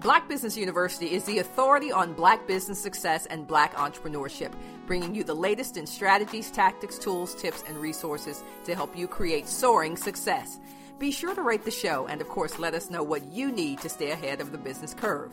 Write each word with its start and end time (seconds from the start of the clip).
Black 0.00 0.26
Business 0.30 0.56
University 0.56 1.12
is 1.12 1.24
the 1.24 1.40
authority 1.40 1.92
on 1.92 2.14
black 2.14 2.46
business 2.46 2.80
success 2.80 3.26
and 3.26 3.46
black 3.46 3.74
entrepreneurship, 3.74 4.50
bringing 4.86 5.14
you 5.14 5.22
the 5.24 5.34
latest 5.34 5.76
in 5.76 5.86
strategies, 5.86 6.50
tactics, 6.50 6.96
tools, 6.98 7.34
tips, 7.34 7.62
and 7.68 7.76
resources 7.76 8.42
to 8.64 8.74
help 8.74 8.96
you 8.96 9.06
create 9.06 9.46
soaring 9.46 9.98
success. 9.98 10.58
Be 10.98 11.10
sure 11.10 11.34
to 11.34 11.42
rate 11.42 11.66
the 11.66 11.70
show 11.70 12.06
and, 12.06 12.22
of 12.22 12.28
course, 12.28 12.58
let 12.58 12.72
us 12.72 12.88
know 12.88 13.02
what 13.02 13.26
you 13.26 13.52
need 13.52 13.80
to 13.80 13.90
stay 13.90 14.10
ahead 14.10 14.40
of 14.40 14.52
the 14.52 14.58
business 14.58 14.94
curve. 14.94 15.32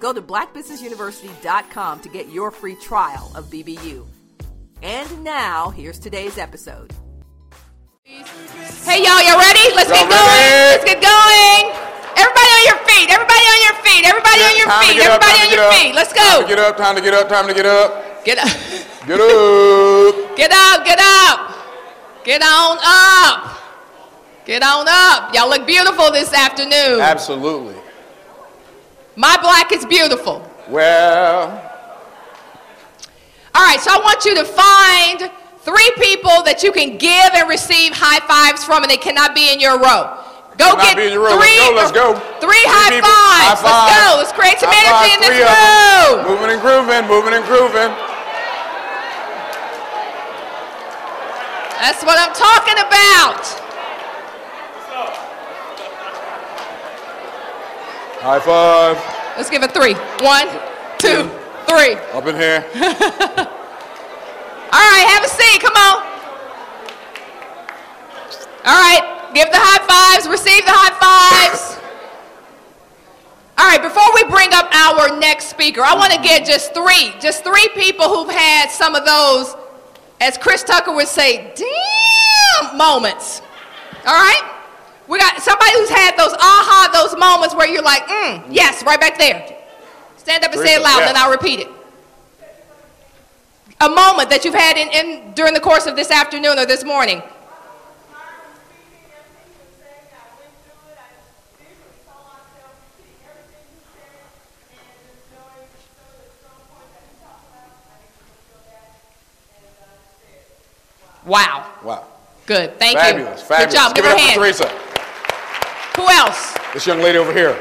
Go 0.00 0.14
to 0.14 0.22
blackbusinessuniversity.com 0.22 2.00
to 2.00 2.08
get 2.08 2.30
your 2.30 2.50
free 2.50 2.76
trial 2.76 3.30
of 3.34 3.46
BBU. 3.50 4.06
And 4.82 5.22
now, 5.22 5.68
here's 5.68 5.98
today's 5.98 6.38
episode. 6.38 6.94
Hey, 8.04 9.02
y'all, 9.04 9.22
y'all 9.22 9.38
ready? 9.38 9.74
Let's 9.74 9.90
Y'all 9.90 9.98
get 9.98 10.08
going. 10.08 10.24
ready? 10.24 10.72
Let's 10.72 10.84
get 10.84 11.02
going. 11.02 11.85
Everybody 13.04 13.44
on 13.52 13.60
your 13.62 13.76
feet. 13.84 14.02
Everybody 14.08 14.40
on 14.40 14.56
your 14.56 14.68
feet. 14.80 14.96
Everybody 14.96 15.04
on 15.04 15.04
your 15.04 15.04
feet. 15.04 15.04
Everybody 15.04 15.38
on 15.44 15.50
your 15.52 15.64
up. 15.68 15.74
feet. 15.74 15.94
Let's 15.94 16.12
Time 16.12 16.40
to 16.40 16.42
go. 16.42 16.48
get 16.48 16.58
up, 16.58 16.76
time 16.76 16.94
to 16.96 17.02
get 17.02 17.14
up, 17.14 17.28
time 17.28 17.46
to 17.48 17.54
get 17.54 17.66
up. 17.66 18.24
Get 18.24 18.38
up. 18.38 18.48
Get 19.06 19.20
up. 19.20 20.36
Get 20.36 20.52
up. 20.52 20.84
Get 20.84 20.98
up. 21.00 21.38
Get 22.24 22.42
on 22.42 22.78
up. 22.82 23.60
Get 24.44 24.62
on 24.62 24.86
up. 24.88 25.34
Y'all 25.34 25.48
look 25.48 25.66
beautiful 25.66 26.10
this 26.10 26.32
afternoon. 26.32 27.00
Absolutely. 27.00 27.74
My 29.16 29.36
black 29.40 29.72
is 29.72 29.84
beautiful. 29.86 30.48
Well, 30.68 31.50
All 33.54 33.62
right, 33.62 33.80
so 33.80 33.90
I 33.92 33.98
want 34.02 34.24
you 34.24 34.34
to 34.34 34.44
find 34.44 35.30
three 35.60 35.90
people 35.96 36.42
that 36.42 36.62
you 36.62 36.72
can 36.72 36.98
give 36.98 37.30
and 37.34 37.48
receive 37.48 37.92
high 37.94 38.20
fives 38.26 38.64
from, 38.64 38.82
and 38.82 38.90
they 38.90 38.96
cannot 38.98 39.34
be 39.34 39.52
in 39.52 39.58
your 39.60 39.78
row. 39.78 40.18
Go 40.58 40.72
get 40.80 40.96
be 40.96 41.06
in 41.06 41.12
your 41.12 41.24
row. 41.28 41.36
three. 41.36 41.52
Let's 41.60 41.68
go, 41.68 41.76
let's 41.76 41.92
go. 41.92 42.06
Three 42.40 42.48
Three 42.48 42.64
high 42.64 42.90
people. 42.96 43.12
fives. 43.12 43.60
High 43.60 43.68
Let's 43.68 43.92
go. 43.92 44.08
Let's 44.24 44.32
create 44.32 44.58
some 44.58 44.72
High 44.72 44.88
energy 44.88 44.96
five, 44.96 45.12
in 45.12 45.20
this 45.20 45.36
three 45.36 45.44
room. 45.44 46.24
moving 46.32 46.50
and 46.56 46.60
grooving, 46.64 47.04
moving 47.08 47.34
and 47.36 47.44
grooving. 47.44 47.92
That's 51.76 52.00
what 52.02 52.16
I'm 52.18 52.32
talking 52.32 52.78
about. 52.80 53.44
High 58.24 58.40
five. 58.40 58.96
Let's 59.36 59.50
give 59.50 59.62
it 59.62 59.72
three. 59.72 59.94
One, 60.24 60.48
two, 60.98 61.28
three. 61.68 61.94
Up 62.16 62.26
in 62.26 62.34
here. 62.34 62.64
All 64.72 64.82
right, 64.82 65.06
have 65.12 65.22
a 65.24 65.28
seat. 65.28 65.60
Come 65.60 65.76
on. 65.76 66.02
All 68.66 68.74
right, 68.74 69.15
give 69.34 69.50
the 69.50 69.58
high 69.58 69.82
fives, 69.86 70.28
receive 70.28 70.64
the 70.64 70.72
high 70.72 70.94
fives. 70.98 71.80
All 73.58 73.66
right, 73.66 73.80
before 73.80 74.04
we 74.14 74.24
bring 74.24 74.52
up 74.52 74.68
our 74.72 75.18
next 75.18 75.46
speaker, 75.46 75.80
I 75.80 75.94
want 75.94 76.12
to 76.12 76.20
get 76.20 76.44
just 76.44 76.74
three, 76.74 77.14
just 77.20 77.42
three 77.42 77.68
people 77.74 78.08
who've 78.08 78.30
had 78.30 78.70
some 78.70 78.94
of 78.94 79.06
those, 79.06 79.56
as 80.20 80.36
Chris 80.36 80.62
Tucker 80.62 80.94
would 80.94 81.08
say, 81.08 81.54
damn 81.56 82.76
moments. 82.76 83.40
All 84.06 84.14
right? 84.14 84.52
We 85.08 85.18
got 85.18 85.40
somebody 85.40 85.70
who's 85.72 85.88
had 85.88 86.16
those 86.16 86.32
aha, 86.34 86.90
those 86.92 87.18
moments 87.18 87.54
where 87.54 87.68
you're 87.68 87.82
like, 87.82 88.06
mm, 88.06 88.44
yes, 88.50 88.84
right 88.84 89.00
back 89.00 89.18
there. 89.18 89.56
Stand 90.16 90.44
up 90.44 90.52
and 90.52 90.60
say 90.60 90.74
it 90.74 90.82
loud, 90.82 90.98
Teresa, 90.98 91.08
and 91.08 91.18
I'll 91.18 91.30
repeat 91.30 91.60
it 91.60 91.68
a 93.80 93.88
moment 93.88 94.30
that 94.30 94.44
you've 94.44 94.54
had 94.54 94.76
in, 94.76 94.88
in 94.88 95.32
during 95.32 95.54
the 95.54 95.60
course 95.60 95.86
of 95.86 95.96
this 95.96 96.10
afternoon 96.10 96.58
or 96.58 96.66
this 96.66 96.84
morning. 96.84 97.22
Wow. 111.26 111.66
Wow. 111.82 112.04
Good. 112.46 112.78
Thank 112.78 112.96
Fabulous, 112.98 113.40
you. 113.40 113.46
fabulous. 113.46 113.72
Good 113.72 113.76
job. 113.76 113.94
Give, 113.96 114.04
Give 114.04 114.12
her 114.12 114.16
it 114.16 114.20
a 114.20 114.22
up 114.22 114.28
hand. 114.30 114.34
for 114.34 114.40
Teresa. 114.40 114.68
Who 115.96 116.08
else? 116.08 116.56
This 116.72 116.86
young 116.86 117.00
lady 117.00 117.18
over 117.18 117.32
here. 117.32 117.58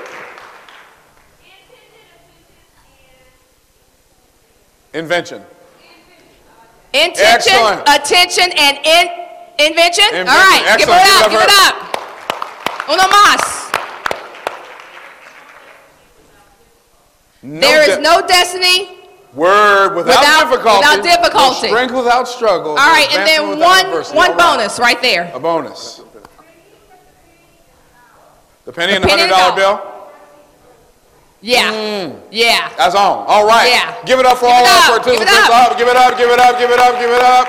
Invention. 4.93 5.41
Intention, 6.93 7.25
Excellent. 7.25 7.81
attention, 7.89 8.51
and 8.57 8.77
in, 8.85 9.07
invention. 9.67 10.05
Invention. 10.05 10.27
All 10.29 10.35
right. 10.37 10.75
Give 10.77 10.87
it 10.87 10.93
up. 10.95 11.29
Give 11.29 11.31
Give 11.31 11.41
it 11.41 11.49
up. 11.49 11.75
Uno 12.87 13.03
más. 13.09 13.71
No 17.41 17.59
There 17.59 17.89
is 17.89 17.97
no 17.99 18.25
destiny. 18.25 18.94
Word 19.35 19.95
without, 19.95 20.21
Without- 20.21 20.49
difficulty. 20.49 20.79
without 20.79 21.03
difficulty. 21.03 21.67
strength 21.67 21.93
without 21.93 22.27
struggle. 22.27 22.71
All 22.71 22.77
right, 22.77 23.07
and 23.13 23.27
then 23.27 23.59
one 23.59 23.85
adversity. 23.85 24.17
one 24.17 24.31
right. 24.31 24.57
bonus 24.57 24.79
right 24.79 25.01
there. 25.01 25.31
A 25.33 25.39
bonus. 25.39 26.01
The 28.65 28.71
penny 28.71 28.93
The 28.93 28.95
and 28.95 29.03
the 29.03 29.09
hundred 29.09 29.29
dollar 29.29 29.55
bill. 29.55 29.91
Yeah. 31.41 31.71
Mm. 31.71 32.19
Yeah. 32.31 32.71
That's 32.77 32.95
on. 32.95 33.25
All 33.27 33.45
right. 33.45 33.69
Yeah. 33.69 34.03
Give 34.05 34.19
it 34.19 34.25
up 34.25 34.39
for 34.39 34.45
Give 34.47 34.55
all 34.55 34.65
our 34.65 34.97
participants. 34.97 35.29
Give 35.29 35.29
it 35.29 35.53
up. 35.53 35.77
Give 35.77 35.87
it 35.87 35.95
up. 35.95 36.17
Give 36.17 36.29
it 36.31 36.39
up. 36.39 36.57
Give 36.57 36.71
it 36.71 36.79
up. 36.79 36.99
Give 36.99 37.09
it 37.11 37.21
up. 37.21 37.47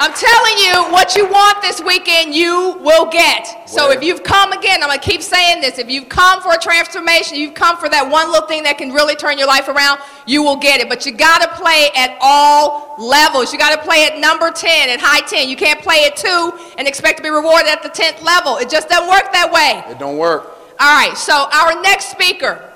I'm 0.00 0.14
telling 0.14 0.58
you, 0.58 0.92
what 0.92 1.16
you 1.16 1.26
want 1.26 1.60
this 1.60 1.80
weekend, 1.80 2.32
you 2.32 2.78
will 2.80 3.06
get. 3.10 3.68
So 3.68 3.90
if 3.90 4.00
you've 4.00 4.22
come 4.22 4.52
again, 4.52 4.80
I'm 4.80 4.88
gonna 4.88 5.00
keep 5.00 5.22
saying 5.22 5.60
this. 5.60 5.78
If 5.78 5.90
you've 5.90 6.08
come 6.08 6.40
for 6.40 6.52
a 6.52 6.58
transformation, 6.58 7.36
you've 7.36 7.54
come 7.54 7.76
for 7.78 7.88
that 7.88 8.08
one 8.08 8.30
little 8.30 8.46
thing 8.46 8.62
that 8.62 8.78
can 8.78 8.92
really 8.92 9.16
turn 9.16 9.38
your 9.38 9.48
life 9.48 9.66
around, 9.66 9.98
you 10.24 10.44
will 10.44 10.56
get 10.56 10.80
it. 10.80 10.88
But 10.88 11.04
you 11.04 11.10
gotta 11.10 11.48
play 11.56 11.90
at 11.96 12.16
all 12.20 12.94
levels. 12.96 13.52
You 13.52 13.58
gotta 13.58 13.82
play 13.82 14.06
at 14.06 14.20
number 14.20 14.52
10, 14.52 14.88
at 14.88 15.00
high 15.00 15.26
10. 15.26 15.48
You 15.48 15.56
can't 15.56 15.80
play 15.80 16.04
at 16.04 16.16
two 16.16 16.52
and 16.78 16.86
expect 16.86 17.16
to 17.16 17.22
be 17.24 17.30
rewarded 17.30 17.66
at 17.66 17.82
the 17.82 17.90
10th 17.90 18.22
level. 18.22 18.58
It 18.58 18.70
just 18.70 18.88
doesn't 18.88 19.08
work 19.08 19.32
that 19.32 19.50
way. 19.50 19.82
It 19.90 19.98
don't 19.98 20.16
work. 20.16 20.58
All 20.78 20.94
right, 20.94 21.18
so 21.18 21.48
our 21.52 21.82
next 21.82 22.12
speaker, 22.12 22.72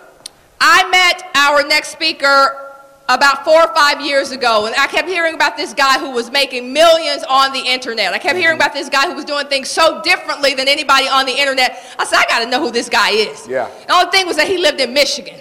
I 0.61 0.91
met 0.91 1.31
our 1.37 1.63
next 1.67 1.91
speaker 1.91 2.62
about 3.09 3.45
four 3.45 3.63
or 3.63 3.75
five 3.75 4.01
years 4.01 4.31
ago, 4.31 4.67
and 4.67 4.75
I 4.77 4.87
kept 4.87 5.09
hearing 5.09 5.35
about 5.35 5.57
this 5.57 5.75
guy 5.75 5.99
who 5.99 6.11
was 6.11 6.31
making 6.31 6.73
millions 6.73 7.25
on 7.29 7.53
the 7.53 7.61
internet. 7.61 8.13
I 8.13 8.19
kept 8.19 8.39
hearing 8.39 8.57
about 8.57 8.73
this 8.73 8.89
guy 8.89 9.07
who 9.07 9.15
was 9.15 9.25
doing 9.25 9.47
things 9.49 9.69
so 9.69 10.01
differently 10.03 10.55
than 10.55 10.69
anybody 10.69 11.09
on 11.09 11.27
the 11.27 11.33
internet. 11.33 11.85
I 11.99 12.05
said, 12.05 12.19
I 12.19 12.27
got 12.29 12.45
to 12.45 12.51
know 12.51 12.61
who 12.61 12.71
this 12.71 12.89
guy 12.89 13.11
is. 13.11 13.47
Yeah. 13.49 13.69
The 13.87 13.93
only 13.93 14.11
thing 14.11 14.27
was 14.27 14.37
that 14.37 14.47
he 14.47 14.59
lived 14.59 14.81
in 14.81 14.95
Michigan. 14.95 15.39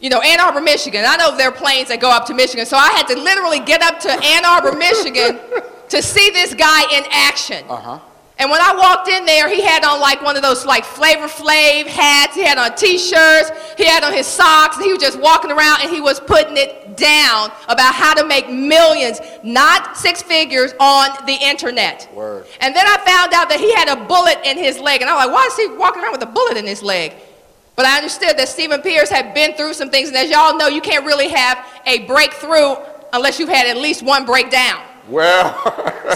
You 0.00 0.10
know, 0.10 0.20
Ann 0.20 0.40
Arbor, 0.40 0.60
Michigan. 0.60 1.04
I 1.06 1.16
know 1.16 1.36
there 1.36 1.48
are 1.48 1.52
planes 1.52 1.88
that 1.88 2.00
go 2.00 2.10
up 2.10 2.26
to 2.26 2.34
Michigan, 2.34 2.66
so 2.66 2.76
I 2.76 2.88
had 2.90 3.06
to 3.08 3.16
literally 3.16 3.60
get 3.60 3.82
up 3.82 4.00
to 4.00 4.10
Ann 4.10 4.44
Arbor, 4.44 4.76
Michigan 4.76 5.38
to 5.90 6.02
see 6.02 6.30
this 6.30 6.54
guy 6.54 6.82
in 6.96 7.04
action. 7.10 7.64
Uh 7.68 7.76
huh. 7.76 7.98
And 8.42 8.50
when 8.50 8.60
I 8.60 8.74
walked 8.74 9.06
in 9.06 9.24
there, 9.24 9.48
he 9.48 9.62
had 9.62 9.84
on 9.84 10.00
like 10.00 10.20
one 10.20 10.34
of 10.34 10.42
those 10.42 10.66
like 10.66 10.84
Flavor 10.84 11.28
Flav 11.28 11.86
hats. 11.86 12.34
He 12.34 12.42
had 12.42 12.58
on 12.58 12.74
t-shirts. 12.74 13.52
He 13.78 13.84
had 13.84 14.02
on 14.02 14.12
his 14.12 14.26
socks. 14.26 14.74
And 14.74 14.84
he 14.84 14.92
was 14.92 15.00
just 15.00 15.20
walking 15.20 15.52
around 15.52 15.82
and 15.82 15.90
he 15.92 16.00
was 16.00 16.18
putting 16.18 16.56
it 16.56 16.96
down 16.96 17.52
about 17.68 17.94
how 17.94 18.14
to 18.14 18.26
make 18.26 18.50
millions, 18.50 19.20
not 19.44 19.96
six 19.96 20.22
figures, 20.22 20.74
on 20.80 21.24
the 21.24 21.34
internet. 21.40 22.10
Word. 22.12 22.46
And 22.60 22.74
then 22.74 22.84
I 22.84 22.96
found 23.06 23.32
out 23.32 23.48
that 23.48 23.60
he 23.60 23.72
had 23.74 23.86
a 23.86 24.04
bullet 24.06 24.38
in 24.44 24.58
his 24.58 24.76
leg. 24.80 25.02
And 25.02 25.08
I 25.08 25.14
was 25.14 25.26
like, 25.26 25.32
why 25.32 25.46
is 25.46 25.56
he 25.56 25.68
walking 25.78 26.02
around 26.02 26.10
with 26.10 26.22
a 26.22 26.26
bullet 26.26 26.56
in 26.56 26.66
his 26.66 26.82
leg? 26.82 27.12
But 27.76 27.86
I 27.86 27.96
understood 27.96 28.36
that 28.38 28.48
Stephen 28.48 28.82
Pierce 28.82 29.08
had 29.08 29.34
been 29.34 29.54
through 29.54 29.74
some 29.74 29.88
things. 29.88 30.08
And 30.08 30.16
as 30.16 30.32
y'all 30.32 30.58
know, 30.58 30.66
you 30.66 30.80
can't 30.80 31.06
really 31.06 31.28
have 31.28 31.64
a 31.86 32.00
breakthrough 32.06 32.74
unless 33.12 33.38
you've 33.38 33.50
had 33.50 33.68
at 33.68 33.76
least 33.76 34.02
one 34.02 34.26
breakdown. 34.26 34.82
Well. 35.12 35.52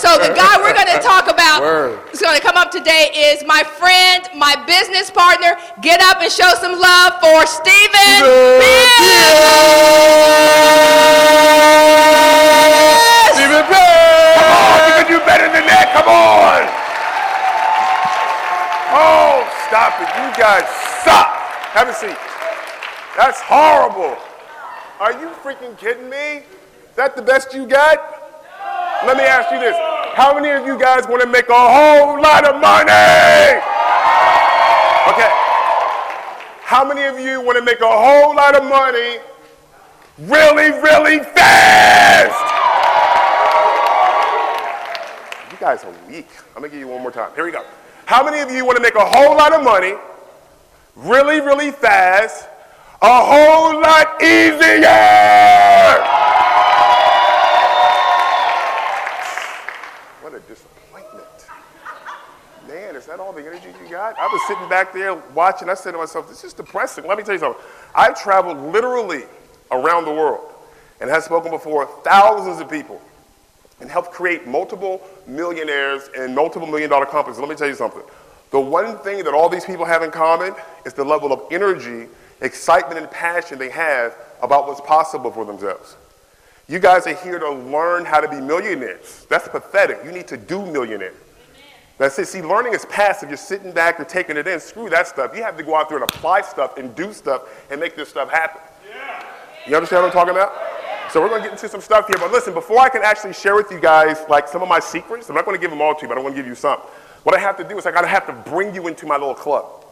So 0.00 0.16
the 0.16 0.32
guy 0.32 0.56
we're 0.56 0.72
going 0.72 0.88
to 0.96 1.04
talk 1.04 1.28
about 1.28 1.60
Word. 1.60 2.00
is 2.12 2.20
going 2.20 2.34
to 2.34 2.40
come 2.40 2.56
up 2.56 2.70
today 2.70 3.12
is 3.12 3.44
my 3.44 3.62
friend, 3.62 4.24
my 4.34 4.56
business 4.64 5.10
partner. 5.10 5.52
Get 5.82 6.00
up 6.00 6.22
and 6.24 6.32
show 6.32 6.48
some 6.56 6.80
love 6.80 7.12
for 7.20 7.44
Stephen 7.44 8.24
Pierce. 8.56 9.36
Stephen 13.36 13.64
Pierce. 13.68 14.32
Come 14.32 14.48
on, 14.48 14.80
you 14.88 14.92
can 14.96 15.08
do 15.12 15.20
better 15.28 15.48
than 15.52 15.68
that. 15.68 15.92
Come 15.92 16.08
on. 16.08 16.64
Oh, 18.96 19.44
stop 19.68 20.00
it. 20.00 20.08
You 20.16 20.28
guys 20.40 20.64
suck. 21.04 21.36
Have 21.76 21.88
a 21.88 21.94
seat. 21.94 22.16
That's 23.16 23.40
horrible. 23.44 24.16
Are 25.00 25.12
you 25.12 25.28
freaking 25.44 25.76
kidding 25.76 26.08
me? 26.08 26.44
Is 26.88 26.96
that 26.96 27.14
the 27.14 27.22
best 27.22 27.52
you 27.52 27.66
got? 27.66 28.25
Let 29.04 29.16
me 29.16 29.24
ask 29.24 29.50
you 29.50 29.58
this. 29.58 29.76
How 30.14 30.32
many 30.34 30.50
of 30.50 30.66
you 30.66 30.78
guys 30.78 31.06
want 31.06 31.20
to 31.22 31.28
make 31.28 31.48
a 31.48 31.52
whole 31.52 32.20
lot 32.20 32.46
of 32.46 32.60
money? 32.60 33.60
Okay. 35.12 35.30
How 36.62 36.84
many 36.86 37.02
of 37.02 37.18
you 37.20 37.40
want 37.40 37.58
to 37.58 37.64
make 37.64 37.80
a 37.80 37.86
whole 37.86 38.34
lot 38.34 38.56
of 38.56 38.64
money 38.64 39.18
really, 40.18 40.70
really 40.80 41.18
fast? 41.18 42.40
You 45.52 45.58
guys 45.58 45.84
are 45.84 45.92
weak. 46.08 46.28
I'm 46.54 46.62
gonna 46.62 46.68
give 46.68 46.80
you 46.80 46.88
one 46.88 47.02
more 47.02 47.12
time. 47.12 47.30
Here 47.34 47.44
we 47.44 47.52
go. 47.52 47.64
How 48.06 48.24
many 48.24 48.40
of 48.40 48.50
you 48.50 48.64
want 48.64 48.76
to 48.76 48.82
make 48.82 48.94
a 48.94 49.04
whole 49.04 49.36
lot 49.36 49.52
of 49.52 49.62
money 49.62 49.94
really, 50.96 51.40
really 51.40 51.70
fast, 51.70 52.48
a 53.02 53.20
whole 53.24 53.80
lot 53.80 54.22
easier. 54.22 54.86
Is 63.06 63.10
that 63.10 63.20
all 63.20 63.32
the 63.32 63.46
energy 63.46 63.68
you 63.80 63.88
got? 63.88 64.18
I 64.18 64.26
was 64.26 64.44
sitting 64.48 64.68
back 64.68 64.92
there 64.92 65.14
watching. 65.32 65.68
I 65.68 65.74
said 65.74 65.92
to 65.92 65.98
myself, 65.98 66.28
this 66.28 66.42
is 66.42 66.52
depressing. 66.52 67.06
Let 67.06 67.16
me 67.16 67.22
tell 67.22 67.34
you 67.34 67.38
something. 67.38 67.62
I've 67.94 68.20
traveled 68.20 68.58
literally 68.72 69.22
around 69.70 70.06
the 70.06 70.10
world 70.10 70.52
and 71.00 71.08
have 71.08 71.22
spoken 71.22 71.52
before 71.52 71.86
thousands 72.02 72.60
of 72.60 72.68
people 72.68 73.00
and 73.80 73.88
helped 73.88 74.10
create 74.10 74.48
multiple 74.48 75.00
millionaires 75.28 76.10
and 76.18 76.34
multiple 76.34 76.66
million 76.66 76.90
dollar 76.90 77.06
companies. 77.06 77.38
Let 77.38 77.48
me 77.48 77.54
tell 77.54 77.68
you 77.68 77.76
something. 77.76 78.02
The 78.50 78.58
one 78.58 78.98
thing 78.98 79.22
that 79.22 79.34
all 79.34 79.48
these 79.48 79.64
people 79.64 79.84
have 79.84 80.02
in 80.02 80.10
common 80.10 80.56
is 80.84 80.92
the 80.92 81.04
level 81.04 81.32
of 81.32 81.42
energy, 81.52 82.08
excitement, 82.40 82.98
and 82.98 83.08
passion 83.08 83.56
they 83.56 83.70
have 83.70 84.16
about 84.42 84.66
what's 84.66 84.80
possible 84.80 85.30
for 85.30 85.44
themselves. 85.44 85.96
You 86.66 86.80
guys 86.80 87.06
are 87.06 87.14
here 87.14 87.38
to 87.38 87.50
learn 87.50 88.04
how 88.04 88.20
to 88.20 88.28
be 88.28 88.40
millionaires. 88.40 89.28
That's 89.30 89.46
pathetic. 89.46 90.00
You 90.04 90.10
need 90.10 90.26
to 90.26 90.36
do 90.36 90.66
millionaire. 90.66 91.14
That's 91.98 92.18
it. 92.18 92.28
See, 92.28 92.42
learning 92.42 92.74
is 92.74 92.84
passive. 92.86 93.30
You're 93.30 93.38
sitting 93.38 93.72
back, 93.72 93.98
you're 93.98 94.06
taking 94.06 94.36
it 94.36 94.46
in. 94.46 94.60
Screw 94.60 94.90
that 94.90 95.06
stuff. 95.06 95.34
You 95.34 95.42
have 95.42 95.56
to 95.56 95.62
go 95.62 95.74
out 95.74 95.88
there 95.88 95.98
and 95.98 96.04
apply 96.04 96.42
stuff 96.42 96.76
and 96.76 96.94
do 96.94 97.12
stuff 97.12 97.42
and 97.70 97.80
make 97.80 97.96
this 97.96 98.10
stuff 98.10 98.30
happen. 98.30 98.60
Yeah. 98.88 99.24
You 99.66 99.76
understand 99.76 100.02
what 100.02 100.08
I'm 100.08 100.12
talking 100.12 100.34
about? 100.34 100.52
So 101.10 101.20
we're 101.22 101.28
going 101.28 101.40
to 101.40 101.48
get 101.48 101.52
into 101.52 101.68
some 101.68 101.80
stuff 101.80 102.06
here. 102.08 102.16
But 102.18 102.32
listen, 102.32 102.52
before 102.52 102.80
I 102.80 102.88
can 102.88 103.02
actually 103.02 103.32
share 103.32 103.54
with 103.54 103.70
you 103.70 103.80
guys 103.80 104.18
like 104.28 104.48
some 104.48 104.60
of 104.60 104.68
my 104.68 104.80
secrets, 104.80 105.28
I'm 105.30 105.34
not 105.34 105.44
going 105.44 105.56
to 105.56 105.60
give 105.60 105.70
them 105.70 105.80
all 105.80 105.94
to 105.94 106.02
you, 106.02 106.08
but 106.08 106.18
I 106.18 106.20
want 106.20 106.34
to 106.34 106.40
give 106.40 106.48
you 106.48 106.54
some. 106.54 106.78
What 107.22 107.34
I 107.34 107.38
have 107.38 107.56
to 107.56 107.64
do 107.64 107.78
is 107.78 107.86
I 107.86 107.92
got 107.92 108.02
to 108.02 108.08
have 108.08 108.26
to 108.26 108.50
bring 108.50 108.74
you 108.74 108.88
into 108.88 109.06
my 109.06 109.16
little 109.16 109.34
club. 109.34 109.84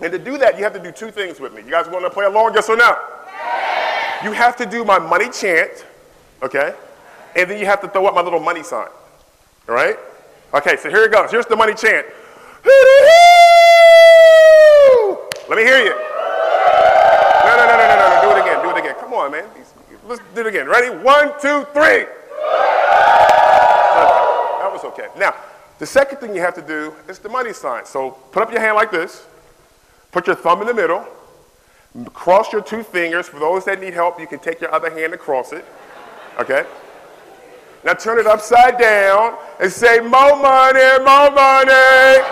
And 0.00 0.10
to 0.10 0.18
do 0.18 0.38
that, 0.38 0.56
you 0.56 0.64
have 0.64 0.72
to 0.72 0.82
do 0.82 0.90
two 0.90 1.10
things 1.10 1.38
with 1.38 1.52
me. 1.52 1.62
You 1.62 1.70
guys 1.70 1.86
want 1.88 2.04
to 2.04 2.10
play 2.10 2.24
along, 2.24 2.54
yes 2.54 2.68
or 2.68 2.76
no? 2.76 2.96
Yes. 3.26 4.24
You 4.24 4.32
have 4.32 4.56
to 4.56 4.66
do 4.66 4.84
my 4.84 4.98
money 4.98 5.28
chant, 5.30 5.84
okay? 6.42 6.74
And 7.36 7.50
then 7.50 7.60
you 7.60 7.66
have 7.66 7.80
to 7.82 7.88
throw 7.88 8.06
up 8.06 8.14
my 8.14 8.22
little 8.22 8.40
money 8.40 8.62
sign, 8.62 8.88
all 9.68 9.74
right? 9.74 9.96
Okay, 10.54 10.76
so 10.76 10.90
here 10.90 11.04
it 11.04 11.12
goes. 11.12 11.30
Here's 11.30 11.46
the 11.46 11.56
money 11.56 11.74
chant. 11.74 12.06
Let 15.48 15.56
me 15.56 15.64
hear 15.64 15.78
you. 15.78 15.94
No, 17.44 17.56
no, 17.56 17.64
no, 17.66 17.76
no, 17.76 17.86
no, 17.88 17.96
no. 18.08 18.20
Do 18.22 18.30
it 18.36 18.40
again. 18.42 18.62
Do 18.62 18.70
it 18.70 18.78
again. 18.78 18.94
Come 19.00 19.14
on, 19.14 19.32
man. 19.32 19.44
Let's 20.06 20.22
do 20.34 20.40
it 20.42 20.46
again. 20.46 20.66
Ready? 20.68 20.90
One, 20.90 21.32
two, 21.40 21.64
three. 21.72 22.06
That 24.60 24.70
was 24.72 24.84
okay. 24.84 25.08
Now, 25.16 25.34
the 25.78 25.86
second 25.86 26.18
thing 26.18 26.34
you 26.34 26.42
have 26.42 26.54
to 26.54 26.62
do 26.62 26.94
is 27.08 27.18
the 27.18 27.28
money 27.28 27.52
sign. 27.52 27.86
So 27.86 28.10
put 28.10 28.42
up 28.42 28.52
your 28.52 28.60
hand 28.60 28.76
like 28.76 28.90
this. 28.90 29.26
Put 30.10 30.26
your 30.26 30.36
thumb 30.36 30.60
in 30.60 30.66
the 30.66 30.74
middle. 30.74 31.06
Cross 32.12 32.52
your 32.52 32.62
two 32.62 32.82
fingers. 32.82 33.28
For 33.28 33.38
those 33.38 33.64
that 33.64 33.80
need 33.80 33.94
help, 33.94 34.20
you 34.20 34.26
can 34.26 34.38
take 34.38 34.60
your 34.60 34.72
other 34.72 34.90
hand 34.90 35.12
and 35.12 35.20
cross 35.20 35.52
it. 35.52 35.64
Okay? 36.38 36.64
Now 37.84 37.94
turn 37.94 38.18
it 38.18 38.26
upside 38.26 38.78
down 38.78 39.36
and 39.60 39.70
say, 39.70 39.98
more 39.98 40.36
money, 40.36 40.86
more 41.02 41.30
money, 41.30 42.22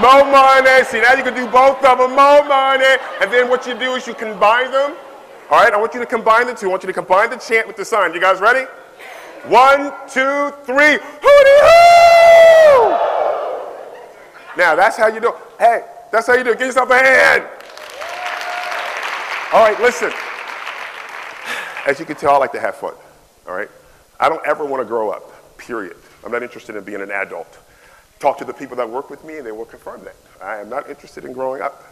more 0.00 0.24
money. 0.30 0.84
See, 0.84 1.00
now 1.00 1.14
you 1.14 1.24
can 1.24 1.34
do 1.34 1.46
both 1.48 1.84
of 1.84 1.98
them, 1.98 2.10
more 2.10 2.44
money. 2.44 2.96
And 3.20 3.32
then 3.32 3.48
what 3.48 3.66
you 3.66 3.74
do 3.74 3.94
is 3.94 4.06
you 4.06 4.14
combine 4.14 4.70
them. 4.70 4.94
All 5.50 5.58
right, 5.58 5.72
I 5.72 5.76
want 5.76 5.92
you 5.94 6.00
to 6.00 6.06
combine 6.06 6.46
the 6.46 6.54
two. 6.54 6.68
I 6.68 6.70
want 6.70 6.84
you 6.84 6.86
to 6.86 6.92
combine 6.92 7.30
the 7.30 7.36
chant 7.36 7.66
with 7.66 7.76
the 7.76 7.84
sign. 7.84 8.14
You 8.14 8.20
guys 8.20 8.40
ready? 8.40 8.66
One, 9.46 9.92
two, 10.06 10.52
three. 10.64 10.98
Hooty 11.22 11.56
hoo! 11.66 12.96
Now 14.56 14.76
that's 14.76 14.96
how 14.96 15.08
you 15.08 15.20
do. 15.20 15.30
it. 15.30 15.34
Hey, 15.58 15.84
that's 16.12 16.28
how 16.28 16.34
you 16.34 16.44
do. 16.44 16.50
it. 16.50 16.58
Give 16.58 16.68
yourself 16.68 16.90
a 16.90 16.98
hand. 16.98 17.44
All 19.52 19.64
right, 19.64 19.80
listen. 19.80 20.12
As 21.86 21.98
you 21.98 22.04
can 22.04 22.14
tell, 22.14 22.34
I 22.34 22.36
like 22.36 22.52
to 22.52 22.60
have 22.60 22.76
fun. 22.76 22.94
All 23.48 23.54
right. 23.54 23.68
I 24.20 24.28
don't 24.28 24.46
ever 24.46 24.64
want 24.66 24.82
to 24.82 24.84
grow 24.84 25.10
up. 25.10 25.56
Period. 25.56 25.96
I'm 26.24 26.30
not 26.30 26.42
interested 26.42 26.76
in 26.76 26.84
being 26.84 27.00
an 27.00 27.10
adult. 27.10 27.58
Talk 28.18 28.36
to 28.38 28.44
the 28.44 28.52
people 28.52 28.76
that 28.76 28.88
work 28.88 29.08
with 29.08 29.24
me, 29.24 29.38
and 29.38 29.46
they 29.46 29.52
will 29.52 29.64
confirm 29.64 30.04
that. 30.04 30.14
I 30.42 30.58
am 30.58 30.68
not 30.68 30.90
interested 30.90 31.24
in 31.24 31.32
growing 31.32 31.62
up. 31.62 31.82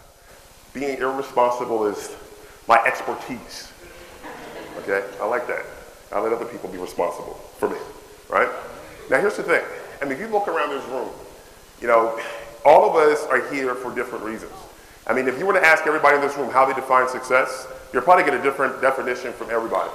Being 0.74 0.98
irresponsible 0.98 1.86
is 1.86 2.14
my 2.68 2.76
expertise. 2.86 3.72
Okay? 4.80 5.02
I 5.20 5.26
like 5.26 5.46
that. 5.48 5.64
I 6.12 6.20
let 6.20 6.32
other 6.32 6.44
people 6.44 6.68
be 6.68 6.78
responsible 6.78 7.34
for 7.58 7.70
me, 7.70 7.78
right? 8.28 8.48
Now, 9.10 9.20
here's 9.20 9.36
the 9.36 9.42
thing. 9.42 9.62
I 10.00 10.04
mean, 10.04 10.12
if 10.12 10.20
you 10.20 10.28
look 10.28 10.48
around 10.48 10.70
this 10.70 10.84
room, 10.88 11.08
you 11.80 11.88
know, 11.88 12.20
all 12.64 12.88
of 12.88 12.96
us 12.96 13.24
are 13.26 13.50
here 13.52 13.74
for 13.74 13.94
different 13.94 14.24
reasons. 14.24 14.52
I 15.06 15.14
mean, 15.14 15.28
if 15.28 15.38
you 15.38 15.46
were 15.46 15.54
to 15.54 15.64
ask 15.64 15.86
everybody 15.86 16.16
in 16.16 16.22
this 16.22 16.36
room 16.36 16.50
how 16.50 16.66
they 16.66 16.74
define 16.74 17.08
success, 17.08 17.66
you'll 17.92 18.02
probably 18.02 18.24
get 18.24 18.34
a 18.34 18.42
different 18.42 18.82
definition 18.82 19.32
from 19.32 19.50
everybody. 19.50 19.90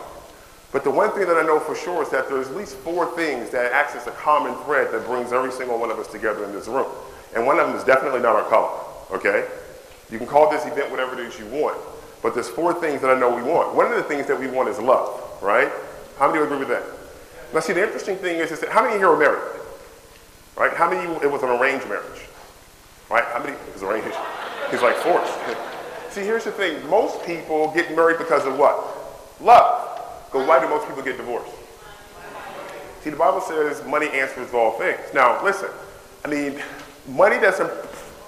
But 0.73 0.83
the 0.83 0.89
one 0.89 1.11
thing 1.11 1.27
that 1.27 1.37
I 1.37 1.43
know 1.43 1.59
for 1.59 1.75
sure 1.75 2.01
is 2.01 2.09
that 2.09 2.27
there's 2.27 2.47
at 2.47 2.55
least 2.55 2.75
four 2.77 3.05
things 3.15 3.51
that 3.51 3.71
acts 3.71 3.95
as 3.95 4.07
a 4.07 4.11
common 4.11 4.55
thread 4.65 4.91
that 4.91 5.05
brings 5.05 5.31
every 5.31 5.51
single 5.51 5.79
one 5.79 5.91
of 5.91 5.99
us 5.99 6.07
together 6.07 6.43
in 6.43 6.51
this 6.51 6.67
room. 6.67 6.87
And 7.35 7.45
one 7.45 7.59
of 7.59 7.67
them 7.67 7.77
is 7.77 7.83
definitely 7.83 8.21
not 8.21 8.35
our 8.35 8.49
color, 8.49 8.71
okay? 9.11 9.47
You 10.09 10.17
can 10.17 10.25
call 10.25 10.49
this 10.49 10.65
event 10.65 10.89
whatever 10.89 11.13
it 11.13 11.27
is 11.27 11.37
you 11.37 11.45
want. 11.45 11.77
But 12.23 12.33
there's 12.33 12.49
four 12.49 12.73
things 12.73 13.01
that 13.01 13.15
I 13.15 13.19
know 13.19 13.35
we 13.35 13.43
want. 13.43 13.75
One 13.75 13.85
of 13.85 13.95
the 13.95 14.03
things 14.03 14.27
that 14.27 14.39
we 14.39 14.47
want 14.47 14.67
is 14.67 14.79
love, 14.79 15.21
right? 15.43 15.71
How 16.17 16.31
many 16.31 16.43
agree 16.43 16.57
with 16.57 16.69
that? 16.69 16.83
Now, 17.53 17.59
see, 17.59 17.73
the 17.73 17.83
interesting 17.83 18.17
thing 18.17 18.39
is, 18.39 18.51
is 18.51 18.59
that 18.61 18.69
how 18.69 18.83
many 18.83 18.97
here 18.97 19.09
are 19.09 19.17
married? 19.17 19.43
Right? 20.57 20.73
How 20.73 20.89
many 20.89 21.11
it 21.21 21.31
was 21.31 21.43
an 21.43 21.49
arranged 21.49 21.87
marriage? 21.87 22.25
Right? 23.11 23.25
How 23.25 23.39
many 23.39 23.53
it 23.53 23.73
was 23.73 23.83
arranged? 23.83 24.15
He's 24.71 24.81
like 24.81 24.95
forced. 24.97 25.33
see, 26.09 26.21
here's 26.21 26.45
the 26.45 26.51
thing. 26.51 26.87
Most 26.89 27.23
people 27.25 27.71
get 27.73 27.95
married 27.95 28.17
because 28.17 28.45
of 28.45 28.57
what? 28.57 28.81
Love. 29.39 29.82
But 30.33 30.47
why 30.47 30.59
do 30.59 30.68
most 30.68 30.88
people 30.88 31.03
get 31.03 31.18
divorced? 31.18 31.53
See, 33.03 33.12
the 33.12 33.15
Bible 33.15 33.41
says 33.41 33.85
money 33.85 34.07
answers 34.07 34.53
all 34.53 34.71
things. 34.71 35.00
Now, 35.13 35.44
listen. 35.44 35.69
I 36.25 36.27
mean, 36.27 36.59
money 37.07 37.39
doesn't 37.39 37.69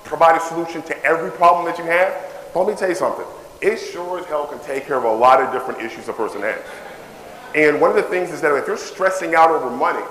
provide 0.04 0.38
a 0.38 0.40
solution 0.42 0.81
to 0.84 1.04
every 1.04 1.31
problem 1.31 1.66
that 1.66 1.78
you 1.78 1.86
have. 1.86 2.13
But 2.54 2.63
let 2.63 2.74
me 2.74 2.80
tell 2.80 2.90
you 2.90 2.96
something 2.96 3.25
it 3.62 3.78
sure 3.78 4.19
as 4.19 4.25
hell 4.25 4.46
can 4.46 4.60
take 4.60 4.86
care 4.86 4.98
of 4.98 5.06
a 5.06 5.12
lot 5.12 5.42
of 5.42 5.52
different 5.52 5.81
issues 5.81 6.07
a 6.07 6.13
person 6.13 6.42
has. 6.42 6.62
And 7.56 7.80
one 7.80 7.90
of 7.90 7.96
the 7.96 8.04
things 8.04 8.31
is 8.31 8.42
that 8.42 8.54
if 8.56 8.68
you're 8.68 8.78
stressing 8.78 9.34
out 9.34 9.50
over 9.50 9.69
money, 9.69 10.04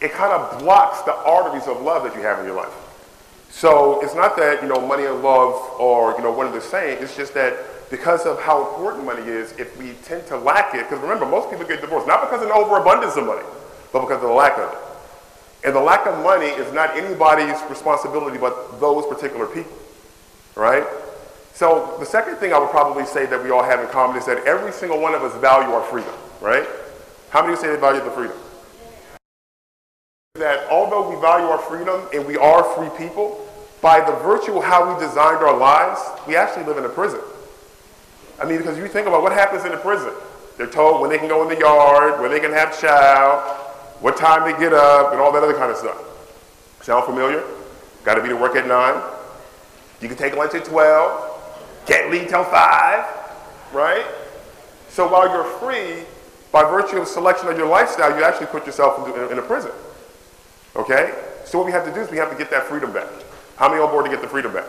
it 0.00 0.12
kind 0.12 0.32
of 0.32 0.58
blocks 0.60 1.00
the 1.02 1.14
arteries 1.14 1.66
of 1.66 1.80
love 1.80 2.04
that 2.04 2.14
you 2.14 2.20
have 2.20 2.38
in 2.38 2.44
your 2.44 2.54
life. 2.54 2.72
So 3.50 4.02
it's 4.02 4.14
not 4.14 4.36
that, 4.36 4.62
you 4.62 4.68
know, 4.68 4.80
money 4.86 5.06
and 5.06 5.22
love 5.22 5.80
are, 5.80 6.16
you 6.16 6.22
know, 6.22 6.30
one 6.30 6.46
of 6.46 6.52
the 6.52 6.60
same. 6.60 7.02
It's 7.02 7.16
just 7.16 7.34
that 7.34 7.56
because 7.90 8.24
of 8.24 8.40
how 8.40 8.70
important 8.70 9.04
money 9.04 9.22
is, 9.22 9.52
if 9.58 9.76
we 9.76 9.92
tend 10.04 10.26
to 10.28 10.38
lack 10.38 10.74
it, 10.74 10.88
because 10.88 11.00
remember, 11.00 11.26
most 11.26 11.50
people 11.50 11.66
get 11.66 11.80
divorced, 11.80 12.06
not 12.06 12.22
because 12.22 12.42
of 12.42 12.48
an 12.48 12.54
overabundance 12.54 13.16
of 13.16 13.26
money, 13.26 13.42
but 13.92 14.00
because 14.00 14.22
of 14.22 14.28
the 14.28 14.34
lack 14.34 14.56
of 14.58 14.72
it. 14.72 14.78
And 15.66 15.74
the 15.74 15.80
lack 15.80 16.06
of 16.06 16.22
money 16.22 16.46
is 16.46 16.72
not 16.72 16.96
anybody's 16.96 17.60
responsibility 17.68 18.38
but 18.38 18.80
those 18.80 19.04
particular 19.06 19.46
people, 19.46 19.76
right? 20.54 20.84
So 21.52 21.96
the 21.98 22.06
second 22.06 22.36
thing 22.36 22.54
I 22.54 22.58
would 22.58 22.70
probably 22.70 23.04
say 23.04 23.26
that 23.26 23.42
we 23.42 23.50
all 23.50 23.62
have 23.62 23.80
in 23.80 23.88
common 23.88 24.16
is 24.16 24.24
that 24.26 24.46
every 24.46 24.72
single 24.72 25.00
one 25.00 25.14
of 25.14 25.22
us 25.22 25.38
value 25.40 25.68
our 25.74 25.82
freedom, 25.82 26.14
right? 26.40 26.66
How 27.30 27.42
many 27.42 27.52
of 27.52 27.58
you 27.58 27.66
say 27.66 27.74
they 27.74 27.80
value 27.80 28.02
the 28.02 28.10
freedom? 28.10 28.36
That 30.36 30.70
although 30.70 31.10
we 31.10 31.20
value 31.20 31.46
our 31.46 31.58
freedom 31.58 32.00
and 32.14 32.24
we 32.24 32.38
are 32.38 32.64
free 32.74 32.88
people, 32.96 33.46
by 33.82 34.00
the 34.00 34.12
virtue 34.22 34.56
of 34.56 34.64
how 34.64 34.94
we 34.94 35.00
designed 35.04 35.38
our 35.38 35.56
lives, 35.56 36.00
we 36.26 36.36
actually 36.36 36.64
live 36.64 36.78
in 36.78 36.84
a 36.84 36.88
prison. 36.88 37.20
I 38.40 38.46
mean, 38.46 38.58
because 38.58 38.78
you 38.78 38.88
think 38.88 39.06
about 39.06 39.22
what 39.22 39.32
happens 39.32 39.64
in 39.64 39.72
a 39.72 39.76
prison. 39.76 40.12
They're 40.56 40.66
told 40.66 41.00
when 41.00 41.10
they 41.10 41.18
can 41.18 41.28
go 41.28 41.42
in 41.42 41.48
the 41.48 41.60
yard, 41.60 42.20
when 42.20 42.30
they 42.30 42.40
can 42.40 42.52
have 42.52 42.78
chow, 42.78 43.40
what 44.00 44.16
time 44.16 44.50
they 44.50 44.58
get 44.58 44.72
up, 44.72 45.12
and 45.12 45.20
all 45.20 45.30
that 45.32 45.42
other 45.42 45.54
kind 45.54 45.70
of 45.70 45.76
stuff. 45.76 45.98
Sound 46.82 47.04
familiar? 47.04 47.44
Got 48.04 48.14
to 48.14 48.22
be 48.22 48.28
to 48.28 48.36
work 48.36 48.56
at 48.56 48.66
9. 48.66 49.02
You 50.00 50.08
can 50.08 50.16
take 50.16 50.34
lunch 50.36 50.54
at 50.54 50.64
12. 50.64 51.86
Can't 51.86 52.10
leave 52.10 52.28
till 52.28 52.44
5, 52.44 52.52
right? 53.72 54.06
So 54.88 55.06
while 55.10 55.28
you're 55.28 55.44
free, 55.44 56.04
by 56.52 56.62
virtue 56.62 56.96
of 56.96 57.08
selection 57.08 57.48
of 57.48 57.56
your 57.56 57.68
lifestyle, 57.68 58.16
you 58.16 58.24
actually 58.24 58.46
put 58.46 58.66
yourself 58.66 59.06
in 59.30 59.38
a 59.38 59.42
prison. 59.42 59.70
Okay? 60.76 61.12
So 61.44 61.58
what 61.58 61.66
we 61.66 61.72
have 61.72 61.84
to 61.84 61.92
do 61.92 62.00
is 62.00 62.10
we 62.10 62.16
have 62.16 62.30
to 62.30 62.36
get 62.36 62.50
that 62.50 62.64
freedom 62.64 62.92
back. 62.92 63.08
How 63.56 63.68
many 63.68 63.80
on 63.80 63.90
board 63.90 64.06
to 64.06 64.10
get 64.10 64.20
the 64.20 64.28
freedom 64.28 64.52
back? 64.52 64.66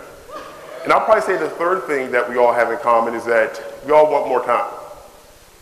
And 0.83 0.91
I'll 0.91 1.05
probably 1.05 1.21
say 1.21 1.38
the 1.38 1.50
third 1.50 1.83
thing 1.83 2.11
that 2.11 2.27
we 2.27 2.38
all 2.38 2.53
have 2.53 2.71
in 2.71 2.79
common 2.79 3.13
is 3.13 3.25
that 3.25 3.61
we 3.85 3.91
all 3.91 4.11
want 4.11 4.27
more 4.27 4.43
time. 4.43 4.71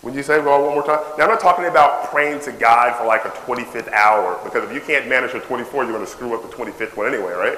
Would 0.02 0.16
you 0.16 0.24
say 0.24 0.40
we 0.40 0.48
all 0.48 0.62
want 0.64 0.76
more 0.76 0.86
time? 0.86 1.04
Now, 1.18 1.26
I'm 1.26 1.30
not 1.30 1.42
talking 1.42 1.66
about 1.66 2.06
praying 2.06 2.40
to 2.42 2.54
God 2.54 2.96
for 2.96 3.06
like 3.06 3.26
a 3.26 3.30
25th 3.30 3.92
hour, 3.92 4.40
because 4.46 4.64
if 4.70 4.74
you 4.74 4.80
can't 4.80 5.10
manage 5.10 5.34
your 5.34 5.42
24, 5.42 5.84
you're 5.84 5.92
going 5.92 6.06
to 6.06 6.10
screw 6.10 6.34
up 6.34 6.50
the 6.50 6.56
25th 6.56 6.96
one 6.96 7.14
anyway, 7.14 7.34
right? 7.34 7.58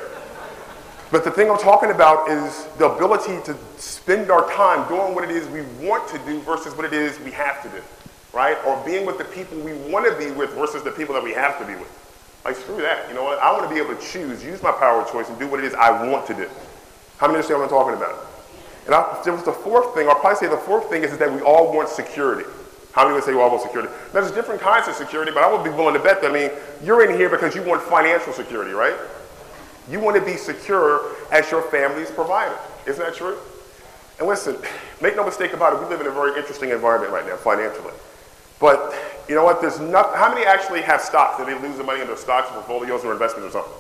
But 1.12 1.24
the 1.24 1.30
thing 1.30 1.52
I'm 1.52 1.60
talking 1.60 1.92
about 1.92 2.30
is 2.30 2.66
the 2.80 2.90
ability 2.90 3.44
to 3.44 3.56
spend 3.78 4.32
our 4.32 4.50
time 4.54 4.88
doing 4.88 5.14
what 5.14 5.24
it 5.24 5.30
is 5.30 5.48
we 5.50 5.62
want 5.86 6.08
to 6.10 6.18
do 6.20 6.40
versus 6.42 6.76
what 6.76 6.86
it 6.86 6.94
is 6.94 7.20
we 7.20 7.32
have 7.32 7.62
to 7.62 7.70
do, 7.70 7.84
right? 8.34 8.58
Or 8.66 8.82
being 8.86 9.06
with 9.06 9.18
the 9.18 9.26
people 9.26 9.60
we 9.60 9.74
want 9.92 10.12
to 10.12 10.18
be 10.18 10.32
with 10.32 10.52
versus 10.54 10.84
the 10.84 10.92
people 10.92 11.14
that 11.14 11.24
we 11.24 11.34
have 11.34 11.60
to 11.60 11.66
be 11.66 11.76
with. 11.76 11.98
Like, 12.44 12.56
screw 12.56 12.82
that. 12.82 13.08
You 13.08 13.14
know 13.14 13.24
what? 13.24 13.38
I 13.40 13.52
want 13.52 13.68
to 13.68 13.70
be 13.70 13.80
able 13.80 13.96
to 13.96 14.02
choose, 14.02 14.44
use 14.44 14.64
my 14.64 14.72
power 14.72 15.02
of 15.02 15.12
choice, 15.12 15.30
and 15.30 15.38
do 15.38 15.48
what 15.48 15.60
it 15.60 15.66
is 15.66 15.76
I 15.76 16.08
want 16.08 16.26
to 16.28 16.34
do. 16.34 16.50
How 17.22 17.28
many 17.28 17.38
understand 17.38 17.60
what 17.60 17.66
I'm 17.66 17.70
talking 17.70 17.94
about? 17.94 18.18
And 18.88 18.96
I, 18.96 19.30
was 19.30 19.44
the 19.44 19.54
fourth 19.54 19.94
thing, 19.94 20.10
I'll 20.10 20.16
probably 20.16 20.40
say 20.40 20.48
the 20.48 20.58
fourth 20.58 20.90
thing 20.90 21.04
is, 21.04 21.12
is 21.12 21.20
that 21.20 21.32
we 21.32 21.40
all 21.42 21.72
want 21.72 21.88
security. 21.88 22.50
How 22.94 23.04
many 23.04 23.14
would 23.14 23.24
say 23.24 23.32
you 23.32 23.40
all 23.40 23.52
want 23.52 23.62
security? 23.62 23.94
Now, 24.12 24.22
there's 24.22 24.32
different 24.32 24.60
kinds 24.60 24.88
of 24.88 24.96
security, 24.96 25.32
but 25.32 25.44
I 25.44 25.54
would 25.54 25.64
be 25.64 25.70
willing 25.70 25.94
to 25.94 26.00
bet 26.00 26.20
that, 26.24 26.32
I 26.32 26.34
mean, 26.34 26.50
you're 26.84 27.08
in 27.08 27.16
here 27.16 27.30
because 27.30 27.54
you 27.54 27.62
want 27.62 27.84
financial 27.84 28.34
security, 28.34 28.72
right? 28.72 28.96
You 29.88 30.00
want 30.00 30.18
to 30.18 30.26
be 30.26 30.36
secure 30.36 31.16
as 31.32 31.50
your 31.52 31.62
family's 31.62 32.10
provider. 32.10 32.58
Isn't 32.88 33.06
that 33.06 33.14
true? 33.14 33.38
And 34.18 34.28
listen, 34.28 34.58
make 35.00 35.16
no 35.16 35.24
mistake 35.24 35.54
about 35.54 35.74
it, 35.74 35.80
we 35.80 35.86
live 35.86 36.02
in 36.02 36.08
a 36.08 36.12
very 36.12 36.36
interesting 36.40 36.72
environment 36.72 37.14
right 37.14 37.28
now, 37.28 37.36
financially. 37.36 37.94
But 38.60 38.96
you 39.30 39.36
know 39.36 39.44
what? 39.44 39.62
There's 39.62 39.80
not, 39.80 40.16
how 40.16 40.34
many 40.34 40.44
actually 40.44 40.82
have 40.82 41.02
stocks 41.02 41.38
that 41.38 41.46
they 41.46 41.54
lose 41.54 41.78
the 41.78 41.84
money 41.84 42.02
in 42.02 42.08
their 42.08 42.18
stocks, 42.18 42.50
portfolios, 42.50 43.06
or 43.06 43.14
investments 43.14 43.54
or 43.54 43.62
something? 43.62 43.74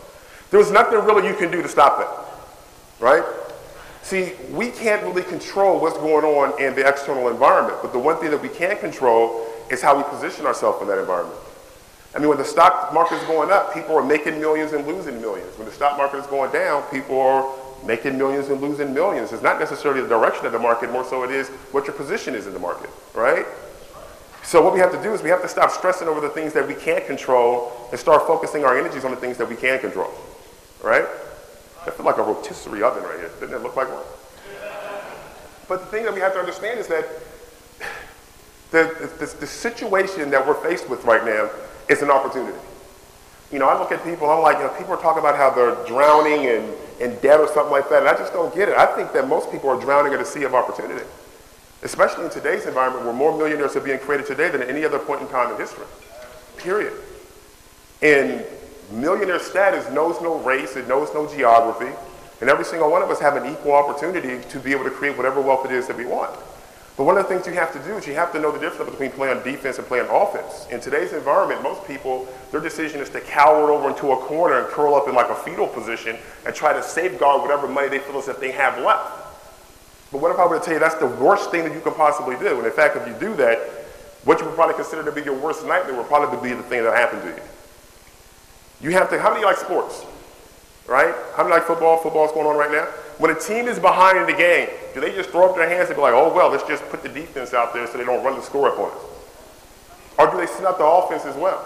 There's 0.52 0.70
nothing 0.70 1.00
really 1.00 1.28
you 1.28 1.34
can 1.34 1.50
do 1.50 1.64
to 1.64 1.68
stop 1.68 1.98
that, 1.98 2.31
right? 3.02 3.24
See, 4.04 4.34
we 4.52 4.70
can't 4.72 5.04
really 5.04 5.24
control 5.24 5.80
what's 5.80 5.98
going 5.98 6.24
on 6.24 6.62
in 6.62 6.74
the 6.76 6.88
external 6.88 7.28
environment, 7.28 7.80
but 7.82 7.92
the 7.92 8.00
one 8.00 8.18
thing 8.18 8.32
that 8.32 8.42
we 8.42 8.50
can 8.50 8.78
control 8.78 9.48
is 9.70 9.82
how 9.82 9.98
we 9.98 10.04
position 10.04 10.46
ourselves 10.46 10.82
in 10.82 10.88
that 10.88 10.98
environment. 10.98 11.38
I 12.16 12.20
mean, 12.20 12.30
when 12.30 12.38
the 12.38 12.46
stock 12.46 12.94
market 12.94 13.16
is 13.16 13.24
going 13.24 13.52
up, 13.52 13.74
people 13.74 13.96
are 13.96 14.04
making 14.04 14.40
millions 14.40 14.74
and 14.74 14.86
losing 14.86 15.22
millions. 15.22 15.58
When 15.58 15.68
the 15.68 15.74
stock 15.74 15.98
market 15.98 16.18
is 16.18 16.28
going 16.28 16.52
down, 16.52 16.84
people 16.84 17.20
are 17.20 17.50
making 17.86 18.18
millions 18.18 18.50
and 18.50 18.62
losing 18.62 18.94
millions. 18.94 19.32
It's 19.32 19.44
not 19.44 19.60
necessarily 19.60 20.02
the 20.02 20.10
direction 20.10 20.46
of 20.46 20.52
the 20.52 20.60
market, 20.60 20.92
more 20.92 21.06
so 21.06 21.24
it 21.24 21.32
is 21.32 21.50
what 21.72 21.86
your 21.86 21.96
position 21.96 22.36
is 22.36 22.48
in 22.48 22.54
the 22.54 22.60
market, 22.60 22.90
right? 23.14 23.46
So 24.44 24.62
what 24.62 24.74
we 24.74 24.80
have 24.80 24.92
to 24.92 25.02
do 25.02 25.14
is 25.14 25.22
we 25.22 25.30
have 25.30 25.42
to 25.42 25.48
stop 25.48 25.72
stressing 25.72 26.08
over 26.08 26.20
the 26.20 26.30
things 26.30 26.54
that 26.54 26.68
we 26.68 26.74
can't 26.74 27.06
control 27.06 27.72
and 27.92 28.00
start 28.00 28.28
focusing 28.28 28.66
our 28.66 28.78
energies 28.78 29.06
on 29.06 29.12
the 29.12 29.18
things 29.18 29.38
that 29.38 29.48
we 29.48 29.56
can 29.56 29.80
control, 29.80 30.12
right? 30.84 31.06
I 31.86 31.90
feel 31.90 32.06
like 32.06 32.18
a 32.18 32.24
rotisserie 32.24 32.84
oven 32.84 33.04
right 33.04 33.18
here. 33.18 33.32
Doesn't 33.40 33.56
it 33.56 33.64
look 33.64 33.76
like 33.76 33.90
one? 33.90 34.04
But 35.68 35.80
the 35.80 35.86
thing 35.88 36.06
that 36.06 36.14
we 36.14 36.20
have 36.20 36.34
to 36.34 36.40
understand 36.40 36.80
is 36.80 36.88
that 36.88 37.08
the, 38.72 39.10
the, 39.20 39.26
the 39.40 39.48
situation 39.48 40.30
that 40.30 40.46
we're 40.46 40.62
faced 40.62 40.90
with 40.90 41.04
right 41.06 41.26
now 41.26 41.50
is 41.90 42.02
an 42.02 42.12
opportunity. 42.12 42.58
You 43.52 43.60
know, 43.60 43.68
I 43.68 43.78
look 43.78 43.92
at 43.92 44.04
people, 44.04 44.30
I'm 44.30 44.42
like, 44.42 44.58
you 44.58 44.64
know, 44.64 44.70
people 44.78 44.94
are 44.94 45.02
talking 45.02 45.20
about 45.20 45.36
how 45.36 45.50
they're 45.50 45.76
drowning 45.86 46.44
in, 46.44 46.74
in 47.00 47.20
debt 47.20 47.40
or 47.40 47.48
something 47.48 47.72
like 47.72 47.90
that, 47.90 48.00
and 48.00 48.08
I 48.08 48.18
just 48.18 48.32
don't 48.32 48.54
get 48.56 48.70
it. 48.70 48.78
I 48.78 48.86
think 48.96 49.12
that 49.14 49.28
most 49.28 49.52
people 49.52 49.70
are 49.70 49.80
drowning 49.80 50.14
in 50.14 50.20
a 50.20 50.26
sea 50.26 50.44
of 50.44 50.54
opportunity, 50.54 51.06
especially 51.84 52.26
in 52.26 52.32
today's 52.32 52.66
environment 52.66 53.04
where 53.04 53.14
more 53.14 53.38
millionaires 53.38 53.76
are 53.76 53.82
being 53.82 54.00
created 54.00 54.28
today 54.28 54.50
than 54.50 54.62
at 54.62 54.70
any 54.70 54.86
other 54.86 55.00
point 55.00 55.22
in 55.22 55.28
time 55.28 55.52
in 55.52 55.60
history, 55.60 55.86
period. 56.58 56.94
And 58.02 58.46
millionaire 58.92 59.40
status 59.40 59.90
knows 59.92 60.22
no 60.22 60.40
race, 60.40 60.76
it 60.76 60.88
knows 60.88 61.14
no 61.14 61.28
geography, 61.28 61.92
and 62.42 62.50
every 62.50 62.66
single 62.66 62.90
one 62.90 63.02
of 63.02 63.10
us 63.10 63.20
have 63.20 63.36
an 63.36 63.52
equal 63.52 63.74
opportunity 63.74 64.42
to 64.50 64.60
be 64.60 64.72
able 64.72 64.84
to 64.84 64.92
create 64.92 65.16
whatever 65.18 65.42
wealth 65.42 65.66
it 65.66 65.72
is 65.72 65.88
that 65.88 65.98
we 65.98 66.06
want. 66.06 66.32
But 66.98 67.06
one 67.06 67.18
of 67.18 67.28
the 67.28 67.30
things 67.30 67.48
you 67.48 67.54
have 67.54 67.72
to 67.74 67.80
do 67.80 67.98
is 67.98 68.06
you 68.06 68.16
have 68.16 68.32
to 68.34 68.40
know 68.40 68.52
the 68.52 68.60
difference 68.60 68.92
between 68.92 69.12
playing 69.12 69.42
defense 69.44 69.78
and 69.78 69.88
playing 69.88 70.08
offense. 70.10 70.68
In 70.70 70.80
today's 70.82 71.14
environment, 71.14 71.64
most 71.64 71.86
people, 71.88 72.28
their 72.52 72.60
decision 72.60 73.00
is 73.00 73.10
to 73.10 73.22
cower 73.22 73.72
over 73.72 73.90
into 73.90 74.12
a 74.12 74.18
corner 74.18 74.60
and 74.60 74.68
curl 74.68 74.96
up 74.96 75.08
in 75.08 75.16
like 75.16 75.30
a 75.30 75.36
fetal 75.36 75.68
position 75.68 76.18
and 76.46 76.54
try 76.54 76.74
to 76.74 76.84
safeguard 76.84 77.42
whatever 77.42 77.68
money 77.68 77.88
they 77.88 78.00
feel 78.00 78.18
as 78.18 78.28
if 78.28 78.40
they 78.40 78.52
have 78.52 78.78
left. 78.84 79.18
But 80.12 80.22
what 80.22 80.32
if 80.32 80.40
I 80.40 80.46
were 80.46 80.60
to 80.60 80.64
tell 80.64 80.74
you 80.74 80.80
that's 80.80 80.96
the 80.96 81.08
worst 81.08 81.52
thing 81.52 81.64
that 81.64 81.74
you 81.74 81.80
can 81.80 81.94
possibly 81.94 82.36
do? 82.38 82.58
And 82.58 82.66
in 82.66 82.74
fact, 82.74 82.98
if 82.98 83.08
you 83.08 83.14
do 83.14 83.36
that, 83.38 83.60
what 84.26 84.40
you 84.40 84.46
would 84.46 84.56
probably 84.56 84.76
consider 84.76 85.04
to 85.04 85.12
be 85.12 85.22
your 85.22 85.40
worst 85.40 85.66
nightmare 85.66 85.96
would 85.96 86.08
probably 86.08 86.50
be 86.50 86.54
the 86.54 86.64
thing 86.64 86.84
that 86.84 86.96
happened 86.96 87.22
to 87.24 87.30
you. 87.30 87.42
You 88.82 88.92
have 88.92 89.10
to, 89.12 89.20
how 89.20 89.32
many 89.32 89.46
like 89.46 89.58
sports? 89.58 90.06
Right? 90.88 91.14
How 91.36 91.44
many 91.44 91.56
like 91.56 91.66
football? 91.66 91.98
Football's 91.98 92.32
going 92.32 92.48
on 92.48 92.58
right 92.58 92.72
now. 92.72 92.86
When 93.18 93.32
a 93.32 93.40
team 93.40 93.68
is 93.68 93.78
behind 93.78 94.18
in 94.18 94.26
the 94.26 94.34
game, 94.34 94.68
do 94.94 95.00
they 95.00 95.14
just 95.14 95.30
throw 95.30 95.50
up 95.50 95.56
their 95.56 95.70
hands 95.70 95.90
and 95.90 95.96
be 95.96 96.02
like, 96.02 96.14
oh, 96.14 96.34
well, 96.34 96.50
let's 96.50 96.68
just 96.68 96.84
put 96.90 97.04
the 97.04 97.10
defense 97.10 97.54
out 97.54 97.74
there 97.74 97.86
so 97.88 97.98
they 97.98 98.04
don't 98.04 98.24
run 98.26 98.36
the 98.36 98.42
score 98.42 98.70
up 98.70 98.80
on 98.80 98.90
us? 98.92 99.06
Or 100.18 100.32
do 100.32 100.38
they 100.38 100.48
set 100.48 100.66
out 100.66 100.78
the 100.78 100.86
offense 100.86 101.26
as 101.26 101.36
well? 101.36 101.66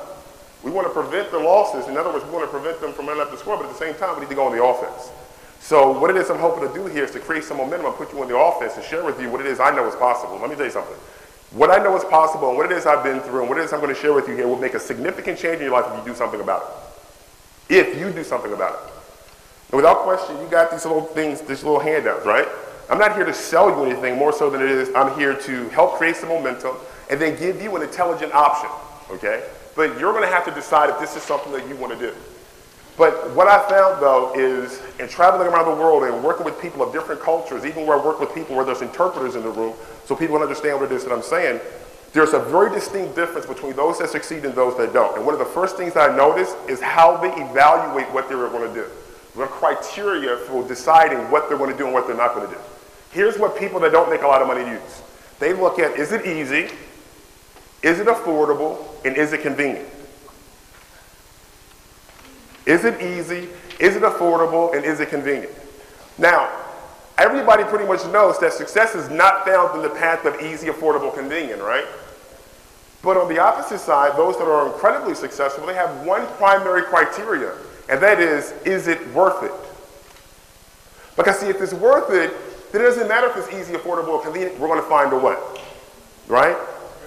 We 0.64 0.72
want 0.72 0.88
to 0.88 0.94
prevent 0.94 1.32
the 1.32 1.40
losses. 1.40 1.88
In 1.88 1.96
other 1.96 2.12
words, 2.12 2.26
we 2.26 2.32
want 2.32 2.44
to 2.44 2.52
prevent 2.52 2.82
them 2.82 2.92
from 2.92 3.08
running 3.08 3.22
up 3.22 3.32
the 3.32 3.38
score, 3.38 3.56
but 3.56 3.66
at 3.66 3.72
the 3.72 3.78
same 3.78 3.96
time, 3.96 4.16
we 4.16 4.22
need 4.22 4.30
to 4.30 4.36
go 4.36 4.46
on 4.46 4.56
the 4.56 4.64
offense. 4.64 5.12
So 5.60 5.98
what 5.98 6.10
it 6.10 6.18
is 6.18 6.30
I'm 6.30 6.38
hoping 6.38 6.68
to 6.68 6.74
do 6.74 6.86
here 6.86 7.06
is 7.06 7.12
to 7.12 7.20
create 7.20 7.44
some 7.44 7.58
momentum 7.58 7.88
and 7.88 7.96
put 7.96 8.12
you 8.12 8.22
on 8.22 8.28
the 8.28 8.38
offense 8.38 8.76
and 8.76 8.84
share 8.84 9.04
with 9.04 9.20
you 9.22 9.30
what 9.30 9.42
it 9.42 9.48
is 9.48 9.60
I 9.60 9.74
know 9.74 9.88
is 9.88 9.96
possible. 9.96 10.38
Let 10.38 10.50
me 10.50 10.56
tell 10.56 10.66
you 10.66 10.72
something. 10.72 10.98
What 11.52 11.72
I 11.72 11.82
know 11.82 11.96
is 11.96 12.04
possible 12.04 12.50
and 12.50 12.58
what 12.58 12.72
it 12.72 12.78
is 12.78 12.86
I've 12.86 13.04
been 13.04 13.20
through 13.22 13.42
and 13.42 13.50
what 13.50 13.58
it 13.58 13.64
is 13.64 13.74
I'm 13.74 13.80
going 13.80 13.94
to 13.94 14.00
share 14.00 14.14
with 14.14 14.28
you 14.28 14.36
here 14.36 14.48
will 14.48 14.60
make 14.60 14.74
a 14.74 14.80
significant 14.80 15.40
change 15.40 15.58
in 15.58 15.64
your 15.64 15.72
life 15.72 15.86
if 15.88 16.06
you 16.06 16.12
do 16.12 16.18
something 16.18 16.42
about 16.42 16.62
it. 16.64 16.85
If 17.70 18.00
you 18.00 18.12
do 18.12 18.24
something 18.24 18.54
about 18.54 18.74
it. 18.74 18.94
And 19.72 19.78
without 19.78 20.00
question, 20.04 20.40
you 20.40 20.48
got 20.48 20.72
these 20.72 20.86
little 20.86 21.02
things, 21.02 21.42
these 21.42 21.64
little 21.64 21.80
handouts, 21.80 22.26
right? 22.26 22.48
I'm 22.90 23.00
not 23.00 23.16
here 23.16 23.26
to 23.26 23.34
sell 23.34 23.70
you 23.70 23.84
anything 23.84 24.18
more 24.18 24.32
so 24.32 24.50
than 24.50 24.62
it 24.62 24.70
is 24.70 24.94
I'm 24.94 25.18
here 25.18 25.34
to 25.34 25.70
help 25.70 25.96
create 25.96 26.16
some 26.16 26.30
momentum 26.30 26.76
and 27.10 27.20
then 27.20 27.38
give 27.40 27.62
you 27.62 27.76
an 27.76 27.82
intelligent 27.82 28.34
option, 28.34 28.70
okay? 29.10 29.44
But 29.76 30.00
you're 30.00 30.14
gonna 30.14 30.28
have 30.28 30.46
to 30.46 30.52
decide 30.52 30.90
if 30.90 31.00
this 31.00 31.16
is 31.16 31.24
something 31.24 31.52
that 31.52 31.68
you 31.68 31.76
wanna 31.76 31.98
do. 31.98 32.14
But 32.98 33.32
what 33.36 33.48
I 33.48 33.68
found 33.68 34.02
though 34.02 34.34
is 34.36 34.82
in 35.00 35.08
traveling 35.10 35.48
around 35.48 35.66
the 35.66 35.82
world 35.82 36.04
and 36.04 36.24
working 36.24 36.46
with 36.46 36.62
people 36.62 36.84
of 36.84 36.94
different 36.94 37.22
cultures, 37.22 37.66
even 37.66 37.86
where 37.88 38.00
I 38.00 38.06
work 38.06 38.20
with 38.20 38.34
people 38.34 38.56
where 38.56 38.66
there's 38.66 38.82
interpreters 38.82 39.36
in 39.36 39.42
the 39.42 39.50
room, 39.50 39.74
so 40.06 40.16
people 40.16 40.38
understand 40.38 40.80
what 40.80 40.92
it 40.92 40.96
is 40.96 41.04
that 41.04 41.12
I'm 41.12 41.24
saying, 41.24 41.60
there's 42.16 42.32
a 42.32 42.40
very 42.40 42.74
distinct 42.74 43.14
difference 43.14 43.46
between 43.46 43.76
those 43.76 44.00
that 44.00 44.10
succeed 44.10 44.46
and 44.46 44.56
those 44.56 44.78
that 44.78 44.94
don't. 44.94 45.18
And 45.18 45.26
one 45.26 45.34
of 45.34 45.40
the 45.40 45.46
first 45.46 45.76
things 45.76 45.94
that 45.96 46.10
I 46.10 46.16
noticed 46.16 46.56
is 46.70 46.80
how 46.80 47.18
they 47.18 47.28
evaluate 47.28 48.10
what 48.14 48.30
they 48.30 48.36
were 48.36 48.48
going 48.48 48.70
to 48.70 48.74
do. 48.74 48.88
The 49.36 49.48
criteria 49.48 50.38
for 50.38 50.66
deciding 50.66 51.30
what 51.30 51.50
they're 51.50 51.58
going 51.58 51.74
to 51.74 51.78
do 51.78 51.84
and 51.84 51.94
what 51.94 52.08
they're 52.08 52.16
not 52.16 52.34
going 52.34 52.48
to 52.48 52.54
do. 52.54 52.60
Here's 53.12 53.38
what 53.38 53.60
people 53.60 53.82
that 53.82 53.92
don't 53.92 54.10
make 54.10 54.22
a 54.22 54.28
lot 54.28 54.42
of 54.42 54.48
money 54.48 54.62
use. 54.62 55.02
They 55.40 55.52
look 55.52 55.78
at, 55.78 56.00
is 56.00 56.14
it 56.14 56.26
easy? 56.26 56.74
Is 57.84 58.00
it 58.00 58.08
affordable? 58.08 58.86
And 59.04 59.18
is 59.18 59.34
it 59.34 59.42
convenient? 59.42 59.90
Is 62.66 62.86
it 62.86 63.02
easy? 63.02 63.50
Is 63.78 63.98
it 63.98 64.04
affordable? 64.04 64.74
And 64.74 64.86
is 64.86 65.02
it 65.02 65.10
convenient? 65.10 65.52
Now, 66.18 66.50
everybody 67.18 67.66
pretty 67.66 67.86
much 67.86 68.06
knows 68.06 68.40
that 68.40 68.54
success 68.54 68.96
is 68.96 69.10
not 69.10 69.44
found 69.44 69.76
in 69.76 69.82
the 69.82 69.90
path 69.90 70.24
of 70.24 70.42
easy, 70.42 70.68
affordable, 70.68 71.14
convenient, 71.14 71.62
right? 71.62 71.84
But 73.06 73.18
on 73.18 73.30
the 73.30 73.38
opposite 73.38 73.80
side, 73.80 74.18
those 74.18 74.36
that 74.40 74.46
are 74.46 74.66
incredibly 74.66 75.14
successful, 75.14 75.68
they 75.68 75.76
have 75.76 76.06
one 76.06 76.26
primary 76.38 76.82
criteria, 76.82 77.54
and 77.88 78.02
that 78.02 78.20
is, 78.20 78.52
is 78.66 78.88
it 78.88 79.08
worth 79.14 79.44
it? 79.44 79.52
Because 81.16 81.40
see, 81.40 81.48
if 81.48 81.62
it's 81.62 81.74
worth 81.74 82.12
it, 82.12 82.34
then 82.72 82.82
it 82.82 82.86
doesn't 82.86 83.08
matter 83.08 83.30
if 83.30 83.38
it's 83.38 83.54
easy, 83.54 83.78
affordable, 83.78 84.08
or 84.10 84.24
convenient, 84.24 84.60
we're 84.60 84.68
going 84.68 84.82
to 84.82 84.90
find 84.90 85.14
a 85.14 85.18
way, 85.18 85.38
right? 86.28 86.58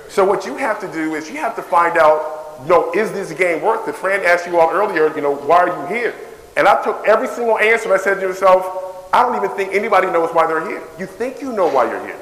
So 0.08 0.24
what 0.24 0.46
you 0.46 0.56
have 0.56 0.80
to 0.80 0.92
do 0.92 1.16
is 1.16 1.28
you 1.28 1.36
have 1.38 1.56
to 1.56 1.62
find 1.62 1.98
out 1.98 2.66
no, 2.66 2.92
is 2.92 3.10
this 3.12 3.32
game 3.32 3.60
worth 3.62 3.86
it? 3.88 3.94
Fran 3.96 4.24
asked 4.24 4.46
you 4.46 4.58
all 4.58 4.70
earlier, 4.70 5.14
you 5.14 5.20
know, 5.20 5.34
why 5.34 5.68
are 5.68 5.80
you 5.82 5.94
here? 5.94 6.14
And 6.56 6.66
I 6.66 6.82
took 6.82 7.06
every 7.06 7.28
single 7.28 7.58
answer. 7.58 7.92
And 7.92 8.00
I 8.00 8.02
said 8.02 8.14
to 8.14 8.20
yourself, 8.20 9.08
I 9.12 9.22
don't 9.22 9.36
even 9.36 9.56
think 9.56 9.72
anybody 9.74 10.08
knows 10.08 10.30
why 10.34 10.46
they're 10.46 10.68
here. 10.68 10.82
You 10.98 11.06
think 11.06 11.40
you 11.40 11.52
know 11.52 11.68
why 11.68 11.88
you're 11.88 12.04
here. 12.04 12.18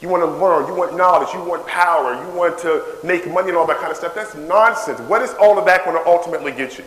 You 0.00 0.08
want 0.08 0.22
to 0.22 0.26
learn, 0.26 0.66
you 0.66 0.74
want 0.74 0.96
knowledge, 0.96 1.32
you 1.34 1.42
want 1.42 1.66
power, 1.66 2.14
you 2.14 2.30
want 2.36 2.58
to 2.60 2.96
make 3.04 3.28
money 3.28 3.48
and 3.48 3.56
all 3.56 3.66
that 3.66 3.78
kind 3.78 3.90
of 3.90 3.96
stuff. 3.96 4.14
That's 4.14 4.34
nonsense. 4.34 4.98
What 5.00 5.20
is 5.22 5.34
all 5.34 5.58
of 5.58 5.66
that 5.66 5.84
going 5.84 6.02
to 6.02 6.08
ultimately 6.08 6.52
get 6.52 6.78
you? 6.78 6.84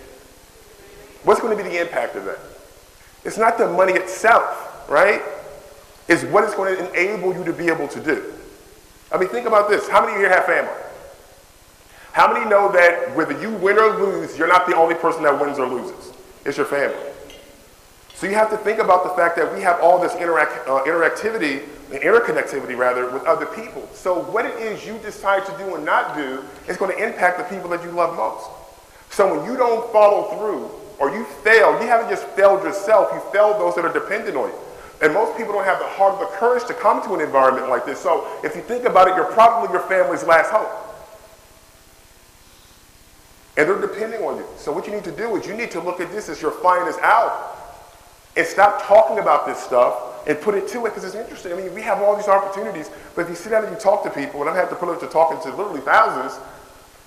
What's 1.23 1.39
going 1.39 1.55
to 1.55 1.63
be 1.63 1.69
the 1.69 1.79
impact 1.79 2.15
of 2.15 2.25
that? 2.25 2.39
It's 3.23 3.37
not 3.37 3.57
the 3.57 3.69
money 3.69 3.93
itself, 3.93 4.89
right? 4.89 5.21
It's 6.07 6.23
what 6.23 6.43
it's 6.43 6.55
going 6.55 6.75
to 6.75 6.89
enable 6.89 7.33
you 7.33 7.43
to 7.45 7.53
be 7.53 7.67
able 7.67 7.87
to 7.87 7.99
do. 8.01 8.33
I 9.11 9.17
mean, 9.17 9.29
think 9.29 9.45
about 9.45 9.69
this. 9.69 9.87
How 9.87 10.01
many 10.01 10.13
of 10.13 10.19
you 10.19 10.25
here 10.25 10.35
have 10.35 10.45
family? 10.45 10.73
How 12.13 12.31
many 12.31 12.49
know 12.49 12.71
that 12.71 13.15
whether 13.15 13.39
you 13.39 13.51
win 13.51 13.77
or 13.77 13.97
lose, 13.97 14.37
you're 14.37 14.47
not 14.47 14.65
the 14.67 14.75
only 14.75 14.95
person 14.95 15.23
that 15.23 15.39
wins 15.39 15.59
or 15.59 15.67
loses? 15.67 16.13
It's 16.45 16.57
your 16.57 16.65
family. 16.65 16.97
So 18.15 18.27
you 18.27 18.35
have 18.35 18.49
to 18.51 18.57
think 18.57 18.79
about 18.79 19.03
the 19.03 19.09
fact 19.11 19.35
that 19.37 19.53
we 19.53 19.61
have 19.61 19.79
all 19.81 19.99
this 19.99 20.15
interact, 20.15 20.67
uh, 20.67 20.83
interactivity, 20.83 21.63
interconnectivity 21.99 22.77
rather, 22.77 23.09
with 23.09 23.23
other 23.23 23.45
people. 23.45 23.87
So 23.93 24.21
what 24.23 24.45
it 24.45 24.55
is 24.59 24.85
you 24.85 24.97
decide 24.99 25.45
to 25.45 25.57
do 25.57 25.75
and 25.75 25.85
not 25.85 26.15
do 26.15 26.43
is 26.67 26.77
going 26.77 26.95
to 26.95 27.03
impact 27.03 27.37
the 27.37 27.43
people 27.55 27.69
that 27.69 27.83
you 27.83 27.91
love 27.91 28.15
most. 28.15 28.49
So 29.09 29.37
when 29.37 29.45
you 29.45 29.57
don't 29.57 29.91
follow 29.91 30.37
through 30.37 30.71
or 30.99 31.15
you 31.15 31.23
fail, 31.43 31.79
you 31.81 31.87
haven't 31.87 32.09
just 32.09 32.25
failed 32.29 32.63
yourself, 32.63 33.09
you 33.13 33.21
failed 33.31 33.59
those 33.59 33.75
that 33.75 33.85
are 33.85 33.93
dependent 33.93 34.35
on 34.35 34.49
you. 34.49 34.55
And 35.01 35.13
most 35.13 35.37
people 35.37 35.53
don't 35.53 35.65
have 35.65 35.79
the 35.79 35.87
heart 35.87 36.13
or 36.13 36.25
the 36.25 36.31
courage 36.37 36.65
to 36.65 36.73
come 36.73 37.03
to 37.03 37.13
an 37.13 37.21
environment 37.21 37.69
like 37.69 37.85
this. 37.85 37.99
So 37.99 38.27
if 38.43 38.55
you 38.55 38.61
think 38.61 38.85
about 38.85 39.07
it, 39.07 39.15
you're 39.15 39.31
probably 39.33 39.71
your 39.71 39.81
family's 39.87 40.23
last 40.23 40.49
hope. 40.49 40.71
And 43.57 43.67
they're 43.67 43.81
depending 43.81 44.21
on 44.23 44.37
you. 44.37 44.45
So 44.57 44.71
what 44.71 44.87
you 44.87 44.93
need 44.93 45.03
to 45.03 45.11
do 45.11 45.35
is 45.35 45.45
you 45.45 45.55
need 45.55 45.71
to 45.71 45.79
look 45.79 45.99
at 45.99 46.11
this 46.11 46.29
as 46.29 46.41
your 46.41 46.51
finest 46.51 46.99
hour. 47.01 47.49
And 48.35 48.47
stop 48.47 48.81
talking 48.83 49.19
about 49.19 49.45
this 49.45 49.59
stuff 49.59 50.12
and 50.27 50.39
put 50.39 50.55
it 50.55 50.67
to 50.69 50.85
it 50.85 50.89
because 50.89 51.03
it's 51.03 51.15
interesting. 51.15 51.53
I 51.53 51.55
mean, 51.55 51.73
we 51.73 51.81
have 51.81 52.01
all 52.01 52.15
these 52.15 52.27
opportunities, 52.27 52.89
but 53.15 53.23
if 53.23 53.29
you 53.29 53.35
sit 53.35 53.49
down 53.49 53.63
and 53.63 53.73
you 53.73 53.79
talk 53.79 54.03
to 54.03 54.09
people, 54.09 54.41
and 54.41 54.49
I've 54.49 54.55
had 54.55 54.69
the 54.69 54.75
privilege 54.75 55.03
of 55.03 55.11
talking 55.11 55.39
to 55.41 55.55
literally 55.55 55.81
thousands, 55.81 56.39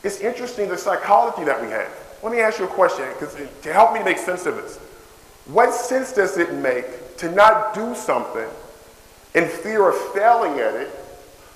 it's 0.03 0.21
interesting 0.21 0.69
the 0.69 0.79
psychology 0.79 1.45
that 1.45 1.61
we 1.61 1.69
have. 1.71 1.91
Let 2.23 2.33
me 2.33 2.41
ask 2.41 2.59
you 2.59 2.65
a 2.65 2.69
question 2.69 3.07
because 3.13 3.35
to 3.35 3.73
help 3.73 3.93
me 3.95 4.03
make 4.03 4.19
sense 4.19 4.47
of 4.47 4.57
this. 4.57 4.79
What 5.47 5.73
sense 5.73 6.13
does 6.13 6.39
it 6.39 6.53
make 6.55 7.17
to 7.19 7.31
not 7.31 7.75
do 7.75 7.95
something 7.95 8.49
in 9.35 9.49
fear 9.49 9.89
of 9.89 9.97
failing 10.13 10.59
at 10.59 10.75
it 10.75 10.89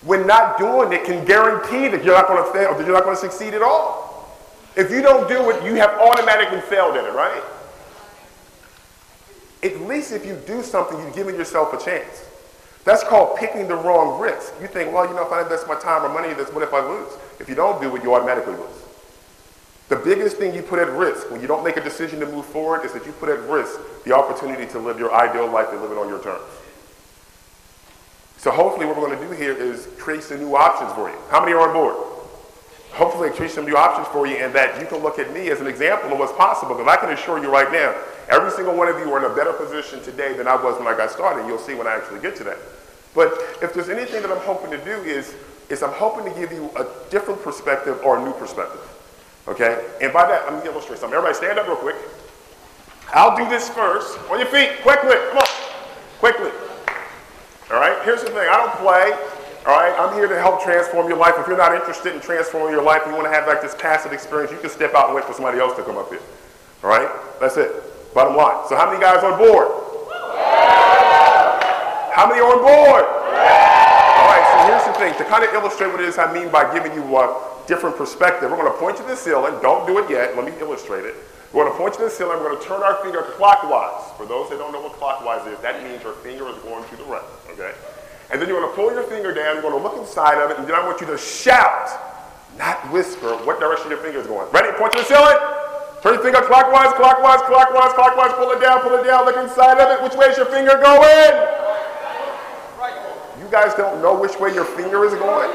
when 0.02 0.26
not 0.26 0.58
doing 0.58 0.92
it 0.92 1.04
can 1.04 1.24
guarantee 1.24 1.88
that 1.88 2.04
you're 2.04 2.14
not 2.14 2.26
going 2.26 2.42
to 2.44 2.52
fail, 2.52 2.68
or 2.68 2.78
that 2.78 2.86
you're 2.86 2.94
not 2.94 3.04
going 3.04 3.16
to 3.16 3.20
succeed 3.20 3.52
at 3.52 3.62
all. 3.62 4.38
If 4.76 4.90
you 4.90 5.02
don't 5.02 5.28
do 5.28 5.50
it, 5.50 5.64
you 5.64 5.74
have 5.74 5.90
automatically 6.00 6.60
failed 6.62 6.96
at 6.96 7.04
it, 7.04 7.12
right? 7.12 7.42
At 9.62 9.80
least 9.82 10.12
if 10.12 10.24
you 10.24 10.40
do 10.46 10.62
something, 10.62 10.98
you've 10.98 11.14
given 11.14 11.34
yourself 11.34 11.72
a 11.72 11.84
chance. 11.84 12.24
That's 12.84 13.04
called 13.04 13.38
picking 13.38 13.68
the 13.68 13.76
wrong 13.76 14.20
risk. 14.20 14.54
You 14.60 14.66
think, 14.66 14.92
well, 14.92 15.06
you 15.06 15.14
know, 15.14 15.26
if 15.26 15.32
I 15.32 15.42
invest 15.42 15.68
my 15.68 15.78
time 15.78 16.02
or 16.02 16.08
money 16.08 16.32
this, 16.32 16.50
what 16.52 16.62
if 16.62 16.72
I 16.72 16.80
lose? 16.80 17.12
If 17.38 17.48
you 17.48 17.54
don't 17.54 17.80
do 17.80 17.94
it, 17.94 18.02
you 18.02 18.14
automatically 18.14 18.54
lose. 18.54 18.80
The 19.88 19.96
biggest 19.96 20.36
thing 20.36 20.54
you 20.54 20.62
put 20.62 20.78
at 20.78 20.88
risk 20.90 21.30
when 21.30 21.40
you 21.40 21.48
don't 21.48 21.64
make 21.64 21.76
a 21.76 21.82
decision 21.82 22.20
to 22.20 22.26
move 22.26 22.46
forward 22.46 22.84
is 22.84 22.92
that 22.92 23.04
you 23.04 23.12
put 23.12 23.28
at 23.28 23.40
risk 23.50 23.78
the 24.04 24.14
opportunity 24.14 24.64
to 24.72 24.78
live 24.78 24.98
your 24.98 25.12
ideal 25.12 25.50
life 25.50 25.68
and 25.72 25.82
live 25.82 25.90
it 25.90 25.98
on 25.98 26.08
your 26.08 26.22
terms. 26.22 26.44
So 28.38 28.50
hopefully 28.50 28.86
what 28.86 28.96
we're 28.96 29.08
going 29.08 29.18
to 29.18 29.26
do 29.26 29.32
here 29.32 29.52
is 29.52 29.88
create 29.98 30.22
some 30.22 30.38
new 30.38 30.56
options 30.56 30.92
for 30.92 31.10
you. 31.10 31.16
How 31.28 31.40
many 31.40 31.52
are 31.52 31.68
on 31.68 31.74
board? 31.74 31.96
Hopefully 32.92 33.30
create 33.30 33.50
some 33.50 33.66
new 33.66 33.76
options 33.76 34.08
for 34.08 34.26
you 34.26 34.36
and 34.36 34.54
that 34.54 34.80
you 34.80 34.86
can 34.86 34.98
look 35.02 35.18
at 35.18 35.32
me 35.34 35.50
as 35.50 35.60
an 35.60 35.66
example 35.66 36.12
of 36.12 36.18
what's 36.18 36.32
possible. 36.32 36.74
Because 36.74 36.88
I 36.88 36.96
can 36.96 37.10
assure 37.10 37.42
you 37.42 37.52
right 37.52 37.70
now, 37.70 37.94
every 38.30 38.50
single 38.50 38.74
one 38.74 38.88
of 38.88 38.98
you 38.98 39.12
are 39.12 39.18
in 39.24 39.30
a 39.30 39.34
better 39.34 39.52
position 39.52 40.02
today 40.02 40.32
than 40.32 40.48
I 40.48 40.56
was 40.56 40.78
when 40.78 40.88
I 40.88 40.96
got 40.96 41.10
started. 41.10 41.46
You'll 41.46 41.58
see 41.58 41.74
when 41.74 41.86
I 41.86 41.94
actually 41.94 42.20
get 42.20 42.36
to 42.36 42.44
that. 42.44 42.58
But 43.14 43.32
if 43.60 43.74
there's 43.74 43.88
anything 43.88 44.22
that 44.22 44.30
I'm 44.30 44.38
hoping 44.38 44.70
to 44.70 44.84
do 44.84 45.02
is, 45.02 45.34
is 45.68 45.82
I'm 45.82 45.92
hoping 45.92 46.32
to 46.32 46.38
give 46.38 46.52
you 46.52 46.70
a 46.76 46.86
different 47.10 47.42
perspective 47.42 48.00
or 48.04 48.18
a 48.18 48.24
new 48.24 48.32
perspective. 48.32 48.80
Okay? 49.48 49.84
And 50.00 50.12
by 50.12 50.26
that, 50.26 50.50
let 50.50 50.62
me 50.62 50.70
illustrate 50.70 50.98
something. 50.98 51.16
Everybody 51.16 51.34
stand 51.34 51.58
up 51.58 51.66
real 51.66 51.76
quick. 51.76 51.96
I'll 53.12 53.36
do 53.36 53.48
this 53.48 53.68
first. 53.68 54.18
On 54.30 54.38
your 54.38 54.48
feet, 54.48 54.82
quickly. 54.82 55.16
Come 55.30 55.38
on. 55.38 55.46
Quickly. 56.18 56.50
All 57.70 57.80
right? 57.80 58.00
Here's 58.04 58.22
the 58.22 58.30
thing. 58.30 58.48
I 58.48 58.56
don't 58.56 58.74
play. 58.74 59.10
All 59.66 59.78
right? 59.78 59.94
I'm 59.98 60.14
here 60.14 60.28
to 60.28 60.38
help 60.38 60.62
transform 60.62 61.08
your 61.08 61.18
life. 61.18 61.34
If 61.36 61.48
you're 61.48 61.56
not 61.56 61.74
interested 61.74 62.14
in 62.14 62.20
transforming 62.20 62.72
your 62.72 62.84
life, 62.84 63.02
you 63.06 63.12
want 63.12 63.24
to 63.24 63.30
have 63.30 63.48
like 63.48 63.62
this 63.62 63.74
passive 63.74 64.12
experience, 64.12 64.52
you 64.52 64.58
can 64.58 64.70
step 64.70 64.94
out 64.94 65.06
and 65.06 65.16
wait 65.16 65.24
for 65.24 65.32
somebody 65.32 65.58
else 65.58 65.76
to 65.76 65.82
come 65.82 65.98
up 65.98 66.08
here. 66.10 66.22
All 66.84 66.90
right? 66.90 67.08
That's 67.40 67.56
it. 67.56 67.89
Bottom 68.14 68.36
line. 68.36 68.66
So 68.68 68.76
how 68.76 68.90
many 68.90 69.00
guys 69.00 69.22
on 69.22 69.38
board? 69.38 69.68
How 72.10 72.28
many 72.28 72.40
are 72.40 72.52
on 72.52 72.60
board? 72.60 73.06
All 73.06 74.28
right, 74.28 74.44
so 74.50 74.56
here's 74.66 74.84
the 74.84 74.94
thing. 74.98 75.14
To 75.18 75.24
kind 75.30 75.44
of 75.44 75.54
illustrate 75.54 75.88
what 75.88 76.00
it 76.00 76.08
is 76.08 76.18
I 76.18 76.32
mean 76.32 76.50
by 76.50 76.66
giving 76.74 76.92
you 76.92 77.02
a 77.16 77.32
different 77.66 77.96
perspective, 77.96 78.50
we're 78.50 78.58
going 78.58 78.70
to 78.70 78.78
point 78.78 78.96
to 78.98 79.04
the 79.04 79.14
ceiling. 79.14 79.54
Don't 79.62 79.86
do 79.86 79.98
it 79.98 80.10
yet. 80.10 80.36
Let 80.36 80.44
me 80.44 80.52
illustrate 80.60 81.04
it. 81.04 81.14
We're 81.52 81.64
going 81.64 81.72
to 81.72 81.78
point 81.78 81.94
to 81.94 82.02
the 82.02 82.10
ceiling. 82.10 82.38
We're 82.38 82.50
going 82.50 82.60
to 82.60 82.66
turn 82.66 82.82
our 82.82 83.02
finger 83.02 83.22
clockwise. 83.38 84.10
For 84.16 84.26
those 84.26 84.50
that 84.50 84.58
don't 84.58 84.72
know 84.72 84.82
what 84.82 84.92
clockwise 84.94 85.46
is, 85.46 85.58
that 85.60 85.82
means 85.82 86.02
your 86.02 86.14
finger 86.14 86.48
is 86.48 86.58
going 86.62 86.86
to 86.88 86.96
the 86.96 87.04
right, 87.04 87.22
okay? 87.50 87.74
And 88.30 88.40
then 88.40 88.48
you're 88.48 88.60
going 88.60 88.70
to 88.70 88.76
pull 88.76 88.92
your 88.92 89.02
finger 89.04 89.32
down. 89.32 89.54
You're 89.54 89.62
going 89.62 89.74
to 89.74 89.82
look 89.82 89.98
inside 89.98 90.38
of 90.42 90.50
it, 90.50 90.58
and 90.58 90.66
then 90.66 90.74
I 90.74 90.86
want 90.86 91.00
you 91.00 91.06
to 91.08 91.18
shout, 91.18 91.90
not 92.58 92.78
whisper, 92.92 93.34
what 93.46 93.58
direction 93.58 93.90
your 93.90 93.98
finger 93.98 94.20
is 94.20 94.26
going. 94.26 94.50
Ready? 94.52 94.70
Point 94.78 94.92
to 94.92 94.98
the 94.98 95.04
ceiling. 95.04 95.38
Turn 96.02 96.14
your 96.14 96.22
finger 96.24 96.40
clockwise, 96.48 96.96
clockwise, 96.96 97.44
clockwise, 97.44 97.92
clockwise. 97.92 98.32
Pull 98.32 98.52
it 98.52 98.60
down, 98.60 98.80
pull 98.80 98.96
it 98.96 99.04
down. 99.04 99.26
Look 99.26 99.36
inside 99.36 99.76
of 99.76 99.92
it. 99.92 100.02
Which 100.02 100.16
way 100.16 100.32
is 100.32 100.36
your 100.36 100.46
finger 100.46 100.80
going? 100.80 101.34
You 103.36 103.48
guys 103.52 103.74
don't 103.74 104.00
know 104.00 104.16
which 104.16 104.40
way 104.40 104.54
your 104.54 104.64
finger 104.64 105.04
is 105.04 105.12
going? 105.12 105.52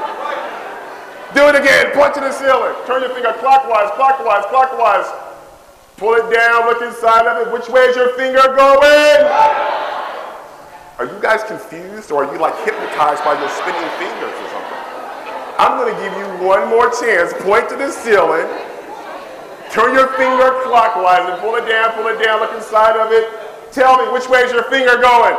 Do 1.34 1.50
it 1.50 1.58
again. 1.58 1.90
Point 1.98 2.14
to 2.14 2.20
the 2.20 2.30
ceiling. 2.30 2.78
Turn 2.86 3.02
your 3.02 3.10
finger 3.10 3.34
clockwise, 3.42 3.90
clockwise, 3.98 4.46
clockwise. 4.46 5.10
Pull 5.96 6.14
it 6.14 6.30
down. 6.30 6.70
Look 6.70 6.80
inside 6.80 7.26
of 7.26 7.42
it. 7.42 7.52
Which 7.52 7.68
way 7.68 7.82
is 7.90 7.96
your 7.96 8.14
finger 8.14 8.46
going? 8.54 9.26
Are 10.98 11.06
you 11.10 11.18
guys 11.20 11.42
confused 11.42 12.12
or 12.12 12.24
are 12.24 12.32
you 12.32 12.38
like 12.38 12.54
hypnotized 12.64 13.24
by 13.26 13.34
your 13.34 13.50
spinning 13.50 13.90
fingers 13.98 14.30
or 14.30 14.48
something? 14.54 14.82
I'm 15.58 15.74
going 15.76 15.90
to 15.90 15.98
give 16.00 16.14
you 16.14 16.46
one 16.46 16.70
more 16.70 16.88
chance. 16.94 17.34
Point 17.42 17.68
to 17.70 17.76
the 17.76 17.90
ceiling. 17.90 18.46
Turn 19.76 19.92
your 19.92 20.08
finger 20.16 20.62
clockwise 20.64 21.28
and 21.28 21.38
pull 21.42 21.54
it 21.56 21.68
down, 21.68 21.92
pull 21.92 22.06
it 22.06 22.24
down, 22.24 22.40
look 22.40 22.54
inside 22.54 22.96
of 22.96 23.12
it. 23.12 23.28
Tell 23.72 23.98
me, 23.98 24.10
which 24.10 24.26
way 24.26 24.40
is 24.40 24.50
your 24.50 24.62
finger 24.70 24.96
going? 24.96 25.36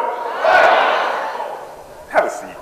Have 2.14 2.26
a 2.26 2.30
seat. 2.30 2.54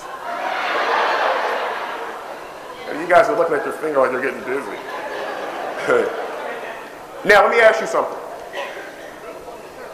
You 2.98 3.12
guys 3.12 3.28
are 3.28 3.38
looking 3.38 3.56
at 3.56 3.66
your 3.66 3.74
finger 3.74 4.00
like 4.00 4.14
you're 4.14 4.22
getting 4.22 4.40
dizzy. 4.46 4.80
now, 7.28 7.44
let 7.44 7.52
me 7.52 7.60
ask 7.60 7.82
you 7.82 7.88
something. 7.88 8.18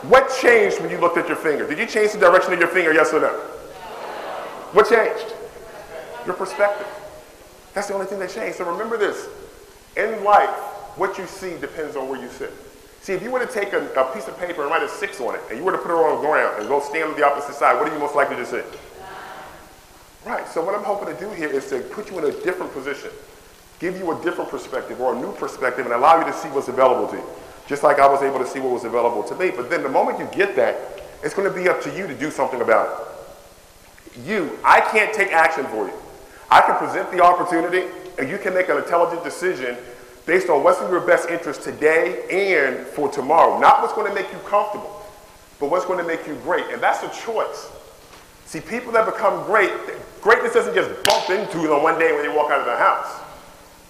What 0.07 0.31
changed 0.39 0.79
when 0.79 0.91
you 0.91 0.99
looked 0.99 1.17
at 1.17 1.27
your 1.27 1.35
finger? 1.35 1.67
Did 1.67 1.79
you 1.79 1.87
change 1.87 2.11
the 2.13 2.19
direction 2.19 2.53
of 2.53 2.59
your 2.59 2.69
finger, 2.69 2.93
yes 2.93 3.11
or 3.11 3.21
no? 3.21 3.33
What 4.71 4.87
changed? 4.87 5.33
Your 6.27 6.35
perspective. 6.35 6.87
That's 7.73 7.87
the 7.87 7.95
only 7.95 8.05
thing 8.05 8.19
that 8.19 8.29
changed. 8.29 8.59
So 8.59 8.71
remember 8.71 8.97
this. 8.97 9.27
In 9.97 10.23
life, 10.23 10.70
what 11.01 11.17
you 11.17 11.25
see 11.25 11.57
depends 11.57 11.95
on 11.95 12.07
where 12.07 12.21
you 12.21 12.29
sit. 12.29 12.53
See, 13.01 13.13
if 13.13 13.23
you 13.23 13.31
were 13.31 13.43
to 13.43 13.51
take 13.51 13.73
a, 13.73 13.91
a, 13.99 14.13
piece 14.13 14.27
of 14.27 14.37
paper 14.37 14.61
and 14.61 14.69
write 14.69 14.83
a 14.83 14.87
six 14.87 15.19
on 15.19 15.33
it, 15.33 15.41
and 15.49 15.57
you 15.57 15.65
were 15.65 15.71
to 15.71 15.79
put 15.79 15.89
it 15.89 15.95
on 15.95 16.21
the 16.21 16.21
ground 16.21 16.59
and 16.59 16.67
go 16.69 16.79
stand 16.79 17.09
on 17.09 17.15
the 17.15 17.25
opposite 17.25 17.55
side, 17.55 17.73
what 17.81 17.89
are 17.89 17.93
you 17.93 17.99
most 17.99 18.13
likely 18.13 18.35
to 18.35 18.45
see? 18.45 18.61
Right, 20.27 20.47
so 20.47 20.63
what 20.63 20.75
I'm 20.75 20.83
hoping 20.83 21.11
to 21.11 21.19
do 21.19 21.31
here 21.31 21.49
is 21.49 21.67
to 21.71 21.79
put 21.79 22.11
you 22.11 22.19
in 22.19 22.25
a 22.25 22.43
different 22.43 22.71
position, 22.71 23.09
give 23.79 23.97
you 23.97 24.11
a 24.11 24.23
different 24.23 24.51
perspective 24.51 25.01
or 25.01 25.15
a 25.15 25.19
new 25.19 25.31
perspective, 25.31 25.85
and 25.85 25.95
allow 25.95 26.19
you 26.19 26.25
to 26.31 26.37
see 26.37 26.49
what's 26.49 26.67
available 26.67 27.07
to 27.07 27.15
you. 27.15 27.25
Just 27.65 27.81
like 27.81 27.97
I 27.97 28.07
was 28.07 28.21
able 28.21 28.37
to 28.37 28.45
see 28.45 28.59
what 28.59 28.71
was 28.71 28.83
available 28.83 29.23
to 29.23 29.35
me. 29.35 29.49
But 29.49 29.71
then 29.71 29.81
the 29.81 29.89
moment 29.89 30.19
you 30.19 30.27
get 30.31 30.55
that, 30.57 31.01
it's 31.23 31.33
going 31.33 31.51
to 31.51 31.59
be 31.59 31.67
up 31.67 31.81
to 31.81 31.97
you 31.97 32.05
to 32.05 32.13
do 32.13 32.29
something 32.29 32.61
about 32.61 33.07
it. 34.13 34.19
You, 34.23 34.59
I 34.63 34.81
can't 34.81 35.11
take 35.11 35.29
action 35.31 35.65
for 35.65 35.87
you. 35.87 35.93
I 36.51 36.61
can 36.61 36.75
present 36.75 37.11
the 37.11 37.23
opportunity, 37.23 37.87
and 38.19 38.29
you 38.29 38.37
can 38.37 38.53
make 38.53 38.69
an 38.69 38.77
intelligent 38.77 39.23
decision 39.23 39.75
based 40.25 40.49
on 40.49 40.63
what's 40.63 40.81
in 40.81 40.89
your 40.89 41.01
best 41.01 41.29
interest 41.29 41.63
today 41.63 42.23
and 42.29 42.85
for 42.87 43.09
tomorrow. 43.09 43.59
Not 43.59 43.81
what's 43.81 43.93
going 43.93 44.07
to 44.07 44.13
make 44.13 44.31
you 44.31 44.39
comfortable, 44.39 45.03
but 45.59 45.69
what's 45.69 45.85
going 45.85 45.99
to 45.99 46.05
make 46.05 46.27
you 46.27 46.35
great. 46.43 46.65
And 46.71 46.81
that's 46.81 47.03
a 47.03 47.25
choice. 47.25 47.69
See, 48.45 48.59
people 48.59 48.91
that 48.93 49.05
become 49.05 49.45
great, 49.45 49.71
greatness 50.21 50.53
doesn't 50.53 50.75
just 50.75 51.03
bump 51.03 51.29
into 51.29 51.67
them 51.67 51.83
one 51.83 51.97
day 51.97 52.11
when 52.11 52.21
they 52.21 52.35
walk 52.35 52.51
out 52.51 52.59
of 52.59 52.65
the 52.65 52.77
house. 52.77 53.21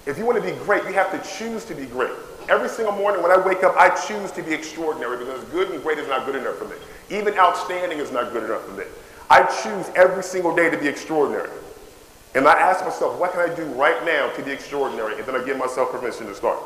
If 0.05 0.17
you 0.17 0.25
want 0.25 0.43
to 0.43 0.51
be 0.51 0.57
great, 0.63 0.83
you 0.83 0.93
have 0.93 1.11
to 1.11 1.37
choose 1.37 1.65
to 1.65 1.75
be 1.75 1.85
great. 1.85 2.11
Every 2.49 2.69
single 2.69 2.93
morning 2.93 3.21
when 3.21 3.31
I 3.31 3.37
wake 3.37 3.63
up, 3.63 3.75
I 3.77 3.89
choose 3.89 4.31
to 4.31 4.41
be 4.41 4.53
extraordinary 4.53 5.17
because 5.17 5.43
good 5.45 5.69
and 5.71 5.81
great 5.83 5.99
is 5.99 6.07
not 6.07 6.25
good 6.25 6.35
enough 6.35 6.57
for 6.57 6.65
me. 6.65 6.75
Even 7.09 7.37
outstanding 7.37 7.99
is 7.99 8.11
not 8.11 8.31
good 8.33 8.43
enough 8.43 8.65
for 8.65 8.71
me. 8.71 8.85
I 9.29 9.43
choose 9.63 9.89
every 9.95 10.23
single 10.23 10.55
day 10.55 10.69
to 10.69 10.77
be 10.77 10.87
extraordinary. 10.87 11.49
And 12.33 12.47
I 12.47 12.53
ask 12.53 12.83
myself, 12.83 13.19
what 13.19 13.33
can 13.33 13.41
I 13.41 13.53
do 13.53 13.65
right 13.73 14.05
now 14.05 14.29
to 14.31 14.43
be 14.43 14.51
extraordinary? 14.51 15.17
And 15.17 15.25
then 15.25 15.35
I 15.35 15.43
give 15.43 15.57
myself 15.57 15.91
permission 15.91 16.27
to 16.27 16.35
start. 16.35 16.59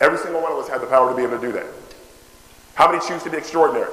Every 0.00 0.18
single 0.18 0.40
one 0.40 0.52
of 0.52 0.58
us 0.58 0.68
has 0.68 0.80
the 0.80 0.86
power 0.86 1.10
to 1.10 1.16
be 1.16 1.22
able 1.22 1.40
to 1.40 1.46
do 1.46 1.52
that. 1.52 1.66
How 2.74 2.90
many 2.90 3.04
choose 3.04 3.24
to 3.24 3.30
be 3.30 3.36
extraordinary? 3.36 3.90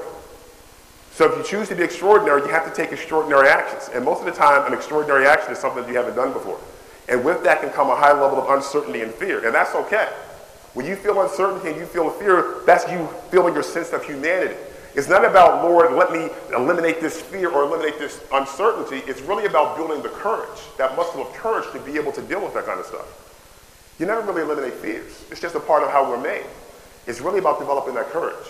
So 1.12 1.32
if 1.32 1.38
you 1.38 1.44
choose 1.44 1.70
to 1.70 1.76
be 1.76 1.84
extraordinary, 1.84 2.42
you 2.42 2.50
have 2.50 2.66
to 2.66 2.76
take 2.76 2.92
extraordinary 2.92 3.48
actions. 3.48 3.90
And 3.94 4.06
most 4.06 4.20
of 4.20 4.26
the 4.26 4.32
time, 4.32 4.68
an 4.68 4.74
extraordinary 4.74 5.26
action 5.26 5.52
is 5.52 5.58
something 5.58 5.82
that 5.82 5.90
you 5.90 5.98
haven't 5.98 6.16
done 6.16 6.34
before. 6.34 6.60
And 7.08 7.24
with 7.24 7.44
that 7.44 7.62
can 7.62 7.70
come 7.70 7.90
a 7.90 7.96
high 7.96 8.12
level 8.12 8.38
of 8.38 8.50
uncertainty 8.50 9.02
and 9.02 9.14
fear. 9.14 9.46
And 9.46 9.56
that's 9.56 9.74
okay. 9.76 10.10
When 10.74 10.86
you 10.86 10.96
feel 10.98 11.22
uncertainty 11.22 11.70
and 11.70 11.78
you 11.78 11.86
feel 11.86 12.10
fear, 12.10 12.62
that's 12.66 12.92
you 12.92 13.08
feeling 13.32 13.54
your 13.54 13.64
sense 13.64 13.94
of 13.94 14.04
humanity. 14.04 14.56
It's 14.96 15.10
not 15.10 15.26
about, 15.26 15.64
Lord, 15.64 15.92
let 15.92 16.12
me 16.12 16.30
eliminate 16.56 17.02
this 17.02 17.22
fear 17.22 17.50
or 17.50 17.64
eliminate 17.64 18.00
this 18.00 18.24
uncertainty. 18.32 19.04
It's 19.10 19.22
really 19.22 19.46
about 19.46 19.76
building 19.76 20.02
the 20.02 20.10
courage, 20.10 20.60
that 20.78 20.96
muscle 20.96 21.22
of 21.22 21.34
courage 21.34 21.70
to 21.74 21.80
be 21.80 21.98
able 21.98 22.14
to 22.14 22.22
deal 22.22 22.42
with 22.42 22.54
that 22.54 22.66
kind 22.66 22.80
of 22.80 22.86
stuff. 22.86 23.06
You 24.00 24.06
never 24.06 24.22
really 24.22 24.44
eliminate 24.44 24.74
fears. 24.74 25.26
It's 25.30 25.42
just 25.42 25.56
a 25.56 25.60
part 25.60 25.84
of 25.84 25.90
how 25.90 26.10
we're 26.10 26.22
made. 26.22 26.46
It's 27.08 27.20
really 27.20 27.40
about 27.40 27.60
developing 27.60 27.94
that 27.96 28.08
courage. 28.08 28.48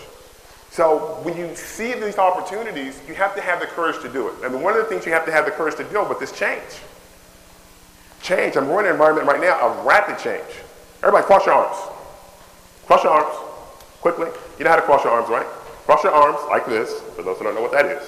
So 0.70 1.18
when 1.22 1.36
you 1.36 1.54
see 1.56 1.94
these 1.94 2.18
opportunities, 2.18 3.00
you 3.08 3.14
have 3.14 3.34
to 3.34 3.40
have 3.40 3.60
the 3.60 3.66
courage 3.66 4.00
to 4.02 4.08
do 4.08 4.28
it. 4.28 4.34
And 4.44 4.62
one 4.62 4.76
of 4.76 4.78
the 4.78 4.84
things 4.84 5.04
you 5.04 5.12
have 5.12 5.26
to 5.26 5.32
have 5.32 5.46
the 5.46 5.50
courage 5.50 5.74
to 5.76 5.84
deal 5.84 6.08
with 6.08 6.22
is 6.22 6.30
change. 6.32 6.62
Change. 8.22 8.56
I'm 8.56 8.64
in 8.70 8.70
an 8.70 8.86
environment 8.86 9.26
right 9.26 9.40
now 9.40 9.60
of 9.60 9.84
rapid 9.84 10.18
change. 10.18 10.46
Everybody 11.02 11.26
cross 11.26 11.44
your 11.46 11.54
arms. 11.54 11.76
Cross 12.86 13.04
your 13.04 13.12
arms. 13.12 13.36
Quickly. 14.00 14.28
You 14.58 14.64
know 14.64 14.70
how 14.70 14.76
to 14.76 14.82
cross 14.82 15.02
your 15.02 15.12
arms, 15.12 15.28
right? 15.28 15.46
Cross 15.86 16.02
your 16.02 16.12
arms 16.12 16.38
like 16.50 16.66
this, 16.66 17.00
for 17.14 17.22
those 17.22 17.38
who 17.38 17.44
don't 17.44 17.54
know 17.54 17.62
what 17.62 17.70
that 17.70 17.86
is. 17.86 18.02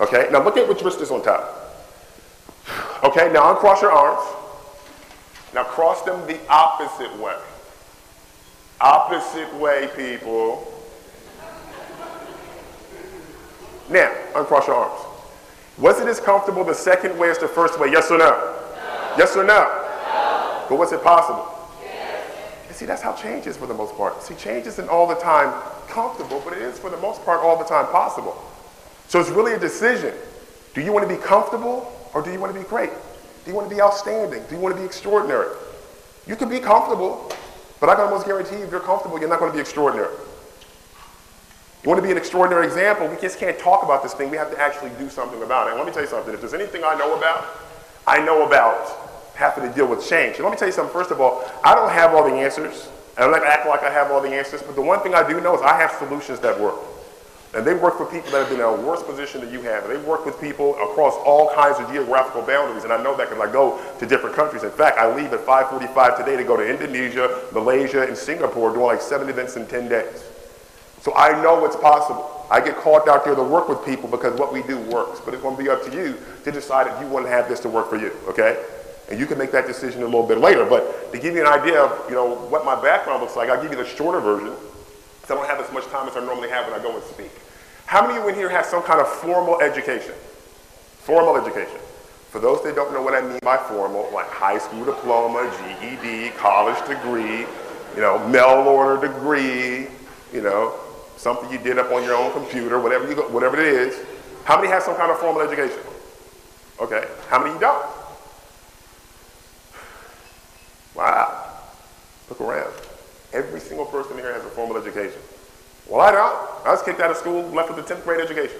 Okay, 0.00 0.28
now 0.32 0.42
look 0.42 0.56
at 0.56 0.66
which 0.66 0.80
wrist 0.80 1.02
is 1.02 1.10
on 1.10 1.22
top. 1.22 1.76
Okay, 3.04 3.30
now 3.30 3.50
uncross 3.50 3.82
your 3.82 3.92
arms. 3.92 4.26
Now 5.52 5.64
cross 5.64 6.02
them 6.02 6.26
the 6.26 6.38
opposite 6.48 7.14
way. 7.18 7.36
Opposite 8.80 9.54
way, 9.56 9.90
people. 9.94 10.66
Now, 13.90 14.10
uncross 14.34 14.66
your 14.66 14.76
arms. 14.76 15.04
Was 15.76 16.00
it 16.00 16.08
as 16.08 16.20
comfortable 16.20 16.64
the 16.64 16.74
second 16.74 17.18
way 17.18 17.28
as 17.28 17.36
the 17.36 17.48
first 17.48 17.78
way? 17.78 17.90
Yes 17.90 18.10
or 18.10 18.16
no? 18.16 18.30
no. 18.30 19.14
Yes 19.18 19.36
or 19.36 19.44
no? 19.44 19.64
no? 19.64 20.66
But 20.70 20.78
was 20.78 20.92
it 20.92 21.02
possible? 21.02 21.59
Yes. 22.70 22.78
see, 22.78 22.86
that's 22.86 23.02
how 23.02 23.12
change 23.14 23.46
is 23.46 23.56
for 23.56 23.66
the 23.66 23.74
most 23.74 23.96
part. 23.96 24.22
See, 24.22 24.34
change 24.36 24.66
isn't 24.66 24.88
all 24.88 25.06
the 25.06 25.16
time 25.16 25.52
comfortable, 25.88 26.40
but 26.44 26.52
it 26.52 26.62
is 26.62 26.78
for 26.78 26.88
the 26.88 26.96
most 26.98 27.24
part 27.24 27.40
all 27.40 27.58
the 27.58 27.64
time 27.64 27.86
possible. 27.86 28.40
So 29.08 29.18
it's 29.18 29.30
really 29.30 29.54
a 29.54 29.58
decision. 29.58 30.14
Do 30.74 30.80
you 30.80 30.92
want 30.92 31.08
to 31.08 31.14
be 31.14 31.20
comfortable 31.20 31.92
or 32.14 32.22
do 32.22 32.30
you 32.32 32.38
want 32.38 32.54
to 32.54 32.58
be 32.58 32.66
great? 32.66 32.90
Do 33.44 33.50
you 33.50 33.56
want 33.56 33.68
to 33.68 33.74
be 33.74 33.82
outstanding? 33.82 34.44
Do 34.48 34.54
you 34.54 34.60
want 34.60 34.74
to 34.74 34.80
be 34.80 34.86
extraordinary? 34.86 35.48
You 36.26 36.36
can 36.36 36.48
be 36.48 36.60
comfortable, 36.60 37.32
but 37.80 37.88
I 37.88 37.96
can 37.96 38.04
almost 38.04 38.26
guarantee 38.26 38.58
you 38.58 38.64
if 38.64 38.70
you're 38.70 38.78
comfortable, 38.78 39.18
you're 39.18 39.28
not 39.28 39.40
going 39.40 39.50
to 39.50 39.56
be 39.56 39.60
extraordinary. 39.60 40.14
You 41.82 41.88
want 41.88 41.98
to 41.98 42.06
be 42.06 42.12
an 42.12 42.18
extraordinary 42.18 42.66
example, 42.66 43.08
we 43.08 43.16
just 43.16 43.38
can't 43.38 43.58
talk 43.58 43.82
about 43.82 44.02
this 44.02 44.12
thing. 44.12 44.30
We 44.30 44.36
have 44.36 44.50
to 44.52 44.60
actually 44.60 44.90
do 44.98 45.08
something 45.08 45.42
about 45.42 45.66
it. 45.66 45.70
And 45.70 45.78
let 45.78 45.86
me 45.86 45.92
tell 45.92 46.02
you 46.02 46.08
something. 46.08 46.32
If 46.32 46.40
there's 46.40 46.54
anything 46.54 46.84
I 46.84 46.94
know 46.94 47.16
about, 47.16 47.46
I 48.06 48.24
know 48.24 48.46
about 48.46 49.09
having 49.40 49.68
to 49.68 49.74
deal 49.74 49.88
with 49.88 50.06
change. 50.06 50.36
And 50.36 50.44
let 50.44 50.52
me 50.52 50.58
tell 50.58 50.68
you 50.68 50.72
something. 50.72 50.92
First 50.92 51.10
of 51.10 51.20
all, 51.20 51.42
I 51.64 51.74
don't 51.74 51.90
have 51.90 52.14
all 52.14 52.22
the 52.22 52.36
answers. 52.36 52.88
And 53.16 53.24
I 53.24 53.38
don't 53.38 53.46
act 53.46 53.66
like 53.66 53.82
I 53.82 53.90
have 53.90 54.10
all 54.12 54.20
the 54.20 54.28
answers. 54.28 54.62
But 54.62 54.76
the 54.76 54.82
one 54.82 55.00
thing 55.00 55.14
I 55.14 55.26
do 55.26 55.40
know 55.40 55.56
is 55.56 55.62
I 55.62 55.76
have 55.78 55.92
solutions 55.92 56.38
that 56.40 56.60
work. 56.60 56.76
And 57.52 57.66
they 57.66 57.74
work 57.74 57.96
for 57.98 58.06
people 58.06 58.30
that 58.30 58.46
have 58.46 58.48
been 58.48 58.60
in 58.60 58.64
a 58.64 58.72
worse 58.72 59.02
position 59.02 59.40
than 59.40 59.52
you 59.52 59.62
have. 59.62 59.84
And 59.84 59.92
they 59.92 59.98
work 60.06 60.24
with 60.24 60.40
people 60.40 60.76
across 60.76 61.14
all 61.24 61.52
kinds 61.52 61.80
of 61.80 61.90
geographical 61.90 62.42
boundaries. 62.42 62.84
And 62.84 62.92
I 62.92 63.02
know 63.02 63.16
that 63.16 63.28
because 63.28 63.48
I 63.48 63.50
go 63.50 63.80
to 63.98 64.06
different 64.06 64.36
countries. 64.36 64.62
In 64.62 64.70
fact, 64.70 64.98
I 64.98 65.12
leave 65.12 65.32
at 65.32 65.40
5.45 65.40 66.18
today 66.18 66.36
to 66.36 66.44
go 66.44 66.56
to 66.56 66.64
Indonesia, 66.64 67.48
Malaysia, 67.52 68.06
and 68.06 68.16
Singapore 68.16 68.70
doing 68.70 68.86
like 68.86 69.00
seven 69.00 69.28
events 69.28 69.56
in 69.56 69.66
10 69.66 69.88
days. 69.88 70.22
So 71.00 71.12
I 71.16 71.42
know 71.42 71.64
it's 71.64 71.76
possible. 71.76 72.46
I 72.50 72.60
get 72.60 72.76
called 72.76 73.08
out 73.08 73.24
there 73.24 73.34
to 73.34 73.42
work 73.42 73.68
with 73.68 73.84
people 73.84 74.08
because 74.08 74.38
what 74.38 74.52
we 74.52 74.62
do 74.62 74.78
works. 74.78 75.20
But 75.20 75.34
it's 75.34 75.42
going 75.42 75.56
to 75.56 75.62
be 75.62 75.68
up 75.68 75.84
to 75.86 75.92
you 75.92 76.16
to 76.44 76.52
decide 76.52 76.86
if 76.86 77.00
you 77.00 77.08
want 77.08 77.26
to 77.26 77.30
have 77.30 77.48
this 77.48 77.58
to 77.60 77.68
work 77.68 77.88
for 77.88 77.96
you, 77.96 78.12
okay? 78.28 78.62
And 79.10 79.18
you 79.18 79.26
can 79.26 79.38
make 79.38 79.50
that 79.52 79.66
decision 79.66 80.02
a 80.02 80.04
little 80.04 80.26
bit 80.26 80.38
later. 80.38 80.64
But 80.64 81.12
to 81.12 81.18
give 81.18 81.34
you 81.34 81.40
an 81.40 81.48
idea 81.48 81.82
of, 81.82 82.08
you 82.08 82.14
know, 82.14 82.34
what 82.34 82.64
my 82.64 82.80
background 82.80 83.22
looks 83.22 83.36
like, 83.36 83.50
I'll 83.50 83.60
give 83.60 83.72
you 83.72 83.76
the 83.76 83.86
shorter 83.86 84.20
version 84.20 84.54
because 85.20 85.30
I 85.30 85.34
don't 85.34 85.46
have 85.48 85.60
as 85.60 85.72
much 85.72 85.84
time 85.86 86.08
as 86.08 86.16
I 86.16 86.20
normally 86.24 86.48
have 86.48 86.70
when 86.70 86.78
I 86.78 86.82
go 86.82 86.94
and 86.94 87.04
speak. 87.04 87.30
How 87.86 88.06
many 88.06 88.18
of 88.18 88.24
you 88.24 88.28
in 88.30 88.36
here 88.36 88.48
have 88.48 88.66
some 88.66 88.82
kind 88.84 89.00
of 89.00 89.08
formal 89.08 89.60
education? 89.60 90.14
Formal 91.00 91.36
education. 91.36 91.80
For 92.30 92.38
those 92.38 92.62
that 92.62 92.76
don't 92.76 92.92
know 92.92 93.02
what 93.02 93.14
I 93.14 93.26
mean 93.26 93.40
by 93.42 93.56
formal, 93.56 94.08
like 94.14 94.28
high 94.28 94.58
school 94.58 94.84
diploma, 94.84 95.50
GED, 95.58 96.30
college 96.36 96.78
degree, 96.86 97.40
you 97.96 98.00
know, 98.00 98.24
mail 98.28 98.62
order 98.68 99.08
degree, 99.08 99.88
you 100.32 100.40
know, 100.40 100.78
something 101.16 101.50
you 101.50 101.58
did 101.58 101.78
up 101.78 101.90
on 101.90 102.04
your 102.04 102.14
own 102.14 102.32
computer, 102.32 102.78
whatever, 102.78 103.10
you, 103.10 103.16
whatever 103.30 103.58
it 103.58 103.66
is. 103.66 104.06
How 104.44 104.56
many 104.56 104.68
have 104.68 104.84
some 104.84 104.94
kind 104.94 105.10
of 105.10 105.18
formal 105.18 105.42
education? 105.42 105.80
Okay. 106.80 107.08
How 107.28 107.40
many 107.40 107.54
you 107.54 107.60
don't? 107.60 107.99
Wow. 110.94 111.46
Look 112.28 112.40
around. 112.40 112.72
Every 113.32 113.60
single 113.60 113.86
person 113.86 114.16
here 114.16 114.32
has 114.32 114.44
a 114.44 114.48
formal 114.48 114.76
education. 114.76 115.20
Well, 115.88 116.00
I 116.00 116.12
don't. 116.12 116.66
I 116.66 116.70
was 116.70 116.82
kicked 116.82 117.00
out 117.00 117.10
of 117.10 117.16
school, 117.16 117.42
left 117.50 117.74
with 117.74 117.90
a 117.90 117.94
10th 117.94 118.04
grade 118.04 118.20
education. 118.20 118.58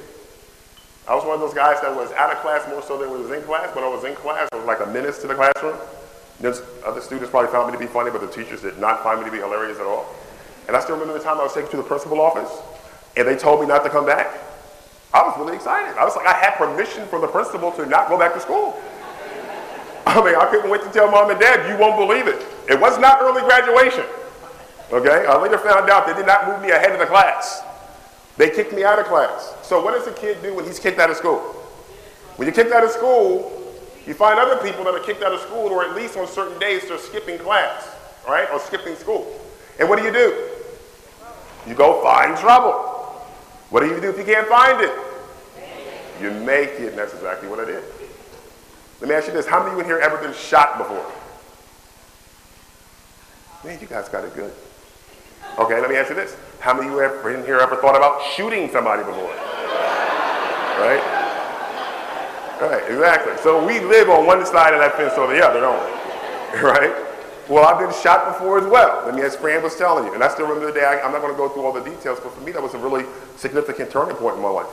I 1.08 1.14
was 1.14 1.24
one 1.24 1.34
of 1.34 1.40
those 1.40 1.54
guys 1.54 1.80
that 1.80 1.94
was 1.94 2.12
out 2.12 2.32
of 2.32 2.38
class 2.38 2.68
more 2.68 2.82
so 2.82 2.98
than 2.98 3.10
was 3.10 3.30
in 3.30 3.42
class. 3.42 3.74
When 3.74 3.84
I 3.84 3.88
was 3.88 4.04
in 4.04 4.14
class, 4.14 4.48
I 4.52 4.56
was 4.56 4.66
like 4.66 4.80
a 4.80 4.86
menace 4.86 5.18
to 5.22 5.26
the 5.26 5.34
classroom. 5.34 5.76
There's 6.40 6.62
other 6.84 7.00
students 7.00 7.30
probably 7.30 7.50
found 7.50 7.66
me 7.66 7.72
to 7.72 7.78
be 7.78 7.86
funny, 7.86 8.10
but 8.10 8.20
the 8.20 8.28
teachers 8.28 8.62
did 8.62 8.78
not 8.78 9.02
find 9.02 9.20
me 9.20 9.26
to 9.26 9.32
be 9.32 9.38
hilarious 9.38 9.78
at 9.78 9.86
all. 9.86 10.06
And 10.68 10.76
I 10.76 10.80
still 10.80 10.94
remember 10.94 11.18
the 11.18 11.24
time 11.24 11.38
I 11.38 11.42
was 11.42 11.52
taken 11.52 11.70
to 11.72 11.76
the 11.78 11.82
principal 11.82 12.20
office 12.20 12.50
and 13.16 13.26
they 13.26 13.36
told 13.36 13.60
me 13.60 13.66
not 13.66 13.82
to 13.84 13.90
come 13.90 14.06
back. 14.06 14.38
I 15.12 15.22
was 15.22 15.36
really 15.36 15.56
excited. 15.56 15.98
I 15.98 16.04
was 16.04 16.14
like, 16.14 16.26
I 16.26 16.34
had 16.34 16.54
permission 16.54 17.06
from 17.06 17.22
the 17.22 17.26
principal 17.26 17.72
to 17.72 17.86
not 17.86 18.08
go 18.08 18.18
back 18.18 18.32
to 18.34 18.40
school. 18.40 18.80
I 20.10 20.24
mean, 20.24 20.34
I 20.34 20.46
couldn't 20.46 20.70
wait 20.70 20.82
to 20.82 20.90
tell 20.90 21.10
mom 21.10 21.30
and 21.30 21.38
dad, 21.38 21.70
you 21.70 21.78
won't 21.78 21.96
believe 21.96 22.26
it. 22.26 22.44
It 22.68 22.80
was 22.80 22.98
not 22.98 23.22
early 23.22 23.42
graduation. 23.42 24.04
Okay? 24.92 25.26
I 25.26 25.40
later 25.40 25.58
found 25.58 25.88
out 25.88 26.06
they 26.06 26.14
did 26.14 26.26
not 26.26 26.48
move 26.48 26.60
me 26.60 26.70
ahead 26.70 26.92
of 26.92 26.98
the 26.98 27.06
class. 27.06 27.62
They 28.36 28.50
kicked 28.50 28.72
me 28.72 28.82
out 28.82 28.98
of 28.98 29.06
class. 29.06 29.54
So 29.62 29.82
what 29.84 29.94
does 29.94 30.06
a 30.08 30.12
kid 30.12 30.42
do 30.42 30.54
when 30.54 30.64
he's 30.64 30.80
kicked 30.80 30.98
out 30.98 31.10
of 31.10 31.16
school? 31.16 31.38
When 32.36 32.46
you're 32.46 32.54
kicked 32.54 32.72
out 32.72 32.82
of 32.82 32.90
school, 32.90 33.52
you 34.06 34.14
find 34.14 34.38
other 34.38 34.56
people 34.66 34.82
that 34.84 34.94
are 34.94 35.04
kicked 35.04 35.22
out 35.22 35.32
of 35.32 35.40
school 35.40 35.68
or 35.68 35.84
at 35.84 35.94
least 35.94 36.16
on 36.16 36.26
certain 36.26 36.58
days 36.58 36.88
they're 36.88 36.98
skipping 36.98 37.38
class, 37.38 37.88
right? 38.26 38.50
Or 38.50 38.58
skipping 38.58 38.96
school. 38.96 39.30
And 39.78 39.88
what 39.88 39.98
do 39.98 40.04
you 40.04 40.12
do? 40.12 40.48
You 41.68 41.74
go 41.74 42.02
find 42.02 42.36
trouble. 42.36 42.72
What 43.68 43.80
do 43.80 43.86
you 43.86 44.00
do 44.00 44.10
if 44.10 44.18
you 44.18 44.24
can't 44.24 44.48
find 44.48 44.80
it? 44.80 44.92
You 46.20 46.32
make 46.32 46.70
it, 46.70 46.88
and 46.88 46.98
that's 46.98 47.14
exactly 47.14 47.48
what 47.48 47.60
I 47.60 47.66
did. 47.66 47.84
Let 49.00 49.08
me 49.08 49.14
ask 49.14 49.26
you 49.26 49.32
this. 49.32 49.46
How 49.46 49.60
many 49.60 49.70
of 49.70 49.76
you 49.76 49.80
in 49.80 49.86
here 49.86 49.98
ever 49.98 50.18
been 50.18 50.34
shot 50.34 50.76
before? 50.76 51.04
Man, 53.64 53.78
you 53.80 53.86
guys 53.86 54.08
got 54.08 54.24
it 54.24 54.34
good. 54.34 54.52
Okay, 55.58 55.80
let 55.80 55.88
me 55.88 55.96
ask 55.96 56.10
you 56.10 56.14
this. 56.16 56.36
How 56.60 56.74
many 56.74 56.88
of 56.88 56.94
you 56.94 57.00
ever 57.00 57.34
in 57.34 57.44
here 57.44 57.58
ever 57.58 57.76
thought 57.76 57.96
about 57.96 58.22
shooting 58.34 58.70
somebody 58.70 59.02
before? 59.02 59.30
Right? 60.80 61.00
Right, 62.60 62.82
exactly. 62.90 63.36
So 63.42 63.64
we 63.66 63.80
live 63.80 64.10
on 64.10 64.26
one 64.26 64.44
side 64.44 64.74
of 64.74 64.80
that 64.80 64.94
fence 64.96 65.14
or 65.16 65.26
the 65.26 65.44
other, 65.44 65.60
don't 65.60 65.82
we? 65.82 66.00
Right? 66.60 66.92
Well, 67.48 67.64
I've 67.64 67.78
been 67.78 67.92
shot 68.02 68.26
before 68.26 68.58
as 68.58 68.66
well. 68.66 69.08
I 69.08 69.12
mean, 69.12 69.24
as 69.24 69.34
Fran 69.36 69.62
was 69.62 69.76
telling 69.76 70.04
you. 70.04 70.14
And 70.14 70.22
I 70.22 70.28
still 70.28 70.46
remember 70.46 70.66
the 70.72 70.80
day, 70.80 70.84
I, 70.84 71.04
am 71.04 71.12
not 71.12 71.20
going 71.20 71.32
to 71.32 71.38
go 71.38 71.48
through 71.48 71.64
all 71.64 71.72
the 71.72 71.82
details, 71.82 72.18
but 72.20 72.32
for 72.32 72.40
me, 72.42 72.52
that 72.52 72.62
was 72.62 72.74
a 72.74 72.78
really 72.78 73.04
significant 73.36 73.90
turning 73.90 74.16
point 74.16 74.36
in 74.36 74.42
my 74.42 74.50
life. 74.50 74.68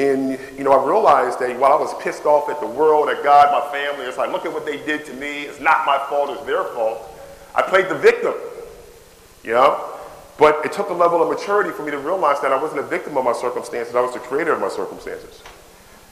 And, 0.00 0.38
you 0.56 0.64
know, 0.64 0.72
I 0.72 0.82
realized 0.82 1.40
that 1.40 1.60
while 1.60 1.74
I 1.74 1.76
was 1.76 1.92
pissed 2.02 2.24
off 2.24 2.48
at 2.48 2.58
the 2.58 2.66
world, 2.66 3.10
at 3.10 3.22
God, 3.22 3.52
my 3.52 3.70
family, 3.70 4.06
it's 4.06 4.16
like, 4.16 4.32
look 4.32 4.46
at 4.46 4.52
what 4.52 4.64
they 4.64 4.78
did 4.78 5.04
to 5.04 5.12
me. 5.12 5.42
It's 5.42 5.60
not 5.60 5.84
my 5.84 5.98
fault, 6.08 6.30
it's 6.30 6.42
their 6.46 6.64
fault. 6.64 7.06
I 7.54 7.60
played 7.60 7.90
the 7.90 7.96
victim, 7.96 8.32
you 9.44 9.52
know? 9.52 9.98
But 10.38 10.64
it 10.64 10.72
took 10.72 10.88
a 10.88 10.94
level 10.94 11.22
of 11.22 11.28
maturity 11.28 11.70
for 11.70 11.84
me 11.84 11.90
to 11.90 11.98
realize 11.98 12.40
that 12.40 12.50
I 12.50 12.56
wasn't 12.56 12.80
a 12.80 12.84
victim 12.84 13.18
of 13.18 13.26
my 13.26 13.34
circumstances, 13.34 13.94
I 13.94 14.00
was 14.00 14.14
the 14.14 14.20
creator 14.20 14.54
of 14.54 14.60
my 14.60 14.70
circumstances. 14.70 15.42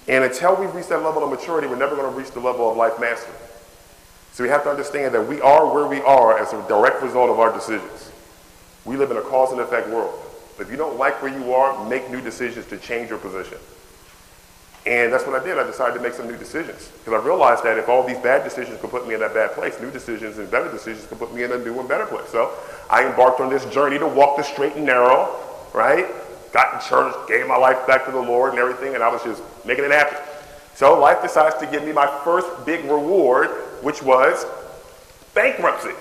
And 0.07 0.23
until 0.23 0.55
we 0.57 0.67
reach 0.67 0.89
that 0.89 1.03
level 1.03 1.25
of 1.25 1.31
maturity, 1.31 1.67
we're 1.67 1.77
never 1.77 1.97
going 1.97 2.13
to 2.13 2.19
reach 2.19 2.33
the 2.33 2.41
level 2.41 2.71
of 2.71 2.77
life 2.77 3.01
mastery. 3.01 3.33
So 4.33 4.45
we 4.45 4.51
have 4.51 4.65
to 4.65 4.71
understand 4.71 5.15
that 5.15 5.27
we 5.27 5.41
are 5.41 5.73
where 5.73 5.87
we 5.87 6.03
are 6.03 6.39
as 6.39 6.53
a 6.53 6.63
direct 6.69 7.03
result 7.03 7.31
of 7.31 7.41
our 7.41 7.55
decisions. 7.55 8.13
We 8.85 8.99
live 8.99 9.11
in 9.11 9.17
a 9.17 9.23
cause 9.23 9.51
and 9.51 9.63
effect 9.63 9.89
world. 9.89 10.21
If 10.59 10.71
you 10.71 10.77
don't 10.77 10.99
like 10.99 11.23
where 11.23 11.33
you 11.33 11.55
are, 11.55 11.89
make 11.89 12.11
new 12.11 12.21
decisions 12.21 12.67
to 12.67 12.77
change 12.77 13.09
your 13.09 13.19
position. 13.19 13.57
And 14.89 15.13
that's 15.13 15.27
what 15.27 15.39
I 15.39 15.45
did. 15.45 15.59
I 15.59 15.65
decided 15.65 15.99
to 15.99 16.01
make 16.01 16.15
some 16.15 16.27
new 16.27 16.39
decisions 16.39 16.89
because 17.05 17.13
I 17.13 17.23
realized 17.23 17.63
that 17.63 17.77
if 17.77 17.91
all 17.91 18.03
these 18.07 18.17
bad 18.17 18.43
decisions 18.43 18.81
could 18.81 18.89
put 18.89 19.07
me 19.07 19.13
in 19.13 19.21
that 19.21 19.35
bad 19.35 19.53
place, 19.53 19.79
new 19.83 19.91
decisions 19.91 20.39
and 20.39 20.51
better 20.51 20.73
decisions 20.73 21.07
could 21.07 21.19
put 21.19 21.35
me 21.35 21.43
in 21.43 21.53
a 21.53 21.59
new 21.59 21.79
and 21.79 21.87
better 21.87 22.07
place. 22.07 22.27
So 22.31 22.55
I 22.89 23.05
embarked 23.05 23.41
on 23.41 23.51
this 23.51 23.67
journey 23.67 23.99
to 23.99 24.07
walk 24.07 24.39
the 24.39 24.43
straight 24.43 24.77
and 24.77 24.87
narrow, 24.87 25.37
right? 25.75 26.07
Got 26.55 26.73
in 26.73 26.89
church, 26.89 27.15
gave 27.29 27.47
my 27.47 27.59
life 27.59 27.87
back 27.87 28.07
to 28.07 28.13
the 28.13 28.21
Lord 28.21 28.53
and 28.53 28.59
everything, 28.59 28.95
and 28.95 29.05
I 29.05 29.09
was 29.09 29.23
just 29.23 29.43
making 29.67 29.85
it 29.85 29.91
happen. 29.91 30.17
So 30.75 30.99
life 30.99 31.21
decides 31.21 31.57
to 31.57 31.67
give 31.67 31.85
me 31.85 31.93
my 31.93 32.07
first 32.25 32.49
big 32.65 32.83
reward, 32.87 33.51
which 33.83 34.03
was 34.03 34.47
bankruptcy. 35.35 35.93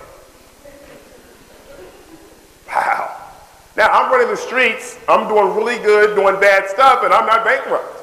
Wow. 2.69 3.17
Now 3.75 3.89
I'm 3.89 4.09
running 4.09 4.29
the 4.29 4.37
streets, 4.37 4.97
I'm 5.09 5.27
doing 5.27 5.57
really 5.57 5.77
good, 5.83 6.15
doing 6.15 6.39
bad 6.39 6.69
stuff, 6.69 7.03
and 7.03 7.13
I'm 7.13 7.25
not 7.25 7.43
bankrupt 7.43 7.96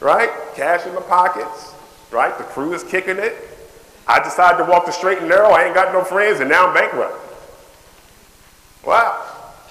right? 0.00 0.30
Cash 0.54 0.86
in 0.86 0.94
my 0.94 1.02
pockets, 1.02 1.74
right? 2.10 2.36
The 2.36 2.44
crew 2.44 2.72
is 2.72 2.82
kicking 2.84 3.18
it. 3.18 3.36
I 4.06 4.18
decided 4.22 4.64
to 4.64 4.70
walk 4.70 4.86
the 4.86 4.92
straight 4.92 5.18
and 5.18 5.28
narrow. 5.28 5.50
I 5.50 5.64
ain't 5.64 5.74
got 5.74 5.92
no 5.92 6.02
friends, 6.02 6.40
and 6.40 6.48
now 6.48 6.66
I'm 6.66 6.74
bankrupt. 6.74 7.16
Wow. 8.84 9.26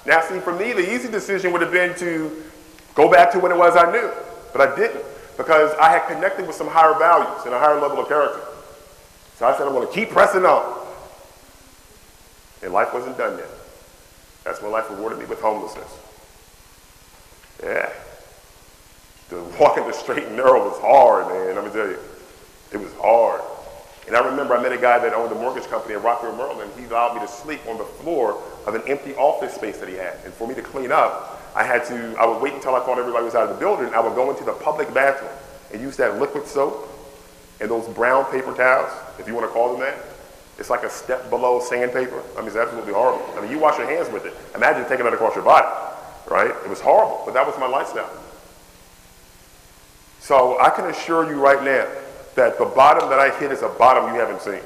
Now, 0.06 0.22
see, 0.22 0.38
for 0.38 0.54
me, 0.54 0.72
the 0.72 0.94
easy 0.94 1.10
decision 1.10 1.52
would 1.52 1.60
have 1.60 1.72
been 1.72 1.94
to 1.96 2.42
go 2.94 3.10
back 3.10 3.32
to 3.32 3.38
what 3.38 3.50
it 3.50 3.56
was 3.56 3.76
I 3.76 3.90
knew, 3.92 4.10
but 4.52 4.60
I 4.60 4.74
didn't 4.76 5.04
because 5.36 5.74
I 5.80 5.90
had 5.90 6.06
connected 6.06 6.46
with 6.46 6.56
some 6.56 6.68
higher 6.68 6.98
values 6.98 7.44
and 7.44 7.54
a 7.54 7.58
higher 7.58 7.80
level 7.80 8.00
of 8.00 8.08
character. 8.08 8.40
So 9.36 9.46
I 9.46 9.56
said, 9.56 9.66
I'm 9.66 9.72
going 9.72 9.86
to 9.86 9.92
keep 9.92 10.10
pressing 10.10 10.44
on. 10.44 10.78
And 12.62 12.72
life 12.72 12.92
wasn't 12.92 13.16
done 13.16 13.38
yet. 13.38 13.48
That's 14.44 14.60
when 14.60 14.70
life 14.70 14.88
rewarded 14.90 15.18
me 15.18 15.24
with 15.24 15.40
homelessness. 15.40 15.98
Yeah 17.62 17.90
the 19.30 19.42
walking 19.58 19.86
the 19.86 19.92
straight 19.92 20.24
and 20.24 20.36
narrow 20.36 20.68
was 20.68 20.78
hard, 20.80 21.28
man. 21.28 21.54
Let 21.54 21.64
me 21.64 21.70
tell 21.70 21.88
you, 21.88 21.98
it 22.72 22.78
was 22.78 22.92
hard. 23.00 23.40
And 24.06 24.16
I 24.16 24.26
remember 24.26 24.56
I 24.56 24.62
met 24.62 24.72
a 24.72 24.78
guy 24.78 24.98
that 24.98 25.14
owned 25.14 25.30
a 25.30 25.36
mortgage 25.36 25.68
company 25.68 25.94
in 25.94 26.02
Rockville, 26.02 26.36
Maryland. 26.36 26.72
He 26.76 26.84
allowed 26.84 27.14
me 27.14 27.20
to 27.20 27.28
sleep 27.28 27.60
on 27.68 27.78
the 27.78 27.84
floor 27.84 28.42
of 28.66 28.74
an 28.74 28.82
empty 28.88 29.14
office 29.14 29.54
space 29.54 29.78
that 29.78 29.88
he 29.88 29.94
had. 29.94 30.16
And 30.24 30.34
for 30.34 30.48
me 30.48 30.54
to 30.54 30.62
clean 30.62 30.90
up, 30.90 31.40
I 31.54 31.62
had 31.62 31.84
to, 31.86 32.16
I 32.18 32.26
would 32.26 32.42
wait 32.42 32.54
until 32.54 32.74
I 32.74 32.80
thought 32.80 32.98
everybody 32.98 33.24
was 33.24 33.36
out 33.36 33.48
of 33.48 33.50
the 33.50 33.60
building. 33.60 33.94
I 33.94 34.00
would 34.00 34.16
go 34.16 34.30
into 34.30 34.42
the 34.42 34.52
public 34.52 34.92
bathroom 34.92 35.30
and 35.72 35.80
use 35.80 35.96
that 35.98 36.18
liquid 36.18 36.46
soap 36.46 36.88
and 37.60 37.70
those 37.70 37.86
brown 37.88 38.24
paper 38.32 38.52
towels, 38.52 38.90
if 39.18 39.28
you 39.28 39.34
want 39.34 39.46
to 39.46 39.52
call 39.52 39.70
them 39.72 39.80
that. 39.80 39.96
It's 40.58 40.70
like 40.70 40.82
a 40.82 40.90
step 40.90 41.30
below 41.30 41.60
sandpaper. 41.60 42.22
I 42.34 42.38
mean, 42.38 42.48
it's 42.48 42.56
absolutely 42.56 42.92
horrible. 42.92 43.24
I 43.36 43.42
mean, 43.42 43.50
you 43.50 43.58
wash 43.58 43.78
your 43.78 43.88
hands 43.88 44.12
with 44.12 44.26
it. 44.26 44.34
Imagine 44.54 44.88
taking 44.88 45.04
that 45.04 45.14
across 45.14 45.34
your 45.36 45.44
body, 45.44 45.68
right? 46.28 46.50
It 46.50 46.68
was 46.68 46.80
horrible, 46.80 47.22
but 47.24 47.32
that 47.34 47.46
was 47.46 47.56
my 47.58 47.68
lifestyle. 47.68 48.10
So 50.20 50.60
I 50.60 50.70
can 50.70 50.84
assure 50.86 51.28
you 51.28 51.40
right 51.40 51.62
now 51.64 51.88
that 52.36 52.58
the 52.58 52.66
bottom 52.66 53.08
that 53.10 53.18
I 53.18 53.30
hit 53.38 53.50
is 53.50 53.62
a 53.62 53.68
bottom 53.68 54.14
you 54.14 54.20
haven't 54.20 54.42
seen. 54.42 54.60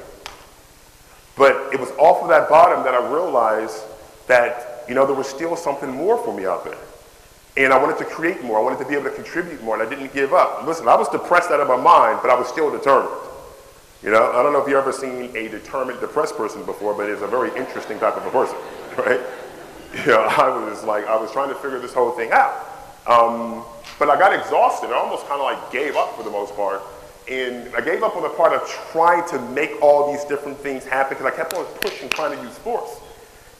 But 1.37 1.73
it 1.73 1.79
was 1.79 1.91
off 1.91 2.21
of 2.21 2.29
that 2.29 2.49
bottom 2.49 2.83
that 2.83 2.93
I 2.93 3.11
realized 3.11 3.81
that, 4.27 4.83
you 4.87 4.95
know, 4.95 5.05
there 5.05 5.15
was 5.15 5.27
still 5.27 5.55
something 5.55 5.89
more 5.89 6.17
for 6.23 6.35
me 6.35 6.45
out 6.45 6.63
there. 6.63 6.77
And 7.57 7.71
I 7.71 7.81
wanted 7.81 7.97
to 7.99 8.05
create 8.05 8.43
more. 8.43 8.59
I 8.59 8.61
wanted 8.61 8.79
to 8.79 8.85
be 8.85 8.95
able 8.95 9.05
to 9.05 9.15
contribute 9.15 9.63
more, 9.63 9.79
and 9.79 9.85
I 9.85 9.89
didn't 9.89 10.13
give 10.13 10.33
up. 10.33 10.65
Listen, 10.65 10.87
I 10.87 10.95
was 10.95 11.07
depressed 11.09 11.51
out 11.51 11.61
of 11.61 11.67
my 11.67 11.77
mind, 11.77 12.19
but 12.21 12.29
I 12.29 12.35
was 12.35 12.47
still 12.47 12.69
determined. 12.69 13.15
You 14.03 14.11
know, 14.11 14.31
I 14.33 14.43
don't 14.43 14.51
know 14.51 14.61
if 14.61 14.67
you've 14.67 14.77
ever 14.77 14.91
seen 14.91 15.35
a 15.35 15.47
determined, 15.47 15.99
depressed 15.99 16.35
person 16.35 16.65
before, 16.65 16.93
but 16.93 17.09
it's 17.09 17.21
a 17.21 17.27
very 17.27 17.49
interesting 17.57 17.97
type 17.97 18.17
of 18.17 18.25
a 18.25 18.29
person, 18.29 18.57
right? 18.97 19.21
You 19.95 20.11
know, 20.11 20.23
I 20.23 20.49
was 20.49 20.83
like, 20.83 21.07
I 21.07 21.15
was 21.15 21.31
trying 21.31 21.47
to 21.47 21.55
figure 21.55 21.79
this 21.79 21.93
whole 21.93 22.11
thing 22.11 22.29
out. 22.33 22.53
Um, 23.07 23.63
but 23.99 24.09
I 24.09 24.17
got 24.17 24.33
exhausted. 24.33 24.89
I 24.91 24.95
almost 24.95 25.27
kind 25.27 25.39
of 25.39 25.45
like 25.45 25.71
gave 25.71 25.95
up 25.95 26.15
for 26.15 26.23
the 26.23 26.29
most 26.29 26.55
part. 26.55 26.81
And 27.29 27.73
I 27.75 27.81
gave 27.81 28.03
up 28.03 28.15
on 28.15 28.23
the 28.23 28.29
part 28.29 28.53
of 28.53 28.67
trying 28.91 29.27
to 29.29 29.39
make 29.49 29.81
all 29.81 30.11
these 30.11 30.23
different 30.25 30.57
things 30.57 30.85
happen 30.85 31.17
because 31.17 31.31
I 31.31 31.35
kept 31.35 31.53
on 31.53 31.65
pushing, 31.81 32.09
trying 32.09 32.37
to 32.37 32.43
use 32.43 32.57
force. 32.59 32.99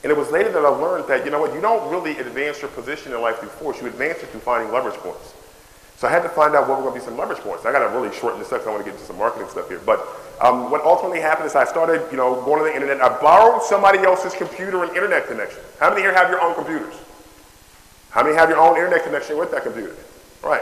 And 0.04 0.12
it 0.12 0.18
was 0.18 0.30
later 0.30 0.52
that 0.52 0.64
I 0.64 0.70
learned 0.70 1.08
that, 1.08 1.26
you 1.26 1.32
know 1.32 1.42
what, 1.42 1.54
you 1.56 1.62
don't 1.62 1.90
really 1.90 2.20
advance 2.20 2.62
your 2.62 2.70
position 2.70 3.12
in 3.12 3.22
life 3.22 3.40
through 3.40 3.50
force, 3.50 3.82
you 3.82 3.88
advance 3.88 4.20
it 4.20 4.30
through 4.30 4.42
finding 4.42 4.72
leverage 4.72 4.98
points. 4.98 5.34
So 5.98 6.08
I 6.08 6.12
had 6.12 6.22
to 6.24 6.30
find 6.30 6.54
out 6.54 6.68
what 6.70 6.78
were 6.78 6.84
going 6.84 6.94
to 6.94 7.00
be 7.00 7.06
some 7.06 7.18
leverage 7.18 7.40
points. 7.40 7.66
I 7.66 7.72
got 7.72 7.80
to 7.80 7.90
really 7.98 8.14
shorten 8.14 8.38
this 8.38 8.52
up 8.52 8.60
because 8.60 8.68
I 8.68 8.72
want 8.72 8.86
to 8.86 8.92
get 8.92 8.94
into 8.94 9.08
some 9.08 9.18
marketing 9.18 9.48
stuff 9.48 9.70
here. 9.70 9.82
But 9.84 10.06
um, 10.42 10.70
what 10.70 10.82
ultimately 10.84 11.22
happened 11.22 11.48
is 11.48 11.56
I 11.56 11.64
started, 11.64 12.06
you 12.12 12.18
know, 12.18 12.44
going 12.44 12.60
to 12.60 12.66
the 12.66 12.76
internet. 12.76 13.02
I 13.02 13.20
borrowed 13.20 13.64
somebody 13.64 14.00
else's 14.00 14.34
computer 14.34 14.84
and 14.84 14.94
internet 14.94 15.28
connection. 15.28 15.62
How 15.80 15.90
many 15.90 16.02
here 16.02 16.14
have 16.14 16.30
your 16.30 16.42
own 16.42 16.54
computers? 16.54 16.94
How 18.12 18.24
many 18.24 18.36
have 18.36 18.50
your 18.50 18.60
own 18.60 18.76
internet 18.76 19.04
connection 19.06 19.40
with 19.40 19.50
that 19.52 19.64
computer? 19.64 19.96
Right. 20.46 20.62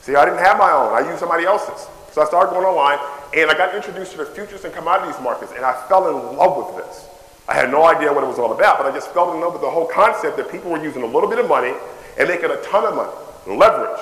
See, 0.00 0.16
I 0.16 0.24
didn't 0.24 0.40
have 0.40 0.56
my 0.56 0.72
own. 0.72 0.94
I 0.96 1.06
used 1.06 1.20
somebody 1.20 1.44
else's. 1.44 1.86
So 2.12 2.22
I 2.22 2.24
started 2.24 2.50
going 2.50 2.64
online, 2.64 2.98
and 3.36 3.50
I 3.50 3.54
got 3.54 3.74
introduced 3.74 4.12
to 4.12 4.18
the 4.18 4.26
futures 4.26 4.64
and 4.64 4.72
commodities 4.72 5.20
markets, 5.20 5.52
and 5.54 5.64
I 5.64 5.76
fell 5.86 6.08
in 6.08 6.36
love 6.36 6.56
with 6.56 6.82
this. 6.82 7.06
I 7.46 7.52
had 7.54 7.70
no 7.70 7.84
idea 7.84 8.10
what 8.10 8.24
it 8.24 8.26
was 8.26 8.38
all 8.38 8.52
about, 8.52 8.78
but 8.78 8.86
I 8.86 8.90
just 8.90 9.12
fell 9.12 9.34
in 9.34 9.40
love 9.40 9.52
with 9.52 9.60
the 9.60 9.70
whole 9.70 9.86
concept 9.86 10.38
that 10.38 10.50
people 10.50 10.70
were 10.70 10.82
using 10.82 11.02
a 11.02 11.06
little 11.06 11.28
bit 11.28 11.38
of 11.38 11.46
money 11.46 11.74
and 12.18 12.28
making 12.28 12.50
a 12.50 12.56
ton 12.62 12.84
of 12.86 12.96
money, 12.96 13.12
leverage. 13.46 14.00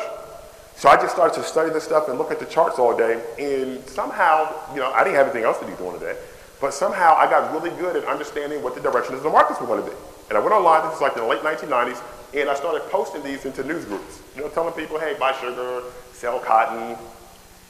So 0.77 0.89
I 0.89 0.95
just 0.95 1.15
started 1.15 1.35
to 1.35 1.43
study 1.43 1.71
this 1.71 1.83
stuff 1.83 2.09
and 2.09 2.19
look 2.19 2.31
at 2.31 2.39
the 2.39 2.47
charts 2.47 2.79
all 2.79 2.97
day, 2.97 3.21
and 3.39 3.85
somehow, 3.89 4.47
you 4.73 4.79
know, 4.79 4.93
I 4.93 5.03
didn't 5.03 5.17
have 5.17 5.27
anything 5.27 5.45
else 5.45 5.59
to 5.59 5.67
do 5.67 5.75
during 5.75 5.99
the 5.99 6.07
day, 6.07 6.17
but 6.61 6.73
somehow 6.73 7.17
I 7.17 7.27
got 7.29 7.53
really 7.53 7.71
good 7.79 7.97
at 7.97 8.05
understanding 8.05 8.63
what 8.63 8.77
the 8.77 8.81
directions 8.81 9.19
of 9.19 9.25
the 9.25 9.31
markets 9.31 9.61
were 9.61 9.67
going 9.67 9.83
to 9.83 9.91
be. 9.91 9.97
And 10.29 10.39
I 10.39 10.41
went 10.41 10.53
online, 10.53 10.83
this 10.83 10.93
was 10.93 11.03
like 11.03 11.17
in 11.17 11.23
the 11.23 11.29
late 11.29 11.43
1990s, 11.43 12.01
and 12.35 12.49
I 12.49 12.55
started 12.55 12.83
posting 12.91 13.23
these 13.25 13.45
into 13.45 13.65
news 13.65 13.85
groups, 13.85 14.23
you 14.37 14.43
know, 14.43 14.49
telling 14.49 14.75
people, 14.75 14.99
hey, 15.01 15.17
buy 15.19 15.33
sugar, 15.33 15.83
sell 16.13 16.39
cotton, 16.39 16.97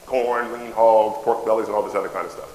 corn, 0.05 0.53
lean 0.53 0.73
hogs, 0.73 1.23
pork 1.23 1.45
bellies, 1.45 1.67
and 1.67 1.77
all 1.77 1.83
this 1.83 1.95
other 1.95 2.09
kind 2.09 2.27
of 2.27 2.33
stuff. 2.33 2.53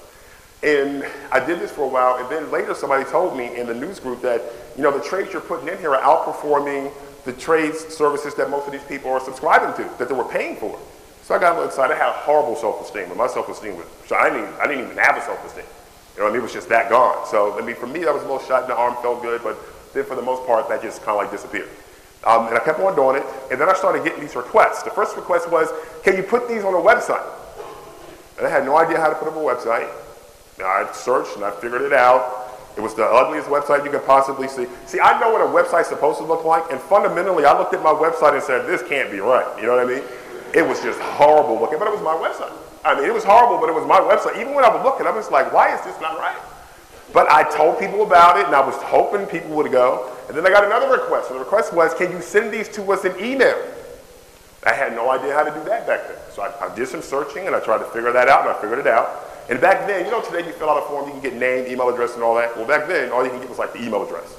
And 0.62 1.04
I 1.32 1.44
did 1.44 1.58
this 1.58 1.72
for 1.72 1.82
a 1.82 1.88
while, 1.88 2.18
and 2.18 2.28
then 2.30 2.50
later 2.52 2.74
somebody 2.74 3.04
told 3.04 3.36
me 3.36 3.56
in 3.56 3.66
the 3.66 3.74
news 3.74 3.98
group 3.98 4.22
that, 4.22 4.42
you 4.76 4.82
know, 4.82 4.96
the 4.96 5.02
trades 5.02 5.32
you're 5.32 5.42
putting 5.42 5.66
in 5.66 5.78
here 5.78 5.94
are 5.94 6.02
outperforming 6.02 6.92
the 7.24 7.32
trades 7.32 7.78
services 7.78 8.34
that 8.34 8.50
most 8.50 8.66
of 8.66 8.72
these 8.72 8.84
people 8.84 9.10
are 9.10 9.20
subscribing 9.20 9.74
to, 9.82 9.90
that 9.98 10.08
they 10.08 10.14
were 10.14 10.24
paying 10.24 10.56
for. 10.56 10.78
So 11.22 11.34
I 11.34 11.38
got 11.38 11.52
a 11.52 11.54
little 11.54 11.68
excited. 11.68 11.94
I 11.94 11.98
had 11.98 12.08
a 12.10 12.12
horrible 12.12 12.54
self-esteem, 12.56 13.04
and 13.04 13.16
my 13.16 13.26
self-esteem 13.26 13.76
was, 13.76 13.86
so 14.06 14.16
I 14.16 14.28
didn't, 14.28 14.54
I 14.60 14.66
didn't 14.66 14.84
even 14.84 14.96
have 14.98 15.16
a 15.16 15.22
self-esteem. 15.22 15.64
You 16.16 16.22
know, 16.22 16.28
I 16.28 16.30
mean, 16.30 16.40
it 16.40 16.42
was 16.42 16.52
just 16.52 16.68
that 16.68 16.90
gone. 16.90 17.26
So, 17.26 17.58
I 17.58 17.64
mean, 17.64 17.76
for 17.76 17.86
me, 17.86 18.00
that 18.00 18.12
was 18.12 18.22
a 18.22 18.26
little 18.26 18.42
shot 18.46 18.64
in 18.64 18.68
the 18.68 18.76
arm, 18.76 18.94
felt 19.02 19.22
good, 19.22 19.42
but 19.42 19.56
then 19.94 20.04
for 20.04 20.14
the 20.14 20.22
most 20.22 20.46
part, 20.46 20.68
that 20.68 20.82
just 20.82 21.02
kind 21.02 21.16
of 21.18 21.24
like 21.24 21.30
disappeared. 21.30 21.70
Um, 22.24 22.46
and 22.46 22.56
I 22.56 22.60
kept 22.60 22.78
on 22.78 22.94
doing 22.94 23.16
it, 23.16 23.26
and 23.50 23.60
then 23.60 23.68
I 23.68 23.74
started 23.74 24.04
getting 24.04 24.20
these 24.20 24.36
requests. 24.36 24.82
The 24.84 24.90
first 24.90 25.16
request 25.16 25.50
was, 25.50 25.68
can 26.04 26.16
you 26.16 26.22
put 26.22 26.48
these 26.48 26.64
on 26.64 26.74
a 26.74 26.78
website? 26.78 27.24
And 28.38 28.46
I 28.46 28.50
had 28.50 28.64
no 28.64 28.76
idea 28.76 28.98
how 28.98 29.08
to 29.08 29.14
put 29.14 29.28
up 29.28 29.34
a 29.34 29.38
website. 29.38 29.90
I 30.62 30.88
searched 30.92 31.34
and 31.34 31.44
I 31.44 31.50
figured 31.50 31.82
it 31.82 31.92
out. 31.92 32.48
It 32.76 32.80
was 32.80 32.94
the 32.94 33.04
ugliest 33.04 33.48
website 33.48 33.84
you 33.84 33.90
could 33.90 34.06
possibly 34.06 34.48
see. 34.48 34.66
See, 34.86 35.00
I 35.00 35.18
know 35.20 35.30
what 35.30 35.42
a 35.42 35.50
website's 35.50 35.88
supposed 35.88 36.18
to 36.18 36.24
look 36.24 36.44
like, 36.44 36.70
and 36.70 36.80
fundamentally, 36.80 37.44
I 37.44 37.58
looked 37.58 37.74
at 37.74 37.82
my 37.82 37.92
website 37.92 38.34
and 38.34 38.42
said, 38.42 38.66
this 38.66 38.82
can't 38.88 39.10
be 39.10 39.18
right. 39.18 39.46
You 39.58 39.66
know 39.66 39.76
what 39.76 39.84
I 39.84 39.88
mean? 39.88 40.02
It 40.54 40.66
was 40.66 40.80
just 40.80 41.00
horrible 41.00 41.60
looking, 41.60 41.78
but 41.78 41.88
it 41.88 41.92
was 41.92 42.02
my 42.02 42.14
website. 42.14 42.52
I 42.84 42.94
mean, 42.94 43.04
it 43.04 43.12
was 43.12 43.24
horrible, 43.24 43.58
but 43.58 43.68
it 43.68 43.74
was 43.74 43.86
my 43.86 44.00
website. 44.00 44.40
Even 44.40 44.54
when 44.54 44.64
I 44.64 44.74
was 44.74 44.82
looking, 44.84 45.06
I 45.06 45.10
was 45.10 45.30
like, 45.30 45.52
why 45.52 45.74
is 45.74 45.84
this 45.84 46.00
not 46.00 46.18
right? 46.18 46.36
But 47.12 47.30
I 47.30 47.44
told 47.44 47.78
people 47.78 48.02
about 48.02 48.38
it, 48.38 48.46
and 48.46 48.54
I 48.54 48.64
was 48.64 48.76
hoping 48.76 49.26
people 49.26 49.50
would 49.56 49.70
go. 49.70 50.10
And 50.32 50.38
then 50.38 50.46
I 50.46 50.50
got 50.50 50.64
another 50.64 50.90
request. 50.90 51.28
And 51.28 51.38
the 51.38 51.44
request 51.44 51.74
was, 51.74 51.92
can 51.92 52.10
you 52.10 52.22
send 52.22 52.54
these 52.54 52.66
to 52.70 52.90
us 52.90 53.04
in 53.04 53.12
email? 53.22 53.62
I 54.64 54.72
had 54.72 54.94
no 54.94 55.10
idea 55.10 55.34
how 55.34 55.44
to 55.44 55.50
do 55.50 55.62
that 55.68 55.86
back 55.86 56.08
then. 56.08 56.16
So 56.30 56.40
I, 56.40 56.70
I 56.70 56.74
did 56.74 56.88
some 56.88 57.02
searching, 57.02 57.46
and 57.46 57.54
I 57.54 57.60
tried 57.60 57.80
to 57.80 57.84
figure 57.84 58.10
that 58.12 58.30
out, 58.30 58.46
and 58.46 58.48
I 58.48 58.58
figured 58.58 58.78
it 58.78 58.86
out. 58.86 59.28
And 59.50 59.60
back 59.60 59.86
then, 59.86 60.06
you 60.06 60.10
know, 60.10 60.22
today 60.22 60.46
you 60.46 60.54
fill 60.54 60.70
out 60.70 60.82
a 60.82 60.86
form, 60.86 61.04
you 61.04 61.12
can 61.12 61.20
get 61.20 61.34
name, 61.34 61.70
email 61.70 61.90
address, 61.90 62.14
and 62.14 62.22
all 62.22 62.34
that. 62.36 62.56
Well, 62.56 62.66
back 62.66 62.88
then, 62.88 63.12
all 63.12 63.22
you 63.22 63.28
can 63.28 63.40
get 63.40 63.50
was 63.50 63.58
like 63.58 63.74
the 63.74 63.82
email 63.84 64.06
address, 64.06 64.34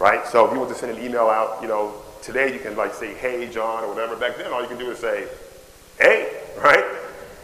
right? 0.00 0.26
So 0.26 0.46
if 0.46 0.52
you 0.52 0.58
want 0.58 0.72
to 0.72 0.76
send 0.76 0.98
an 0.98 1.04
email 1.04 1.28
out, 1.28 1.62
you 1.62 1.68
know, 1.68 1.94
today 2.22 2.52
you 2.52 2.58
can 2.58 2.76
like 2.76 2.92
say, 2.92 3.14
hey, 3.14 3.48
John, 3.52 3.84
or 3.84 3.94
whatever. 3.94 4.16
Back 4.16 4.36
then, 4.36 4.52
all 4.52 4.62
you 4.62 4.66
can 4.66 4.78
do 4.78 4.90
is 4.90 4.98
say, 4.98 5.28
hey, 6.00 6.40
right? 6.58 6.84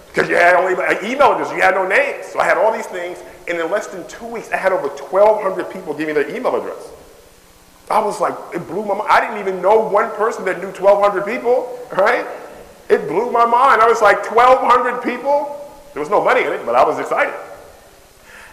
Because 0.09 0.29
you 0.29 0.35
had 0.35 0.57
only 0.57 0.73
an 0.73 1.05
email 1.05 1.35
address, 1.35 1.53
you 1.53 1.61
had 1.61 1.77
no 1.77 1.87
names. 1.87 2.27
So 2.27 2.41
I 2.41 2.47
had 2.47 2.59
all 2.59 2.73
these 2.73 2.87
things, 2.87 3.23
and 3.47 3.57
in 3.61 3.71
less 3.71 3.87
than 3.87 4.09
two 4.09 4.27
weeks, 4.27 4.51
I 4.51 4.57
had 4.57 4.73
over 4.73 4.89
1,200 4.89 5.71
people 5.71 5.95
give 5.95 6.09
me 6.09 6.15
their 6.15 6.35
email 6.35 6.57
address. 6.57 6.96
I 7.91 8.01
was 8.01 8.21
like, 8.21 8.35
it 8.53 8.67
blew 8.67 8.85
my 8.85 8.95
mind. 8.95 9.09
I 9.11 9.21
didn't 9.21 9.39
even 9.39 9.63
know 9.63 9.79
one 9.79 10.11
person 10.13 10.45
that 10.47 10.59
knew 10.59 10.71
1,200 10.73 11.25
people, 11.25 11.79
right? 11.97 12.27
It 12.89 13.07
blew 13.09 13.31
my 13.31 13.45
mind. 13.45 13.81
I 13.81 13.87
was 13.87 14.03
like, 14.03 14.31
1,200 14.31 15.03
people? 15.03 15.53
There 15.95 16.01
was 16.01 16.11
no 16.11 16.23
money 16.23 16.43
in 16.43 16.53
it, 16.53 16.67
but 16.67 16.75
I 16.75 16.85
was 16.85 16.99
excited. 16.99 17.35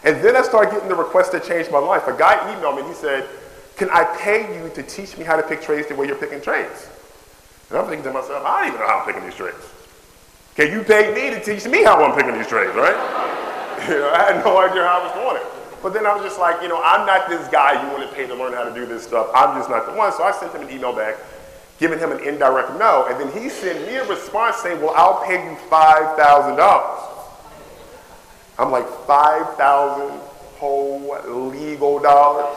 And 0.03 0.21
then 0.21 0.35
I 0.35 0.41
started 0.41 0.71
getting 0.71 0.89
the 0.89 0.95
requests 0.95 1.29
that 1.29 1.43
changed 1.43 1.71
my 1.71 1.79
life. 1.79 2.07
A 2.07 2.17
guy 2.17 2.35
emailed 2.53 2.75
me 2.75 2.81
and 2.81 2.89
he 2.89 2.95
said, 2.95 3.27
Can 3.75 3.89
I 3.89 4.03
pay 4.17 4.53
you 4.55 4.69
to 4.75 4.83
teach 4.83 5.17
me 5.17 5.23
how 5.23 5.35
to 5.35 5.43
pick 5.43 5.61
trades 5.61 5.87
the 5.87 5.95
way 5.95 6.07
you're 6.07 6.17
picking 6.17 6.41
trades? 6.41 6.89
And 7.69 7.79
I'm 7.79 7.85
thinking 7.85 8.03
to 8.03 8.13
myself, 8.13 8.45
I 8.45 8.61
don't 8.61 8.67
even 8.69 8.81
know 8.81 8.87
how 8.87 8.99
I'm 8.99 9.05
picking 9.05 9.23
these 9.23 9.35
trades. 9.35 9.65
Can 10.55 10.71
you 10.71 10.83
pay 10.83 11.13
me 11.13 11.33
to 11.33 11.43
teach 11.43 11.65
me 11.65 11.83
how 11.83 12.03
I'm 12.03 12.15
picking 12.15 12.35
these 12.35 12.47
trades, 12.47 12.75
right? 12.75 12.93
you 13.89 13.99
know, 13.99 14.11
I 14.13 14.31
had 14.31 14.45
no 14.45 14.57
idea 14.59 14.83
how 14.83 15.01
I 15.01 15.03
was 15.07 15.13
doing 15.13 15.41
it. 15.41 15.62
But 15.83 15.93
then 15.93 16.07
I 16.07 16.15
was 16.15 16.23
just 16.23 16.39
like, 16.39 16.61
you 16.61 16.69
know, 16.69 16.81
I'm 16.81 17.05
not 17.05 17.27
this 17.27 17.45
guy 17.49 17.73
you 17.83 17.91
want 17.91 18.09
to 18.09 18.15
pay 18.15 18.25
to 18.25 18.33
learn 18.33 18.53
how 18.53 18.63
to 18.63 18.73
do 18.73 18.85
this 18.85 19.03
stuff. 19.03 19.27
I'm 19.35 19.59
just 19.59 19.69
not 19.69 19.85
the 19.85 19.91
one. 19.91 20.13
So 20.13 20.23
I 20.23 20.31
sent 20.31 20.55
him 20.55 20.61
an 20.61 20.69
email 20.73 20.95
back, 20.95 21.17
giving 21.77 21.99
him 21.99 22.13
an 22.13 22.23
indirect 22.23 22.79
no. 22.79 23.05
And 23.09 23.19
then 23.19 23.29
he 23.37 23.49
sent 23.49 23.85
me 23.85 23.95
a 23.97 24.07
response 24.07 24.55
saying, 24.57 24.79
well, 24.81 24.93
I'll 24.95 25.25
pay 25.25 25.43
you 25.43 25.57
$5,000. 25.69 27.09
I'm 28.57 28.71
like, 28.71 28.87
5,000 29.05 30.19
whole 30.55 31.49
legal 31.49 31.99
dollars, 31.99 32.55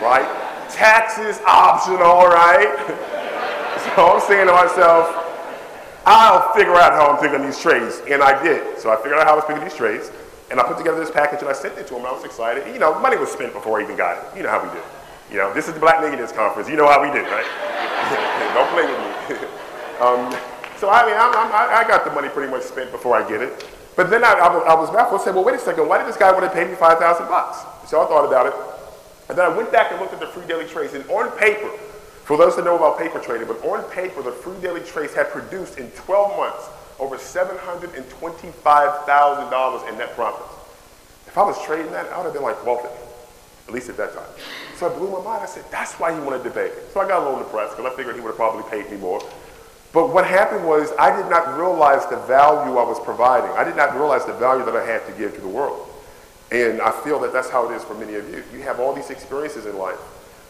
right? 0.00 0.24
Taxes 0.70 1.40
optional, 1.46 2.24
right? 2.28 2.72
so 3.94 4.08
I'm 4.08 4.20
saying 4.22 4.46
to 4.46 4.54
myself, 4.54 5.14
I'll 6.06 6.54
figure 6.54 6.76
out 6.76 6.92
how 6.92 7.10
I'm 7.10 7.20
picking 7.20 7.44
these 7.44 7.60
trades. 7.60 8.00
And 8.08 8.22
I 8.22 8.42
did. 8.42 8.78
So 8.78 8.90
I 8.90 8.96
figured 8.96 9.18
out 9.18 9.26
how 9.26 9.32
I 9.34 9.36
was 9.36 9.44
picking 9.44 9.64
these 9.64 9.76
trades. 9.76 10.10
And 10.50 10.60
I 10.60 10.62
put 10.64 10.78
together 10.78 11.00
this 11.00 11.10
package 11.10 11.40
and 11.40 11.48
I 11.48 11.52
sent 11.52 11.78
it 11.78 11.86
to 11.88 11.94
him. 11.94 12.00
And 12.00 12.08
I 12.08 12.12
was 12.12 12.24
excited. 12.24 12.66
You 12.72 12.78
know, 12.78 12.98
money 13.00 13.16
was 13.16 13.30
spent 13.30 13.52
before 13.52 13.80
I 13.80 13.82
even 13.82 13.96
got 13.96 14.18
it. 14.18 14.36
You 14.36 14.42
know 14.42 14.50
how 14.50 14.62
we 14.62 14.70
do. 14.70 14.82
You 15.30 15.38
know, 15.38 15.54
this 15.54 15.68
is 15.68 15.74
the 15.74 15.80
Black 15.80 16.00
Millionaires 16.00 16.32
Conference. 16.32 16.68
You 16.68 16.76
know 16.76 16.86
how 16.86 17.00
we 17.00 17.08
do, 17.08 17.24
right? 17.24 17.48
Don't 18.54 18.70
play 18.70 18.84
with 18.84 19.00
me. 19.00 19.48
um, 20.04 20.30
so 20.76 20.90
I 20.90 21.06
mean, 21.06 21.16
I'm, 21.16 21.32
I'm, 21.32 21.48
i 21.50 21.88
got 21.88 22.04
the 22.04 22.12
money 22.12 22.28
pretty 22.28 22.50
much 22.50 22.62
spent 22.62 22.92
before 22.92 23.16
I 23.16 23.26
get 23.26 23.40
it. 23.40 23.66
But 23.96 24.10
then 24.10 24.24
I, 24.24 24.32
I, 24.32 24.46
I 24.46 24.74
was 24.74 24.90
baffled. 24.90 25.20
I 25.20 25.24
said, 25.24 25.34
well, 25.34 25.44
wait 25.44 25.54
a 25.54 25.58
second. 25.58 25.88
Why 25.88 25.98
did 25.98 26.06
this 26.06 26.16
guy 26.16 26.30
want 26.32 26.44
to 26.44 26.50
pay 26.50 26.64
me 26.64 26.74
5000 26.74 27.26
bucks? 27.26 27.64
So 27.88 28.02
I 28.02 28.06
thought 28.06 28.26
about 28.26 28.46
it. 28.46 28.54
And 29.28 29.38
then 29.38 29.50
I 29.50 29.56
went 29.56 29.72
back 29.72 29.92
and 29.92 30.00
looked 30.00 30.12
at 30.12 30.20
the 30.20 30.26
free 30.26 30.46
daily 30.46 30.66
trades. 30.66 30.92
And 30.94 31.08
on 31.08 31.30
paper, 31.38 31.70
for 32.24 32.36
those 32.36 32.56
that 32.56 32.64
know 32.64 32.76
about 32.76 32.98
paper 32.98 33.18
trading, 33.18 33.46
but 33.46 33.64
on 33.64 33.88
paper, 33.90 34.22
the 34.22 34.32
free 34.32 34.60
daily 34.60 34.80
trades 34.80 35.14
had 35.14 35.30
produced 35.30 35.78
in 35.78 35.90
12 35.92 36.36
months 36.36 36.68
over 36.98 37.16
$725,000 37.16 39.88
in 39.88 39.98
net 39.98 40.14
profits. 40.14 40.50
If 41.26 41.38
I 41.38 41.42
was 41.42 41.60
trading 41.64 41.90
that, 41.92 42.12
I 42.12 42.18
would 42.18 42.24
have 42.24 42.34
been 42.34 42.42
like 42.42 42.64
wealthy, 42.64 42.88
at 43.66 43.74
least 43.74 43.88
at 43.88 43.96
that 43.96 44.14
time. 44.14 44.28
So 44.76 44.86
it 44.86 44.96
blew 44.96 45.10
my 45.10 45.22
mind. 45.22 45.42
I 45.42 45.46
said, 45.46 45.64
that's 45.70 45.94
why 45.94 46.12
he 46.12 46.20
wanted 46.20 46.44
to 46.44 46.50
me. 46.50 46.70
So 46.92 47.00
I 47.00 47.08
got 47.08 47.22
a 47.22 47.28
little 47.28 47.42
depressed 47.42 47.76
because 47.76 47.92
I 47.92 47.96
figured 47.96 48.14
he 48.14 48.20
would 48.20 48.28
have 48.28 48.36
probably 48.36 48.62
paid 48.70 48.90
me 48.90 48.98
more. 48.98 49.20
But 49.92 50.12
what 50.12 50.26
happened 50.26 50.66
was 50.66 50.92
I 50.98 51.16
did 51.16 51.30
not 51.30 51.56
realize 51.56 52.04
the 52.06 52.16
value 52.26 52.76
I 52.76 52.84
was 52.84 52.98
providing. 53.00 53.50
I 53.50 53.62
did 53.62 53.76
not 53.76 53.94
realize 53.94 54.24
the 54.24 54.34
value 54.34 54.64
that 54.64 54.76
I 54.76 54.84
had 54.84 55.06
to 55.06 55.12
give 55.12 55.34
to 55.36 55.40
the 55.40 55.48
world. 55.48 55.88
And 56.50 56.80
I 56.80 56.90
feel 57.02 57.20
that 57.20 57.32
that's 57.32 57.48
how 57.48 57.70
it 57.70 57.74
is 57.74 57.84
for 57.84 57.94
many 57.94 58.14
of 58.14 58.28
you. 58.28 58.42
You 58.52 58.62
have 58.62 58.80
all 58.80 58.92
these 58.92 59.10
experiences 59.10 59.66
in 59.66 59.78
life, 59.78 60.00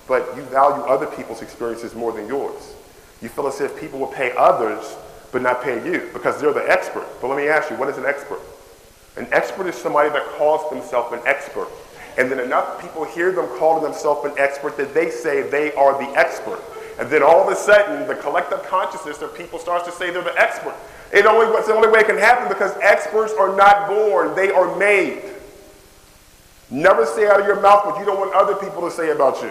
but 0.09 0.35
you 0.37 0.43
value 0.45 0.83
other 0.85 1.07
people's 1.07 1.43
experiences 1.43 1.95
more 1.95 2.13
than 2.13 2.27
yours. 2.27 2.75
You 3.21 3.29
feel 3.29 3.47
as 3.47 3.61
if 3.61 3.79
people 3.79 3.99
will 3.99 4.09
pay 4.09 4.33
others 4.37 4.97
but 5.35 5.43
not 5.43 5.65
pay 5.65 5.85
you 5.85 6.09
because 6.13 6.41
they're 6.41 6.53
the 6.53 6.71
expert. 6.71 7.05
But 7.21 7.27
let 7.27 7.37
me 7.37 7.49
ask 7.49 7.69
you, 7.69 7.77
what 7.77 7.89
is 7.89 7.99
an 7.99 8.07
expert? 8.07 8.39
An 9.17 9.27
expert 9.33 9.67
is 9.67 9.75
somebody 9.75 10.09
that 10.11 10.25
calls 10.39 10.71
themselves 10.71 11.13
an 11.13 11.21
expert. 11.27 11.67
And 12.17 12.31
then 12.31 12.39
enough 12.39 12.81
people 12.81 13.05
hear 13.05 13.33
them 13.33 13.49
calling 13.59 13.83
themselves 13.83 14.25
an 14.25 14.39
expert 14.39 14.77
that 14.77 14.95
they 14.95 15.11
say 15.11 15.43
they 15.43 15.75
are 15.75 15.99
the 15.99 16.09
expert. 16.17 16.61
And 17.01 17.11
then 17.11 17.25
all 17.25 17.43
of 17.43 17.53
a 17.53 17.57
sudden, 17.57 18.07
the 18.07 18.15
collective 18.15 18.63
consciousness 18.69 19.23
of 19.23 19.37
people 19.37 19.59
starts 19.59 19.85
to 19.87 19.93
say 19.93 20.13
they're 20.13 20.23
the 20.23 20.41
expert. 20.41 20.77
It 21.13 21.27
only, 21.27 21.47
it's 21.59 21.67
the 21.67 21.75
only 21.75 21.89
way 21.89 22.01
it 22.01 22.07
can 22.07 22.17
happen 22.17 22.47
because 22.47 22.77
experts 22.81 23.33
are 23.37 23.57
not 23.57 23.89
born, 23.89 24.37
they 24.37 24.53
are 24.53 24.77
made. 24.77 25.21
Never 26.71 27.07
say 27.07 27.27
out 27.27 27.41
of 27.41 27.47
your 27.47 27.61
mouth 27.61 27.87
what 27.87 27.99
you 27.99 28.05
don't 28.05 28.21
want 28.21 28.33
other 28.35 28.55
people 28.55 28.89
to 28.89 28.91
say 28.91 29.11
about 29.11 29.43
you. 29.43 29.51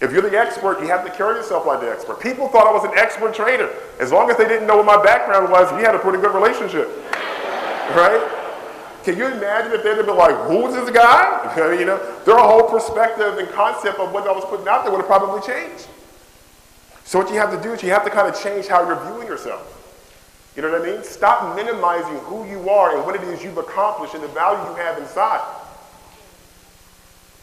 If 0.00 0.12
you're 0.12 0.22
the 0.22 0.38
expert, 0.38 0.80
you 0.80 0.86
have 0.86 1.04
to 1.04 1.10
carry 1.10 1.36
yourself 1.36 1.66
like 1.66 1.80
the 1.80 1.90
expert. 1.90 2.20
People 2.20 2.48
thought 2.48 2.68
I 2.68 2.72
was 2.72 2.84
an 2.84 2.96
expert 2.96 3.34
trader. 3.34 3.68
As 3.98 4.12
long 4.12 4.30
as 4.30 4.36
they 4.36 4.46
didn't 4.46 4.68
know 4.68 4.76
what 4.76 4.86
my 4.86 5.02
background 5.02 5.50
was, 5.50 5.72
we 5.74 5.82
had 5.82 5.94
a 5.94 5.98
pretty 5.98 6.18
good 6.18 6.34
relationship. 6.34 6.86
right? 7.98 8.22
Can 9.02 9.16
you 9.16 9.26
imagine 9.26 9.72
if 9.72 9.82
they'd 9.82 9.96
have 9.96 10.06
been 10.06 10.16
like, 10.16 10.36
who's 10.46 10.74
this 10.74 10.90
guy? 10.90 11.52
you 11.78 11.84
know, 11.84 11.98
their 12.24 12.36
whole 12.36 12.62
perspective 12.62 13.38
and 13.38 13.48
concept 13.50 13.98
of 13.98 14.12
what 14.12 14.28
I 14.28 14.32
was 14.32 14.44
putting 14.44 14.68
out 14.68 14.84
there 14.84 14.92
would 14.92 14.98
have 14.98 15.06
probably 15.06 15.40
changed. 15.42 15.88
So 17.04 17.18
what 17.18 17.30
you 17.30 17.36
have 17.36 17.50
to 17.50 17.60
do 17.60 17.72
is 17.72 17.82
you 17.82 17.90
have 17.90 18.04
to 18.04 18.10
kind 18.10 18.28
of 18.28 18.40
change 18.40 18.66
how 18.66 18.86
you're 18.86 19.02
viewing 19.06 19.26
yourself. 19.26 19.74
You 20.54 20.62
know 20.62 20.70
what 20.70 20.82
I 20.82 20.92
mean? 20.92 21.02
Stop 21.02 21.56
minimizing 21.56 22.18
who 22.26 22.46
you 22.46 22.68
are 22.68 22.96
and 22.96 23.06
what 23.06 23.14
it 23.14 23.22
is 23.22 23.42
you've 23.42 23.58
accomplished 23.58 24.14
and 24.14 24.22
the 24.22 24.28
value 24.28 24.58
you 24.70 24.76
have 24.76 24.98
inside. 24.98 25.40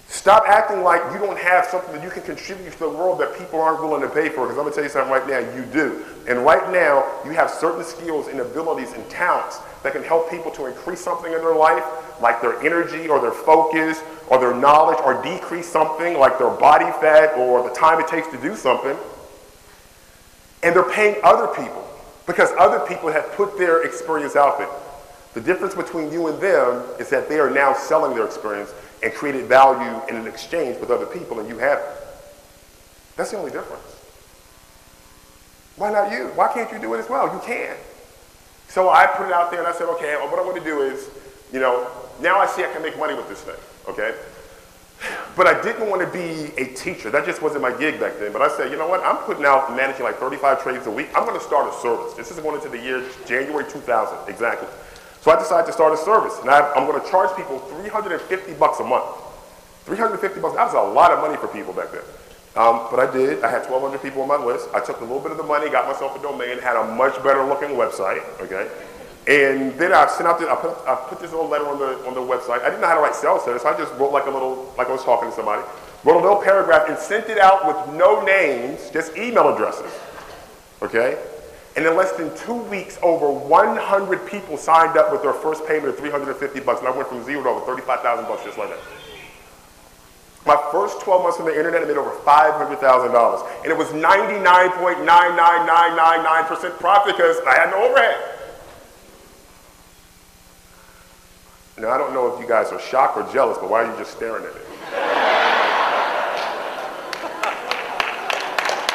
Stop 0.08 0.44
acting 0.48 0.84
like 0.84 1.02
you 1.14 1.20
don't 1.20 1.38
have 1.38 1.66
something 1.66 1.94
that 1.94 2.04
you 2.04 2.10
can 2.10 2.22
contribute 2.22 2.72
to 2.72 2.80
the 2.80 2.90
world 2.90 3.20
that 3.20 3.38
people 3.38 3.60
aren't 3.60 3.82
willing 3.82 4.02
to 4.02 4.10
pay 4.10 4.30
for. 4.30 4.44
Because 4.44 4.58
I'm 4.58 4.64
going 4.64 4.70
to 4.70 4.76
tell 4.76 4.84
you 4.84 4.90
something 4.90 5.12
right 5.12 5.28
now, 5.28 5.40
you 5.56 5.66
do. 5.66 6.06
And 6.28 6.46
right 6.46 6.72
now, 6.72 7.06
you 7.26 7.32
have 7.32 7.50
certain 7.50 7.84
skills 7.84 8.28
and 8.28 8.40
abilities 8.40 8.94
and 8.94 9.08
talents 9.10 9.60
that 9.84 9.94
can 9.94 10.04
help 10.04 10.30
people 10.30 10.52
to 10.52 10.68
increase 10.68 11.00
something 11.00 11.32
in 11.32 11.40
their 11.40 11.56
life, 11.56 11.84
like 12.22 12.42
their 12.42 12.60
energy 12.62 13.08
or 13.08 13.20
their 13.20 13.32
focus 13.32 14.02
or 14.30 14.40
their 14.40 14.56
knowledge, 14.56 15.00
or 15.04 15.22
decrease 15.24 15.68
something 15.68 16.18
like 16.18 16.38
their 16.38 16.50
body 16.50 16.92
fat 17.02 17.34
or 17.38 17.68
the 17.68 17.74
time 17.74 18.00
it 18.00 18.08
takes 18.08 18.28
to 18.28 18.42
do 18.42 18.56
something. 18.56 18.98
And 20.64 20.76
they're 20.76 20.92
paying 20.92 21.18
other 21.24 21.48
people 21.48 21.88
because 22.26 22.50
other 22.58 22.80
people 22.88 23.12
have 23.12 23.32
put 23.34 23.58
their 23.58 23.84
experience 23.84 24.36
out 24.36 24.58
there. 24.58 24.70
The 25.36 25.42
difference 25.42 25.76
between 25.76 26.12
you 26.12 26.28
and 26.28 26.42
them 26.42 26.84
is 27.00 27.10
that 27.10 27.28
they 27.28 27.40
are 27.40 27.50
now 27.50 27.74
selling 27.74 28.16
their 28.16 28.26
experience 28.26 28.74
and 29.04 29.14
created 29.14 29.46
value 29.46 30.02
in 30.08 30.16
an 30.16 30.28
exchange 30.28 30.80
with 30.80 30.92
other 30.92 31.06
people 31.06 31.40
and 31.40 31.50
you 31.50 31.58
haven't. 31.58 31.88
That's 33.16 33.32
the 33.32 33.38
only 33.38 33.52
difference. 33.52 33.84
Why 35.78 35.92
not 35.92 36.12
you? 36.12 36.28
Why 36.36 36.52
can't 36.54 36.72
you 36.72 36.80
do 36.80 36.94
it 36.94 37.00
as 37.00 37.10
well? 37.10 37.34
You 37.34 37.42
can. 37.46 37.76
So 38.68 38.90
I 38.90 39.08
put 39.08 39.28
it 39.28 39.34
out 39.34 39.52
there 39.52 39.60
and 39.60 39.68
I 39.68 39.74
said, 39.74 39.88
okay, 39.96 40.16
what 40.16 40.40
I'm 40.40 40.46
going 40.46 40.62
to 40.62 40.64
do 40.64 40.82
is, 40.82 41.10
you 41.52 41.60
know, 41.60 41.88
now 42.22 42.40
I 42.40 42.46
see 42.46 42.64
I 42.64 42.72
can 42.72 42.82
make 42.82 42.98
money 42.98 43.14
with 43.14 43.30
this 43.30 43.42
thing, 43.42 43.56
okay? 43.88 44.16
But 45.36 45.48
I 45.48 45.62
didn't 45.62 45.90
want 45.90 46.02
to 46.02 46.08
be 46.08 46.54
a 46.62 46.74
teacher. 46.74 47.10
That 47.10 47.26
just 47.26 47.42
wasn't 47.42 47.62
my 47.62 47.78
gig 47.78 48.00
back 48.00 48.18
then. 48.20 48.32
But 48.32 48.42
I 48.42 48.48
said, 48.56 48.72
you 48.72 48.78
know 48.78 48.88
what? 48.88 49.02
I'm 49.02 49.18
putting 49.18 49.46
out 49.46 49.76
managing 49.76 50.04
like 50.04 50.16
35 50.18 50.64
trades 50.64 50.88
a 50.88 50.92
week. 50.92 51.10
I'm 51.14 51.26
going 51.26 51.38
to 51.38 51.46
start 51.46 51.72
a 51.72 51.78
service. 51.80 52.14
This 52.14 52.32
is 52.32 52.40
going 52.40 52.56
into 52.56 52.70
the 52.70 52.80
year 52.80 53.04
January 53.26 53.66
2000, 53.70 54.30
exactly. 54.30 54.70
So 55.26 55.32
I 55.32 55.42
decided 55.42 55.66
to 55.66 55.74
start 55.74 55.92
a 55.92 55.98
service, 55.98 56.38
and 56.42 56.52
I, 56.52 56.62
am 56.78 56.86
going 56.86 57.02
to 57.02 57.10
charge 57.10 57.36
people 57.36 57.58
350 57.82 58.54
bucks 58.62 58.80
a 58.80 58.84
month. 58.84 59.10
350 59.90 60.22
bucks, 60.40 60.54
that 60.54 60.70
was 60.70 60.78
a 60.78 60.94
lot 60.94 61.10
of 61.10 61.18
money 61.18 61.36
for 61.36 61.48
people 61.48 61.74
back 61.74 61.90
then. 61.90 62.06
Um, 62.54 62.86
but 62.94 63.02
I 63.02 63.10
did. 63.10 63.44
I 63.44 63.50
had 63.50 63.66
1,200 63.66 64.06
people 64.06 64.22
on 64.22 64.28
my 64.28 64.38
list. 64.38 64.70
I 64.70 64.86
took 64.86 65.02
a 65.02 65.04
little 65.04 65.20
bit 65.20 65.32
of 65.32 65.38
the 65.38 65.44
money, 65.50 65.68
got 65.72 65.90
myself 65.90 66.14
a 66.14 66.22
domain, 66.22 66.60
had 66.60 66.78
a 66.78 66.94
much 66.94 67.18
better 67.24 67.42
looking 67.42 67.74
website, 67.74 68.22
okay? 68.38 68.70
And 69.26 69.74
then 69.82 69.94
I 69.98 70.06
sent 70.14 70.30
out, 70.30 70.38
the, 70.38 70.46
I, 70.46 70.62
put, 70.62 70.78
I 70.86 70.94
put 71.10 71.20
this 71.20 71.32
little 71.32 71.50
letter 71.50 71.66
on 71.74 71.80
the, 71.80 72.06
on 72.06 72.14
the 72.14 72.22
website. 72.22 72.62
I 72.62 72.70
didn't 72.70 72.82
know 72.82 72.88
how 72.94 72.94
to 72.94 73.02
write 73.02 73.16
sales 73.16 73.48
letters, 73.48 73.64
so 73.64 73.74
I 73.74 73.76
just 73.76 73.98
wrote 73.98 74.14
like 74.14 74.28
a 74.28 74.30
little, 74.30 74.76
like 74.78 74.90
I 74.90 74.92
was 74.92 75.04
talking 75.04 75.32
to 75.32 75.36
somebody. 75.36 75.66
Wrote 76.04 76.20
a 76.20 76.22
little 76.22 76.44
paragraph 76.44 76.88
and 76.88 77.00
sent 77.00 77.30
it 77.34 77.40
out 77.40 77.66
with 77.66 77.98
no 77.98 78.22
names, 78.22 78.92
just 78.92 79.18
email 79.18 79.50
addresses, 79.50 79.90
okay? 80.84 81.18
And 81.76 81.86
in 81.86 81.96
less 81.96 82.14
than 82.14 82.36
two 82.38 82.56
weeks, 82.56 82.98
over 83.02 83.30
100 83.30 84.26
people 84.28 84.58
signed 84.58 84.98
up 84.98 85.12
with 85.12 85.22
their 85.22 85.34
first 85.34 85.68
payment 85.68 85.90
of 85.90 85.98
350 85.98 86.62
bucks, 86.62 86.80
and 86.80 86.88
I 86.88 86.92
went 86.92 87.10
from 87.10 87.22
zero 87.26 87.44
to 87.44 87.50
over 87.50 87.66
35,000 87.66 88.26
bucks 88.26 88.46
just 88.46 88.58
like 88.58 88.70
that. 88.70 88.80
My 90.46 90.56
first 90.72 91.02
12 91.02 91.24
months 91.24 91.40
on 91.40 91.48
the 91.48 91.58
internet, 91.58 91.82
I 91.82 91.86
made 91.86 91.98
over 91.98 92.12
$500,000. 92.12 93.64
And 93.64 93.72
it 93.72 93.78
was 93.78 93.88
99.99999% 93.90 96.80
profit 96.80 97.18
because 97.18 97.38
I 97.48 97.56
had 97.56 97.72
no 97.72 97.84
overhead. 97.84 98.16
Now, 101.78 101.90
I 101.90 101.98
don't 101.98 102.14
know 102.14 102.34
if 102.34 102.40
you 102.40 102.48
guys 102.48 102.72
are 102.72 102.80
shocked 102.80 103.18
or 103.18 103.28
jealous, 103.34 103.58
but 103.58 103.70
why 103.70 103.84
are 103.84 103.92
you 103.92 103.98
just 103.98 104.16
staring 104.16 104.46
at 104.46 104.52
it? 104.52 104.56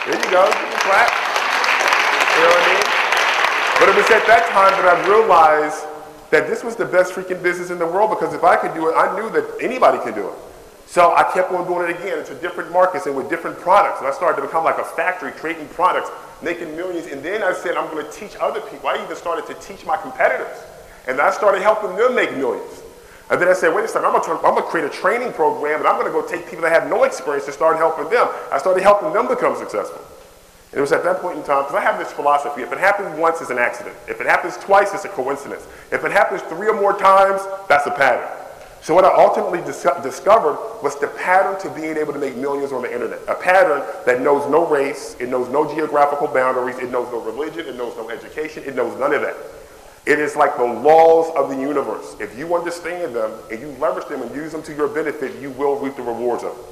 there 0.07 0.17
you 0.17 0.31
go. 0.31 0.47
You 0.47 0.79
clap. 0.81 1.31
You 2.31 2.47
know 2.47 2.55
what 2.57 2.63
I 2.63 2.67
mean? 2.73 2.87
But 3.80 3.80
it 3.91 3.97
was 3.97 4.11
at 4.11 4.25
that 4.29 4.47
time 4.51 4.71
that 4.79 4.87
I 4.87 5.09
realized 5.09 5.85
that 6.31 6.47
this 6.47 6.63
was 6.63 6.77
the 6.77 6.85
best 6.85 7.13
freaking 7.13 7.43
business 7.43 7.71
in 7.71 7.79
the 7.79 7.87
world 7.87 8.11
because 8.11 8.33
if 8.35 8.45
I 8.45 8.55
could 8.55 8.73
do 8.73 8.89
it, 8.89 8.95
I 8.95 9.11
knew 9.19 9.29
that 9.31 9.59
anybody 9.61 9.99
can 9.99 10.15
do 10.15 10.29
it. 10.29 10.35
So 10.87 11.13
I 11.15 11.25
kept 11.35 11.51
on 11.51 11.67
doing 11.67 11.91
it 11.91 11.99
again 11.99 12.19
into 12.19 12.35
different 12.37 12.71
markets 12.71 13.07
and 13.07 13.17
with 13.17 13.29
different 13.29 13.59
products. 13.59 13.99
And 13.99 14.07
I 14.07 14.13
started 14.13 14.41
to 14.41 14.47
become 14.47 14.63
like 14.63 14.79
a 14.79 14.85
factory 14.85 15.33
creating 15.33 15.67
products, 15.69 16.09
making 16.41 16.77
millions. 16.77 17.07
And 17.07 17.23
then 17.23 17.43
I 17.43 17.53
said, 17.53 17.77
I'm 17.77 17.91
going 17.91 18.05
to 18.05 18.13
teach 18.13 18.37
other 18.41 18.61
people. 18.61 18.89
I 18.89 19.03
even 19.03 19.17
started 19.17 19.47
to 19.47 19.55
teach 19.61 19.85
my 19.85 19.97
competitors. 19.97 20.57
And 21.09 21.21
I 21.21 21.31
started 21.33 21.63
helping 21.63 21.97
them 21.97 22.15
make 22.15 22.37
millions. 22.37 22.83
And 23.31 23.41
then 23.41 23.49
I 23.49 23.55
said, 23.55 23.75
wait 23.75 23.85
a 23.85 23.89
second, 23.89 24.07
I'm 24.07 24.13
going, 24.13 24.25
to, 24.25 24.47
I'm 24.47 24.57
to 24.57 24.63
create 24.63 24.87
a 24.87 24.91
training 24.91 25.33
program 25.33 25.79
and 25.79 25.87
I'm 25.87 25.95
going 25.95 26.07
to 26.07 26.13
go 26.13 26.27
take 26.27 26.47
people 26.47 26.63
that 26.63 26.73
have 26.73 26.91
no 26.91 27.05
experience 27.05 27.47
and 27.47 27.55
start 27.55 27.77
helping 27.77 28.11
them. 28.11 28.29
I 28.51 28.59
started 28.59 28.83
helping 28.83 29.13
them 29.13 29.27
become 29.27 29.57
successful. 29.57 30.03
It 30.73 30.81
was 30.81 30.93
at 30.93 31.03
that 31.03 31.21
point 31.21 31.37
in 31.37 31.43
time, 31.43 31.65
because 31.65 31.75
I 31.75 31.81
have 31.81 31.99
this 31.99 32.13
philosophy, 32.13 32.63
if 32.63 32.73
it 32.73 32.79
happens 32.79 33.19
once, 33.19 33.41
it's 33.41 33.51
an 33.51 33.59
accident. 33.59 33.97
If 34.09 34.21
it 34.21 34.27
happens 34.27 34.57
twice, 34.57 34.95
it's 34.95 35.05
a 35.05 35.09
coincidence. 35.09 35.67
If 35.91 36.05
it 36.05 36.13
happens 36.13 36.43
three 36.43 36.69
or 36.69 36.81
more 36.81 36.97
times, 36.97 37.43
that's 37.69 37.87
a 37.87 37.91
pattern. 37.91 38.29
So 38.83 38.95
what 38.95 39.05
I 39.05 39.13
ultimately 39.15 39.61
dis- 39.61 39.87
discovered 40.03 40.57
was 40.83 40.99
the 40.99 41.09
pattern 41.09 41.61
to 41.61 41.71
being 41.71 41.97
able 41.97 42.13
to 42.13 42.19
make 42.19 42.37
millions 42.37 42.73
on 42.73 42.83
the 42.83 42.93
internet. 42.93 43.19
A 43.29 43.35
pattern 43.35 43.83
that 44.07 44.23
knows 44.23 44.49
no 44.49 44.67
race, 44.67 45.17
it 45.19 45.29
knows 45.29 45.49
no 45.51 45.69
geographical 45.75 46.29
boundaries, 46.29 46.79
it 46.79 46.91
knows 46.91 47.11
no 47.13 47.21
religion, 47.21 47.67
it 47.67 47.77
knows 47.77 47.97
no 47.97 48.09
education, 48.09 48.63
it 48.65 48.75
knows 48.77 48.99
none 48.99 49.13
of 49.13 49.23
that. 49.23 49.37
It 50.07 50.19
is 50.19 50.35
like 50.35 50.57
the 50.57 50.65
laws 50.65 51.31
of 51.37 51.51
the 51.51 51.61
universe. 51.61 52.17
If 52.21 52.39
you 52.39 52.55
understand 52.55 53.15
them 53.15 53.33
and 53.51 53.61
you 53.61 53.69
leverage 53.79 54.07
them 54.07 54.23
and 54.23 54.35
use 54.35 54.53
them 54.53 54.63
to 54.63 54.75
your 54.75 54.89
benefit, 54.89 55.39
you 55.43 55.51
will 55.51 55.77
reap 55.77 55.97
the 55.97 56.03
rewards 56.03 56.43
of 56.43 56.57
them. 56.57 56.65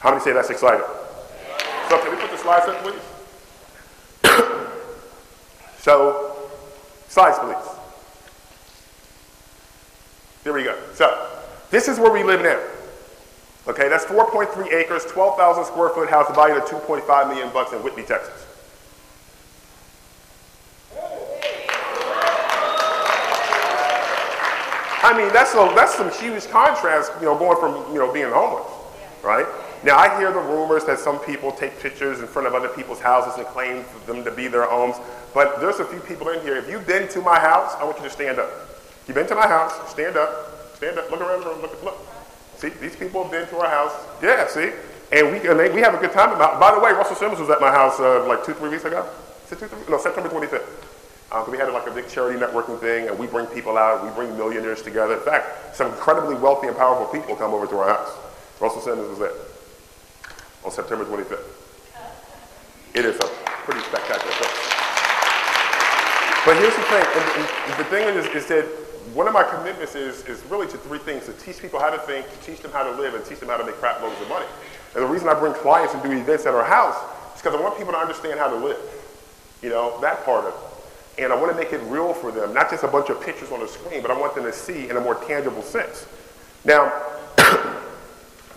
How 0.00 0.10
many 0.10 0.22
say 0.22 0.32
that's 0.32 0.50
exciting? 0.50 0.84
Up, 2.48 2.82
please? 2.82 2.94
so, 5.78 6.48
slides, 7.06 7.38
please. 7.40 7.78
There 10.44 10.54
we 10.54 10.64
go. 10.64 10.78
So, 10.94 11.28
this 11.70 11.88
is 11.88 11.98
where 11.98 12.10
we 12.10 12.22
live 12.22 12.40
now. 12.42 12.58
Okay, 13.70 13.90
that's 13.90 14.06
4.3 14.06 14.72
acres, 14.72 15.04
12,000 15.04 15.66
square 15.66 15.90
foot 15.90 16.08
house 16.08 16.34
valued 16.34 16.62
at 16.62 16.66
2.5 16.68 17.28
million 17.28 17.50
bucks 17.52 17.72
in 17.72 17.82
Whitney, 17.82 18.02
Texas. 18.02 18.46
I 25.00 25.14
mean, 25.16 25.30
that's 25.34 25.52
a, 25.54 25.70
that's 25.74 25.94
some 25.94 26.10
huge 26.10 26.48
contrast, 26.48 27.12
you 27.20 27.26
know, 27.26 27.38
going 27.38 27.58
from 27.58 27.92
you 27.92 27.98
know 27.98 28.10
being 28.10 28.30
homeless, 28.30 28.66
right? 29.22 29.46
Now, 29.84 29.96
I 29.96 30.18
hear 30.18 30.32
the 30.32 30.40
rumors 30.40 30.84
that 30.86 30.98
some 30.98 31.20
people 31.20 31.52
take 31.52 31.78
pictures 31.78 32.18
in 32.18 32.26
front 32.26 32.48
of 32.48 32.54
other 32.54 32.68
people's 32.68 32.98
houses 32.98 33.38
and 33.38 33.46
claim 33.46 33.84
for 33.84 34.12
them 34.12 34.24
to 34.24 34.30
be 34.32 34.48
their 34.48 34.64
homes, 34.64 34.96
but 35.32 35.60
there's 35.60 35.78
a 35.78 35.84
few 35.84 36.00
people 36.00 36.30
in 36.30 36.40
here. 36.40 36.56
If 36.56 36.68
you've 36.68 36.86
been 36.86 37.06
to 37.08 37.20
my 37.20 37.38
house, 37.38 37.74
I 37.78 37.84
want 37.84 37.96
you 37.98 38.04
to 38.04 38.10
stand 38.10 38.40
up. 38.40 38.50
You've 39.06 39.14
been 39.14 39.28
to 39.28 39.36
my 39.36 39.46
house, 39.46 39.90
stand 39.90 40.16
up, 40.16 40.74
stand 40.74 40.98
up, 40.98 41.10
look 41.10 41.20
around 41.20 41.42
the 41.42 41.50
room, 41.50 41.62
look, 41.62 41.82
look. 41.84 41.96
See, 42.56 42.70
these 42.70 42.96
people 42.96 43.22
have 43.22 43.30
been 43.30 43.46
to 43.48 43.58
our 43.58 43.70
house. 43.70 43.92
Yeah, 44.20 44.48
see? 44.48 44.72
And 45.12 45.30
we, 45.30 45.48
and 45.48 45.58
they, 45.58 45.70
we 45.70 45.80
have 45.80 45.94
a 45.94 45.98
good 45.98 46.12
time. 46.12 46.32
About, 46.32 46.58
by 46.58 46.74
the 46.74 46.80
way, 46.80 46.90
Russell 46.90 47.14
Simmons 47.14 47.38
was 47.38 47.48
at 47.48 47.60
my 47.60 47.70
house 47.70 48.00
uh, 48.00 48.26
like 48.26 48.44
two, 48.44 48.54
three 48.54 48.70
weeks 48.70 48.84
ago. 48.84 49.08
Two, 49.48 49.54
three? 49.56 49.68
No, 49.88 49.98
September 49.98 50.28
25th. 50.28 50.66
Um, 51.30 51.48
we 51.50 51.56
had 51.56 51.72
like 51.72 51.86
a 51.86 51.92
big 51.92 52.08
charity 52.08 52.38
networking 52.38 52.80
thing, 52.80 53.06
and 53.06 53.16
we 53.16 53.28
bring 53.28 53.46
people 53.46 53.78
out, 53.78 54.02
we 54.02 54.10
bring 54.10 54.36
millionaires 54.36 54.82
together. 54.82 55.14
In 55.14 55.20
fact, 55.20 55.76
some 55.76 55.86
incredibly 55.92 56.34
wealthy 56.34 56.66
and 56.66 56.76
powerful 56.76 57.06
people 57.06 57.36
come 57.36 57.54
over 57.54 57.66
to 57.66 57.78
our 57.78 57.88
house. 57.88 58.10
Russell 58.60 58.80
Simmons 58.80 59.08
was 59.08 59.18
there 59.20 59.47
on 60.64 60.70
September 60.70 61.04
25th. 61.04 61.44
It 62.94 63.04
is 63.04 63.16
a 63.16 63.28
pretty 63.64 63.80
spectacular 63.80 64.32
thing. 64.32 64.78
But 66.46 66.56
here's 66.56 66.74
the 66.74 66.82
thing, 66.82 67.04
and 67.04 67.78
the 67.78 67.84
thing 67.84 68.08
is, 68.16 68.26
is 68.34 68.46
that 68.48 68.64
one 69.14 69.26
of 69.26 69.34
my 69.34 69.42
commitments 69.42 69.94
is, 69.94 70.24
is 70.24 70.42
really 70.44 70.66
to 70.68 70.78
three 70.78 70.98
things, 70.98 71.26
to 71.26 71.32
teach 71.34 71.60
people 71.60 71.78
how 71.78 71.90
to 71.90 71.98
think, 71.98 72.26
to 72.30 72.38
teach 72.46 72.60
them 72.60 72.72
how 72.72 72.82
to 72.82 72.90
live, 72.92 73.14
and 73.14 73.24
teach 73.24 73.40
them 73.40 73.48
how 73.48 73.56
to 73.56 73.64
make 73.64 73.74
crap 73.76 74.00
loads 74.02 74.20
of 74.20 74.28
money. 74.28 74.46
And 74.94 75.04
the 75.04 75.08
reason 75.08 75.28
I 75.28 75.34
bring 75.34 75.52
clients 75.54 75.94
and 75.94 76.02
do 76.02 76.10
events 76.12 76.46
at 76.46 76.54
our 76.54 76.64
house 76.64 76.96
is 77.34 77.42
because 77.42 77.58
I 77.58 77.62
want 77.62 77.76
people 77.76 77.92
to 77.92 77.98
understand 77.98 78.38
how 78.38 78.48
to 78.48 78.56
live. 78.56 78.78
You 79.62 79.70
know, 79.70 80.00
that 80.00 80.24
part 80.24 80.44
of 80.44 80.54
it. 80.54 81.22
And 81.22 81.32
I 81.32 81.36
want 81.36 81.50
to 81.50 81.58
make 81.58 81.72
it 81.72 81.80
real 81.90 82.14
for 82.14 82.30
them, 82.30 82.54
not 82.54 82.70
just 82.70 82.84
a 82.84 82.88
bunch 82.88 83.10
of 83.10 83.20
pictures 83.20 83.50
on 83.50 83.60
the 83.60 83.68
screen, 83.68 84.02
but 84.02 84.10
I 84.10 84.18
want 84.18 84.34
them 84.34 84.44
to 84.44 84.52
see 84.52 84.88
in 84.88 84.96
a 84.96 85.00
more 85.00 85.16
tangible 85.26 85.62
sense. 85.62 86.06
Now, 86.64 86.92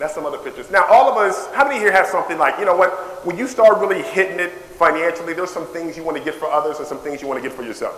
that's 0.02 0.14
some 0.14 0.26
other 0.26 0.38
pictures. 0.38 0.68
Now, 0.68 0.84
all 0.90 1.08
of 1.08 1.16
us, 1.16 1.46
how 1.54 1.64
many 1.64 1.78
here 1.78 1.92
have 1.92 2.08
something 2.08 2.36
like, 2.36 2.58
you 2.58 2.64
know 2.64 2.74
what, 2.74 3.24
when 3.24 3.38
you 3.38 3.46
start 3.46 3.78
really 3.78 4.02
hitting 4.02 4.40
it 4.40 4.50
financially, 4.50 5.32
there's 5.32 5.52
some 5.52 5.66
things 5.66 5.96
you 5.96 6.02
want 6.02 6.18
to 6.18 6.24
get 6.24 6.34
for 6.34 6.50
others 6.50 6.78
and 6.78 6.88
some 6.88 6.98
things 6.98 7.22
you 7.22 7.28
want 7.28 7.40
to 7.40 7.48
get 7.48 7.56
for 7.56 7.62
yourself. 7.62 7.94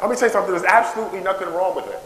Let 0.00 0.10
me 0.10 0.14
say 0.14 0.28
something, 0.28 0.52
there's 0.52 0.62
absolutely 0.62 1.20
nothing 1.20 1.48
wrong 1.48 1.74
with 1.74 1.86
that. 1.86 2.00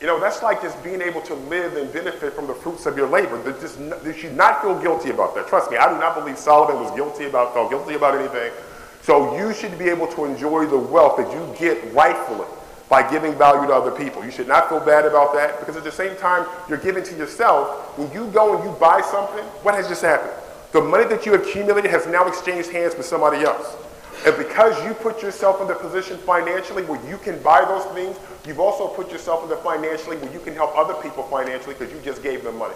You 0.00 0.08
know, 0.08 0.18
that's 0.18 0.42
like 0.42 0.60
just 0.60 0.82
being 0.82 1.00
able 1.00 1.20
to 1.22 1.34
live 1.34 1.76
and 1.76 1.92
benefit 1.92 2.32
from 2.32 2.48
the 2.48 2.54
fruits 2.54 2.84
of 2.86 2.96
your 2.96 3.08
labor. 3.08 3.40
There 3.42 3.52
just, 3.52 3.78
you 3.78 4.12
should 4.12 4.36
not 4.36 4.60
feel 4.60 4.76
guilty 4.82 5.10
about 5.10 5.36
that. 5.36 5.46
Trust 5.46 5.70
me, 5.70 5.76
I 5.76 5.88
do 5.92 6.00
not 6.00 6.16
believe 6.16 6.36
Solomon 6.36 6.82
was 6.82 6.90
guilty 6.96 7.26
about, 7.26 7.54
felt 7.54 7.70
guilty 7.70 7.94
about 7.94 8.16
anything. 8.18 8.50
So 9.02 9.38
you 9.38 9.54
should 9.54 9.78
be 9.78 9.88
able 9.88 10.08
to 10.08 10.24
enjoy 10.24 10.66
the 10.66 10.78
wealth 10.78 11.16
that 11.18 11.32
you 11.32 11.54
get 11.56 11.94
rightfully 11.94 12.48
by 12.88 13.08
giving 13.10 13.34
value 13.34 13.66
to 13.66 13.74
other 13.74 13.90
people. 13.90 14.24
You 14.24 14.30
should 14.30 14.48
not 14.48 14.68
feel 14.68 14.80
bad 14.80 15.04
about 15.04 15.32
that 15.34 15.58
because 15.60 15.76
at 15.76 15.84
the 15.84 15.92
same 15.92 16.16
time 16.16 16.46
you're 16.68 16.78
giving 16.78 17.02
to 17.04 17.16
yourself, 17.16 17.98
when 17.98 18.10
you 18.12 18.26
go 18.28 18.56
and 18.56 18.64
you 18.64 18.70
buy 18.78 19.00
something, 19.00 19.44
what 19.62 19.74
has 19.74 19.88
just 19.88 20.02
happened? 20.02 20.32
The 20.72 20.80
money 20.80 21.04
that 21.04 21.24
you 21.24 21.34
accumulated 21.34 21.90
has 21.90 22.06
now 22.06 22.26
exchanged 22.26 22.70
hands 22.70 22.96
with 22.96 23.06
somebody 23.06 23.44
else. 23.44 23.76
And 24.26 24.36
because 24.36 24.82
you 24.84 24.94
put 24.94 25.22
yourself 25.22 25.60
in 25.60 25.68
the 25.68 25.74
position 25.74 26.16
financially 26.18 26.82
where 26.84 27.00
you 27.08 27.18
can 27.18 27.42
buy 27.42 27.64
those 27.64 27.84
things, 27.94 28.16
you've 28.46 28.60
also 28.60 28.88
put 28.88 29.12
yourself 29.12 29.42
in 29.44 29.50
the 29.50 29.56
financially 29.56 30.16
where 30.16 30.32
you 30.32 30.40
can 30.40 30.54
help 30.54 30.76
other 30.76 30.94
people 30.94 31.22
financially 31.24 31.74
because 31.78 31.92
you 31.92 32.00
just 32.00 32.22
gave 32.22 32.42
them 32.42 32.58
money. 32.58 32.74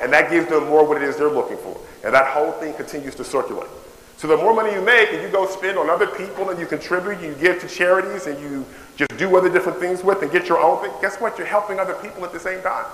And 0.00 0.12
that 0.12 0.30
gives 0.30 0.48
them 0.48 0.64
more 0.64 0.86
what 0.86 0.96
it 0.96 1.02
is 1.02 1.16
they're 1.16 1.30
looking 1.30 1.56
for. 1.58 1.78
And 2.04 2.14
that 2.14 2.26
whole 2.32 2.52
thing 2.52 2.74
continues 2.74 3.14
to 3.16 3.24
circulate. 3.24 3.70
So 4.16 4.28
the 4.28 4.36
more 4.36 4.54
money 4.54 4.72
you 4.72 4.80
make 4.80 5.12
and 5.12 5.22
you 5.22 5.28
go 5.28 5.46
spend 5.46 5.76
on 5.76 5.90
other 5.90 6.06
people 6.06 6.50
and 6.50 6.58
you 6.58 6.66
contribute, 6.66 7.20
you 7.20 7.34
give 7.34 7.60
to 7.60 7.68
charities 7.68 8.26
and 8.26 8.40
you 8.40 8.64
just 8.96 9.16
do 9.16 9.36
other 9.36 9.50
different 9.50 9.78
things 9.78 10.04
with 10.04 10.22
and 10.22 10.30
get 10.30 10.48
your 10.48 10.60
own 10.60 10.82
thing, 10.82 10.92
guess 11.00 11.20
what? 11.20 11.36
You're 11.36 11.46
helping 11.46 11.80
other 11.80 11.94
people 11.94 12.24
at 12.24 12.32
the 12.32 12.40
same 12.40 12.62
time. 12.62 12.86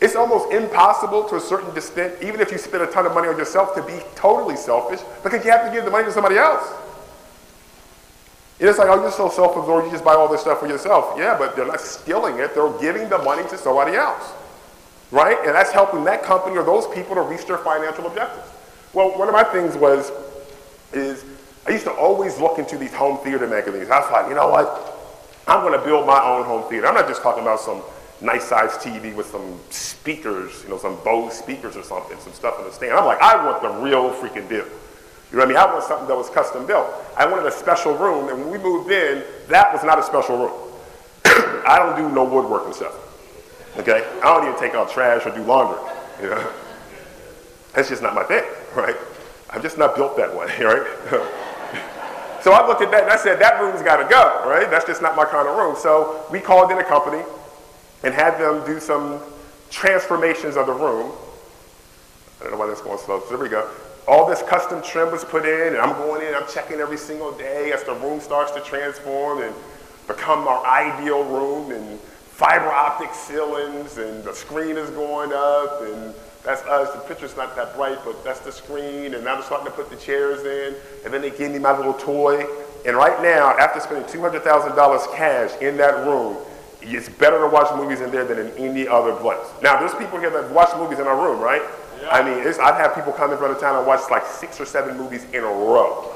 It's 0.00 0.14
almost 0.14 0.52
impossible 0.52 1.24
to 1.28 1.36
a 1.36 1.40
certain 1.40 1.74
extent, 1.76 2.22
even 2.22 2.40
if 2.40 2.52
you 2.52 2.58
spend 2.58 2.84
a 2.84 2.86
ton 2.86 3.04
of 3.06 3.14
money 3.14 3.28
on 3.28 3.36
yourself, 3.36 3.74
to 3.74 3.82
be 3.82 3.98
totally 4.14 4.54
selfish 4.54 5.00
because 5.24 5.44
you 5.44 5.50
have 5.50 5.66
to 5.66 5.72
give 5.72 5.84
the 5.84 5.90
money 5.90 6.04
to 6.04 6.12
somebody 6.12 6.36
else. 6.36 6.72
It's 8.60 8.78
like, 8.78 8.88
oh, 8.88 9.00
you're 9.00 9.10
so 9.10 9.28
self-absorbed, 9.28 9.86
you 9.86 9.92
just 9.92 10.04
buy 10.04 10.14
all 10.14 10.28
this 10.28 10.40
stuff 10.40 10.60
for 10.60 10.66
yourself. 10.66 11.14
Yeah, 11.16 11.36
but 11.38 11.56
they're 11.56 11.66
not 11.66 11.80
stealing 11.80 12.38
it, 12.38 12.54
they're 12.54 12.72
giving 12.80 13.08
the 13.08 13.18
money 13.18 13.48
to 13.48 13.58
somebody 13.58 13.96
else. 13.96 14.32
Right? 15.10 15.38
And 15.44 15.54
that's 15.54 15.70
helping 15.70 16.04
that 16.04 16.22
company 16.22 16.56
or 16.56 16.64
those 16.64 16.86
people 16.88 17.14
to 17.14 17.22
reach 17.22 17.46
their 17.46 17.58
financial 17.58 18.06
objectives. 18.06 18.48
Well, 18.92 19.18
one 19.18 19.28
of 19.28 19.34
my 19.34 19.44
things 19.44 19.76
was, 19.76 20.10
is 20.92 21.24
I 21.66 21.72
used 21.72 21.84
to 21.84 21.92
always 21.92 22.38
look 22.38 22.58
into 22.58 22.78
these 22.78 22.92
home 22.92 23.18
theater 23.18 23.46
magazines. 23.46 23.90
I 23.90 24.00
was 24.00 24.10
like, 24.10 24.28
you 24.28 24.34
know 24.34 24.48
what? 24.48 24.94
I'm 25.46 25.60
going 25.60 25.78
to 25.78 25.84
build 25.84 26.06
my 26.06 26.22
own 26.22 26.44
home 26.44 26.68
theater. 26.68 26.86
I'm 26.86 26.94
not 26.94 27.08
just 27.08 27.22
talking 27.22 27.42
about 27.42 27.60
some 27.60 27.82
nice 28.20 28.44
sized 28.44 28.80
TV 28.80 29.14
with 29.14 29.26
some 29.26 29.58
speakers, 29.70 30.62
you 30.62 30.70
know, 30.70 30.78
some 30.78 30.96
Bose 31.04 31.34
speakers 31.34 31.76
or 31.76 31.82
something, 31.82 32.18
some 32.20 32.32
stuff 32.32 32.58
in 32.58 32.64
the 32.64 32.72
stand. 32.72 32.92
I'm 32.92 33.04
like, 33.04 33.20
I 33.20 33.44
want 33.44 33.62
the 33.62 33.70
real 33.82 34.10
freaking 34.10 34.48
deal. 34.48 34.64
You 35.30 35.36
know 35.36 35.44
what 35.44 35.44
I 35.44 35.48
mean? 35.48 35.56
I 35.58 35.66
want 35.66 35.84
something 35.84 36.08
that 36.08 36.16
was 36.16 36.30
custom 36.30 36.66
built. 36.66 36.88
I 37.16 37.26
wanted 37.26 37.46
a 37.46 37.50
special 37.50 37.94
room, 37.94 38.30
and 38.30 38.40
when 38.40 38.50
we 38.50 38.58
moved 38.58 38.90
in, 38.90 39.22
that 39.48 39.72
was 39.72 39.84
not 39.84 39.98
a 39.98 40.02
special 40.02 40.38
room. 40.38 40.52
I 41.66 41.76
don't 41.78 41.96
do 41.96 42.14
no 42.14 42.24
woodworking 42.24 42.72
stuff. 42.72 42.94
Okay? 43.76 44.06
I 44.22 44.22
don't 44.22 44.48
even 44.48 44.58
take 44.58 44.74
out 44.74 44.90
trash 44.90 45.26
or 45.26 45.34
do 45.34 45.42
laundry. 45.42 45.78
You 46.22 46.30
know? 46.30 46.52
That's 47.74 47.88
just 47.88 48.02
not 48.02 48.14
my 48.14 48.24
thing, 48.24 48.44
right? 48.74 48.96
I'm 49.50 49.62
just 49.62 49.78
not 49.78 49.96
built 49.96 50.16
that 50.16 50.34
way, 50.34 50.46
right? 50.64 50.86
so 52.42 52.52
I 52.52 52.66
looked 52.66 52.82
at 52.82 52.90
that 52.90 53.04
and 53.04 53.12
I 53.12 53.16
said, 53.16 53.38
that 53.40 53.60
room's 53.60 53.82
got 53.82 53.96
to 53.96 54.08
go, 54.08 54.48
right? 54.48 54.70
That's 54.70 54.84
just 54.84 55.02
not 55.02 55.16
my 55.16 55.24
kind 55.24 55.48
of 55.48 55.56
room. 55.56 55.76
So 55.76 56.24
we 56.30 56.40
called 56.40 56.70
in 56.70 56.78
a 56.78 56.84
company 56.84 57.22
and 58.04 58.14
had 58.14 58.38
them 58.38 58.64
do 58.66 58.80
some 58.80 59.20
transformations 59.70 60.56
of 60.56 60.66
the 60.66 60.72
room. 60.72 61.12
I 62.40 62.44
don't 62.44 62.52
know 62.52 62.58
why 62.58 62.66
that's 62.66 62.80
going 62.80 62.98
slow. 62.98 63.20
So 63.20 63.28
there 63.30 63.38
we 63.38 63.48
go. 63.48 63.68
All 64.06 64.26
this 64.26 64.42
custom 64.42 64.80
trim 64.82 65.10
was 65.10 65.24
put 65.24 65.44
in, 65.44 65.74
and 65.74 65.76
I'm 65.78 65.94
going 65.96 66.26
in, 66.26 66.34
I'm 66.34 66.48
checking 66.48 66.80
every 66.80 66.96
single 66.96 67.32
day 67.32 67.72
as 67.72 67.82
the 67.84 67.94
room 67.94 68.20
starts 68.20 68.52
to 68.52 68.60
transform 68.60 69.42
and 69.42 69.54
become 70.06 70.48
our 70.48 70.64
ideal 70.64 71.24
room, 71.24 71.72
and 71.72 72.00
fiber 72.00 72.70
optic 72.70 73.12
ceilings, 73.12 73.98
and 73.98 74.24
the 74.24 74.32
screen 74.32 74.76
is 74.78 74.88
going 74.90 75.32
up, 75.34 75.82
and 75.82 76.14
that's 76.44 76.62
us. 76.62 76.92
The 76.94 77.00
picture's 77.00 77.36
not 77.36 77.56
that 77.56 77.74
bright, 77.74 77.98
but 78.04 78.24
that's 78.24 78.40
the 78.40 78.52
screen, 78.52 79.14
and 79.14 79.24
now 79.24 79.34
they're 79.34 79.44
starting 79.44 79.66
to 79.66 79.72
put 79.72 79.90
the 79.90 79.96
chairs 79.96 80.44
in, 80.44 80.74
and 81.04 81.12
then 81.12 81.20
they 81.20 81.30
gave 81.30 81.50
me 81.50 81.58
my 81.58 81.76
little 81.76 81.94
toy. 81.94 82.46
And 82.86 82.96
right 82.96 83.20
now, 83.22 83.56
after 83.58 83.80
spending 83.80 84.04
$200,000 84.04 85.16
cash 85.16 85.60
in 85.60 85.76
that 85.78 86.06
room, 86.06 86.36
it's 86.80 87.08
better 87.08 87.40
to 87.40 87.48
watch 87.48 87.74
movies 87.76 88.00
in 88.00 88.10
there 88.10 88.24
than 88.24 88.38
in 88.38 88.52
any 88.56 88.86
other 88.86 89.14
place. 89.16 89.44
Now, 89.62 89.78
there's 89.78 89.94
people 89.94 90.18
here 90.20 90.30
that 90.30 90.50
watch 90.52 90.70
movies 90.76 91.00
in 91.00 91.06
our 91.06 91.16
room, 91.16 91.40
right? 91.40 91.62
Yeah. 92.00 92.08
I 92.10 92.22
mean, 92.22 92.46
I've 92.46 92.76
had 92.76 92.94
people 92.94 93.12
come 93.12 93.32
in 93.32 93.38
from 93.38 93.52
the 93.52 93.58
town 93.58 93.76
and 93.76 93.86
watch 93.86 94.08
like 94.10 94.24
six 94.24 94.60
or 94.60 94.64
seven 94.64 94.96
movies 94.96 95.24
in 95.32 95.42
a 95.42 95.46
row. 95.46 96.14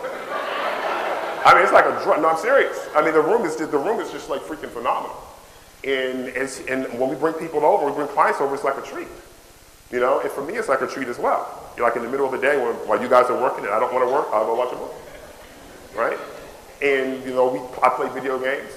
I 1.44 1.54
mean, 1.54 1.64
it's 1.64 1.72
like 1.72 1.86
a 1.86 2.02
drug. 2.04 2.22
No, 2.22 2.30
I'm 2.30 2.38
serious. 2.38 2.78
I 2.94 3.02
mean, 3.02 3.12
the 3.12 3.20
room 3.20 3.44
is 3.44 3.56
just, 3.56 3.72
the 3.72 3.78
room 3.78 3.98
is 3.98 4.12
just 4.12 4.30
like 4.30 4.42
freaking 4.42 4.70
phenomenal. 4.70 5.16
And, 5.82 6.28
and 6.68 7.00
when 7.00 7.10
we 7.10 7.16
bring 7.16 7.34
people 7.34 7.64
over, 7.64 7.84
we 7.86 7.92
bring 7.92 8.06
clients 8.08 8.40
over, 8.40 8.54
it's 8.54 8.62
like 8.62 8.78
a 8.78 8.82
treat. 8.82 9.08
You 9.92 10.00
know, 10.00 10.20
and 10.20 10.30
for 10.30 10.42
me, 10.42 10.54
it's 10.54 10.68
like 10.68 10.80
a 10.80 10.86
treat 10.86 11.08
as 11.08 11.18
well. 11.18 11.70
You're 11.76 11.86
like 11.86 11.96
in 11.96 12.02
the 12.02 12.08
middle 12.08 12.24
of 12.24 12.32
the 12.32 12.38
day 12.38 12.56
when, 12.56 12.74
while 12.88 13.00
you 13.00 13.08
guys 13.08 13.28
are 13.28 13.38
working 13.40 13.64
and 13.64 13.74
I 13.74 13.78
don't 13.78 13.92
want 13.92 14.08
to 14.08 14.12
work, 14.12 14.26
I'll 14.32 14.46
go 14.46 14.54
watch 14.54 14.72
a 14.72 14.76
movie. 14.76 14.92
Right? 15.94 16.18
And, 16.82 17.22
you 17.24 17.34
know, 17.34 17.48
we, 17.52 17.58
I 17.82 17.90
play 17.90 18.08
video 18.08 18.38
games. 18.38 18.72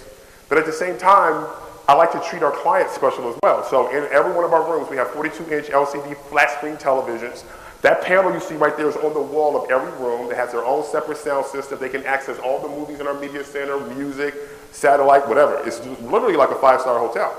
But 0.49 0.57
at 0.57 0.66
the 0.66 0.74
same 0.74 0.97
time, 0.97 1.47
I 1.88 1.93
like 1.93 2.11
to 2.11 2.20
treat 2.20 2.43
our 2.43 2.51
clients 2.51 2.93
special 2.93 3.30
as 3.32 3.39
well. 3.43 3.63
So 3.63 3.89
in 3.89 4.11
every 4.11 4.34
one 4.34 4.43
of 4.43 4.51
our 4.51 4.70
rooms, 4.70 4.89
we 4.89 4.97
have 4.97 5.07
42-inch 5.07 5.68
LCD 5.68 6.18
flat 6.30 6.51
screen 6.51 6.76
televisions. 6.76 7.45
That 7.82 8.01
panel 8.01 8.34
you 8.34 8.39
see 8.39 8.55
right 8.55 8.76
there 8.76 8.89
is 8.89 8.95
on 8.97 9.13
the 9.13 9.22
wall 9.22 9.55
of 9.61 9.70
every 9.70 9.91
room. 10.03 10.30
It 10.30 10.36
has 10.36 10.51
their 10.51 10.66
own 10.66 10.84
separate 10.84 11.18
sound 11.18 11.45
system. 11.45 11.80
They 11.80 11.89
can 11.89 12.03
access 12.05 12.39
all 12.39 12.59
the 12.59 12.68
movies 12.68 12.99
in 12.99 13.07
our 13.07 13.20
media 13.20 13.43
center, 13.43 13.80
music, 13.95 14.34
satellite, 14.72 15.28
whatever. 15.28 15.61
It's 15.66 15.80
literally 16.01 16.36
like 16.36 16.49
a 16.49 16.55
five-star 16.55 16.99
hotel. 16.99 17.34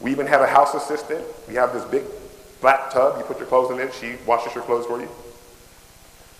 We 0.00 0.10
even 0.10 0.26
have 0.26 0.42
a 0.42 0.46
house 0.46 0.74
assistant. 0.74 1.24
We 1.48 1.54
have 1.54 1.72
this 1.72 1.84
big 1.84 2.04
flat 2.66 2.90
tub. 2.90 3.16
You 3.16 3.22
put 3.22 3.38
your 3.38 3.46
clothes 3.46 3.70
in 3.70 3.78
it. 3.78 3.94
She 3.94 4.16
washes 4.26 4.52
your 4.52 4.64
clothes 4.64 4.86
for 4.86 5.00
you. 5.00 5.08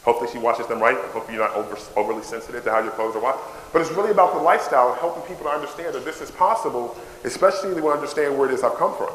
Hopefully 0.02 0.28
she 0.32 0.38
washes 0.38 0.66
them 0.66 0.80
right. 0.80 0.96
Hopefully 1.14 1.36
you're 1.36 1.46
not 1.46 1.54
over, 1.54 1.78
overly 1.94 2.24
sensitive 2.24 2.64
to 2.64 2.70
how 2.72 2.80
your 2.80 2.90
clothes 2.90 3.14
are 3.14 3.22
washed. 3.22 3.38
But 3.72 3.82
it's 3.82 3.92
really 3.92 4.10
about 4.10 4.34
the 4.34 4.40
lifestyle, 4.40 4.92
helping 4.94 5.22
people 5.22 5.44
to 5.44 5.50
understand 5.50 5.94
that 5.94 6.04
this 6.04 6.20
is 6.20 6.32
possible, 6.32 6.96
especially 7.22 7.74
when 7.74 7.80
they 7.80 7.88
understand 7.88 8.36
where 8.36 8.50
it 8.50 8.54
is 8.54 8.64
I've 8.64 8.74
come 8.74 8.96
from. 8.96 9.10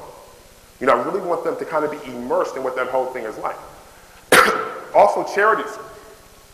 You 0.79 0.87
know, 0.87 0.97
I 0.97 1.03
really 1.03 1.19
want 1.19 1.43
them 1.43 1.57
to 1.57 1.65
kind 1.65 1.83
of 1.83 1.91
be 1.91 1.99
immersed 2.09 2.55
in 2.55 2.63
what 2.63 2.77
that 2.77 2.87
whole 2.87 3.07
thing 3.07 3.25
is 3.25 3.37
like. 3.39 3.57
also, 4.95 5.25
charities. 5.35 5.77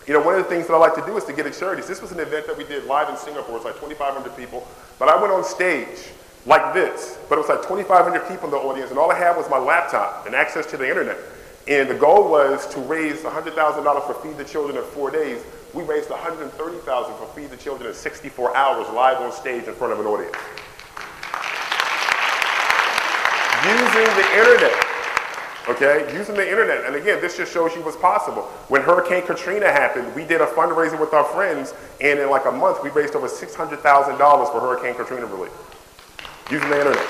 You 0.08 0.14
know, 0.14 0.22
one 0.22 0.34
of 0.34 0.44
the 0.44 0.50
things 0.50 0.66
that 0.66 0.74
I 0.74 0.78
like 0.78 0.96
to 0.96 1.06
do 1.06 1.18
is 1.18 1.26
to 1.26 1.34
get 1.34 1.46
at 1.46 1.54
charities. 1.54 1.86
This 1.86 2.02
was 2.02 2.12
an 2.12 2.20
event 2.20 2.48
that 2.48 2.58
we 2.58 2.64
did 2.64 2.86
live 2.86 3.10
in 3.10 3.18
Singapore. 3.18 3.58
It's 3.58 3.66
like 3.66 3.76
2,500 3.76 4.36
people. 4.36 4.68
But 4.98 5.10
I 5.10 5.22
went 5.22 5.32
on 5.32 5.44
stage 5.44 6.10
like 6.48 6.74
this, 6.74 7.20
but 7.28 7.38
it 7.38 7.42
was 7.42 7.50
like 7.50 7.62
2,500 7.62 8.28
people 8.30 8.46
in 8.46 8.52
the 8.52 8.58
audience, 8.58 8.90
and 8.90 8.98
all 8.98 9.12
I 9.12 9.20
had 9.20 9.36
was 9.36 9.50
my 9.50 9.60
laptop 9.60 10.26
and 10.26 10.34
access 10.34 10.66
to 10.68 10.78
the 10.78 10.88
internet. 10.88 11.18
And 11.68 11.90
the 11.90 11.96
goal 11.96 12.30
was 12.32 12.66
to 12.74 12.80
raise 12.80 13.20
$100,000 13.20 13.54
for 14.08 14.14
Feed 14.24 14.38
the 14.38 14.46
Children 14.46 14.78
in 14.78 14.84
four 14.92 15.12
days. 15.12 15.44
We 15.74 15.84
raised 15.84 16.10
130,000 16.10 17.16
for 17.16 17.26
Feed 17.36 17.50
the 17.50 17.58
Children 17.58 17.90
in 17.90 17.94
64 17.94 18.56
hours 18.56 18.88
live 18.94 19.18
on 19.18 19.34
stage 19.34 19.66
in 19.66 19.74
front 19.74 19.92
of 19.92 20.00
an 20.00 20.06
audience. 20.06 20.34
Using 23.68 24.08
the 24.16 24.28
internet. 24.40 24.88
Okay, 25.68 26.18
using 26.18 26.36
the 26.36 26.50
internet. 26.50 26.86
And 26.86 26.96
again, 26.96 27.20
this 27.20 27.36
just 27.36 27.52
shows 27.52 27.76
you 27.76 27.82
what's 27.82 27.98
possible. 27.98 28.44
When 28.70 28.82
Hurricane 28.82 29.24
Katrina 29.24 29.70
happened, 29.70 30.16
we 30.16 30.24
did 30.24 30.40
a 30.40 30.46
fundraiser 30.46 30.98
with 30.98 31.14
our 31.14 31.26
friends, 31.26 31.74
and 32.00 32.18
in 32.18 32.30
like 32.30 32.46
a 32.46 32.52
month, 32.54 32.82
we 32.82 32.90
raised 32.92 33.18
over 33.18 33.28
$600,000 33.28 34.52
for 34.54 34.62
Hurricane 34.62 34.96
Katrina 34.96 35.26
relief. 35.26 35.52
Using 36.50 36.70
the 36.70 36.80
internet. 36.80 37.08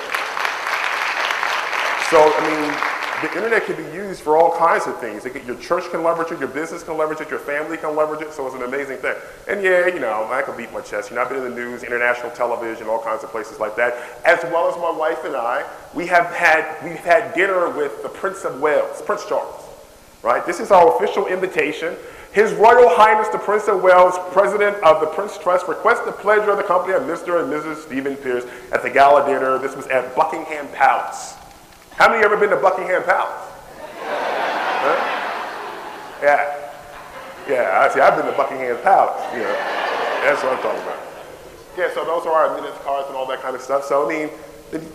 So, 2.09 2.17
I 2.23 2.41
mean, 2.47 2.73
the 3.21 3.35
internet 3.35 3.65
can 3.65 3.75
be 3.75 3.95
used 3.95 4.21
for 4.21 4.37
all 4.37 4.57
kinds 4.57 4.87
of 4.87 4.99
things. 4.99 5.23
Can, 5.23 5.45
your 5.45 5.57
church 5.57 5.89
can 5.91 6.03
leverage 6.03 6.31
it, 6.31 6.39
your 6.39 6.47
business 6.47 6.83
can 6.83 6.97
leverage 6.97 7.19
it, 7.19 7.29
your 7.29 7.39
family 7.39 7.77
can 7.77 7.95
leverage 7.95 8.21
it, 8.21 8.31
so 8.31 8.45
it's 8.45 8.55
an 8.55 8.63
amazing 8.63 8.97
thing. 8.97 9.15
And 9.47 9.61
yeah, 9.61 9.87
you 9.87 9.99
know, 9.99 10.27
I 10.31 10.41
can 10.41 10.55
beat 10.55 10.71
my 10.71 10.81
chest. 10.81 11.09
You 11.09 11.15
know, 11.15 11.23
I've 11.23 11.29
been 11.29 11.43
in 11.43 11.49
the 11.51 11.55
news, 11.55 11.83
international 11.83 12.31
television, 12.31 12.87
all 12.87 13.01
kinds 13.01 13.23
of 13.23 13.29
places 13.29 13.59
like 13.59 13.75
that, 13.75 13.95
as 14.25 14.41
well 14.45 14.69
as 14.69 14.75
my 14.77 14.91
wife 14.91 15.23
and 15.25 15.35
I. 15.35 15.67
We 15.93 16.07
have 16.07 16.27
had, 16.27 16.83
we've 16.83 16.95
had 16.95 17.33
dinner 17.33 17.69
with 17.69 18.03
the 18.03 18.09
Prince 18.09 18.43
of 18.43 18.61
Wales, 18.61 19.01
Prince 19.01 19.25
Charles, 19.25 19.63
right? 20.23 20.45
This 20.45 20.59
is 20.59 20.71
our 20.71 20.95
official 20.95 21.27
invitation. 21.27 21.95
His 22.37 22.53
Royal 22.53 22.87
Highness 22.89 23.29
the 23.29 23.39
Prince 23.39 23.67
of 23.67 23.81
Wales, 23.81 24.13
President 24.29 24.77
of 24.83 25.01
the 25.01 25.07
Prince 25.07 25.39
Trust, 25.39 25.67
requests 25.67 26.05
the 26.05 26.11
pleasure 26.11 26.51
of 26.51 26.57
the 26.57 26.63
company 26.63 26.93
of 26.93 27.01
Mr. 27.01 27.41
and 27.41 27.51
Mrs. 27.51 27.81
Stephen 27.81 28.15
Pierce 28.15 28.45
at 28.71 28.83
the 28.83 28.91
gala 28.91 29.25
dinner. 29.25 29.57
This 29.57 29.75
was 29.75 29.87
at 29.87 30.15
Buckingham 30.15 30.67
Palace. 30.67 31.33
How 31.95 32.07
many 32.07 32.23
ever 32.23 32.37
been 32.37 32.51
to 32.51 32.57
Buckingham 32.57 33.01
Palace? 33.01 33.41
Huh? 34.85 34.93
Yeah. 36.21 36.69
Yeah, 37.49 37.81
I 37.81 37.91
see, 37.91 38.01
I've 38.01 38.15
been 38.15 38.27
to 38.27 38.37
Buckingham 38.37 38.77
Palace, 38.83 39.33
you 39.33 39.39
know. 39.39 39.53
That's 40.21 40.43
what 40.43 40.53
I'm 40.53 40.61
talking 40.61 40.83
about. 40.83 40.99
Yeah, 41.75 41.91
so 41.95 42.05
those 42.05 42.27
are 42.27 42.33
our 42.33 42.55
minutes 42.55 42.77
cards 42.83 43.07
and 43.07 43.17
all 43.17 43.25
that 43.29 43.41
kind 43.41 43.55
of 43.55 43.63
stuff. 43.63 43.83
So, 43.85 44.05
I 44.05 44.09
mean, 44.13 44.29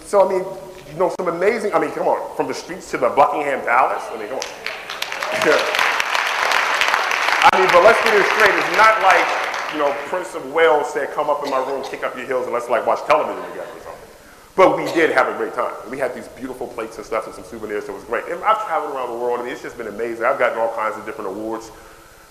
so, 0.04 0.28
I 0.28 0.30
mean, 0.30 0.46
you 0.92 0.96
know, 0.96 1.12
some 1.18 1.26
amazing, 1.26 1.74
I 1.74 1.80
mean, 1.80 1.90
come 1.90 2.06
on, 2.06 2.36
from 2.36 2.46
the 2.46 2.54
streets 2.54 2.92
to 2.92 2.98
the 2.98 3.08
Buckingham 3.08 3.66
Palace. 3.66 4.04
I 4.12 4.16
mean, 4.16 4.28
come 4.28 4.38
on. 4.38 4.44
Yeah. 5.44 5.91
I 7.42 7.58
mean, 7.58 7.68
but 7.74 7.82
let's 7.82 7.98
get 8.04 8.14
it 8.14 8.24
straight. 8.38 8.54
It's 8.54 8.76
not 8.78 9.02
like, 9.02 9.26
you 9.72 9.78
know, 9.78 9.90
Prince 10.06 10.34
of 10.34 10.52
Wales 10.52 10.92
said, 10.92 11.10
come 11.10 11.28
up 11.28 11.42
in 11.44 11.50
my 11.50 11.58
room, 11.58 11.82
kick 11.82 12.04
up 12.04 12.16
your 12.16 12.26
heels, 12.26 12.44
and 12.44 12.52
let's 12.52 12.68
like 12.68 12.86
watch 12.86 13.04
television 13.06 13.42
together 13.50 13.68
or 13.74 13.80
something. 13.82 14.08
But 14.54 14.76
we 14.76 14.84
did 14.92 15.10
have 15.10 15.26
a 15.28 15.36
great 15.36 15.54
time. 15.54 15.74
We 15.90 15.98
had 15.98 16.14
these 16.14 16.28
beautiful 16.28 16.68
plates 16.68 16.98
and 16.98 17.06
stuff 17.06 17.26
and 17.26 17.34
some 17.34 17.44
souvenirs, 17.44 17.86
so 17.86 17.92
it 17.92 17.96
was 17.96 18.04
great. 18.04 18.26
And 18.28 18.42
I've 18.44 18.64
traveled 18.66 18.94
around 18.94 19.10
the 19.10 19.18
world, 19.18 19.40
I 19.40 19.42
mean, 19.42 19.52
it's 19.52 19.62
just 19.62 19.76
been 19.76 19.88
amazing. 19.88 20.24
I've 20.24 20.38
gotten 20.38 20.58
all 20.58 20.72
kinds 20.76 20.96
of 20.96 21.04
different 21.04 21.30
awards. 21.30 21.72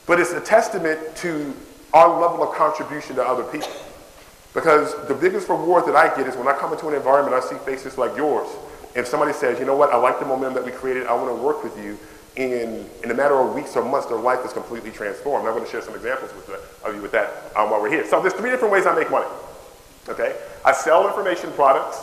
But 0.06 0.20
it's 0.20 0.32
a 0.32 0.40
testament 0.40 1.00
to 1.18 1.54
our 1.94 2.20
level 2.20 2.48
of 2.48 2.56
contribution 2.56 3.16
to 3.18 3.24
other 3.24 3.44
people. 3.44 3.70
Because 4.54 4.96
the 5.08 5.14
biggest 5.14 5.50
reward 5.50 5.86
that 5.88 5.96
I 5.96 6.16
get 6.16 6.28
is 6.28 6.36
when 6.36 6.48
I 6.48 6.54
come 6.54 6.72
into 6.74 6.88
an 6.88 6.94
environment, 6.94 7.36
I 7.36 7.40
see 7.40 7.56
faces 7.66 7.98
like 7.98 8.16
yours. 8.16 8.48
If 8.96 9.08
somebody 9.08 9.34
says, 9.34 9.60
you 9.60 9.66
know 9.66 9.76
what, 9.76 9.92
I 9.92 9.98
like 9.98 10.20
the 10.20 10.26
momentum 10.26 10.56
that 10.56 10.66
we 10.66 10.72
created, 10.72 11.08
I 11.08 11.14
want 11.14 11.30
to 11.30 11.42
work 11.42 11.64
with 11.64 11.78
you, 11.78 11.98
in, 12.36 12.90
in 13.04 13.12
a 13.12 13.14
matter 13.14 13.36
of 13.36 13.54
weeks 13.54 13.76
or 13.76 13.84
months, 13.84 14.08
their 14.08 14.18
life 14.18 14.46
is 14.46 14.54
completely 14.54 14.92
transformed. 14.92 15.46
I'm 15.46 15.54
going 15.54 15.66
to 15.66 15.72
share 15.72 15.82
some 15.82 15.96
examples 15.96 16.34
with 16.34 16.48
the, 16.48 16.88
of 16.88 16.96
you 16.96 17.02
with 17.02 17.12
that 17.12 17.30
um, 17.56 17.70
while 17.70 17.82
we're 17.82 17.92
here. 17.92 18.06
So 18.08 18.22
there's 18.22 18.34
three 18.34 18.50
different 18.50 18.74
ways 18.74 18.86
I 18.86 18.96
make 18.96 19.12
money. 19.12 19.28
Okay? 20.08 20.36
I 20.64 20.72
sell 20.72 21.08
information 21.08 21.52
products, 21.54 22.00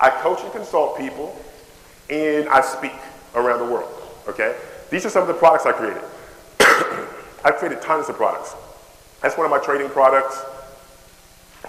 I 0.00 0.10
coach 0.10 0.40
and 0.42 0.52
consult 0.52 0.96
people, 0.96 1.36
and 2.08 2.48
I 2.48 2.60
speak 2.60 2.92
around 3.34 3.58
the 3.58 3.72
world. 3.72 3.90
Okay? 4.28 4.56
These 4.90 5.04
are 5.06 5.10
some 5.10 5.22
of 5.22 5.28
the 5.28 5.34
products 5.34 5.66
I 5.66 5.72
created. 5.72 6.02
I've 7.44 7.56
created 7.56 7.82
tons 7.82 8.08
of 8.08 8.16
products. 8.16 8.54
That's 9.22 9.36
one 9.36 9.44
of 9.44 9.50
my 9.50 9.58
trading 9.58 9.88
products. 9.88 10.42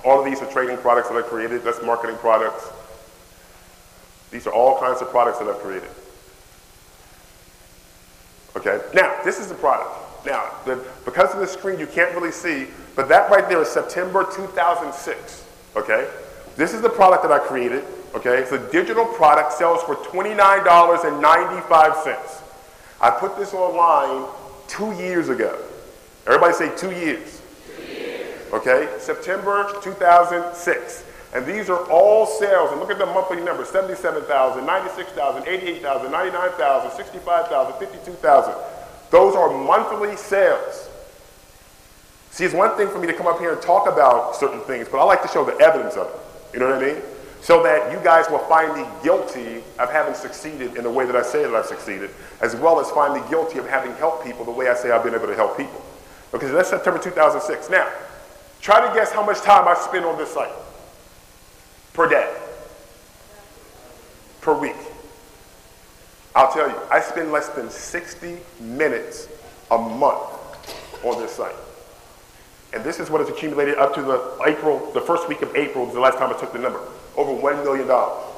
All 0.03 0.20
of 0.20 0.26
these 0.26 0.41
are 0.41 0.51
trading 0.51 0.78
products 0.78 1.10
that 1.10 1.18
I 1.18 1.22
created. 1.22 1.64
That's 1.64 1.82
marketing 1.82 2.18
products. 2.18 2.70
These 4.30 4.45
are 4.45 4.53
all 4.53 4.80
kinds 4.80 5.01
of 5.01 5.10
products 5.10 5.39
that 5.39 5.47
I've 5.47 5.60
created. 5.60 5.89
Okay, 8.56 8.80
now 8.93 9.20
this 9.24 9.39
is 9.39 9.47
the 9.47 9.56
product. 9.56 9.89
Now, 10.26 10.51
the, 10.66 10.84
because 11.03 11.34
of 11.34 11.39
the 11.39 11.47
screen, 11.47 11.80
you 11.80 11.88
can't 11.88 12.14
really 12.16 12.32
see, 12.32 12.68
but 12.95 13.08
that 13.10 13.30
right 13.30 13.47
there 13.47 13.62
is 13.62 13.68
September 13.68 14.24
2006. 14.24 15.45
Okay, 15.76 16.08
this 16.56 16.74
is 16.74 16.82
the 16.82 16.89
product 16.89 17.22
that 17.24 17.32
I 17.32 17.39
created. 17.39 17.84
Okay, 18.16 18.39
it's 18.39 18.53
a 18.53 18.72
digital 18.72 19.06
product, 19.06 19.53
sells 19.53 19.84
for 19.84 19.95
$29.95. 19.95 22.41
I 23.01 23.12
put 23.12 23.38
this 23.38 23.53
online 23.53 24.28
two 24.68 24.93
years 24.93 25.30
ago. 25.30 25.60
Everybody 26.26 26.53
say 26.53 26.76
two 26.78 26.91
years. 26.91 27.41
Two 27.76 27.84
years. 27.84 28.53
Okay, 28.53 28.88
September 28.99 29.70
2006. 29.84 31.03
And 31.36 31.46
these 31.46 31.70
are 31.70 31.84
all 31.92 32.26
sales. 32.26 32.72
And 32.72 32.80
look 32.80 32.90
at 32.90 32.98
the 32.98 33.06
monthly 33.06 33.42
numbers 33.42 33.68
77,000, 33.68 34.66
96,000, 34.66 35.46
88,000, 35.46 36.10
99,000, 36.10 36.92
65,000, 36.92 37.74
52,000. 37.78 38.54
Those 39.12 39.36
are 39.36 39.50
monthly 39.50 40.16
sales. 40.16 40.90
See, 42.32 42.46
it's 42.46 42.54
one 42.54 42.76
thing 42.78 42.88
for 42.88 43.00
me 43.00 43.08
to 43.08 43.14
come 43.14 43.28
up 43.28 43.40
here 43.40 43.52
and 43.52 43.62
talk 43.62 43.88
about 43.88 44.38
certain 44.38 44.62
things, 44.62 44.88
but 44.90 44.98
I 44.98 45.04
like 45.04 45.22
to 45.24 45.28
show 45.28 45.44
the 45.44 45.58
evidence 45.60 45.96
of 45.96 46.08
it. 46.08 46.54
You 46.54 46.60
know 46.60 46.70
what 46.70 46.82
I 46.82 46.94
mean? 46.94 47.02
So 47.42 47.62
that 47.64 47.92
you 47.92 48.00
guys 48.00 48.30
will 48.30 48.40
find 48.40 48.74
me 48.74 48.86
guilty 49.04 49.62
of 49.78 49.92
having 49.92 50.16
succeeded 50.16 50.78
in 50.78 50.84
the 50.84 50.90
way 50.90 51.06
that 51.06 51.18
I 51.18 51.22
say 51.22 51.44
that 51.44 51.54
I've 51.54 51.66
succeeded, 51.66 52.12
as 52.42 52.56
well 52.56 52.80
as 52.80 52.90
find 52.92 53.14
me 53.14 53.30
guilty 53.30 53.60
of 53.60 53.68
having 53.68 53.94
helped 53.96 54.26
people 54.26 54.46
the 54.46 54.52
way 54.52 54.70
I 54.70 54.74
say 54.74 54.90
I've 54.92 55.04
been 55.04 55.14
able 55.14 55.28
to 55.28 55.36
help 55.36 55.58
people. 55.58 55.84
Okay, 56.34 56.48
that's 56.48 56.70
September 56.70 57.00
2006. 57.00 57.70
Now, 57.70 57.90
try 58.62 58.86
to 58.86 58.94
guess 58.96 59.12
how 59.12 59.26
much 59.26 59.42
time 59.42 59.68
I 59.68 59.76
spend 59.76 60.06
on 60.06 60.18
this 60.18 60.34
site 60.34 60.52
per 61.96 62.10
day, 62.10 62.30
per 64.41 64.54
week. 64.54 64.76
I'll 66.36 66.52
tell 66.52 66.70
you, 66.70 66.76
I 66.91 67.00
spend 67.00 67.32
less 67.32 67.48
than 67.50 67.70
60 67.70 68.38
minutes 68.60 69.30
a 69.72 69.78
month 69.78 70.20
on 71.04 71.22
this 71.22 71.32
site. 71.32 71.56
And 72.74 72.84
this 72.84 73.00
is 73.00 73.10
what 73.10 73.22
has 73.22 73.30
accumulated 73.30 73.78
up 73.78 73.96
to 73.96 74.02
the 74.02 74.38
April, 74.46 74.91
the 74.91 75.00
first 75.00 75.30
week 75.30 75.41
of 75.41 75.56
April, 75.56 75.86
the 75.86 76.00
last 76.00 76.18
time 76.18 76.36
I 76.36 76.38
took 76.38 76.52
the 76.52 76.60
number. 76.60 76.82
Over 77.16 77.32
$1 77.32 77.64
million. 77.64 77.88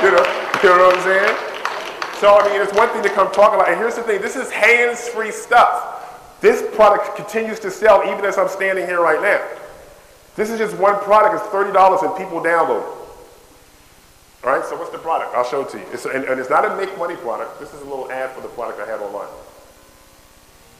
You, 0.00 0.10
know, 0.12 0.24
you 0.62 0.68
know 0.70 0.86
what 0.86 0.96
I'm 0.96 1.02
saying? 1.02 1.36
So, 2.20 2.38
I 2.38 2.48
mean, 2.50 2.62
it's 2.62 2.72
one 2.72 2.88
thing 2.88 3.02
to 3.02 3.10
come 3.10 3.30
talk 3.32 3.52
about. 3.52 3.68
And 3.68 3.76
here's 3.76 3.96
the 3.96 4.02
thing 4.02 4.22
this 4.22 4.34
is 4.34 4.50
hands 4.50 5.06
free 5.08 5.30
stuff. 5.30 5.99
This 6.40 6.62
product 6.74 7.16
continues 7.16 7.60
to 7.60 7.70
sell 7.70 8.02
even 8.10 8.24
as 8.24 8.38
I'm 8.38 8.48
standing 8.48 8.86
here 8.86 9.02
right 9.02 9.20
now. 9.20 9.46
This 10.36 10.50
is 10.50 10.58
just 10.58 10.76
one 10.76 10.98
product. 11.00 11.34
It's 11.34 11.52
$30 11.52 12.02
and 12.02 12.16
people 12.16 12.40
download 12.40 12.80
it. 12.80 13.00
All 14.42 14.56
right, 14.56 14.64
so 14.64 14.76
what's 14.76 14.90
the 14.90 14.98
product? 14.98 15.34
I'll 15.34 15.44
show 15.44 15.62
it 15.62 15.68
to 15.70 15.78
you. 15.78 15.84
It's, 15.92 16.06
and, 16.06 16.24
and 16.24 16.40
it's 16.40 16.48
not 16.48 16.64
a 16.64 16.74
make 16.76 16.96
money 16.96 17.16
product. 17.16 17.60
This 17.60 17.74
is 17.74 17.82
a 17.82 17.84
little 17.84 18.10
ad 18.10 18.30
for 18.30 18.40
the 18.40 18.48
product 18.48 18.80
I 18.80 18.86
had 18.86 19.00
online. 19.00 19.28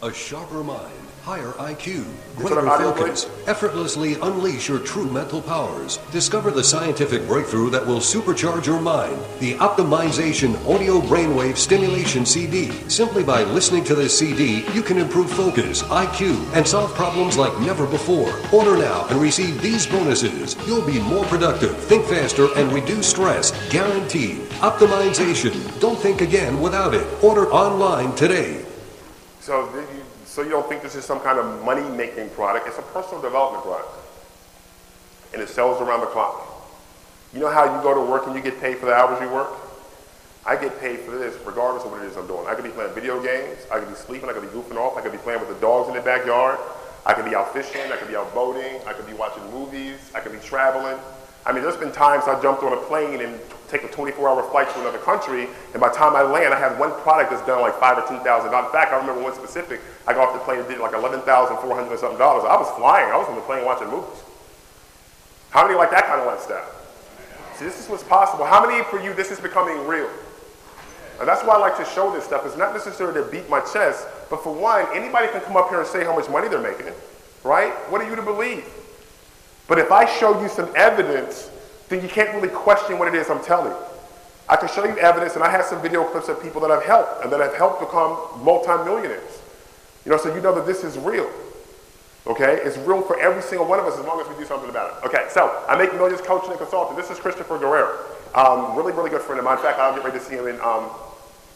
A 0.03 0.11
sharper 0.14 0.64
mind, 0.64 0.94
higher 1.24 1.53
IQ, 1.59 2.07
greater 2.34 2.62
focus. 2.62 3.28
Effortlessly 3.46 4.14
unleash 4.14 4.66
your 4.66 4.78
true 4.78 5.05
mental 5.11 5.42
powers. 5.42 5.98
Discover 6.11 6.53
the 6.53 6.64
scientific 6.64 7.26
breakthrough 7.26 7.68
that 7.68 7.86
will 7.86 7.98
supercharge 7.98 8.64
your 8.64 8.80
mind. 8.80 9.18
The 9.40 9.57
Optimization 9.57 10.57
Audio 10.66 11.03
Brainwave 11.03 11.59
Stimulation 11.59 12.24
CD. 12.24 12.70
Simply 12.88 13.22
by 13.22 13.42
listening 13.42 13.84
to 13.84 13.94
this 13.94 14.18
CD, 14.18 14.64
you 14.72 14.80
can 14.80 14.96
improve 14.96 15.30
focus, 15.30 15.82
IQ, 15.82 16.51
and 16.55 16.66
solve 16.66 16.94
problems 16.94 17.36
like 17.36 17.61
never 17.61 17.86
before. 17.86 18.32
Order 18.55 18.78
now 18.78 19.07
and 19.09 19.20
receive 19.20 19.61
these 19.61 19.86
bonuses. 19.86 20.57
You'll 20.66 20.86
be 20.86 20.98
more 20.98 21.26
productive, 21.26 21.76
think 21.76 22.07
faster, 22.07 22.48
and 22.57 22.72
reduce 22.72 23.07
stress. 23.07 23.53
Guaranteed. 23.68 24.38
Optimization. 24.62 25.78
Don't 25.78 25.98
think 25.98 26.22
again 26.22 26.59
without 26.59 26.94
it. 26.94 27.07
Order 27.22 27.53
online 27.53 28.14
today. 28.14 28.64
So, 29.41 29.64
you, 29.74 30.05
so 30.26 30.43
you 30.43 30.51
don't 30.51 30.68
think 30.68 30.82
this 30.82 30.95
is 30.95 31.05
some 31.05 31.20
kind 31.20 31.38
of 31.38 31.64
money-making 31.64 32.30
product. 32.30 32.68
It's 32.68 32.78
a 32.78 32.82
personal 32.82 33.22
development 33.22 33.64
product. 33.64 33.88
And 35.32 35.41
it 35.41 35.49
sells 35.49 35.80
around 35.80 36.01
the 36.01 36.07
clock. 36.07 36.47
You 37.32 37.41
know 37.41 37.49
how 37.49 37.64
you 37.64 37.82
go 37.82 37.95
to 37.95 38.11
work 38.11 38.26
and 38.26 38.36
you 38.36 38.43
get 38.43 38.61
paid 38.61 38.78
for 38.78 38.86
the 38.86 38.93
hours 38.93 39.20
you 39.20 39.28
work? 39.28 39.49
I 40.45 40.57
get 40.57 40.78
paid 40.80 41.01
for 41.01 41.12
this 41.12 41.36
regardless 41.47 41.84
of 41.84 41.93
what 41.93 42.03
it 42.03 42.07
is 42.07 42.16
I'm 42.16 42.26
doing. 42.26 42.47
I 42.47 42.55
could 42.55 42.64
be 42.64 42.70
playing 42.70 42.95
video 42.95 43.22
games. 43.22 43.59
I 43.70 43.78
could 43.78 43.88
be 43.88 43.95
sleeping. 43.95 44.28
I 44.28 44.32
could 44.32 44.43
be 44.43 44.49
goofing 44.49 44.76
off. 44.76 44.97
I 44.97 45.01
could 45.01 45.12
be 45.12 45.18
playing 45.18 45.41
with 45.41 45.49
the 45.49 45.61
dogs 45.61 45.88
in 45.88 45.95
the 45.95 46.01
backyard. 46.01 46.59
I 47.07 47.14
could 47.14 47.24
be 47.24 47.34
out 47.34 47.53
fishing. 47.53 47.93
I 47.93 47.97
could 47.97 48.09
be 48.09 48.16
out 48.16 48.34
boating. 48.34 48.80
I 48.86 48.93
could 48.93 49.07
be 49.07 49.14
watching 49.14 49.49
movies. 49.51 50.11
I 50.14 50.20
could 50.20 50.32
be 50.32 50.38
traveling. 50.38 50.99
I 51.47 51.53
mean, 51.53 51.62
there's 51.62 51.76
been 51.76 51.93
times 51.93 52.24
I 52.26 52.41
jumped 52.43 52.62
on 52.62 52.72
a 52.72 52.76
plane 52.76 53.20
and 53.20 53.41
take 53.68 53.84
a 53.84 53.88
24-hour 53.88 54.43
flight 54.51 54.68
to 54.74 54.80
another 54.80 54.99
country, 54.99 55.49
and 55.72 55.80
by 55.80 55.88
the 55.88 55.95
time 55.95 56.16
I 56.16 56.22
land, 56.22 56.53
I 56.53 56.59
have 56.59 56.78
one 56.78 56.91
product 57.01 57.30
that's 57.30 57.47
done 57.47 57.61
like 57.61 57.78
five 57.78 57.97
or 57.97 58.07
ten 58.07 58.22
thousand 58.22 58.51
dollars. 58.51 58.66
In 58.66 58.72
fact, 58.72 58.93
I 58.93 58.99
remember 58.99 59.22
one 59.22 59.34
specific. 59.34 59.80
I 60.07 60.12
got 60.12 60.28
off 60.28 60.34
the 60.34 60.41
plane 60.41 60.59
and 60.59 60.68
did 60.68 60.80
like 60.80 60.93
eleven 60.93 61.20
thousand 61.22 61.57
four 61.59 61.74
hundred 61.74 61.99
something 61.99 62.18
dollars. 62.18 62.45
I 62.45 62.57
was 62.57 62.68
flying. 62.76 63.11
I 63.11 63.16
was 63.16 63.28
on 63.28 63.36
the 63.36 63.43
plane 63.43 63.64
watching 63.64 63.88
movies. 63.88 64.20
How 65.51 65.66
many 65.66 65.76
like 65.78 65.91
that 65.91 66.05
kind 66.07 66.20
of 66.20 66.26
lifestyle? 66.26 66.66
See, 67.55 67.64
this 67.64 67.78
is 67.78 67.88
what's 67.88 68.05
possible. 68.05 68.45
How 68.45 68.64
many 68.64 68.82
for 68.84 69.01
you 69.01 69.14
this 69.14 69.30
is 69.30 69.41
becoming 69.41 69.86
real? 69.86 70.11
And 71.20 71.28
that's 71.28 71.43
why 71.45 71.55
I 71.55 71.59
like 71.59 71.76
to 71.76 71.84
show 71.84 72.12
this 72.12 72.24
stuff. 72.24 72.47
It's 72.47 72.57
not 72.57 72.72
necessarily 72.72 73.20
to 73.22 73.28
beat 73.30 73.49
my 73.51 73.61
chest, 73.61 74.07
but 74.30 74.43
for 74.43 74.55
one, 74.55 74.86
anybody 74.95 75.28
can 75.28 75.43
come 75.43 75.57
up 75.57 75.68
here 75.68 75.78
and 75.80 75.86
say 75.86 76.03
how 76.03 76.16
much 76.16 76.30
money 76.30 76.49
they're 76.49 76.62
making, 76.62 76.93
right? 77.45 77.72
What 77.91 78.01
are 78.01 78.09
you 78.09 78.16
to 78.16 78.22
believe? 78.22 78.64
But 79.71 79.79
if 79.79 79.93
I 79.93 80.05
show 80.18 80.43
you 80.43 80.49
some 80.49 80.68
evidence, 80.75 81.49
then 81.89 82.03
you 82.03 82.09
can't 82.09 82.35
really 82.35 82.49
question 82.49 82.99
what 82.99 83.07
it 83.07 83.14
is 83.14 83.31
I'm 83.31 83.41
telling. 83.41 83.73
I 84.49 84.57
can 84.57 84.68
show 84.68 84.85
you 84.85 84.99
evidence, 84.99 85.37
and 85.37 85.45
I 85.45 85.49
have 85.49 85.64
some 85.64 85.81
video 85.81 86.03
clips 86.03 86.29
of 86.29 86.43
people 86.43 86.61
that 86.62 86.73
I've 86.73 86.83
helped 86.83 87.23
and 87.23 87.33
that 87.33 87.39
have 87.39 87.55
helped 87.55 87.79
become 87.79 88.18
multimillionaires. 88.43 89.41
You 90.05 90.11
know, 90.11 90.18
so 90.18 90.35
you 90.35 90.41
know 90.41 90.53
that 90.57 90.66
this 90.66 90.83
is 90.83 90.99
real. 90.99 91.31
Okay? 92.27 92.59
It's 92.64 92.79
real 92.79 93.01
for 93.03 93.21
every 93.21 93.43
single 93.43 93.64
one 93.64 93.79
of 93.79 93.87
us 93.87 93.97
as 93.97 94.05
long 94.05 94.21
as 94.21 94.27
we 94.27 94.35
do 94.35 94.45
something 94.45 94.68
about 94.68 94.91
it. 94.91 95.07
Okay, 95.07 95.29
so 95.31 95.64
I 95.68 95.79
make 95.79 95.95
millions 95.95 96.21
coaching 96.21 96.51
and 96.51 96.59
consulting. 96.59 96.97
This 96.97 97.09
is 97.09 97.21
Christopher 97.21 97.57
Guerrero. 97.57 97.97
Um, 98.35 98.75
really, 98.75 98.93
really 98.93 99.11
good 99.11 99.23
friend 99.23 99.39
of 99.39 99.45
mine. 99.45 99.59
In 99.59 99.62
fact, 99.62 99.79
I'll 99.79 99.95
get 99.95 100.05
ready 100.05 100.18
to 100.18 100.25
see 100.25 100.35
him 100.35 100.49
in, 100.49 100.61
um, 100.62 100.91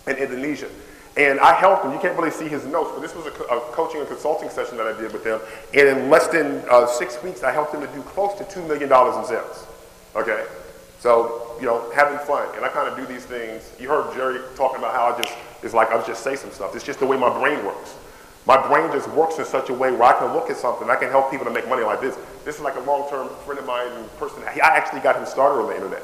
in 0.07 0.19
Indonesia. 0.19 0.69
And 1.17 1.39
I 1.39 1.55
helped 1.55 1.85
him. 1.85 1.93
You 1.93 2.01
can't 2.01 2.19
really 2.19 2.33
see 2.33 2.49
his 2.49 2.67
notes, 2.67 2.91
but 2.93 3.01
this 3.01 3.15
was 3.15 3.27
a, 3.27 3.31
a 3.31 3.61
coaching 3.73 4.01
and 4.01 4.09
consulting 4.09 4.51
session 4.51 4.77
that 4.79 4.87
I 4.87 5.01
did 5.01 5.13
with 5.13 5.25
him. 5.25 5.41
And 5.73 5.89
in 5.89 6.11
less 6.11 6.27
than 6.27 6.65
uh, 6.69 6.87
six 6.87 7.23
weeks, 7.23 7.45
I 7.45 7.53
helped 7.53 7.73
him 7.73 7.81
to 7.83 7.87
do 7.89 8.03
close 8.03 8.37
to 8.39 8.45
$2 8.45 8.67
million 8.67 8.91
in 8.91 9.25
sales. 9.25 9.67
Okay? 10.17 10.45
So, 10.99 11.57
you 11.61 11.67
know, 11.67 11.89
having 11.93 12.19
fun. 12.27 12.49
And 12.57 12.65
I 12.65 12.69
kind 12.69 12.89
of 12.89 12.97
do 12.97 13.07
these 13.07 13.25
things. 13.25 13.71
You 13.79 13.89
heard 13.89 14.13
Jerry 14.15 14.41
talking 14.57 14.79
about 14.79 14.93
how 14.95 15.15
I 15.15 15.23
just, 15.23 15.37
it's 15.63 15.75
like 15.75 15.91
I 15.91 16.05
just 16.05 16.25
say 16.25 16.35
some 16.35 16.51
stuff. 16.51 16.75
It's 16.75 16.85
just 16.85 16.99
the 16.99 17.07
way 17.07 17.17
my 17.17 17.31
brain 17.39 17.65
works. 17.65 17.95
My 18.47 18.57
brain 18.69 18.91
just 18.93 19.09
works 19.11 19.39
in 19.39 19.45
such 19.45 19.71
a 19.71 19.75
way 19.75 19.93
where 19.93 20.03
I 20.03 20.19
can 20.19 20.33
look 20.35 20.51
at 20.51 20.57
something, 20.57 20.91
I 20.91 20.97
can 20.97 21.11
help 21.11 21.31
people 21.31 21.47
to 21.47 21.53
make 21.53 21.69
money 21.69 21.83
like 21.83 22.01
this. 22.01 22.19
This 22.45 22.57
is 22.57 22.61
like 22.61 22.77
a 22.77 22.81
long-term 22.81 23.29
friend 23.47 23.59
of 23.59 23.67
mine, 23.67 23.91
person. 24.19 24.43
I 24.45 24.59
actually 24.61 25.01
got 25.01 25.17
him 25.17 25.25
started 25.25 25.63
on 25.63 25.69
the 25.69 25.75
internet. 25.75 26.03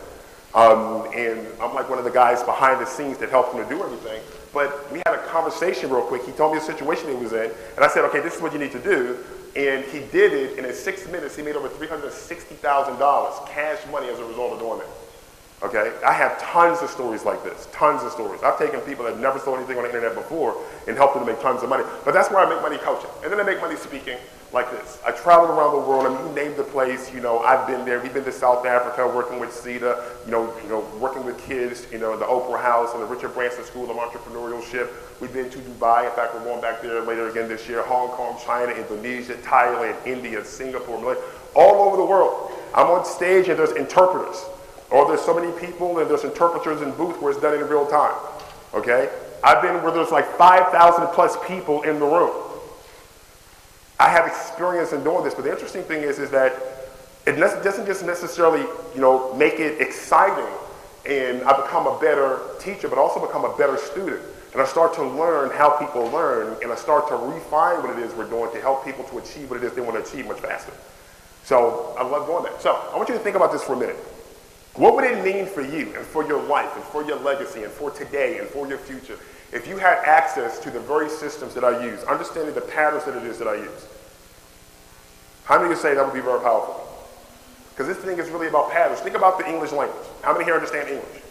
Um, 0.54 1.06
and 1.14 1.46
I'm 1.60 1.74
like 1.74 1.88
one 1.90 1.98
of 1.98 2.04
the 2.04 2.10
guys 2.10 2.42
behind 2.42 2.80
the 2.80 2.86
scenes 2.86 3.18
that 3.18 3.28
helped 3.28 3.54
him 3.54 3.62
to 3.62 3.68
do 3.68 3.82
everything. 3.82 4.22
But 4.52 4.90
we 4.90 4.98
had 5.06 5.14
a 5.14 5.26
conversation 5.28 5.90
real 5.90 6.02
quick. 6.02 6.24
He 6.24 6.32
told 6.32 6.52
me 6.52 6.58
the 6.58 6.64
situation 6.64 7.08
he 7.08 7.14
was 7.14 7.32
in, 7.32 7.50
and 7.76 7.84
I 7.84 7.88
said, 7.88 8.04
okay, 8.06 8.20
this 8.20 8.36
is 8.36 8.42
what 8.42 8.52
you 8.52 8.58
need 8.58 8.72
to 8.72 8.82
do. 8.82 9.18
And 9.56 9.84
he 9.84 10.00
did 10.12 10.32
it, 10.32 10.58
and 10.58 10.66
in 10.66 10.72
six 10.72 11.08
minutes, 11.08 11.36
he 11.36 11.42
made 11.42 11.56
over 11.56 11.68
$360,000 11.68 13.48
cash 13.48 13.78
money 13.90 14.08
as 14.08 14.18
a 14.18 14.24
result 14.24 14.52
of 14.52 14.58
doing 14.60 14.80
it. 14.80 14.86
Okay? 15.62 15.92
I 16.04 16.12
have 16.12 16.40
tons 16.40 16.80
of 16.82 16.90
stories 16.90 17.24
like 17.24 17.42
this, 17.44 17.68
tons 17.72 18.02
of 18.02 18.12
stories. 18.12 18.42
I've 18.42 18.58
taken 18.58 18.80
people 18.80 19.04
that 19.04 19.18
never 19.18 19.38
saw 19.38 19.56
anything 19.56 19.76
on 19.76 19.82
the 19.82 19.88
internet 19.88 20.14
before 20.14 20.56
and 20.86 20.96
helped 20.96 21.14
them 21.14 21.26
to 21.26 21.32
make 21.32 21.42
tons 21.42 21.62
of 21.62 21.68
money. 21.68 21.84
But 22.04 22.14
that's 22.14 22.30
where 22.30 22.38
I 22.40 22.48
make 22.48 22.62
money 22.62 22.78
coaching. 22.78 23.10
And 23.22 23.32
then 23.32 23.40
I 23.40 23.42
make 23.42 23.60
money 23.60 23.76
speaking 23.76 24.16
like 24.52 24.70
this. 24.70 24.98
I 25.06 25.12
travel 25.12 25.46
around 25.46 25.72
the 25.72 25.88
world. 25.88 26.06
I 26.06 26.08
mean, 26.10 26.28
you 26.28 26.34
name 26.34 26.56
the 26.56 26.64
place. 26.64 27.12
You 27.14 27.20
know, 27.20 27.38
I've 27.40 27.66
been 27.66 27.84
there. 27.84 28.00
We've 28.00 28.12
been 28.12 28.24
to 28.24 28.32
South 28.32 28.66
Africa 28.66 29.06
working 29.06 29.38
with 29.38 29.50
CETA, 29.50 30.26
you 30.26 30.32
know, 30.32 30.52
you 30.62 30.68
know, 30.68 30.80
working 30.98 31.24
with 31.24 31.38
kids, 31.38 31.86
you 31.92 31.98
know, 31.98 32.16
the 32.16 32.24
Oprah 32.24 32.60
House 32.60 32.92
and 32.92 33.02
the 33.02 33.06
Richard 33.06 33.34
Branson 33.34 33.64
School 33.64 33.88
of 33.90 33.96
Entrepreneurship. 33.96 34.90
We've 35.20 35.32
been 35.32 35.50
to 35.50 35.58
Dubai. 35.58 36.08
In 36.08 36.16
fact, 36.16 36.34
we're 36.34 36.44
going 36.44 36.60
back 36.60 36.82
there 36.82 37.00
later 37.02 37.28
again 37.28 37.48
this 37.48 37.68
year. 37.68 37.82
Hong 37.82 38.08
Kong, 38.08 38.38
China, 38.44 38.72
Indonesia, 38.72 39.34
Thailand, 39.34 39.94
India, 40.04 40.44
Singapore, 40.44 41.00
Malaysia, 41.00 41.22
all 41.54 41.88
over 41.88 41.96
the 41.96 42.04
world. 42.04 42.52
I'm 42.74 42.86
on 42.86 43.04
stage 43.04 43.48
and 43.48 43.58
there's 43.58 43.72
interpreters. 43.72 44.44
Or 44.90 45.06
there's 45.06 45.20
so 45.20 45.34
many 45.38 45.52
people 45.60 46.00
and 46.00 46.10
there's 46.10 46.24
interpreters 46.24 46.82
in 46.82 46.90
booth 46.92 47.20
where 47.22 47.30
it's 47.30 47.40
done 47.40 47.54
in 47.54 47.66
real 47.68 47.86
time. 47.86 48.14
Okay? 48.74 49.08
I've 49.44 49.62
been 49.62 49.82
where 49.82 49.92
there's 49.92 50.10
like 50.10 50.26
5,000 50.36 51.06
plus 51.08 51.36
people 51.46 51.82
in 51.82 52.00
the 52.00 52.06
room. 52.06 52.49
I 54.00 54.08
have 54.08 54.26
experience 54.26 54.92
in 54.92 55.04
doing 55.04 55.22
this, 55.22 55.34
but 55.34 55.44
the 55.44 55.52
interesting 55.52 55.82
thing 55.82 56.02
is, 56.02 56.18
is 56.18 56.30
that 56.30 56.54
it 57.26 57.32
doesn't 57.36 57.84
just 57.84 58.02
necessarily, 58.04 58.62
you 58.94 59.00
know, 59.00 59.34
make 59.34 59.60
it 59.60 59.78
exciting 59.80 60.48
and 61.06 61.42
I 61.42 61.60
become 61.60 61.86
a 61.86 61.98
better 61.98 62.40
teacher, 62.58 62.88
but 62.88 62.98
also 62.98 63.24
become 63.24 63.44
a 63.44 63.56
better 63.56 63.76
student. 63.76 64.22
And 64.52 64.60
I 64.60 64.64
start 64.64 64.94
to 64.94 65.02
learn 65.02 65.50
how 65.50 65.70
people 65.70 66.06
learn, 66.10 66.56
and 66.62 66.72
I 66.72 66.74
start 66.76 67.08
to 67.08 67.16
refine 67.16 67.82
what 67.82 67.96
it 67.96 68.02
is 68.02 68.12
we're 68.14 68.28
doing 68.28 68.50
to 68.52 68.60
help 68.60 68.84
people 68.84 69.04
to 69.04 69.18
achieve 69.18 69.50
what 69.50 69.62
it 69.62 69.64
is 69.64 69.74
they 69.74 69.80
want 69.80 70.02
to 70.02 70.10
achieve 70.10 70.26
much 70.26 70.40
faster. 70.40 70.72
So 71.44 71.94
I 71.98 72.02
love 72.02 72.26
doing 72.26 72.44
that. 72.44 72.60
So 72.60 72.74
I 72.92 72.96
want 72.96 73.08
you 73.08 73.14
to 73.14 73.20
think 73.20 73.36
about 73.36 73.52
this 73.52 73.62
for 73.62 73.74
a 73.74 73.78
minute. 73.78 73.96
What 74.74 74.94
would 74.94 75.04
it 75.04 75.24
mean 75.24 75.46
for 75.46 75.62
you 75.62 75.94
and 75.96 76.06
for 76.06 76.26
your 76.26 76.42
life 76.42 76.74
and 76.74 76.84
for 76.84 77.04
your 77.04 77.18
legacy 77.20 77.64
and 77.64 77.72
for 77.72 77.90
today 77.90 78.38
and 78.38 78.48
for 78.48 78.66
your 78.66 78.78
future 78.78 79.18
if 79.52 79.66
you 79.66 79.76
had 79.76 79.98
access 80.04 80.58
to 80.60 80.70
the 80.70 80.80
very 80.80 81.08
systems 81.08 81.54
that 81.54 81.64
I 81.64 81.84
use, 81.84 82.02
understanding 82.04 82.54
the 82.54 82.60
patterns 82.60 83.04
that 83.04 83.16
it 83.16 83.24
is 83.24 83.38
that 83.38 83.48
I 83.48 83.56
use? 83.56 83.86
How 85.44 85.56
many 85.56 85.68
would 85.68 85.78
say 85.78 85.94
that 85.94 86.04
would 86.04 86.14
be 86.14 86.20
very 86.20 86.40
powerful? 86.40 86.86
Because 87.70 87.88
this 87.88 88.04
thing 88.04 88.18
is 88.18 88.30
really 88.30 88.46
about 88.46 88.70
patterns. 88.70 89.00
Think 89.00 89.16
about 89.16 89.38
the 89.38 89.48
English 89.48 89.72
language. 89.72 90.06
How 90.22 90.32
many 90.32 90.44
here 90.44 90.54
understand 90.54 90.88
English? 90.88 91.22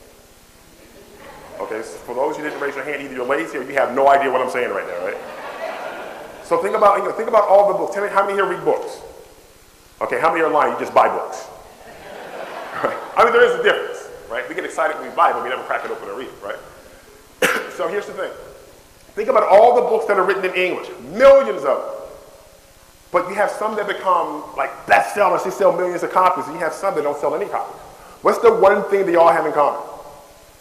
Okay, 1.60 1.82
so 1.84 1.96
for 2.04 2.16
those 2.16 2.36
who 2.36 2.44
didn't 2.44 2.60
raise 2.60 2.76
your 2.76 2.84
hand, 2.84 3.02
either 3.04 3.14
you're 3.14 3.26
lazy 3.26 3.58
or 3.58 3.64
you 3.64 3.74
have 3.74 3.94
no 3.94 4.08
idea 4.08 4.32
what 4.32 4.42
I'm 4.42 4.50
saying 4.50 4.72
right 4.72 4.88
now, 4.88 5.06
right? 5.06 5.18
So 6.44 6.62
think 6.64 6.76
about, 6.76 6.98
you 6.98 7.04
know, 7.04 7.12
think 7.12 7.30
about 7.30 7.48
all 7.48 7.72
the 7.72 7.78
books. 7.78 7.94
Tell 7.94 8.04
me 8.04 8.10
how 8.10 8.24
many 8.26 8.34
here 8.34 8.46
read 8.46 8.66
books? 8.66 9.00
Okay, 10.02 10.20
how 10.20 10.32
many 10.32 10.42
are 10.44 10.50
lying? 10.50 10.74
You 10.74 10.80
just 10.80 10.94
buy 10.94 11.08
books. 11.08 11.46
I 13.16 13.24
mean, 13.24 13.34
there 13.34 13.44
is 13.44 13.60
a 13.60 13.64
difference, 13.64 14.10
right? 14.32 14.48
We 14.50 14.56
get 14.56 14.66
excited 14.66 14.98
when 14.98 15.10
we 15.10 15.16
buy, 15.16 15.32
but 15.34 15.44
we 15.44 15.50
never 15.50 15.64
crack 15.64 15.86
it 15.86 15.92
open 15.92 16.10
and 16.10 16.18
read 16.18 16.30
it, 16.30 16.44
right? 16.44 16.58
so 17.76 17.88
here's 17.88 18.06
the 18.06 18.14
thing. 18.14 18.32
Think 19.16 19.30
about 19.30 19.44
all 19.44 19.76
the 19.76 19.82
books 19.82 20.06
that 20.06 20.18
are 20.18 20.24
written 20.24 20.46
in 20.46 20.54
English, 20.54 20.90
millions 21.12 21.64
of 21.64 21.78
them. 21.78 21.96
But 23.12 23.28
you 23.28 23.36
have 23.36 23.50
some 23.50 23.76
that 23.76 23.88
become 23.88 24.44
like 24.56 24.70
bestsellers, 24.86 25.44
they 25.44 25.50
sell 25.50 25.76
millions 25.76 26.04
of 26.04 26.12
copies, 26.12 26.46
and 26.46 26.54
you 26.54 26.60
have 26.60 26.74
some 26.74 26.96
that 26.96 27.04
don't 27.04 27.20
sell 27.20 27.36
any 27.36 27.46
copies. 27.46 27.82
What's 28.22 28.40
the 28.40 28.54
one 28.54 28.84
thing 28.90 29.06
they 29.06 29.16
all 29.16 29.32
have 29.32 29.46
in 29.46 29.54
common? 29.54 29.82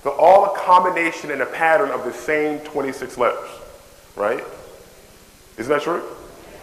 They're 0.03 0.13
all 0.13 0.55
a 0.55 0.59
combination 0.59 1.31
and 1.31 1.43
a 1.43 1.47
pattern 1.47 1.91
of 1.91 2.05
the 2.05 2.13
same 2.13 2.61
26 2.61 3.19
letters, 3.19 3.51
right? 4.17 4.43
Isn't 5.57 5.71
that 5.71 5.83
true? 5.83 6.01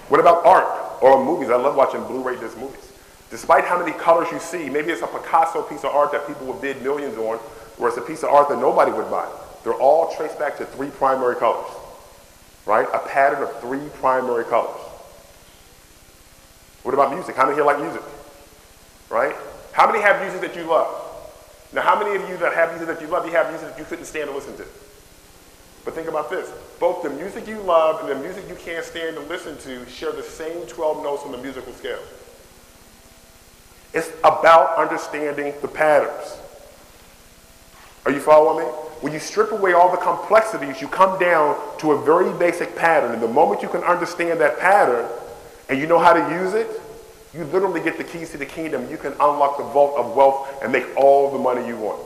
What 0.07 0.19
about 0.19 0.45
art 0.45 1.03
or 1.03 1.23
movies? 1.23 1.49
I 1.49 1.57
love 1.57 1.75
watching 1.75 2.03
Blu-ray 2.05 2.39
disc 2.39 2.57
movies. 2.57 2.93
Despite 3.29 3.65
how 3.65 3.77
many 3.77 3.91
colors 3.91 4.31
you 4.31 4.39
see, 4.39 4.69
maybe 4.69 4.91
it's 4.91 5.01
a 5.01 5.07
Picasso 5.07 5.63
piece 5.63 5.83
of 5.83 5.91
art 5.91 6.11
that 6.13 6.27
people 6.27 6.47
would 6.47 6.61
bid 6.61 6.81
millions 6.81 7.17
on, 7.17 7.39
or 7.77 7.89
it's 7.89 7.97
a 7.97 8.01
piece 8.01 8.23
of 8.23 8.29
art 8.29 8.47
that 8.49 8.59
nobody 8.59 8.91
would 8.91 9.09
buy. 9.11 9.29
They're 9.65 9.73
all 9.73 10.15
traced 10.15 10.37
back 10.37 10.57
to 10.59 10.65
three 10.65 10.91
primary 10.91 11.35
colors, 11.35 11.71
right? 12.67 12.87
A 12.93 12.99
pattern 12.99 13.41
of 13.41 13.59
three 13.61 13.89
primary 13.95 14.45
colors. 14.45 14.79
What 16.83 16.93
about 16.93 17.11
music? 17.11 17.35
How 17.35 17.45
many 17.45 17.55
here 17.55 17.65
like 17.65 17.79
music? 17.79 18.03
Right? 19.09 19.35
How 19.71 19.91
many 19.91 20.03
have 20.03 20.21
music 20.21 20.39
that 20.41 20.55
you 20.55 20.69
love? 20.69 21.01
Now, 21.73 21.81
how 21.81 21.99
many 21.99 22.15
of 22.15 22.29
you 22.29 22.37
that 22.37 22.53
have 22.53 22.69
music 22.77 22.87
that 22.87 23.01
you 23.01 23.07
love, 23.07 23.25
you 23.25 23.31
have 23.31 23.49
music 23.49 23.69
that 23.69 23.79
you 23.79 23.85
couldn't 23.85 24.05
stand 24.05 24.29
to 24.29 24.35
listen 24.35 24.55
to? 24.57 24.65
But 25.83 25.95
think 25.95 26.07
about 26.07 26.29
this. 26.29 26.47
Both 26.79 27.01
the 27.01 27.09
music 27.09 27.47
you 27.47 27.57
love 27.57 28.01
and 28.01 28.09
the 28.09 28.23
music 28.23 28.47
you 28.47 28.55
can't 28.55 28.85
stand 28.85 29.15
to 29.15 29.21
listen 29.23 29.57
to 29.57 29.89
share 29.89 30.11
the 30.11 30.21
same 30.21 30.67
12 30.67 31.03
notes 31.03 31.23
on 31.23 31.31
the 31.31 31.39
musical 31.39 31.73
scale. 31.73 32.03
It's 33.95 34.11
about 34.23 34.77
understanding 34.77 35.55
the 35.63 35.67
patterns. 35.67 36.37
Are 38.05 38.11
you 38.11 38.19
following 38.19 38.67
me? 38.67 38.71
When 39.05 39.13
you 39.13 39.19
strip 39.19 39.51
away 39.51 39.73
all 39.73 39.91
the 39.91 39.97
complexities, 39.97 40.81
you 40.81 40.87
come 40.87 41.19
down 41.19 41.55
to 41.77 41.91
a 41.91 42.03
very 42.03 42.35
basic 42.39 42.75
pattern. 42.75 43.11
And 43.11 43.21
the 43.21 43.27
moment 43.27 43.61
you 43.61 43.69
can 43.69 43.83
understand 43.83 44.41
that 44.41 44.57
pattern 44.57 45.07
and 45.69 45.77
you 45.77 45.85
know 45.85 45.99
how 45.99 46.13
to 46.13 46.33
use 46.33 46.55
it, 46.55 46.67
you 47.31 47.43
literally 47.43 47.81
get 47.81 47.99
the 47.99 48.03
keys 48.03 48.31
to 48.31 48.39
the 48.39 48.47
kingdom. 48.47 48.89
You 48.89 48.97
can 48.97 49.11
unlock 49.11 49.59
the 49.59 49.63
vault 49.63 49.95
of 49.95 50.15
wealth 50.15 50.59
and 50.63 50.71
make 50.71 50.87
all 50.97 51.31
the 51.31 51.37
money 51.37 51.67
you 51.67 51.77
want. 51.77 52.01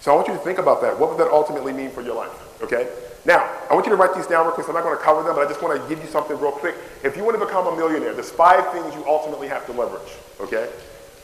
So 0.00 0.12
I 0.12 0.14
want 0.14 0.28
you 0.28 0.34
to 0.34 0.40
think 0.40 0.58
about 0.58 0.82
that. 0.82 1.00
What 1.00 1.08
would 1.08 1.20
that 1.20 1.32
ultimately 1.32 1.72
mean 1.72 1.88
for 1.88 2.02
your 2.02 2.14
life? 2.14 2.62
Okay? 2.62 2.86
Now, 3.24 3.50
I 3.70 3.72
want 3.72 3.86
you 3.86 3.92
to 3.92 3.96
write 3.96 4.14
these 4.14 4.26
down 4.26 4.44
real 4.44 4.52
quick. 4.52 4.66
So 4.66 4.72
I'm 4.72 4.76
not 4.76 4.84
going 4.84 4.98
to 4.98 5.02
cover 5.02 5.22
them, 5.22 5.36
but 5.36 5.46
I 5.46 5.48
just 5.48 5.62
want 5.62 5.80
to 5.80 5.88
give 5.88 6.04
you 6.04 6.10
something 6.10 6.38
real 6.38 6.52
quick. 6.52 6.74
If 7.02 7.16
you 7.16 7.24
want 7.24 7.40
to 7.40 7.42
become 7.42 7.66
a 7.66 7.74
millionaire, 7.74 8.12
there's 8.12 8.30
five 8.30 8.70
things 8.74 8.94
you 8.94 9.06
ultimately 9.06 9.48
have 9.48 9.64
to 9.64 9.72
leverage. 9.72 10.12
Okay? 10.38 10.68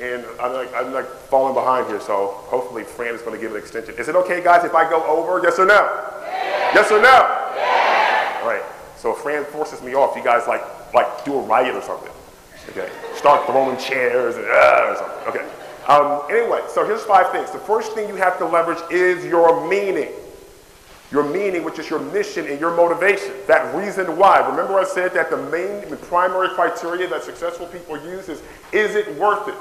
And 0.01 0.25
I'm 0.41 0.53
like, 0.53 0.75
I'm 0.75 0.93
like 0.93 1.07
falling 1.07 1.55
behind 1.55 1.87
here, 1.87 2.01
so 2.01 2.29
hopefully 2.47 2.83
Fran 2.83 3.15
is 3.15 3.23
going 3.23 3.35
to 3.35 3.41
give 3.41 3.53
an 3.53 3.59
extension. 3.59 3.95
Is 3.99 4.09
it 4.09 4.17
okay, 4.17 4.43
guys, 4.43 4.65
if 4.65 4.75
I 4.75 4.89
go 4.89 5.05
over? 5.05 5.41
Yes 5.43 5.59
or 5.59 5.67
no? 5.67 5.75
Yeah. 5.75 6.75
Yes 6.75 6.91
or 6.91 7.01
no? 7.01 7.55
Yeah. 7.57 8.41
All 8.43 8.49
right. 8.49 8.63
So 8.97 9.13
if 9.13 9.19
Fran 9.19 9.45
forces 9.45 9.83
me 9.83 9.95
off, 9.95 10.17
you 10.17 10.25
guys 10.25 10.47
like 10.49 10.63
like 10.95 11.25
do 11.25 11.35
a 11.35 11.43
riot 11.43 11.75
or 11.75 11.83
something. 11.83 12.13
Okay. 12.71 12.91
Start 13.15 13.47
throwing 13.47 13.77
chairs 13.77 14.37
and 14.37 14.47
uh, 14.47 14.87
or 14.89 14.97
something. 14.97 15.29
Okay. 15.29 15.49
Um, 15.89 16.23
anyway, 16.31 16.63
so 16.69 16.87
here's 16.87 17.03
five 17.03 17.31
things. 17.33 17.51
The 17.51 17.59
first 17.59 17.93
thing 17.93 18.09
you 18.09 18.15
have 18.17 18.39
to 18.39 18.47
leverage 18.47 18.79
is 18.91 19.25
your 19.25 19.69
meaning 19.69 20.09
your 21.13 21.25
meaning, 21.25 21.63
which 21.63 21.79
is 21.79 21.91
your 21.91 21.99
mission 21.99 22.47
and 22.47 22.59
your 22.59 22.75
motivation, 22.75 23.33
that 23.47 23.75
reason 23.75 24.17
why. 24.17 24.39
Remember 24.49 24.79
I 24.79 24.85
said 24.85 25.13
that 25.13 25.31
the 25.31 25.37
main 25.37 25.89
the 25.91 25.97
primary 25.97 26.49
criteria 26.49 27.07
that 27.09 27.23
successful 27.23 27.67
people 27.67 28.03
use 28.03 28.29
is, 28.31 28.43
is 28.73 28.97
it 28.97 29.15
worth 29.19 29.47
it? 29.49 29.55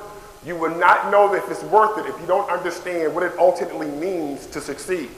You 0.46 0.56
will 0.56 0.76
not 0.76 1.12
know 1.12 1.34
if 1.34 1.50
it's 1.50 1.64
worth 1.64 1.98
it 2.00 2.10
if 2.10 2.20
you 2.20 2.26
don't 2.26 2.50
understand 2.50 3.14
what 3.14 3.24
it 3.24 3.34
ultimately 3.38 3.88
means 3.88 4.48
to 4.48 4.62
succeed. 4.62 5.10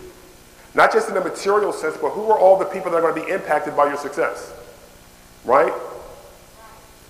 Not 0.75 0.91
just 0.91 1.09
in 1.09 1.15
a 1.15 1.21
material 1.21 1.71
sense, 1.71 1.95
but 1.97 2.09
who 2.09 2.29
are 2.31 2.37
all 2.37 2.57
the 2.57 2.65
people 2.65 2.91
that 2.91 2.97
are 2.97 3.01
going 3.01 3.15
to 3.15 3.25
be 3.25 3.31
impacted 3.31 3.75
by 3.75 3.87
your 3.87 3.97
success? 3.97 4.53
Right? 5.45 5.73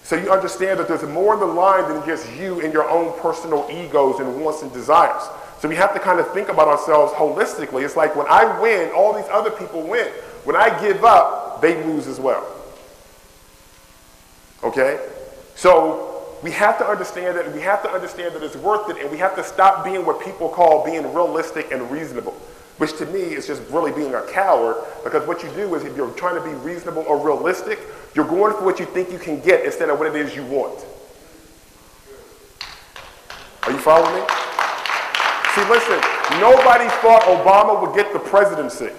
So 0.04 0.18
you 0.18 0.32
understand 0.32 0.80
that 0.80 0.88
there's 0.88 1.04
more 1.04 1.34
in 1.34 1.40
the 1.40 1.46
line 1.46 1.88
than 1.90 2.06
just 2.06 2.32
you 2.34 2.60
and 2.60 2.74
your 2.74 2.88
own 2.90 3.18
personal 3.22 3.68
egos 3.72 4.20
and 4.20 4.42
wants 4.42 4.62
and 4.62 4.72
desires. 4.74 5.24
So 5.60 5.70
we 5.70 5.76
have 5.76 5.94
to 5.94 6.00
kind 6.00 6.20
of 6.20 6.32
think 6.34 6.50
about 6.50 6.68
ourselves 6.68 7.14
holistically. 7.14 7.86
It's 7.86 7.96
like 7.96 8.16
when 8.16 8.28
I 8.30 8.60
win, 8.60 8.92
all 8.92 9.14
these 9.14 9.30
other 9.32 9.50
people 9.50 9.82
win. 9.82 10.08
When 10.44 10.58
I 10.58 10.78
give 10.82 11.06
up, 11.06 11.62
they 11.62 11.82
lose 11.86 12.08
as 12.08 12.20
well. 12.20 12.46
Okay? 14.62 15.00
So 15.56 16.13
we 16.44 16.52
have 16.52 16.78
to 16.78 16.86
understand 16.86 17.38
that 17.38 17.52
we 17.54 17.62
have 17.62 17.82
to 17.84 17.90
understand 17.90 18.36
that 18.36 18.44
it's 18.44 18.58
worth 18.58 18.90
it 18.90 19.02
and 19.02 19.10
we 19.10 19.18
have 19.18 19.34
to 19.38 19.44
stop 19.44 19.86
being 19.86 20.06
what 20.06 20.20
people 20.22 20.50
call 20.50 20.84
being 20.84 21.12
realistic 21.14 21.72
and 21.72 21.90
reasonable. 21.90 22.34
Which 22.78 22.98
to 22.98 23.06
me 23.06 23.20
is 23.20 23.48
just 23.48 23.62
really 23.70 23.94
being 23.94 24.14
a 24.14 24.22
coward 24.24 24.84
because 25.06 25.26
what 25.26 25.42
you 25.42 25.50
do 25.52 25.74
is 25.76 25.86
if 25.86 25.96
you're 25.96 26.12
trying 26.12 26.36
to 26.36 26.42
be 26.42 26.54
reasonable 26.56 27.04
or 27.04 27.18
realistic, 27.18 27.80
you're 28.14 28.28
going 28.28 28.54
for 28.54 28.66
what 28.66 28.78
you 28.80 28.86
think 28.86 29.10
you 29.10 29.20
can 29.20 29.40
get 29.40 29.64
instead 29.64 29.90
of 29.90 29.98
what 29.98 30.14
it 30.14 30.16
is 30.18 30.36
you 30.36 30.44
want. 30.46 30.86
Are 33.64 33.72
you 33.72 33.78
following 33.78 34.14
me? 34.14 34.28
See, 35.56 35.62
listen, 35.70 36.02
nobody 36.42 36.90
thought 37.00 37.22
Obama 37.24 37.80
would 37.82 37.96
get 37.96 38.12
the 38.12 38.20
presidency. 38.20 38.90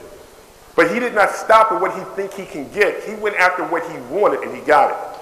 But 0.76 0.90
he 0.92 0.98
did 0.98 1.14
not 1.14 1.30
stop 1.30 1.72
at 1.72 1.80
what 1.80 1.94
he 1.94 2.02
think 2.16 2.32
he 2.32 2.46
can 2.46 2.72
get. 2.72 3.04
He 3.04 3.14
went 3.16 3.36
after 3.36 3.64
what 3.66 3.88
he 3.90 3.98
wanted 4.12 4.40
and 4.40 4.56
he 4.56 4.62
got 4.62 4.90
it. 4.90 5.13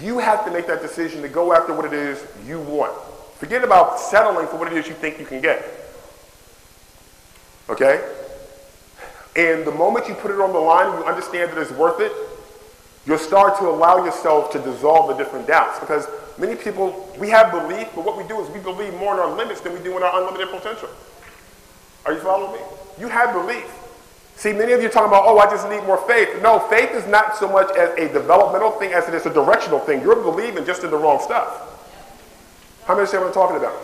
You 0.00 0.18
have 0.18 0.44
to 0.44 0.50
make 0.50 0.66
that 0.66 0.82
decision 0.82 1.22
to 1.22 1.28
go 1.28 1.52
after 1.52 1.74
what 1.74 1.84
it 1.84 1.92
is 1.92 2.24
you 2.46 2.60
want. 2.60 2.92
Forget 3.36 3.64
about 3.64 3.98
settling 3.98 4.46
for 4.46 4.56
what 4.56 4.70
it 4.70 4.76
is 4.76 4.86
you 4.86 4.94
think 4.94 5.18
you 5.18 5.26
can 5.26 5.40
get. 5.40 5.64
Okay? 7.68 8.06
And 9.36 9.64
the 9.64 9.72
moment 9.72 10.08
you 10.08 10.14
put 10.14 10.30
it 10.30 10.40
on 10.40 10.52
the 10.52 10.58
line 10.58 10.98
you 10.98 11.04
understand 11.04 11.50
that 11.52 11.58
it's 11.58 11.70
worth 11.72 12.00
it, 12.00 12.12
you'll 13.06 13.18
start 13.18 13.58
to 13.58 13.68
allow 13.68 14.04
yourself 14.04 14.52
to 14.52 14.58
dissolve 14.58 15.08
the 15.08 15.14
different 15.14 15.46
doubts. 15.46 15.80
Because 15.80 16.06
Many 16.40 16.56
people, 16.56 17.06
we 17.18 17.28
have 17.28 17.50
belief, 17.50 17.88
but 17.94 18.02
what 18.02 18.16
we 18.16 18.24
do 18.24 18.40
is 18.40 18.48
we 18.48 18.60
believe 18.60 18.94
more 18.94 19.12
in 19.12 19.20
our 19.20 19.36
limits 19.36 19.60
than 19.60 19.74
we 19.74 19.78
do 19.80 19.94
in 19.98 20.02
our 20.02 20.20
unlimited 20.22 20.48
potential. 20.48 20.88
Are 22.06 22.14
you 22.14 22.20
following 22.20 22.58
me? 22.58 22.66
You 22.98 23.08
have 23.08 23.34
belief. 23.34 23.70
See, 24.40 24.54
many 24.54 24.72
of 24.72 24.80
you 24.80 24.88
are 24.88 24.90
talking 24.90 25.08
about, 25.08 25.24
oh, 25.26 25.36
I 25.36 25.50
just 25.50 25.68
need 25.68 25.84
more 25.84 25.98
faith. 26.08 26.40
No, 26.40 26.60
faith 26.60 26.92
is 26.92 27.06
not 27.06 27.36
so 27.36 27.46
much 27.46 27.76
as 27.76 27.90
a 27.98 28.10
developmental 28.10 28.70
thing 28.70 28.90
as 28.94 29.06
it 29.06 29.12
is 29.12 29.26
a 29.26 29.34
directional 29.34 29.78
thing. 29.80 30.00
You're 30.00 30.16
believing 30.16 30.64
just 30.64 30.82
in 30.82 30.90
the 30.90 30.96
wrong 30.96 31.20
stuff. 31.20 31.46
How 32.86 32.94
many 32.94 33.00
understand 33.00 33.24
what 33.24 33.28
I'm 33.28 33.34
talking 33.34 33.58
about? 33.58 33.78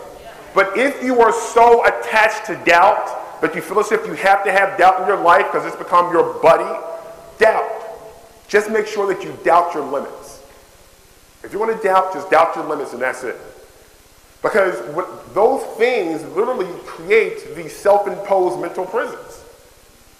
But 0.54 0.74
if 0.78 1.04
you 1.04 1.20
are 1.20 1.30
so 1.30 1.84
attached 1.84 2.46
to 2.46 2.54
doubt 2.64 3.42
that 3.42 3.54
you 3.54 3.60
feel 3.60 3.80
as 3.80 3.92
if 3.92 4.06
you 4.06 4.14
have 4.14 4.44
to 4.44 4.50
have 4.50 4.78
doubt 4.78 5.02
in 5.02 5.06
your 5.06 5.20
life 5.22 5.44
because 5.44 5.66
it's 5.66 5.76
become 5.76 6.10
your 6.10 6.40
buddy, 6.40 6.64
doubt. 7.36 7.70
Just 8.48 8.70
make 8.70 8.86
sure 8.86 9.06
that 9.12 9.22
you 9.22 9.36
doubt 9.44 9.74
your 9.74 9.84
limits. 9.84 10.42
If 11.44 11.52
you 11.52 11.58
want 11.58 11.76
to 11.76 11.86
doubt, 11.86 12.14
just 12.14 12.30
doubt 12.30 12.56
your 12.56 12.64
limits 12.64 12.94
and 12.94 13.02
that's 13.02 13.24
it. 13.24 13.36
Because 14.40 14.80
those 15.34 15.62
things 15.76 16.24
literally 16.34 16.72
create 16.86 17.54
the 17.54 17.68
self-imposed 17.68 18.58
mental 18.58 18.86
prisons. 18.86 19.25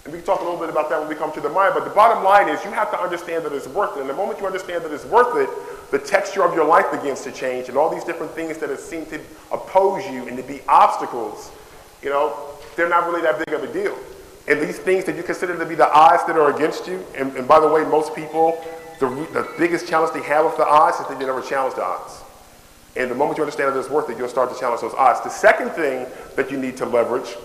And 0.07 0.13
we 0.13 0.19
can 0.19 0.25
talk 0.25 0.39
a 0.39 0.43
little 0.45 0.57
bit 0.57 0.69
about 0.69 0.89
that 0.89 1.01
when 1.01 1.09
we 1.09 1.15
come 1.15 1.33
to 1.33 1.41
the 1.41 1.49
mind, 1.49 1.73
but 1.73 1.83
the 1.83 1.89
bottom 1.89 2.23
line 2.23 2.47
is 2.47 2.63
you 2.63 2.71
have 2.71 2.89
to 2.91 2.97
understand 2.97 3.43
that 3.43 3.51
it's 3.51 3.67
worth 3.67 3.97
it. 3.97 3.99
And 3.99 4.09
the 4.09 4.13
moment 4.13 4.39
you 4.39 4.45
understand 4.45 4.85
that 4.85 4.93
it's 4.93 5.03
worth 5.03 5.35
it, 5.35 5.49
the 5.91 5.99
texture 5.99 6.45
of 6.45 6.55
your 6.55 6.63
life 6.63 6.89
begins 6.93 7.23
to 7.23 7.31
change, 7.33 7.67
and 7.67 7.77
all 7.77 7.89
these 7.89 8.05
different 8.05 8.31
things 8.31 8.57
that 8.59 8.69
have 8.69 8.79
seemed 8.79 9.09
to 9.09 9.19
oppose 9.51 10.05
you 10.05 10.25
and 10.29 10.37
to 10.37 10.43
be 10.43 10.61
obstacles, 10.69 11.51
you 12.01 12.09
know, 12.09 12.37
they're 12.77 12.87
not 12.87 13.05
really 13.05 13.21
that 13.21 13.37
big 13.45 13.53
of 13.53 13.61
a 13.63 13.73
deal. 13.73 13.97
And 14.47 14.61
these 14.61 14.79
things 14.79 15.03
that 15.03 15.17
you 15.17 15.23
consider 15.23 15.57
to 15.57 15.65
be 15.65 15.75
the 15.75 15.91
odds 15.91 16.23
that 16.23 16.37
are 16.37 16.55
against 16.55 16.87
you, 16.87 17.05
and, 17.13 17.35
and 17.35 17.45
by 17.45 17.59
the 17.59 17.67
way, 17.67 17.83
most 17.83 18.15
people, 18.15 18.63
the, 19.01 19.09
the 19.09 19.45
biggest 19.57 19.89
challenge 19.89 20.13
they 20.13 20.23
have 20.23 20.45
with 20.45 20.55
the 20.55 20.65
odds 20.65 21.01
is 21.01 21.07
that 21.07 21.19
they 21.19 21.25
never 21.25 21.41
challenge 21.41 21.75
the 21.75 21.83
odds. 21.83 22.23
And 22.95 23.11
the 23.11 23.15
moment 23.15 23.39
you 23.39 23.43
understand 23.43 23.75
that 23.75 23.77
it's 23.77 23.89
worth 23.89 24.09
it, 24.09 24.17
you'll 24.17 24.29
start 24.29 24.53
to 24.53 24.57
challenge 24.57 24.79
those 24.79 24.93
odds. 24.93 25.19
The 25.19 25.29
second 25.29 25.71
thing 25.71 26.07
that 26.37 26.49
you 26.49 26.57
need 26.57 26.77
to 26.77 26.85
leverage 26.85 27.35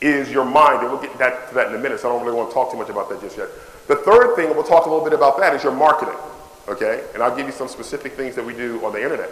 is 0.00 0.30
your 0.30 0.44
mind, 0.44 0.80
and 0.82 0.90
we'll 0.90 1.00
get 1.00 1.16
that, 1.18 1.48
to 1.48 1.54
that 1.54 1.68
in 1.68 1.74
a 1.74 1.78
minute, 1.78 2.00
so 2.00 2.08
I 2.08 2.12
don't 2.12 2.24
really 2.24 2.36
want 2.36 2.50
to 2.50 2.54
talk 2.54 2.70
too 2.70 2.78
much 2.78 2.90
about 2.90 3.08
that 3.08 3.20
just 3.20 3.36
yet. 3.36 3.48
The 3.88 3.96
third 3.96 4.36
thing, 4.36 4.46
and 4.46 4.54
we'll 4.54 4.64
talk 4.64 4.86
a 4.86 4.90
little 4.90 5.04
bit 5.04 5.14
about 5.14 5.38
that, 5.38 5.54
is 5.54 5.62
your 5.62 5.72
marketing 5.72 6.16
okay? 6.68 7.04
And 7.14 7.22
I'll 7.22 7.34
give 7.34 7.46
you 7.46 7.52
some 7.52 7.68
specific 7.68 8.12
things 8.12 8.34
that 8.34 8.44
we 8.44 8.54
do 8.54 8.84
on 8.84 8.92
the 8.92 9.02
internet. 9.02 9.30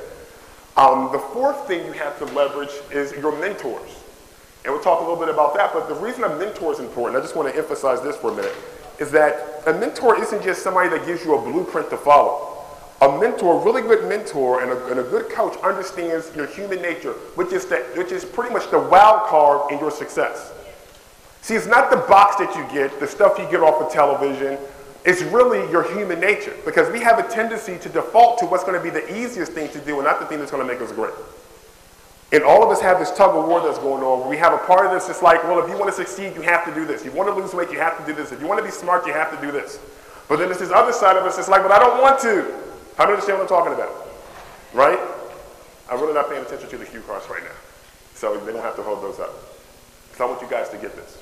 Um, 0.76 1.10
the 1.12 1.18
fourth 1.18 1.66
thing 1.66 1.86
you 1.86 1.92
have 1.92 2.18
to 2.18 2.24
leverage 2.26 2.72
is 2.90 3.12
your 3.12 3.38
mentors. 3.38 4.02
And 4.64 4.72
we'll 4.72 4.82
talk 4.82 5.00
a 5.00 5.02
little 5.02 5.18
bit 5.18 5.28
about 5.28 5.54
that, 5.54 5.72
but 5.72 5.88
the 5.88 5.94
reason 5.94 6.24
a 6.24 6.36
mentor 6.36 6.72
is 6.72 6.80
important, 6.80 7.18
I 7.18 7.20
just 7.20 7.36
want 7.36 7.52
to 7.52 7.58
emphasize 7.58 8.00
this 8.02 8.16
for 8.16 8.30
a 8.30 8.34
minute, 8.34 8.54
is 8.98 9.10
that 9.10 9.62
a 9.66 9.72
mentor 9.74 10.20
isn't 10.20 10.42
just 10.42 10.62
somebody 10.62 10.88
that 10.88 11.06
gives 11.06 11.24
you 11.24 11.36
a 11.36 11.40
blueprint 11.40 11.90
to 11.90 11.96
follow. 11.96 12.53
A 13.04 13.20
mentor, 13.20 13.60
a 13.60 13.64
really 13.64 13.82
good 13.82 14.08
mentor 14.08 14.62
and 14.62 14.70
a, 14.72 14.86
and 14.86 14.98
a 14.98 15.02
good 15.02 15.28
coach 15.28 15.58
understands 15.62 16.34
your 16.34 16.46
human 16.46 16.80
nature, 16.80 17.12
which 17.34 17.52
is, 17.52 17.66
the, 17.66 17.76
which 17.96 18.10
is 18.10 18.24
pretty 18.24 18.50
much 18.50 18.70
the 18.70 18.78
wild 18.78 19.28
card 19.28 19.70
in 19.70 19.78
your 19.78 19.90
success. 19.90 20.54
See, 21.42 21.54
it's 21.54 21.66
not 21.66 21.90
the 21.90 21.98
box 21.98 22.36
that 22.36 22.56
you 22.56 22.64
get, 22.72 22.98
the 23.00 23.06
stuff 23.06 23.38
you 23.38 23.44
get 23.50 23.60
off 23.60 23.82
of 23.82 23.92
television, 23.92 24.56
it's 25.04 25.20
really 25.20 25.70
your 25.70 25.82
human 25.92 26.18
nature 26.18 26.56
because 26.64 26.90
we 26.90 26.98
have 27.00 27.18
a 27.18 27.28
tendency 27.28 27.76
to 27.76 27.90
default 27.90 28.38
to 28.38 28.46
what's 28.46 28.64
going 28.64 28.78
to 28.78 28.82
be 28.82 28.88
the 28.88 29.04
easiest 29.14 29.52
thing 29.52 29.70
to 29.72 29.78
do 29.80 29.96
and 29.96 30.04
not 30.04 30.18
the 30.18 30.24
thing 30.24 30.38
that's 30.38 30.50
going 30.50 30.66
to 30.66 30.72
make 30.72 30.80
us 30.80 30.90
great. 30.90 31.12
And 32.32 32.42
all 32.42 32.62
of 32.64 32.70
us 32.70 32.80
have 32.80 32.98
this 32.98 33.10
tug 33.10 33.36
of 33.36 33.46
war 33.46 33.60
that's 33.60 33.78
going 33.78 34.02
on. 34.02 34.30
We 34.30 34.38
have 34.38 34.54
a 34.54 34.64
part 34.64 34.86
of 34.86 34.92
this 34.92 35.04
that's 35.04 35.20
like, 35.20 35.44
well, 35.44 35.62
if 35.62 35.68
you 35.68 35.76
want 35.76 35.90
to 35.90 35.94
succeed, 35.94 36.34
you 36.34 36.40
have 36.40 36.64
to 36.64 36.74
do 36.74 36.86
this. 36.86 37.02
If 37.02 37.12
you 37.12 37.12
want 37.12 37.28
to 37.28 37.34
lose 37.34 37.52
weight, 37.52 37.70
you 37.70 37.78
have 37.78 37.98
to 37.98 38.06
do 38.06 38.14
this. 38.16 38.32
If 38.32 38.40
you 38.40 38.46
want 38.46 38.60
to 38.60 38.64
be 38.64 38.70
smart, 38.70 39.06
you 39.06 39.12
have 39.12 39.38
to 39.38 39.46
do 39.46 39.52
this. 39.52 39.78
But 40.26 40.38
then 40.38 40.48
there's 40.48 40.60
this 40.60 40.70
other 40.70 40.94
side 40.94 41.18
of 41.18 41.24
us 41.24 41.36
that's 41.36 41.50
like, 41.50 41.60
but 41.60 41.70
I 41.70 41.78
don't 41.78 42.00
want 42.00 42.18
to. 42.20 42.63
How 42.96 43.04
do 43.04 43.10
you 43.10 43.14
understand 43.14 43.38
what 43.38 43.50
I'm 43.50 43.56
talking 43.56 43.74
about? 43.74 43.92
Right? 44.72 44.98
I'm 45.90 46.00
really 46.00 46.14
not 46.14 46.28
paying 46.28 46.44
attention 46.44 46.68
to 46.70 46.78
the 46.78 46.86
cue 46.86 47.00
cards 47.02 47.28
right 47.28 47.42
now. 47.42 47.56
So 48.14 48.38
they 48.38 48.52
don't 48.52 48.62
have 48.62 48.76
to 48.76 48.82
hold 48.82 49.02
those 49.02 49.18
up. 49.18 49.34
So 50.16 50.26
I 50.26 50.30
want 50.30 50.40
you 50.40 50.48
guys 50.48 50.68
to 50.70 50.78
get 50.78 50.94
this. 50.94 51.18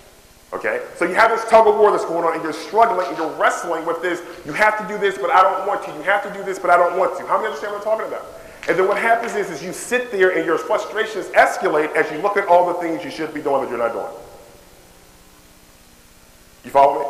Okay? 0.53 0.83
So 0.97 1.07
you 1.07 1.15
have 1.15 1.31
this 1.31 1.45
tug 1.49 1.67
of 1.67 1.77
war 1.77 1.91
that's 1.91 2.05
going 2.05 2.25
on 2.25 2.35
and 2.35 2.43
you're 2.43 2.53
struggling 2.53 3.07
and 3.09 3.17
you're 3.17 3.33
wrestling 3.37 3.87
with 3.87 4.03
this. 4.03 4.23
You 4.45 4.53
have 4.53 4.79
to 4.79 4.87
do 4.87 4.99
this, 4.99 5.17
but 5.17 5.31
I 5.31 5.41
don't 5.43 5.67
want 5.67 5.85
to. 5.85 5.93
You 5.93 6.03
have 6.03 6.23
to 6.25 6.33
do 6.39 6.45
this, 6.45 6.59
but 6.59 6.71
I 6.71 6.77
don't 6.77 6.99
want 6.99 7.17
to. 7.19 7.27
How 7.27 7.37
many 7.37 7.47
understand 7.49 7.73
what 7.73 7.81
I'm 7.81 7.85
talking 7.85 8.07
about? 8.07 8.27
And 8.69 8.79
then 8.79 8.87
what 8.87 8.99
happens 8.99 9.35
is, 9.35 9.51
is 9.51 9.63
you 9.63 9.73
sit 9.73 10.13
there 10.13 10.37
and 10.37 10.45
your 10.45 10.59
frustrations 10.59 11.27
escalate 11.29 11.95
as 11.97 12.11
you 12.13 12.19
look 12.19 12.37
at 12.37 12.47
all 12.47 12.67
the 12.73 12.75
things 12.75 13.03
you 13.03 13.11
should 13.11 13.35
be 13.35 13.41
doing 13.41 13.63
that 13.63 13.71
you're 13.71 13.79
not 13.79 13.93
doing. 13.93 14.13
You 16.65 16.71
follow 16.71 17.01
me? 17.01 17.07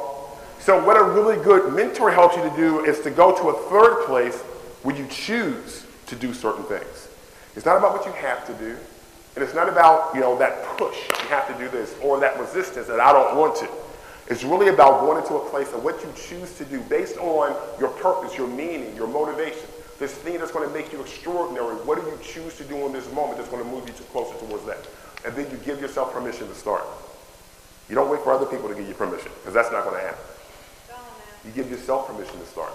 So 0.61 0.83
what 0.83 0.97
a 0.97 1.03
really 1.03 1.43
good 1.43 1.75
mentor 1.75 2.11
helps 2.11 2.37
you 2.37 2.43
to 2.43 2.57
do 2.57 2.85
is 2.85 3.01
to 3.01 3.11
go 3.11 3.37
to 3.37 3.49
a 3.49 3.69
third 3.69 4.07
place 4.07 4.43
where 4.83 4.97
you 4.97 5.07
choose 5.09 5.87
to 6.07 6.17
do 6.17 6.33
certain 6.35 6.65
things. 6.65 7.09
It's 7.57 7.67
not 7.67 7.77
about 7.77 7.93
what 7.93 8.07
you 8.07 8.13
have 8.13 8.47
to 8.47 8.55
do. 8.55 8.77
And 9.35 9.43
it's 9.43 9.55
not 9.55 9.67
about, 9.67 10.15
you 10.15 10.21
know, 10.21 10.37
that 10.39 10.63
push, 10.77 10.95
you 11.09 11.29
have 11.29 11.49
to 11.49 11.63
do 11.63 11.71
this, 11.71 11.97
or 12.03 12.21
that 12.21 12.39
resistance 12.39 12.87
that 12.89 13.01
I 13.01 13.13
don't 13.15 13.35
want 13.37 13.57
to. 13.57 13.69
It's 14.27 14.45
really 14.45 14.69
about 14.69 15.01
going 15.01 15.23
into 15.23 15.37
a 15.37 15.49
place 15.49 15.73
of 15.73 15.83
what 15.83 16.03
you 16.03 16.13
choose 16.15 16.55
to 16.59 16.67
do 16.67 16.81
based 16.83 17.17
on 17.17 17.57
your 17.81 17.89
purpose, 17.89 18.37
your 18.37 18.47
meaning, 18.47 18.95
your 18.95 19.07
motivation. 19.07 19.67
This 19.99 20.13
thing 20.13 20.39
that's 20.39 20.53
going 20.53 20.69
to 20.69 20.75
make 20.75 20.93
you 20.93 21.01
extraordinary. 21.01 21.77
What 21.77 21.99
do 21.99 22.07
you 22.07 22.19
choose 22.23 22.59
to 22.59 22.65
do 22.65 22.77
in 22.85 22.93
this 22.93 23.11
moment 23.15 23.39
that's 23.39 23.49
going 23.49 23.65
to 23.65 23.69
move 23.71 23.89
you 23.89 23.95
closer 24.13 24.37
towards 24.39 24.67
that? 24.67 24.87
And 25.25 25.35
then 25.35 25.51
you 25.51 25.57
give 25.65 25.81
yourself 25.81 26.13
permission 26.13 26.47
to 26.49 26.55
start. 26.55 26.85
You 27.89 27.95
don't 27.95 28.11
wait 28.11 28.21
for 28.21 28.33
other 28.33 28.47
people 28.47 28.69
to 28.69 28.75
give 28.75 28.87
you 28.87 28.95
permission, 28.95 29.33
because 29.41 29.55
that's 29.55 29.73
not 29.73 29.85
going 29.85 29.97
to 29.97 30.03
happen. 30.03 30.25
You 31.47 31.53
give 31.53 31.71
yourself 31.71 32.07
permission 32.07 32.39
to 32.39 32.47
start. 32.47 32.73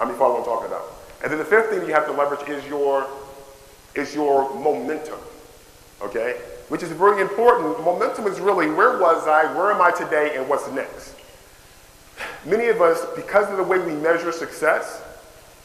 How 0.00 0.06
many 0.06 0.16
follow 0.16 0.40
what 0.40 0.40
I'm 0.40 0.44
talking 0.46 0.68
about? 0.68 0.86
And 1.22 1.30
then 1.30 1.38
the 1.38 1.44
fifth 1.44 1.68
thing 1.68 1.86
you 1.86 1.92
have 1.92 2.06
to 2.06 2.12
leverage 2.12 2.48
is 2.48 2.66
your 2.66 3.06
is 3.94 4.14
your 4.14 4.54
momentum, 4.54 5.18
okay? 6.00 6.40
Which 6.68 6.82
is 6.82 6.90
very 6.90 7.20
important. 7.20 7.84
Momentum 7.84 8.26
is 8.26 8.40
really 8.40 8.70
where 8.70 8.98
was 8.98 9.28
I, 9.28 9.52
where 9.54 9.70
am 9.70 9.82
I 9.82 9.90
today, 9.90 10.36
and 10.36 10.48
what's 10.48 10.70
next. 10.70 11.14
Many 12.46 12.68
of 12.68 12.80
us, 12.80 13.04
because 13.14 13.50
of 13.50 13.58
the 13.58 13.62
way 13.62 13.78
we 13.78 13.92
measure 13.92 14.32
success, 14.32 15.02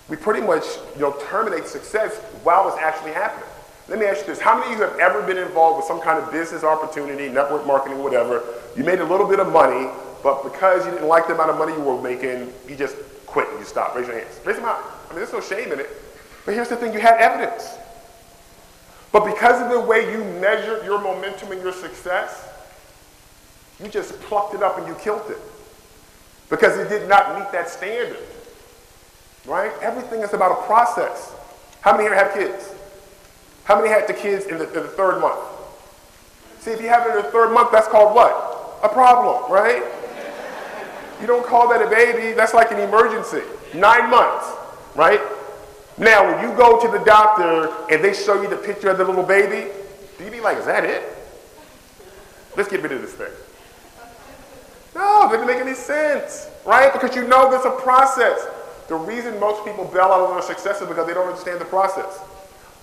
we 0.10 0.18
pretty 0.18 0.46
much 0.46 0.66
you 0.96 1.02
know, 1.02 1.16
terminate 1.30 1.68
success 1.68 2.18
while 2.44 2.68
it's 2.68 2.78
actually 2.78 3.14
happening. 3.14 3.48
Let 3.88 4.00
me 4.00 4.06
ask 4.06 4.22
you 4.22 4.28
this. 4.28 4.40
How 4.40 4.60
many 4.60 4.74
of 4.74 4.80
you 4.80 4.86
have 4.86 5.00
ever 5.00 5.22
been 5.22 5.38
involved 5.38 5.78
with 5.78 5.86
some 5.86 6.02
kind 6.02 6.22
of 6.22 6.30
business 6.32 6.66
opportunity, 6.66 7.30
network 7.30 7.66
marketing, 7.66 8.04
whatever? 8.04 8.44
You 8.76 8.84
made 8.84 9.00
a 9.00 9.06
little 9.06 9.28
bit 9.28 9.40
of 9.40 9.54
money, 9.54 9.90
but 10.24 10.44
because 10.44 10.86
you 10.86 10.92
didn't 10.92 11.08
like 11.08 11.28
the 11.28 11.36
amount 11.36 11.52
of 11.52 11.58
money 11.58 11.72
you 11.72 11.80
were 11.80 12.02
making, 12.02 12.52
you 12.68 12.76
just 12.76 12.98
quit 13.36 13.50
and 13.50 13.60
you 13.60 13.66
stop. 13.66 13.94
Raise 13.94 14.08
your 14.08 14.18
hands. 14.18 14.40
Raise 14.46 14.56
them 14.56 14.64
high. 14.64 14.82
I 14.82 15.10
mean, 15.10 15.20
there's 15.20 15.34
no 15.34 15.42
shame 15.42 15.74
in 15.74 15.82
it. 15.82 15.90
But 16.46 16.54
here's 16.54 16.70
the 16.70 16.78
thing, 16.78 16.94
you 16.94 17.02
had 17.02 17.20
evidence. 17.20 17.76
But 19.12 19.26
because 19.26 19.62
of 19.62 19.70
the 19.70 19.82
way 19.82 20.10
you 20.10 20.24
measured 20.40 20.86
your 20.86 21.02
momentum 21.02 21.52
and 21.52 21.62
your 21.62 21.74
success, 21.74 22.48
you 23.84 23.90
just 23.90 24.18
plucked 24.22 24.56
it 24.56 24.64
up 24.64 24.78
and 24.78 24.88
you 24.88 24.96
killed 24.96 25.30
it. 25.30 25.38
Because 26.50 26.78
it 26.78 26.88
did 26.88 27.10
not 27.10 27.38
meet 27.38 27.52
that 27.52 27.68
standard. 27.68 28.24
Right? 29.46 29.74
Everything 29.82 30.22
is 30.22 30.34
about 30.34 30.58
a 30.58 30.66
process. 30.66 31.34
How 31.82 31.92
many 31.92 32.06
here 32.06 32.16
have 32.16 32.34
kids? 32.34 32.74
How 33.66 33.76
many 33.76 33.90
had 33.90 34.08
the 34.08 34.14
kids 34.14 34.46
in 34.46 34.60
the, 34.60 34.68
in 34.68 34.84
the 34.84 34.88
third 34.88 35.20
month? 35.20 35.42
See, 36.60 36.72
if 36.72 36.82
you 36.82 36.88
have 36.88 37.06
it 37.06 37.18
in 37.18 37.26
the 37.26 37.32
third 37.32 37.54
month, 37.54 37.74
that's 37.74 37.90
called 37.90 38.16
what? 38.16 38.80
A 38.82 38.88
problem, 38.88 39.52
right? 39.52 39.84
You 41.22 41.28
don't 41.28 41.46
call 41.46 41.70
that 41.70 41.82
a 41.82 41.90
baby, 41.90 42.34
that's 42.34 42.54
like 42.54 42.72
an 42.72 42.80
emergency. 42.80 43.42
Nine 43.74 44.10
months, 44.10 44.48
right? 44.96 45.22
Now, 45.98 46.30
when 46.30 46.44
you 46.44 46.56
go 46.58 46.80
to 46.80 46.98
the 46.98 47.04
doctor 47.06 47.74
and 47.90 48.04
they 48.04 48.14
show 48.14 48.42
you 48.42 48.50
the 48.50 48.58
picture 48.58 48.90
of 48.90 48.98
the 48.98 49.06
little 49.06 49.24
baby, 49.24 49.72
do 50.18 50.26
you 50.26 50.32
be 50.32 50.42
like, 50.42 50.58
is 50.58 50.66
that 50.66 50.84
it? 50.84 51.04
Let's 52.58 52.70
get 52.70 52.82
rid 52.82 52.92
of 52.92 53.02
this 53.02 53.14
thing. 53.14 53.32
No, 54.94 55.28
it 55.28 55.32
doesn't 55.32 55.48
make 55.48 55.58
any 55.58 55.74
sense, 55.74 56.50
right? 56.66 56.92
Because 56.92 57.16
you 57.16 57.28
know 57.28 57.50
there's 57.50 57.66
a 57.66 57.82
process. 57.82 58.48
The 58.88 58.96
reason 58.96 59.40
most 59.40 59.66
people 59.66 59.86
bail 59.86 60.04
out 60.04 60.22
on 60.22 60.34
their 60.34 60.42
success 60.42 60.82
is 60.82 60.88
because 60.88 61.08
they 61.08 61.14
don't 61.14 61.28
understand 61.28 61.60
the 61.60 61.66
process. 61.66 62.20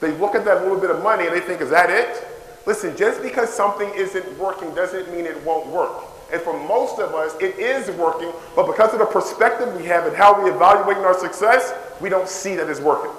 They 0.01 0.11
look 0.18 0.35
at 0.35 0.45
that 0.45 0.62
little 0.62 0.78
bit 0.78 0.91
of 0.91 1.03
money 1.03 1.26
and 1.26 1.35
they 1.35 1.41
think, 1.41 1.61
is 1.61 1.70
that 1.70 1.89
it? 1.91 2.26
Listen, 2.66 2.97
just 2.97 3.22
because 3.22 3.53
something 3.53 3.91
isn't 3.95 4.39
working 4.39 4.74
doesn't 4.74 5.11
mean 5.12 5.26
it 5.26 5.43
won't 5.45 5.66
work. 5.68 6.05
And 6.33 6.41
for 6.41 6.59
most 6.66 6.99
of 6.99 7.14
us, 7.14 7.35
it 7.41 7.59
is 7.59 7.91
working, 7.97 8.33
but 8.57 8.66
because 8.66 8.95
of 8.95 8.99
the 8.99 9.05
perspective 9.07 9.76
we 9.76 9.85
have 9.85 10.07
and 10.07 10.16
how 10.16 10.43
we 10.43 10.51
evaluate 10.51 10.97
our 10.97 11.18
success, 11.18 11.74
we 12.01 12.09
don't 12.09 12.28
see 12.28 12.57
that 12.57 12.70
it's 12.70 12.80
working. 12.80 13.11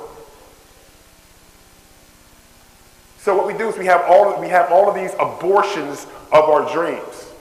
So 3.20 3.38
what 3.38 3.46
we 3.46 3.54
do 3.54 3.70
is 3.70 3.78
we 3.78 3.86
have 3.86 4.02
all 4.08 4.42
we 4.42 4.50
have 4.50 4.72
all 4.72 4.90
of 4.90 4.96
these 4.96 5.12
abortions 5.20 6.08
of 6.32 6.50
our 6.50 6.70
dreams. 6.74 7.32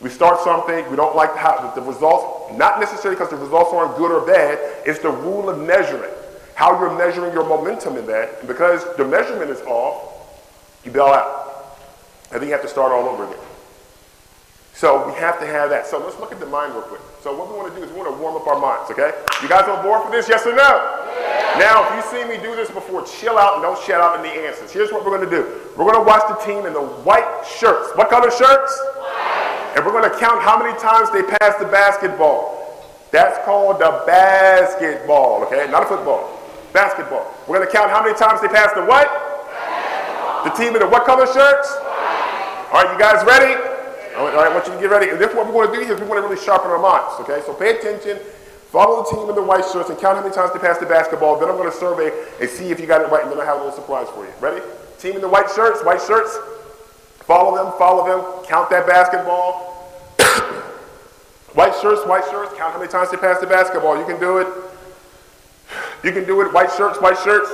We 0.00 0.08
start 0.08 0.40
something, 0.40 0.88
we 0.90 0.96
don't 0.96 1.14
like 1.14 1.36
how 1.36 1.70
the 1.74 1.82
results, 1.82 2.56
not 2.56 2.80
necessarily 2.80 3.16
because 3.16 3.30
the 3.30 3.36
results 3.36 3.72
aren't 3.74 3.96
good 3.96 4.10
or 4.10 4.26
bad, 4.26 4.58
it's 4.86 5.00
the 5.00 5.10
rule 5.10 5.50
of 5.50 5.58
measurement. 5.58 6.12
How 6.54 6.78
you're 6.80 6.96
measuring 6.96 7.32
your 7.32 7.44
momentum 7.44 7.96
in 7.96 8.06
that. 8.06 8.38
And 8.38 8.48
because 8.48 8.84
the 8.96 9.04
measurement 9.04 9.50
is 9.50 9.60
off, 9.62 10.14
you 10.84 10.90
bail 10.90 11.06
out. 11.06 11.78
And 12.32 12.40
then 12.40 12.48
you 12.48 12.54
have 12.54 12.62
to 12.62 12.68
start 12.68 12.90
all 12.90 13.08
over 13.08 13.24
again. 13.24 13.47
So 14.78 15.02
we 15.10 15.14
have 15.18 15.42
to 15.42 15.46
have 15.50 15.74
that. 15.74 15.90
So 15.90 15.98
let's 15.98 16.14
look 16.22 16.30
at 16.30 16.38
the 16.38 16.46
mind 16.46 16.70
real 16.70 16.86
quick. 16.86 17.02
So 17.18 17.34
what 17.34 17.50
we 17.50 17.58
want 17.58 17.66
to 17.66 17.74
do 17.74 17.82
is 17.82 17.90
we 17.90 17.98
want 17.98 18.14
to 18.14 18.18
warm 18.22 18.38
up 18.38 18.46
our 18.46 18.62
minds, 18.62 18.86
okay? 18.94 19.10
You 19.42 19.50
guys 19.50 19.66
on 19.66 19.82
board 19.82 20.06
for 20.06 20.10
this, 20.14 20.30
yes 20.30 20.46
or 20.46 20.54
no? 20.54 20.70
Yeah. 21.18 21.58
Now, 21.58 21.82
if 21.82 21.98
you 21.98 22.02
see 22.14 22.22
me 22.22 22.38
do 22.38 22.54
this 22.54 22.70
before, 22.70 23.02
chill 23.02 23.42
out 23.42 23.58
and 23.58 23.66
don't 23.66 23.74
shout 23.82 23.98
out 23.98 24.14
in 24.14 24.22
the 24.22 24.30
answers. 24.30 24.70
Here's 24.70 24.94
what 24.94 25.02
we're 25.02 25.18
going 25.18 25.26
to 25.26 25.34
do. 25.34 25.66
We're 25.74 25.82
going 25.82 25.98
to 25.98 26.06
watch 26.06 26.22
the 26.30 26.38
team 26.46 26.62
in 26.62 26.78
the 26.78 26.86
white 27.02 27.26
shirts. 27.42 27.90
What 27.98 28.06
color 28.06 28.30
shirts? 28.30 28.70
White. 29.02 29.74
And 29.74 29.82
we're 29.82 29.90
going 29.90 30.06
to 30.06 30.14
count 30.14 30.46
how 30.46 30.54
many 30.54 30.78
times 30.78 31.10
they 31.10 31.26
pass 31.26 31.58
the 31.58 31.66
basketball. 31.66 32.54
That's 33.10 33.34
called 33.42 33.82
the 33.82 34.06
basketball, 34.06 35.42
okay? 35.50 35.66
Not 35.74 35.82
a 35.82 35.86
football. 35.90 36.38
Basketball. 36.70 37.26
We're 37.50 37.58
going 37.58 37.66
to 37.66 37.74
count 37.74 37.90
how 37.90 38.06
many 38.06 38.14
times 38.14 38.46
they 38.46 38.48
pass 38.54 38.70
the 38.78 38.86
what? 38.86 39.10
The 40.46 40.54
team 40.54 40.78
in 40.78 40.78
the 40.78 40.86
what 40.86 41.02
color 41.02 41.26
shirts? 41.26 41.66
White. 41.82 42.70
All 42.70 42.84
right, 42.86 42.94
you 42.94 42.98
guys 43.02 43.26
ready? 43.26 43.67
All 44.18 44.26
right, 44.26 44.50
I 44.50 44.52
want 44.52 44.66
you 44.66 44.74
to 44.74 44.80
get 44.80 44.90
ready. 44.90 45.10
And 45.10 45.20
this 45.20 45.32
what 45.32 45.46
we're 45.46 45.52
going 45.52 45.70
to 45.70 45.74
do 45.78 45.80
here 45.86 45.94
is 45.94 46.00
we 46.00 46.08
want 46.08 46.18
to 46.18 46.26
really 46.26 46.42
sharpen 46.42 46.72
our 46.72 46.82
minds, 46.82 47.14
okay? 47.22 47.40
So 47.46 47.54
pay 47.54 47.78
attention. 47.78 48.18
Follow 48.74 49.06
the 49.06 49.14
team 49.14 49.30
in 49.30 49.36
the 49.36 49.42
white 49.42 49.64
shirts 49.70 49.90
and 49.90 49.98
count 49.98 50.18
how 50.18 50.22
many 50.26 50.34
times 50.34 50.52
they 50.52 50.58
pass 50.58 50.76
the 50.78 50.90
basketball. 50.90 51.38
Then 51.38 51.48
I'm 51.48 51.56
going 51.56 51.70
to 51.70 51.76
survey 51.76 52.10
and 52.40 52.50
see 52.50 52.74
if 52.74 52.80
you 52.80 52.86
got 52.86 53.00
it 53.00 53.14
right, 53.14 53.22
and 53.22 53.30
then 53.30 53.38
I 53.40 53.44
have 53.44 53.62
a 53.62 53.64
little 53.64 53.78
surprise 53.78 54.08
for 54.10 54.26
you. 54.26 54.32
Ready? 54.40 54.60
Team 54.98 55.14
in 55.14 55.20
the 55.20 55.28
white 55.28 55.48
shirts, 55.54 55.84
white 55.84 56.02
shirts. 56.02 56.36
Follow 57.30 57.54
them, 57.54 57.72
follow 57.78 58.02
them. 58.10 58.44
Count 58.44 58.68
that 58.70 58.88
basketball. 58.88 59.86
white 61.54 61.78
shirts, 61.80 62.02
white 62.04 62.26
shirts. 62.28 62.50
Count 62.58 62.72
how 62.74 62.78
many 62.82 62.90
times 62.90 63.12
they 63.12 63.18
pass 63.18 63.38
the 63.38 63.46
basketball. 63.46 63.96
You 63.96 64.04
can 64.04 64.18
do 64.18 64.38
it. 64.38 64.48
You 66.02 66.10
can 66.10 66.26
do 66.26 66.42
it. 66.42 66.52
White 66.52 66.72
shirts, 66.72 67.00
white 67.00 67.18
shirts. 67.22 67.50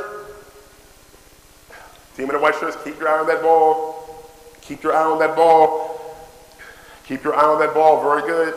Team 2.16 2.30
in 2.30 2.36
the 2.36 2.40
white 2.40 2.54
shirts, 2.56 2.78
keep 2.82 2.98
your 2.98 3.10
eye 3.10 3.20
on 3.20 3.26
that 3.26 3.42
ball. 3.42 4.00
Keep 4.62 4.82
your 4.82 4.96
eye 4.96 5.04
on 5.04 5.18
that 5.18 5.36
ball. 5.36 5.93
Keep 7.06 7.24
your 7.24 7.34
eye 7.34 7.44
on 7.44 7.58
that 7.60 7.74
ball. 7.74 8.02
Very 8.02 8.22
good. 8.22 8.54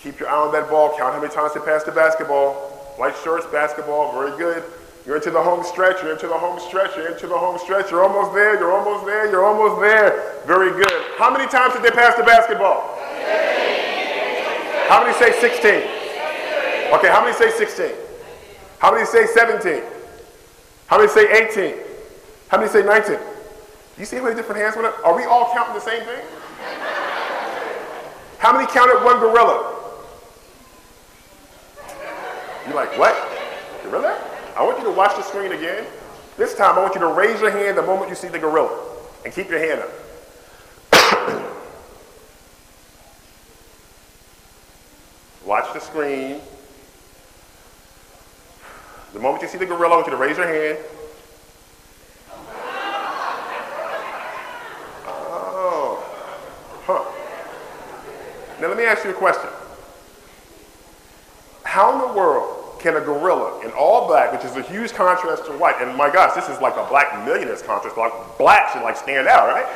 Keep 0.00 0.20
your 0.20 0.28
eye 0.28 0.36
on 0.46 0.52
that 0.52 0.68
ball. 0.68 0.96
Count 0.96 1.14
how 1.14 1.20
many 1.20 1.32
times 1.32 1.54
they 1.54 1.60
pass 1.60 1.84
the 1.84 1.92
basketball. 1.92 2.54
White 2.96 3.14
shirts, 3.22 3.46
basketball, 3.52 4.12
very 4.12 4.36
good. 4.38 4.64
You're 5.04 5.16
into 5.16 5.30
the 5.30 5.42
home 5.42 5.62
stretch, 5.62 6.02
you're 6.02 6.12
into 6.12 6.26
the 6.26 6.36
home 6.36 6.58
stretch, 6.58 6.96
you're 6.96 7.12
into 7.12 7.26
the 7.28 7.36
home 7.36 7.58
stretch, 7.58 7.90
you're 7.90 8.02
almost 8.02 8.34
there, 8.34 8.58
you're 8.58 8.72
almost 8.72 9.06
there, 9.06 9.30
you're 9.30 9.44
almost 9.44 9.80
there. 9.80 10.42
Very 10.46 10.70
good. 10.70 11.04
How 11.16 11.30
many 11.30 11.46
times 11.46 11.74
did 11.74 11.82
they 11.82 11.90
pass 11.90 12.16
the 12.16 12.24
basketball? 12.24 12.96
How 14.88 15.04
many 15.04 15.12
say 15.14 15.30
16? 15.38 15.70
Okay, 16.94 17.08
how 17.08 17.22
many 17.22 17.34
say 17.34 17.50
16? 17.50 17.90
How 18.78 18.92
many 18.92 19.04
say 19.04 19.26
17? 19.26 19.82
How 20.86 20.98
many 20.98 21.08
say 21.08 21.50
18? 21.50 21.74
How 22.48 22.58
many 22.58 22.70
say 22.70 22.82
19? 22.82 23.18
You 23.98 24.04
see 24.04 24.16
how 24.16 24.24
many 24.24 24.36
different 24.36 24.60
hands 24.60 24.74
went 24.74 24.88
up? 24.88 25.04
Are 25.04 25.14
we 25.14 25.24
all 25.24 25.52
counting 25.52 25.74
the 25.74 25.80
same 25.80 26.02
thing? 26.04 26.24
How 28.38 28.52
many 28.52 28.66
counted 28.66 29.02
one 29.04 29.18
gorilla? 29.18 29.74
You're 32.66 32.74
like, 32.74 32.98
what? 32.98 33.14
Gorilla? 33.82 34.20
I 34.56 34.62
want 34.64 34.78
you 34.78 34.84
to 34.84 34.90
watch 34.90 35.14
the 35.16 35.22
screen 35.22 35.52
again. 35.52 35.86
This 36.36 36.54
time, 36.54 36.76
I 36.76 36.82
want 36.82 36.94
you 36.94 37.00
to 37.00 37.08
raise 37.08 37.40
your 37.40 37.50
hand 37.50 37.78
the 37.78 37.82
moment 37.82 38.10
you 38.10 38.16
see 38.16 38.28
the 38.28 38.38
gorilla 38.38 38.70
and 39.24 39.32
keep 39.32 39.48
your 39.48 39.58
hand 39.58 39.80
up. 39.80 39.90
watch 45.46 45.72
the 45.72 45.80
screen. 45.80 46.40
The 49.12 49.20
moment 49.20 49.42
you 49.42 49.48
see 49.48 49.58
the 49.58 49.66
gorilla, 49.66 49.94
I 49.94 49.96
want 49.96 50.06
you 50.08 50.12
to 50.12 50.18
raise 50.18 50.36
your 50.36 50.46
hand. 50.46 50.78
Now, 58.66 58.70
let 58.70 58.78
me 58.78 58.84
ask 58.86 59.04
you 59.04 59.10
a 59.10 59.14
question. 59.14 59.48
How 61.62 61.92
in 61.92 62.00
the 62.00 62.18
world 62.18 62.80
can 62.80 62.96
a 62.96 63.00
gorilla 63.00 63.64
in 63.64 63.70
all 63.70 64.08
black, 64.08 64.32
which 64.32 64.44
is 64.44 64.56
a 64.56 64.62
huge 64.62 64.92
contrast 64.92 65.46
to 65.46 65.52
white, 65.52 65.80
and 65.80 65.96
my 65.96 66.10
gosh, 66.10 66.34
this 66.34 66.48
is 66.48 66.60
like 66.60 66.74
a 66.74 66.84
black 66.88 67.24
millionaire's 67.24 67.62
contrast, 67.62 67.96
like 67.96 68.12
black 68.38 68.72
should 68.72 68.82
like 68.82 68.96
stand 68.96 69.28
out, 69.28 69.46
right? 69.46 69.66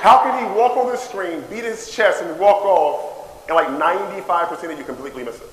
How 0.00 0.24
can 0.24 0.42
he 0.42 0.58
walk 0.58 0.76
on 0.76 0.90
the 0.90 0.96
screen, 0.96 1.44
beat 1.48 1.62
his 1.62 1.88
chest, 1.88 2.20
and 2.20 2.36
walk 2.36 2.64
off, 2.64 3.46
and 3.46 3.54
like 3.54 3.68
95% 3.68 4.72
of 4.72 4.76
you 4.76 4.84
completely 4.84 5.22
miss 5.22 5.36
it? 5.36 5.48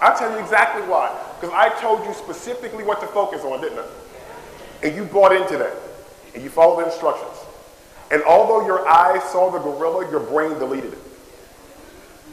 I'll 0.00 0.16
tell 0.16 0.30
you 0.30 0.38
exactly 0.38 0.82
why. 0.82 1.10
Because 1.40 1.52
I 1.52 1.70
told 1.80 2.06
you 2.06 2.14
specifically 2.14 2.84
what 2.84 3.00
to 3.00 3.08
focus 3.08 3.42
on, 3.42 3.60
didn't 3.60 3.80
I? 3.80 3.86
And 4.84 4.94
you 4.94 5.04
bought 5.06 5.34
into 5.34 5.58
that. 5.58 5.74
And 6.36 6.44
you 6.44 6.50
followed 6.50 6.82
the 6.82 6.86
instructions. 6.86 7.33
And 8.10 8.22
although 8.24 8.66
your 8.66 8.86
eyes 8.88 9.22
saw 9.24 9.50
the 9.50 9.58
gorilla, 9.58 10.10
your 10.10 10.20
brain 10.20 10.58
deleted 10.58 10.92
it. 10.92 10.98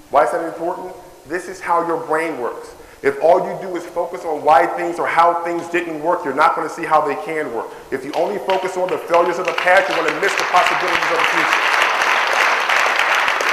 Why 0.09 0.25
is 0.25 0.31
that 0.31 0.45
important? 0.45 0.93
This 1.27 1.47
is 1.47 1.59
how 1.59 1.85
your 1.87 2.05
brain 2.05 2.39
works. 2.39 2.75
If 3.01 3.21
all 3.23 3.39
you 3.41 3.57
do 3.61 3.75
is 3.75 3.85
focus 3.85 4.25
on 4.25 4.43
why 4.43 4.67
things 4.67 4.99
or 4.99 5.07
how 5.07 5.43
things 5.43 5.67
didn't 5.69 6.03
work, 6.03 6.23
you're 6.23 6.35
not 6.35 6.55
going 6.55 6.67
to 6.67 6.73
see 6.73 6.85
how 6.85 7.01
they 7.01 7.15
can 7.25 7.51
work. 7.53 7.67
If 7.89 8.05
you 8.05 8.11
only 8.13 8.37
focus 8.39 8.77
on 8.77 8.89
the 8.89 8.97
failures 8.97 9.39
of 9.39 9.47
the 9.47 9.57
past, 9.57 9.89
you're 9.89 9.97
going 9.97 10.13
to 10.13 10.21
miss 10.21 10.35
the 10.35 10.45
possibilities 10.53 11.09
of 11.09 11.17
the 11.17 11.29
future. 11.33 11.81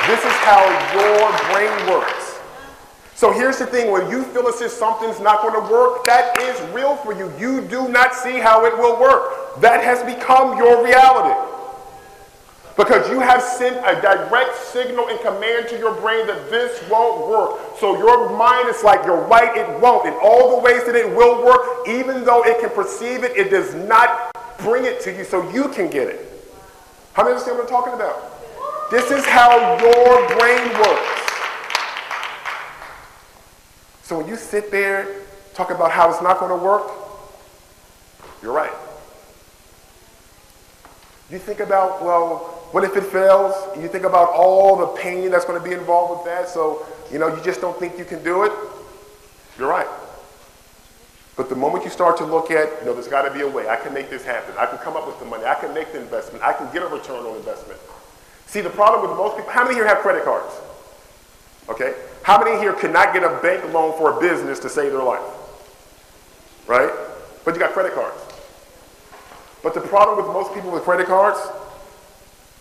This 0.05 0.25
is 0.25 0.37
how 0.45 0.65
your 0.93 1.33
brain 1.53 1.89
works. 1.89 2.39
So 3.15 3.33
here's 3.33 3.59
the 3.59 3.67
thing 3.67 3.91
when 3.91 4.11
you 4.11 4.23
feel 4.23 4.47
as 4.49 4.61
if 4.61 4.71
something's 4.71 5.19
not 5.19 5.43
going 5.43 5.55
to 5.55 5.73
work, 5.73 6.05
that 6.05 6.39
is 6.39 6.61
real 6.75 6.97
for 6.97 7.13
you. 7.13 7.33
You 7.39 7.63
do 7.63 7.89
not 7.89 8.15
see 8.15 8.39
how 8.39 8.65
it 8.65 8.77
will 8.77 9.01
work. 9.01 9.61
That 9.61 9.83
has 9.83 10.03
become 10.05 10.57
your 10.57 10.85
reality. 10.85 11.35
Because 12.79 13.11
you 13.11 13.19
have 13.19 13.43
sent 13.43 13.77
a 13.79 14.01
direct 14.01 14.57
signal 14.57 15.09
and 15.09 15.19
command 15.19 15.67
to 15.71 15.79
your 15.79 16.01
brain 16.01 16.29
that 16.29 16.49
this 16.49 16.81
won't 16.89 17.29
work. 17.29 17.77
So 17.81 17.99
your 17.99 18.31
mind 18.39 18.69
is 18.69 18.85
like, 18.85 19.05
you're 19.05 19.27
right, 19.27 19.57
it 19.57 19.81
won't. 19.81 20.07
In 20.07 20.15
all 20.23 20.55
the 20.55 20.63
ways 20.63 20.85
that 20.85 20.95
it 20.95 21.11
will 21.11 21.45
work, 21.45 21.89
even 21.89 22.25
though 22.25 22.45
it 22.45 22.61
can 22.61 22.71
perceive 22.71 23.25
it, 23.25 23.37
it 23.37 23.51
does 23.51 23.75
not 23.75 24.31
bring 24.59 24.85
it 24.85 25.01
to 25.01 25.13
you 25.13 25.25
so 25.25 25.51
you 25.51 25.69
can 25.71 25.91
get 25.91 26.07
it. 26.07 26.25
How 27.15 27.25
many 27.25 27.35
understand 27.35 27.59
what 27.59 27.65
I'm 27.65 27.69
talking 27.69 27.95
about? 27.95 28.91
This 28.93 29.11
is 29.11 29.27
how 29.27 29.59
your 29.81 30.39
brain 30.39 30.69
works. 30.79 31.33
So 34.05 34.19
when 34.19 34.29
you 34.29 34.37
sit 34.37 34.71
there, 34.71 35.09
talk 35.53 35.73
about 35.73 35.91
how 35.91 36.11
it's 36.11 36.23
not 36.23 36.39
going 36.39 36.57
to 36.57 36.65
work, 36.65 36.89
you're 38.41 38.53
right. 38.53 38.73
You 41.29 41.41
think 41.41 41.59
about, 41.59 42.05
well, 42.05 42.55
what 42.73 42.85
if 42.85 42.97
it 42.97 43.05
fails? 43.05 43.55
You 43.79 43.89
think 43.89 44.05
about 44.05 44.31
all 44.31 44.77
the 44.77 44.87
pain 45.01 45.31
that's 45.31 45.45
going 45.45 45.61
to 45.61 45.67
be 45.67 45.75
involved 45.75 46.19
with 46.19 46.25
that, 46.27 46.49
so 46.49 46.87
you 47.11 47.19
know 47.19 47.29
you 47.29 47.43
just 47.43 47.61
don't 47.61 47.79
think 47.79 47.99
you 47.99 48.05
can 48.05 48.23
do 48.23 48.45
it. 48.45 48.53
You're 49.59 49.69
right. 49.69 49.89
But 51.37 51.49
the 51.49 51.55
moment 51.55 51.85
you 51.85 51.91
start 51.91 52.17
to 52.19 52.25
look 52.25 52.51
at, 52.51 52.69
you 52.81 52.87
know, 52.87 52.95
there's 52.95 53.07
got 53.07 53.23
to 53.23 53.33
be 53.33 53.43
a 53.43 53.49
way. 53.49 53.69
I 53.69 53.77
can 53.77 53.95
make 53.95 54.11
this 54.11 54.25
happen. 54.25 54.55
I 54.59 54.67
can 54.67 54.79
come 54.79 54.97
up 54.97 55.07
with 55.07 55.21
the 55.21 55.25
money. 55.25 55.45
I 55.45 55.55
can 55.55 55.73
make 55.73 55.93
the 55.93 56.01
investment. 56.01 56.43
I 56.43 56.53
can 56.53 56.71
get 56.73 56.83
a 56.83 56.87
return 56.87 57.25
on 57.25 57.37
investment. 57.37 57.79
See, 58.47 58.61
the 58.61 58.71
problem 58.71 59.09
with 59.09 59.17
most 59.17 59.37
people, 59.37 59.53
how 59.53 59.63
many 59.63 59.77
here 59.77 59.87
have 59.87 59.99
credit 59.99 60.25
cards? 60.25 60.53
Okay? 61.69 61.95
How 62.25 62.43
many 62.43 62.59
here 62.59 62.73
cannot 62.73 63.15
get 63.15 63.23
a 63.23 63.39
bank 63.41 63.73
loan 63.73 63.97
for 63.97 64.19
a 64.19 64.21
business 64.21 64.59
to 64.61 64.69
save 64.69 64.91
their 64.91 65.03
life? 65.03 65.23
Right? 66.67 66.91
But 67.45 67.55
you 67.55 67.61
got 67.61 67.71
credit 67.71 67.95
cards. 67.95 68.21
But 69.63 69.75
the 69.75 69.81
problem 69.81 70.17
with 70.17 70.27
most 70.35 70.53
people 70.55 70.73
with 70.73 70.83
credit 70.83 71.07
cards 71.07 71.39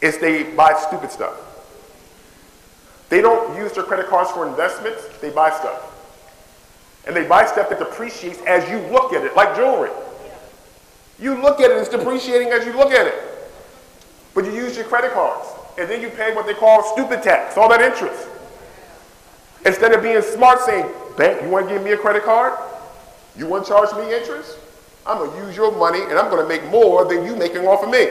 is 0.01 0.17
they 0.19 0.43
buy 0.43 0.73
stupid 0.73 1.11
stuff. 1.11 1.35
They 3.09 3.21
don't 3.21 3.57
use 3.57 3.71
their 3.71 3.83
credit 3.83 4.07
cards 4.07 4.31
for 4.31 4.47
investments, 4.47 5.07
they 5.21 5.29
buy 5.29 5.49
stuff. 5.51 5.93
And 7.05 7.15
they 7.15 7.25
buy 7.25 7.45
stuff 7.45 7.69
that 7.69 7.79
depreciates 7.79 8.41
as 8.41 8.69
you 8.69 8.79
look 8.91 9.13
at 9.13 9.23
it, 9.23 9.35
like 9.35 9.55
jewelry. 9.55 9.91
You 11.19 11.41
look 11.41 11.61
at 11.61 11.71
it, 11.71 11.77
it's 11.77 11.89
depreciating 11.89 12.49
as 12.49 12.65
you 12.65 12.73
look 12.73 12.91
at 12.91 13.07
it. 13.07 13.15
But 14.35 14.45
you 14.45 14.51
use 14.51 14.75
your 14.75 14.85
credit 14.85 15.13
cards, 15.13 15.47
and 15.79 15.89
then 15.89 16.01
you 16.01 16.09
pay 16.09 16.35
what 16.35 16.45
they 16.45 16.53
call 16.53 16.83
stupid 16.93 17.23
tax, 17.23 17.57
all 17.57 17.69
that 17.69 17.81
interest. 17.81 18.27
Instead 19.65 19.93
of 19.93 20.03
being 20.03 20.21
smart, 20.21 20.59
saying, 20.59 20.87
Bank, 21.17 21.41
you 21.41 21.49
want 21.49 21.67
to 21.67 21.73
give 21.73 21.83
me 21.83 21.91
a 21.91 21.97
credit 21.97 22.23
card? 22.23 22.53
You 23.35 23.47
want 23.47 23.65
to 23.65 23.69
charge 23.69 23.93
me 23.95 24.13
interest? 24.13 24.59
I'm 25.05 25.17
going 25.17 25.31
to 25.31 25.47
use 25.47 25.55
your 25.55 25.71
money, 25.71 26.01
and 26.01 26.13
I'm 26.13 26.29
going 26.29 26.41
to 26.41 26.47
make 26.47 26.69
more 26.69 27.05
than 27.05 27.25
you 27.25 27.35
making 27.35 27.65
off 27.65 27.83
of 27.83 27.89
me. 27.89 28.07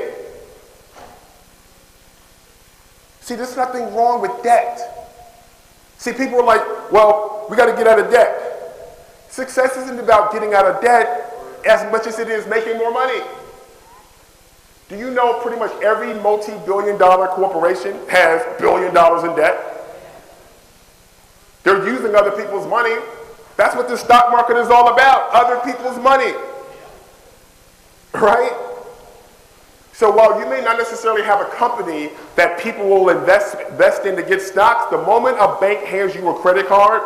See, 3.26 3.34
there's 3.34 3.56
nothing 3.56 3.92
wrong 3.92 4.20
with 4.20 4.30
debt. 4.44 4.78
See, 5.98 6.12
people 6.12 6.38
are 6.38 6.44
like, 6.44 6.92
well, 6.92 7.44
we 7.50 7.56
got 7.56 7.66
to 7.66 7.72
get 7.72 7.88
out 7.88 7.98
of 7.98 8.08
debt. 8.08 8.30
Success 9.28 9.76
isn't 9.76 9.98
about 9.98 10.30
getting 10.30 10.54
out 10.54 10.64
of 10.64 10.80
debt 10.80 11.34
as 11.68 11.90
much 11.90 12.06
as 12.06 12.20
it 12.20 12.28
is 12.28 12.46
making 12.46 12.78
more 12.78 12.92
money. 12.92 13.18
Do 14.88 14.96
you 14.96 15.10
know 15.10 15.40
pretty 15.40 15.58
much 15.58 15.72
every 15.82 16.14
multi 16.22 16.52
billion 16.64 16.98
dollar 16.98 17.26
corporation 17.26 17.98
has 18.10 18.44
billion 18.60 18.94
dollars 18.94 19.24
in 19.24 19.34
debt? 19.34 19.58
They're 21.64 21.84
using 21.84 22.14
other 22.14 22.30
people's 22.30 22.68
money. 22.68 22.94
That's 23.56 23.74
what 23.74 23.88
the 23.88 23.96
stock 23.96 24.30
market 24.30 24.56
is 24.56 24.68
all 24.68 24.92
about 24.92 25.30
other 25.32 25.58
people's 25.64 25.98
money. 25.98 26.32
Right? 28.14 28.52
So 29.96 30.10
while 30.10 30.38
you 30.38 30.46
may 30.46 30.60
not 30.60 30.76
necessarily 30.76 31.22
have 31.22 31.40
a 31.40 31.46
company 31.46 32.10
that 32.34 32.60
people 32.60 32.86
will 32.86 33.08
invest, 33.08 33.56
invest 33.70 34.04
in 34.04 34.14
to 34.16 34.22
get 34.22 34.42
stocks, 34.42 34.90
the 34.90 34.98
moment 34.98 35.38
a 35.40 35.56
bank 35.58 35.86
hands 35.86 36.14
you 36.14 36.28
a 36.28 36.38
credit 36.38 36.66
card, 36.66 37.00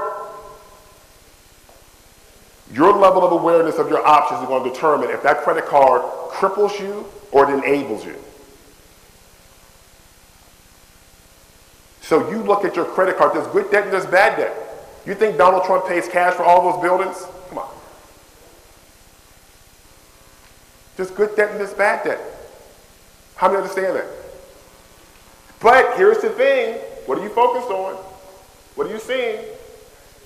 your 2.72 2.93
level 2.93 3.24
of 3.24 3.30
awareness 3.30 3.78
of 3.78 3.88
your 3.88 4.05
options 4.05 4.41
is 4.41 4.49
going 4.49 4.64
to 4.64 4.70
determine 4.70 5.09
if 5.09 5.22
that 5.22 5.45
credit 5.45 5.66
card 5.66 6.03
cripples 6.32 6.80
you 6.80 7.07
or 7.30 7.49
it 7.49 7.62
enables 7.62 8.05
you. 8.05 8.16
So 12.01 12.28
you 12.28 12.43
look 12.43 12.64
at 12.64 12.74
your 12.74 12.86
credit 12.86 13.16
card, 13.16 13.36
there's 13.36 13.47
good 13.53 13.70
debt 13.70 13.84
and 13.84 13.93
there's 13.93 14.07
bad 14.07 14.36
debt. 14.36 14.53
You 15.07 15.14
think 15.14 15.38
Donald 15.38 15.62
Trump 15.62 15.86
pays 15.86 16.09
cash 16.09 16.34
for 16.34 16.43
all 16.43 16.72
those 16.72 16.82
buildings? 16.82 17.24
Come 17.51 17.59
on. 17.59 17.68
Just 20.97 21.14
good 21.14 21.36
debt 21.36 21.53
and 21.53 21.61
there's 21.61 21.72
bad 21.72 22.03
debt. 22.03 22.18
How 23.41 23.49
many 23.49 23.62
understand 23.62 23.97
that? 23.97 24.05
But 25.61 25.97
here's 25.97 26.18
the 26.18 26.28
thing. 26.28 26.74
What 27.07 27.16
are 27.16 27.22
you 27.22 27.30
focused 27.30 27.70
on? 27.70 27.95
What 28.74 28.86
are 28.86 28.91
you 28.91 28.99
seeing? 28.99 29.43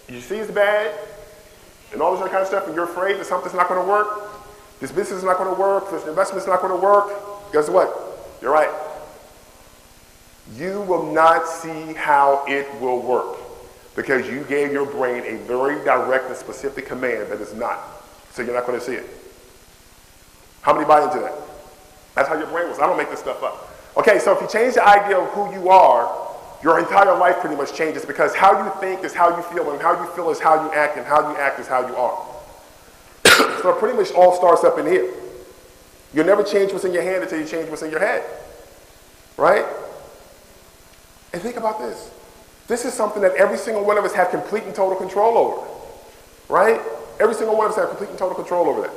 You 0.08 0.20
see 0.20 0.34
it's 0.38 0.50
bad 0.50 0.92
and 1.92 2.02
all 2.02 2.10
this 2.10 2.22
other 2.22 2.28
kind 2.28 2.42
of 2.42 2.48
stuff, 2.48 2.66
and 2.66 2.74
you're 2.74 2.86
afraid 2.86 3.20
that 3.20 3.26
something's 3.26 3.54
not 3.54 3.68
going 3.68 3.80
to 3.80 3.88
work. 3.88 4.08
This 4.80 4.90
business 4.90 5.18
is 5.18 5.22
not 5.22 5.38
going 5.38 5.54
to 5.54 5.60
work. 5.60 5.92
This 5.92 6.04
investment's 6.08 6.48
not 6.48 6.60
going 6.60 6.72
to 6.72 6.84
work. 6.84 7.52
Guess 7.52 7.68
what? 7.68 7.94
You're 8.42 8.50
right. 8.50 8.68
You 10.56 10.80
will 10.80 11.12
not 11.12 11.46
see 11.46 11.92
how 11.92 12.44
it 12.48 12.66
will 12.80 13.00
work 13.00 13.38
because 13.94 14.28
you 14.28 14.42
gave 14.42 14.72
your 14.72 14.86
brain 14.86 15.22
a 15.24 15.38
very 15.44 15.76
direct 15.84 16.26
and 16.26 16.36
specific 16.36 16.86
command 16.86 17.30
that 17.30 17.40
is 17.40 17.54
not. 17.54 17.78
So 18.32 18.42
you're 18.42 18.54
not 18.54 18.66
going 18.66 18.80
to 18.80 18.84
see 18.84 18.94
it. 18.94 19.06
How 20.62 20.74
many 20.74 20.84
buy 20.84 21.04
into 21.04 21.20
that? 21.20 21.53
That's 22.14 22.28
how 22.28 22.36
your 22.36 22.46
brain 22.46 22.68
works. 22.68 22.78
I 22.78 22.86
don't 22.86 22.96
make 22.96 23.10
this 23.10 23.20
stuff 23.20 23.42
up. 23.42 23.70
Okay, 23.96 24.18
so 24.18 24.34
if 24.34 24.40
you 24.40 24.48
change 24.48 24.74
the 24.74 24.86
idea 24.86 25.18
of 25.18 25.28
who 25.30 25.52
you 25.52 25.68
are, 25.68 26.24
your 26.62 26.78
entire 26.78 27.16
life 27.16 27.40
pretty 27.40 27.56
much 27.56 27.74
changes 27.74 28.04
because 28.04 28.34
how 28.34 28.64
you 28.64 28.80
think 28.80 29.04
is 29.04 29.12
how 29.12 29.36
you 29.36 29.42
feel, 29.44 29.70
and 29.70 29.80
how 29.80 30.00
you 30.02 30.10
feel 30.12 30.30
is 30.30 30.40
how 30.40 30.64
you 30.64 30.72
act, 30.72 30.96
and 30.96 31.06
how 31.06 31.30
you 31.30 31.36
act 31.36 31.60
is 31.60 31.66
how 31.66 31.86
you 31.86 31.94
are. 31.94 32.26
so 33.62 33.70
it 33.70 33.78
pretty 33.78 33.96
much 33.96 34.12
all 34.12 34.34
starts 34.34 34.64
up 34.64 34.78
in 34.78 34.86
here. 34.86 35.12
You'll 36.14 36.26
never 36.26 36.42
change 36.42 36.72
what's 36.72 36.84
in 36.84 36.94
your 36.94 37.02
hand 37.02 37.22
until 37.22 37.40
you 37.40 37.46
change 37.46 37.68
what's 37.68 37.82
in 37.82 37.90
your 37.90 38.00
head. 38.00 38.24
Right? 39.36 39.64
And 41.32 41.42
think 41.42 41.56
about 41.56 41.80
this. 41.80 42.10
This 42.68 42.84
is 42.84 42.94
something 42.94 43.20
that 43.22 43.34
every 43.34 43.58
single 43.58 43.84
one 43.84 43.98
of 43.98 44.04
us 44.04 44.14
have 44.14 44.30
complete 44.30 44.62
and 44.62 44.74
total 44.74 44.96
control 44.96 45.36
over. 45.36 45.68
Right? 46.48 46.80
Every 47.20 47.34
single 47.34 47.56
one 47.56 47.66
of 47.66 47.72
us 47.72 47.78
have 47.78 47.88
complete 47.88 48.10
and 48.10 48.18
total 48.18 48.36
control 48.36 48.68
over 48.68 48.82
that. 48.82 48.92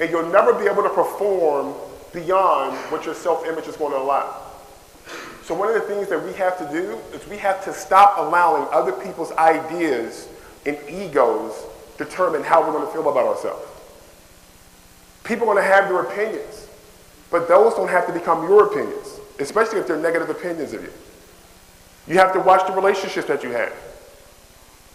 And 0.00 0.10
you'll 0.10 0.30
never 0.30 0.54
be 0.54 0.70
able 0.70 0.84
to 0.84 0.90
perform 0.90 1.74
beyond 2.12 2.76
what 2.90 3.04
your 3.04 3.14
self-image 3.14 3.66
is 3.66 3.76
going 3.76 3.92
to 3.92 3.98
allow. 3.98 4.42
So 5.42 5.54
one 5.54 5.68
of 5.68 5.74
the 5.74 5.80
things 5.80 6.08
that 6.08 6.22
we 6.22 6.32
have 6.34 6.58
to 6.58 6.70
do 6.70 6.98
is 7.16 7.26
we 7.26 7.38
have 7.38 7.64
to 7.64 7.72
stop 7.72 8.18
allowing 8.18 8.68
other 8.70 8.92
people's 8.92 9.32
ideas 9.32 10.28
and 10.66 10.76
egos 10.88 11.54
determine 11.96 12.42
how 12.42 12.60
we're 12.60 12.72
going 12.72 12.86
to 12.86 12.92
feel 12.92 13.08
about 13.08 13.26
ourselves. 13.26 13.66
People 15.24 15.48
are 15.48 15.54
going 15.54 15.64
to 15.66 15.72
have 15.74 15.88
their 15.88 16.00
opinions, 16.00 16.68
but 17.30 17.48
those 17.48 17.74
don't 17.74 17.88
have 17.88 18.06
to 18.06 18.12
become 18.12 18.46
your 18.48 18.66
opinions, 18.66 19.20
especially 19.38 19.78
if 19.78 19.86
they're 19.86 19.98
negative 19.98 20.30
opinions 20.30 20.72
of 20.72 20.82
you. 20.82 20.92
You 22.06 22.18
have 22.18 22.32
to 22.32 22.40
watch 22.40 22.66
the 22.66 22.72
relationships 22.72 23.28
that 23.28 23.42
you 23.42 23.50
have. 23.50 23.72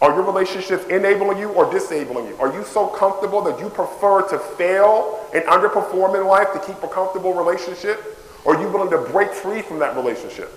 Are 0.02 0.14
your 0.14 0.22
relationships 0.22 0.84
enabling 0.86 1.38
you 1.38 1.50
or 1.50 1.70
disabling 1.70 2.26
you? 2.26 2.36
Are 2.36 2.52
you 2.52 2.64
so 2.64 2.88
comfortable 2.88 3.40
that 3.42 3.58
you 3.60 3.68
prefer 3.68 4.22
to 4.28 4.38
fail 4.38 5.24
and 5.32 5.44
underperform 5.44 6.20
in 6.20 6.26
life 6.26 6.52
to 6.52 6.58
keep 6.60 6.82
a 6.82 6.88
comfortable 6.88 7.32
relationship? 7.32 8.18
Or 8.44 8.56
are 8.56 8.60
you 8.60 8.68
willing 8.68 8.90
to 8.90 8.98
break 9.10 9.32
free 9.32 9.62
from 9.62 9.78
that 9.78 9.96
relationship? 9.96 10.50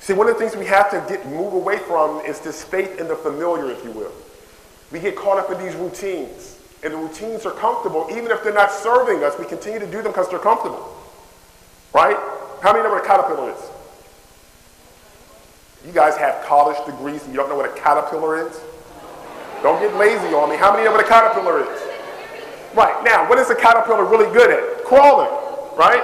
See, 0.00 0.12
one 0.12 0.28
of 0.28 0.34
the 0.34 0.40
things 0.40 0.56
we 0.56 0.66
have 0.66 0.90
to 0.90 1.04
get 1.08 1.26
move 1.26 1.52
away 1.52 1.78
from 1.78 2.20
is 2.20 2.40
this 2.40 2.62
faith 2.62 3.00
in 3.00 3.08
the 3.08 3.16
familiar, 3.16 3.70
if 3.70 3.84
you 3.84 3.90
will. 3.90 4.12
We 4.92 5.00
get 5.00 5.16
caught 5.16 5.38
up 5.38 5.50
in 5.50 5.64
these 5.64 5.74
routines. 5.74 6.58
And 6.82 6.94
the 6.94 6.96
routines 6.96 7.44
are 7.44 7.52
comfortable, 7.52 8.06
even 8.10 8.30
if 8.30 8.42
they're 8.42 8.54
not 8.54 8.72
serving 8.72 9.22
us, 9.22 9.38
we 9.38 9.44
continue 9.44 9.78
to 9.78 9.86
do 9.86 10.00
them 10.02 10.12
because 10.12 10.30
they're 10.30 10.38
comfortable. 10.38 10.96
Right? 11.92 12.16
How 12.62 12.72
many 12.72 12.84
know 12.84 12.90
what 12.90 13.04
a 13.04 13.06
caterpillar 13.06 13.50
is? 13.50 13.70
You 15.86 15.92
guys 15.92 16.16
have 16.16 16.44
college 16.44 16.76
degrees 16.84 17.22
and 17.24 17.32
you 17.32 17.38
don't 17.38 17.48
know 17.48 17.56
what 17.56 17.70
a 17.70 17.80
caterpillar 17.80 18.46
is? 18.46 18.60
Don't 19.62 19.80
get 19.80 19.94
lazy 19.96 20.34
on 20.34 20.50
me. 20.50 20.56
How 20.56 20.72
many 20.72 20.84
know 20.84 20.92
what 20.92 21.04
a 21.04 21.08
caterpillar 21.08 21.60
is? 21.60 21.82
Right, 22.74 23.02
now, 23.04 23.28
what 23.28 23.38
is 23.38 23.50
a 23.50 23.54
caterpillar 23.54 24.04
really 24.04 24.32
good 24.32 24.50
at? 24.50 24.84
Crawling, 24.84 25.30
right? 25.76 26.02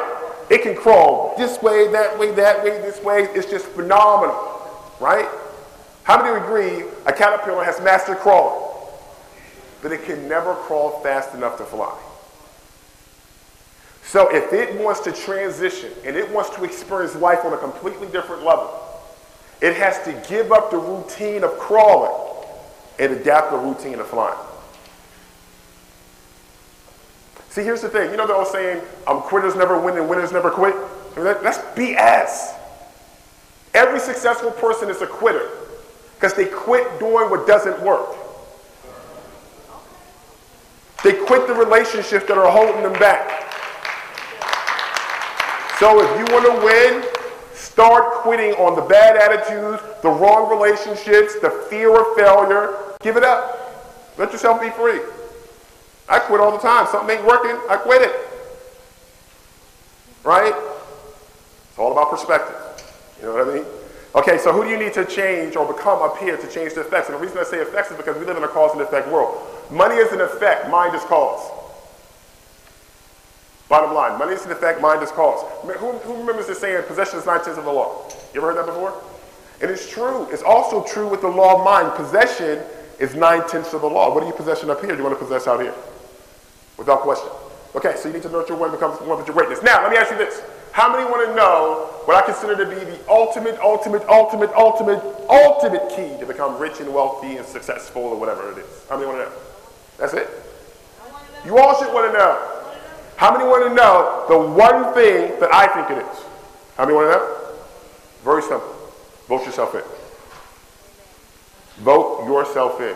It 0.50 0.62
can 0.62 0.74
crawl 0.74 1.34
this 1.36 1.60
way, 1.62 1.90
that 1.92 2.18
way, 2.18 2.32
that 2.32 2.62
way, 2.64 2.70
this 2.80 3.02
way. 3.02 3.24
It's 3.34 3.50
just 3.50 3.66
phenomenal, 3.66 4.36
right? 5.00 5.28
How 6.04 6.22
many 6.22 6.36
agree 6.36 6.84
a 7.04 7.12
caterpillar 7.12 7.64
has 7.64 7.80
mastered 7.80 8.18
crawling? 8.18 8.62
But 9.82 9.92
it 9.92 10.04
can 10.04 10.28
never 10.28 10.54
crawl 10.54 11.00
fast 11.00 11.34
enough 11.34 11.58
to 11.58 11.64
fly. 11.64 11.96
So 14.04 14.34
if 14.34 14.52
it 14.52 14.80
wants 14.80 15.00
to 15.00 15.12
transition 15.12 15.90
and 16.04 16.16
it 16.16 16.30
wants 16.30 16.50
to 16.56 16.64
experience 16.64 17.14
life 17.16 17.44
on 17.44 17.52
a 17.52 17.58
completely 17.58 18.06
different 18.08 18.44
level, 18.44 18.85
it 19.60 19.74
has 19.76 20.02
to 20.04 20.12
give 20.28 20.52
up 20.52 20.70
the 20.70 20.78
routine 20.78 21.44
of 21.44 21.58
crawling 21.58 22.12
and 22.98 23.12
adapt 23.12 23.50
the 23.50 23.58
routine 23.58 23.98
of 24.00 24.06
flying. 24.06 24.38
See, 27.48 27.62
here's 27.62 27.80
the 27.80 27.88
thing. 27.88 28.10
You 28.10 28.18
know 28.18 28.26
the 28.26 28.34
old 28.34 28.48
saying, 28.48 28.82
um, 29.06 29.22
quitters 29.22 29.56
never 29.56 29.80
win 29.80 29.96
and 29.96 30.08
winners 30.08 30.30
never 30.30 30.50
quit? 30.50 30.74
I 30.74 31.16
mean, 31.16 31.24
that, 31.24 31.42
that's 31.42 31.58
BS. 31.76 32.54
Every 33.72 33.98
successful 33.98 34.50
person 34.50 34.90
is 34.90 35.00
a 35.00 35.06
quitter 35.06 35.48
because 36.14 36.34
they 36.34 36.46
quit 36.46 36.98
doing 36.98 37.30
what 37.30 37.46
doesn't 37.46 37.80
work. 37.82 38.14
They 41.02 41.12
quit 41.12 41.46
the 41.46 41.54
relationships 41.54 42.26
that 42.26 42.36
are 42.36 42.50
holding 42.50 42.82
them 42.82 42.94
back. 42.94 43.44
So 45.78 46.00
if 46.02 46.18
you 46.18 46.34
want 46.34 46.46
to 46.46 46.64
win, 46.64 47.15
start 47.76 48.22
quitting 48.22 48.52
on 48.54 48.74
the 48.74 48.80
bad 48.80 49.18
attitudes, 49.18 49.82
the 50.00 50.08
wrong 50.08 50.48
relationships, 50.48 51.38
the 51.40 51.50
fear 51.68 51.94
of 51.94 52.16
failure. 52.16 52.74
Give 53.02 53.18
it 53.18 53.22
up. 53.22 54.16
Let 54.16 54.32
yourself 54.32 54.62
be 54.62 54.70
free. 54.70 54.98
I 56.08 56.18
quit 56.20 56.40
all 56.40 56.52
the 56.52 56.58
time. 56.58 56.86
Something 56.86 57.18
ain't 57.18 57.26
working, 57.26 57.54
I 57.68 57.76
quit 57.76 58.00
it. 58.00 58.16
Right? 60.24 60.54
It's 61.68 61.78
all 61.78 61.92
about 61.92 62.08
perspective. 62.08 62.56
You 63.20 63.26
know 63.26 63.34
what 63.34 63.46
I 63.46 63.54
mean? 63.56 63.64
Okay, 64.14 64.38
so 64.38 64.54
who 64.54 64.64
do 64.64 64.70
you 64.70 64.78
need 64.78 64.94
to 64.94 65.04
change 65.04 65.54
or 65.54 65.70
become 65.70 66.00
up 66.00 66.16
here 66.16 66.38
to 66.38 66.50
change 66.50 66.72
the 66.72 66.80
effects? 66.80 67.10
And 67.10 67.18
the 67.18 67.20
reason 67.20 67.36
I 67.36 67.44
say 67.44 67.58
effects 67.58 67.90
is 67.90 67.98
because 67.98 68.16
we 68.16 68.24
live 68.24 68.38
in 68.38 68.42
a 68.42 68.48
cause 68.48 68.72
and 68.72 68.80
effect 68.80 69.06
world. 69.08 69.36
Money 69.70 69.96
is 69.96 70.10
an 70.12 70.22
effect, 70.22 70.70
mind 70.70 70.94
is 70.94 71.02
cause. 71.02 71.52
Bottom 73.68 73.94
line, 73.94 74.18
money 74.18 74.34
is 74.34 74.44
an 74.44 74.52
effect, 74.52 74.80
mind 74.80 75.02
is 75.02 75.10
cause. 75.10 75.44
Who, 75.62 75.92
who 75.92 76.16
remembers 76.18 76.46
the 76.46 76.54
saying, 76.54 76.84
possession 76.84 77.18
is 77.18 77.26
nine 77.26 77.42
tenths 77.42 77.58
of 77.58 77.64
the 77.64 77.72
law? 77.72 78.08
You 78.32 78.40
ever 78.40 78.52
heard 78.52 78.58
that 78.58 78.66
before? 78.66 78.94
And 79.60 79.70
it's 79.70 79.90
true. 79.90 80.28
It's 80.30 80.42
also 80.42 80.84
true 80.84 81.08
with 81.08 81.22
the 81.22 81.28
law 81.28 81.58
of 81.58 81.64
mind. 81.64 81.96
Possession 81.96 82.62
is 83.00 83.14
nine 83.14 83.46
tenths 83.48 83.72
of 83.72 83.80
the 83.80 83.88
law. 83.88 84.14
What 84.14 84.22
are 84.22 84.26
you 84.26 84.32
possessing 84.32 84.70
up 84.70 84.80
here? 84.80 84.92
Do 84.92 84.98
you 84.98 85.02
want 85.02 85.18
to 85.18 85.24
possess 85.24 85.46
out 85.46 85.60
here? 85.60 85.74
Without 86.76 87.00
question. 87.00 87.30
Okay, 87.74 87.94
so 87.96 88.08
you 88.08 88.14
need 88.14 88.22
to 88.22 88.28
nurture 88.28 88.54
one 88.54 88.70
becomes 88.70 89.00
one 89.00 89.20
of 89.20 89.26
your 89.26 89.34
greatness. 89.34 89.62
Now, 89.62 89.82
let 89.82 89.90
me 89.90 89.96
ask 89.96 90.10
you 90.10 90.18
this. 90.18 90.42
How 90.72 90.92
many 90.92 91.04
want 91.10 91.26
to 91.26 91.34
know 91.34 91.88
what 92.04 92.22
I 92.22 92.26
consider 92.26 92.54
to 92.56 92.68
be 92.68 92.84
the 92.84 92.98
ultimate, 93.08 93.58
ultimate, 93.60 94.02
ultimate, 94.08 94.50
ultimate, 94.52 95.02
ultimate 95.28 95.88
key 95.90 96.18
to 96.20 96.26
become 96.26 96.58
rich 96.58 96.80
and 96.80 96.92
wealthy 96.92 97.38
and 97.38 97.46
successful 97.46 98.02
or 98.02 98.20
whatever 98.20 98.52
it 98.52 98.58
is? 98.58 98.84
How 98.88 98.96
many 98.96 99.08
want 99.08 99.20
to 99.20 99.24
know? 99.24 99.36
That's 99.98 100.12
it? 100.12 100.28
You 101.44 101.58
all 101.58 101.78
should 101.78 101.92
want 101.92 102.12
to 102.12 102.18
know. 102.18 102.55
How 103.16 103.32
many 103.32 103.44
want 103.44 103.68
to 103.68 103.74
know 103.74 104.24
the 104.28 104.38
one 104.38 104.92
thing 104.94 105.40
that 105.40 105.52
I 105.52 105.66
think 105.68 105.90
it 105.90 106.04
is? 106.04 106.24
How 106.76 106.84
many 106.84 106.96
want 106.96 107.10
to 107.10 107.16
know? 107.16 107.36
Very 108.22 108.42
simple. 108.42 108.74
Vote 109.26 109.44
yourself 109.46 109.74
in. 109.74 109.82
Vote 111.82 112.26
yourself 112.26 112.80
in. 112.80 112.94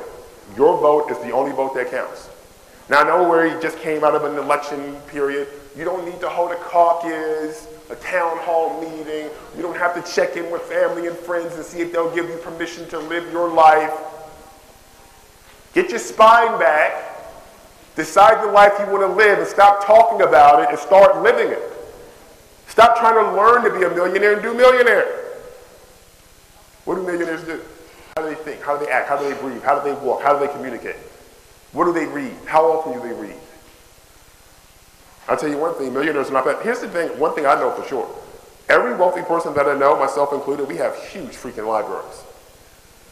Your 0.57 0.79
vote 0.79 1.11
is 1.11 1.19
the 1.19 1.31
only 1.31 1.53
vote 1.53 1.75
that 1.75 1.91
counts. 1.91 2.29
Now, 2.89 3.03
I 3.03 3.05
know 3.05 3.29
where 3.29 3.49
he 3.49 3.61
just 3.63 3.79
came 3.79 4.03
out 4.03 4.15
of 4.15 4.25
an 4.25 4.37
election 4.37 4.97
period. 5.07 5.49
You 5.77 5.85
don't 5.85 6.05
need 6.05 6.21
to 6.21 6.29
hold 6.29 6.51
a 6.51 6.57
caucus, 6.57 7.69
a 7.89 7.95
town 7.97 8.37
hall 8.39 8.81
meeting. 8.81 9.31
You 9.57 9.63
don't 9.63 9.77
have 9.77 9.95
to 9.95 10.13
check 10.13 10.37
in 10.37 10.51
with 10.51 10.63
family 10.63 11.07
and 11.07 11.17
friends 11.17 11.55
and 11.55 11.65
see 11.65 11.81
if 11.81 11.93
they'll 11.93 12.15
give 12.15 12.29
you 12.29 12.37
permission 12.39 12.89
to 12.89 12.99
live 12.99 13.31
your 13.33 13.49
life. 13.49 13.93
Get 15.73 15.91
your 15.91 16.01
spine 16.01 16.59
back. 16.59 17.20
Decide 18.01 18.43
the 18.43 18.51
life 18.51 18.73
you 18.79 18.87
want 18.87 19.03
to 19.03 19.13
live 19.13 19.41
and 19.41 19.47
stop 19.47 19.85
talking 19.85 20.27
about 20.27 20.63
it 20.63 20.71
and 20.71 20.79
start 20.79 21.23
living 21.23 21.53
it. 21.53 21.61
Stop 22.67 22.97
trying 22.97 23.23
to 23.23 23.37
learn 23.37 23.63
to 23.63 23.79
be 23.79 23.85
a 23.85 23.91
millionaire 23.95 24.33
and 24.33 24.43
do 24.43 24.55
millionaire. 24.55 25.05
What 26.87 26.95
do 26.95 27.03
millionaires 27.03 27.45
do? 27.45 27.61
How 28.17 28.23
do 28.23 28.35
they 28.35 28.41
think? 28.41 28.63
How 28.63 28.79
do 28.79 28.87
they 28.87 28.91
act? 28.91 29.07
How 29.07 29.19
do 29.19 29.29
they 29.29 29.39
breathe? 29.39 29.63
How 29.63 29.79
do 29.79 29.87
they 29.87 29.93
walk? 30.01 30.23
How 30.23 30.33
do 30.33 30.47
they 30.47 30.51
communicate? 30.51 30.97
What 31.73 31.85
do 31.85 31.93
they 31.93 32.07
read? 32.07 32.33
How 32.47 32.65
often 32.73 32.95
do 32.95 33.07
they 33.07 33.13
read? 33.13 33.37
I'll 35.29 35.37
tell 35.37 35.51
you 35.51 35.59
one 35.59 35.75
thing, 35.75 35.93
millionaires 35.93 36.31
are 36.31 36.33
not 36.33 36.47
bad. 36.47 36.63
Here's 36.63 36.81
the 36.81 36.89
thing, 36.89 37.11
one 37.19 37.35
thing 37.35 37.45
I 37.45 37.55
know 37.57 37.71
for 37.71 37.87
sure. 37.87 38.09
Every 38.71 38.97
wealthy 38.97 39.21
person 39.21 39.53
that 39.53 39.67
I 39.67 39.77
know, 39.77 39.99
myself 39.99 40.33
included, 40.33 40.69
we 40.69 40.79
have 40.79 40.97
huge 40.97 41.33
freaking 41.33 41.69
libraries. 41.69 42.25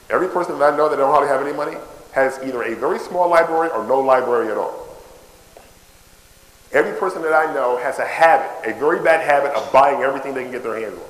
Every 0.09 0.29
person 0.29 0.59
that 0.59 0.73
I 0.73 0.75
know 0.79 0.89
that 0.89 0.97
don't 0.97 1.11
hardly 1.11 1.29
have 1.29 1.47
any 1.47 1.55
money 1.55 1.77
has 2.19 2.39
either 2.43 2.63
a 2.63 2.75
very 2.75 2.99
small 2.99 3.29
library 3.29 3.71
or 3.71 3.87
no 3.87 4.01
library 4.01 4.49
at 4.49 4.57
all. 4.57 4.87
Every 6.73 6.99
person 6.99 7.23
that 7.23 7.33
I 7.33 7.53
know 7.55 7.79
has 7.79 7.99
a 7.99 8.07
habit, 8.07 8.51
a 8.69 8.79
very 8.79 9.03
bad 9.03 9.25
habit 9.25 9.53
of 9.53 9.73
buying 9.73 10.03
everything 10.03 10.35
they 10.35 10.43
can 10.43 10.53
get 10.53 10.63
their 10.63 10.79
hands 10.79 10.99
on. 10.99 11.05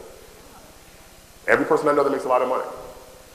Every 1.49 1.65
person 1.65 1.89
I 1.89 1.93
know 1.93 2.05
that 2.05 2.11
makes 2.11 2.25
a 2.25 2.29
lot 2.29 2.43
of 2.43 2.49
money. 2.49 2.69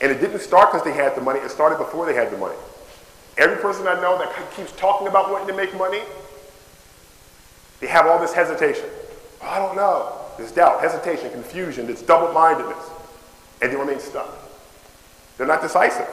And 0.02 0.12
it 0.12 0.22
didn't 0.22 0.40
start 0.40 0.72
because 0.72 0.86
they 0.86 0.94
had 0.94 1.16
the 1.16 1.22
money, 1.22 1.40
it 1.40 1.50
started 1.52 1.78
before 1.78 2.06
they 2.06 2.14
had 2.14 2.32
the 2.32 2.38
money. 2.38 2.56
Every 3.38 3.58
person 3.58 3.88
I 3.88 4.00
know 4.00 4.18
that 4.20 4.56
keeps 4.56 4.72
talking 4.74 5.08
about 5.08 5.32
wanting 5.32 5.48
to 5.48 5.56
make 5.56 5.76
money, 5.76 6.02
they 7.80 7.88
have 7.88 8.06
all 8.06 8.20
this 8.20 8.34
hesitation. 8.34 8.86
Oh, 9.42 9.48
I 9.48 9.58
don't 9.58 9.76
know. 9.76 10.14
There's 10.38 10.52
doubt, 10.52 10.80
hesitation, 10.82 11.32
confusion, 11.32 11.90
it's 11.90 12.02
double 12.02 12.32
mindedness. 12.34 12.90
And 13.62 13.72
they 13.72 13.76
remain 13.76 14.00
stuck. 14.00 14.30
They're 15.38 15.48
not 15.48 15.62
decisive. 15.62 16.08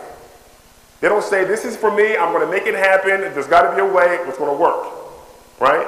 They 1.00 1.08
don't 1.08 1.24
say, 1.24 1.44
This 1.44 1.64
is 1.64 1.76
for 1.76 1.94
me, 1.94 2.16
I'm 2.16 2.32
going 2.32 2.44
to 2.44 2.50
make 2.50 2.66
it 2.66 2.74
happen, 2.74 3.20
there's 3.20 3.46
got 3.46 3.68
to 3.68 3.74
be 3.74 3.80
a 3.80 3.92
way, 3.92 4.18
it's 4.26 4.38
going 4.38 4.54
to 4.54 4.60
work. 4.60 4.86
Right? 5.58 5.86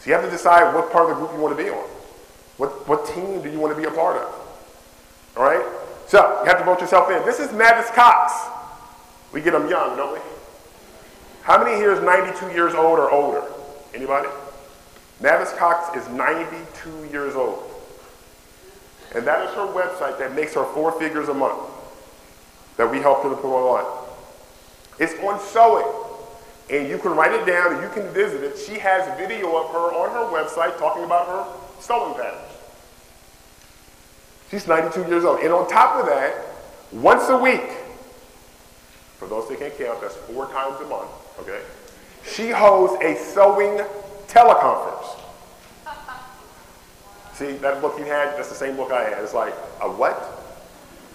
So 0.00 0.10
you 0.10 0.12
have 0.14 0.24
to 0.24 0.30
decide 0.30 0.74
what 0.74 0.92
part 0.92 1.10
of 1.10 1.16
the 1.16 1.24
group 1.24 1.32
you 1.34 1.40
want 1.40 1.56
to 1.56 1.62
be 1.62 1.70
on. 1.70 1.84
What, 2.58 2.88
what 2.88 3.06
team 3.06 3.42
do 3.42 3.50
you 3.50 3.58
want 3.58 3.74
to 3.74 3.80
be 3.80 3.86
a 3.86 3.90
part 3.90 4.16
of? 4.16 4.34
All 5.36 5.44
right? 5.44 5.64
So 6.06 6.40
you 6.42 6.48
have 6.48 6.58
to 6.58 6.64
vote 6.64 6.80
yourself 6.80 7.10
in. 7.10 7.24
This 7.24 7.40
is 7.40 7.52
Mavis 7.52 7.90
Cox. 7.90 8.32
We 9.32 9.40
get 9.40 9.52
them 9.52 9.68
young, 9.68 9.96
don't 9.96 10.14
we? 10.14 10.20
How 11.42 11.62
many 11.62 11.76
here 11.76 11.92
is 11.92 12.00
92 12.00 12.52
years 12.52 12.74
old 12.74 12.98
or 12.98 13.10
older? 13.10 13.42
Anybody? 13.94 14.28
Mavis 15.20 15.52
Cox 15.54 15.96
is 15.96 16.08
92 16.12 17.08
years 17.10 17.34
old. 17.34 17.64
And 19.14 19.26
that 19.26 19.48
is 19.48 19.54
her 19.54 19.66
website 19.66 20.18
that 20.18 20.34
makes 20.34 20.54
her 20.54 20.64
four 20.64 20.92
figures 20.98 21.28
a 21.28 21.34
month 21.34 21.60
that 22.76 22.90
we 22.90 22.98
helped 22.98 23.24
her 23.24 23.30
to 23.30 23.36
put 23.36 23.48
online. 23.48 23.97
It's 24.98 25.14
on 25.22 25.40
sewing. 25.40 25.86
And 26.70 26.88
you 26.88 26.98
can 26.98 27.12
write 27.12 27.32
it 27.32 27.46
down 27.46 27.74
and 27.74 27.82
you 27.82 27.88
can 27.88 28.12
visit 28.12 28.42
it. 28.42 28.58
She 28.58 28.78
has 28.78 29.06
video 29.18 29.56
of 29.56 29.70
her 29.70 29.78
on 29.78 30.10
her 30.10 30.36
website 30.36 30.78
talking 30.78 31.04
about 31.04 31.26
her 31.26 31.80
sewing 31.80 32.14
patterns. 32.14 32.52
She's 34.50 34.66
92 34.66 35.08
years 35.08 35.24
old. 35.24 35.40
And 35.40 35.52
on 35.52 35.68
top 35.68 35.96
of 35.96 36.06
that, 36.06 36.34
once 36.92 37.28
a 37.28 37.36
week, 37.36 37.70
for 39.18 39.28
those 39.28 39.48
that 39.48 39.58
can't 39.58 39.76
count, 39.76 40.00
that's 40.00 40.14
four 40.14 40.46
times 40.46 40.80
a 40.80 40.86
month, 40.86 41.10
okay? 41.40 41.60
She 42.24 42.50
holds 42.50 43.02
a 43.02 43.14
sewing 43.16 43.84
teleconference. 44.26 45.18
See, 47.34 47.52
that 47.58 47.80
book 47.80 47.98
you 47.98 48.04
had, 48.04 48.36
that's 48.36 48.48
the 48.48 48.54
same 48.54 48.76
book 48.76 48.92
I 48.92 49.04
had. 49.04 49.22
It's 49.22 49.34
like, 49.34 49.54
a 49.80 49.90
what? 49.90 50.47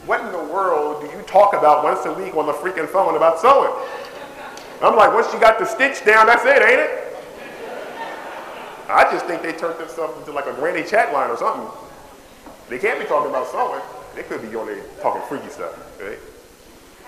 What 0.06 0.20
in 0.20 0.32
the 0.34 0.44
world 0.52 1.02
do 1.02 1.08
you 1.16 1.24
talk 1.24 1.54
about 1.54 1.84
once 1.84 2.06
a 2.06 2.14
week 2.14 2.36
on 2.36 2.46
the 2.46 2.54
freaking 2.54 2.90
phone 2.90 3.16
about 3.16 3.40
sewing? 3.40 3.72
I'm 4.82 4.98
like, 4.98 5.14
once 5.14 5.32
you 5.32 5.40
got 5.40 5.60
the 5.60 5.66
stitch 5.66 6.04
down, 6.04 6.28
that's 6.28 6.44
it, 6.44 6.62
ain't 6.62 6.82
it? 6.82 7.00
I 8.90 9.10
just 9.12 9.26
think 9.26 9.42
they 9.42 9.54
turned 9.54 9.80
themselves 9.80 10.20
into 10.20 10.34
like 10.34 10.46
a 10.46 10.54
granny 10.54 10.84
chat 10.84 11.14
line 11.14 11.30
or 11.30 11.38
something. 11.38 11.68
They 12.68 12.80
can't 12.80 13.00
be 13.00 13.06
talking 13.06 13.30
about 13.30 13.48
sewing. 13.48 13.82
They 14.14 14.24
could 14.24 14.42
be 14.42 14.54
on 14.58 14.68
there 14.68 14.84
talking 15.02 15.22
freaky 15.30 15.48
stuff, 15.50 15.72
right? 16.02 16.20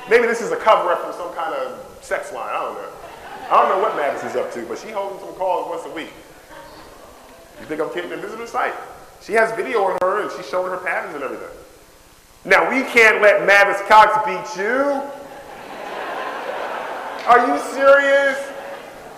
Maybe 0.09 0.25
this 0.25 0.41
is 0.41 0.51
a 0.51 0.57
cover 0.57 0.91
up 0.91 1.01
from 1.01 1.11
some 1.13 1.33
kind 1.35 1.53
of 1.53 1.99
sex 2.01 2.31
line. 2.31 2.49
I 2.49 2.59
don't 2.63 2.75
know. 2.75 2.89
I 3.51 3.61
don't 3.61 3.69
know 3.69 3.79
what 3.79 3.95
Mavis 3.97 4.23
is 4.23 4.35
up 4.37 4.53
to, 4.53 4.65
but 4.67 4.79
she 4.79 4.89
holding 4.89 5.19
some 5.19 5.35
calls 5.35 5.67
once 5.69 5.85
a 5.85 5.93
week. 5.93 6.13
You 7.59 7.65
think 7.65 7.81
I'm 7.81 7.89
kidding? 7.93 8.11
And 8.11 8.21
visit 8.21 8.39
her 8.39 8.47
site. 8.47 8.73
She 9.21 9.33
has 9.33 9.51
video 9.55 9.83
on 9.83 9.97
her 10.01 10.23
and 10.23 10.31
she's 10.31 10.47
showing 10.47 10.71
her 10.71 10.77
patterns 10.77 11.15
and 11.15 11.23
everything. 11.23 11.49
Now 12.45 12.69
we 12.69 12.83
can't 12.83 13.21
let 13.21 13.45
Mavis 13.45 13.81
Cox 13.87 14.23
beat 14.23 14.61
you. 14.61 15.01
Are 17.27 17.47
you 17.47 17.59
serious? 17.73 18.39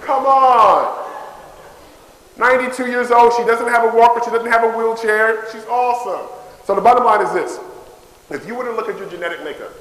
Come 0.01 0.25
on. 0.25 1.05
92 2.38 2.86
years 2.86 3.11
old, 3.11 3.34
she 3.34 3.43
doesn't 3.43 3.67
have 3.67 3.84
a 3.84 3.97
walker, 3.97 4.21
she 4.23 4.32
doesn't 4.32 4.49
have 4.49 4.63
a 4.63 4.78
wheelchair. 4.78 5.51
She's 5.51 5.65
awesome. 5.65 6.30
So 6.63 6.73
the 6.73 6.82
bottom 6.82 7.03
line 7.03 7.21
is 7.21 7.34
this. 7.34 7.59
If 8.30 8.47
you 8.47 8.55
were 8.55 8.63
to 8.63 8.71
look 8.71 8.88
at 8.88 8.97
your 8.97 9.09
genetic 9.09 9.43
makeup, 9.43 9.71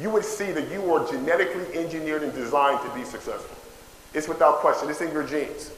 you 0.00 0.08
would 0.10 0.24
see 0.24 0.52
that 0.52 0.70
you 0.70 0.94
are 0.94 1.06
genetically 1.10 1.78
engineered 1.78 2.22
and 2.22 2.32
designed 2.32 2.80
to 2.88 2.94
be 2.94 3.04
successful. 3.04 3.56
It's 4.14 4.28
without 4.28 4.56
question. 4.58 4.88
It's 4.88 5.00
in 5.02 5.12
your 5.12 5.26
genes. 5.26 5.70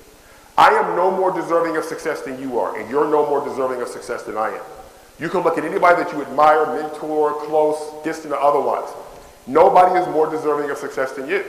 I 0.56 0.70
am 0.70 0.94
no 0.96 1.10
more 1.10 1.32
deserving 1.32 1.76
of 1.76 1.84
success 1.84 2.22
than 2.22 2.40
you 2.40 2.58
are, 2.58 2.78
and 2.78 2.88
you're 2.90 3.08
no 3.08 3.28
more 3.28 3.44
deserving 3.44 3.80
of 3.80 3.88
success 3.88 4.22
than 4.24 4.36
I 4.36 4.50
am. 4.50 4.62
You 5.18 5.28
can 5.28 5.40
look 5.40 5.58
at 5.58 5.64
anybody 5.64 6.02
that 6.02 6.12
you 6.12 6.22
admire, 6.22 6.66
mentor, 6.66 7.34
close, 7.46 8.04
distant, 8.04 8.32
or 8.32 8.40
otherwise. 8.40 8.88
Nobody 9.46 10.00
is 10.00 10.06
more 10.08 10.30
deserving 10.30 10.70
of 10.70 10.78
success 10.78 11.12
than 11.12 11.28
you. 11.28 11.44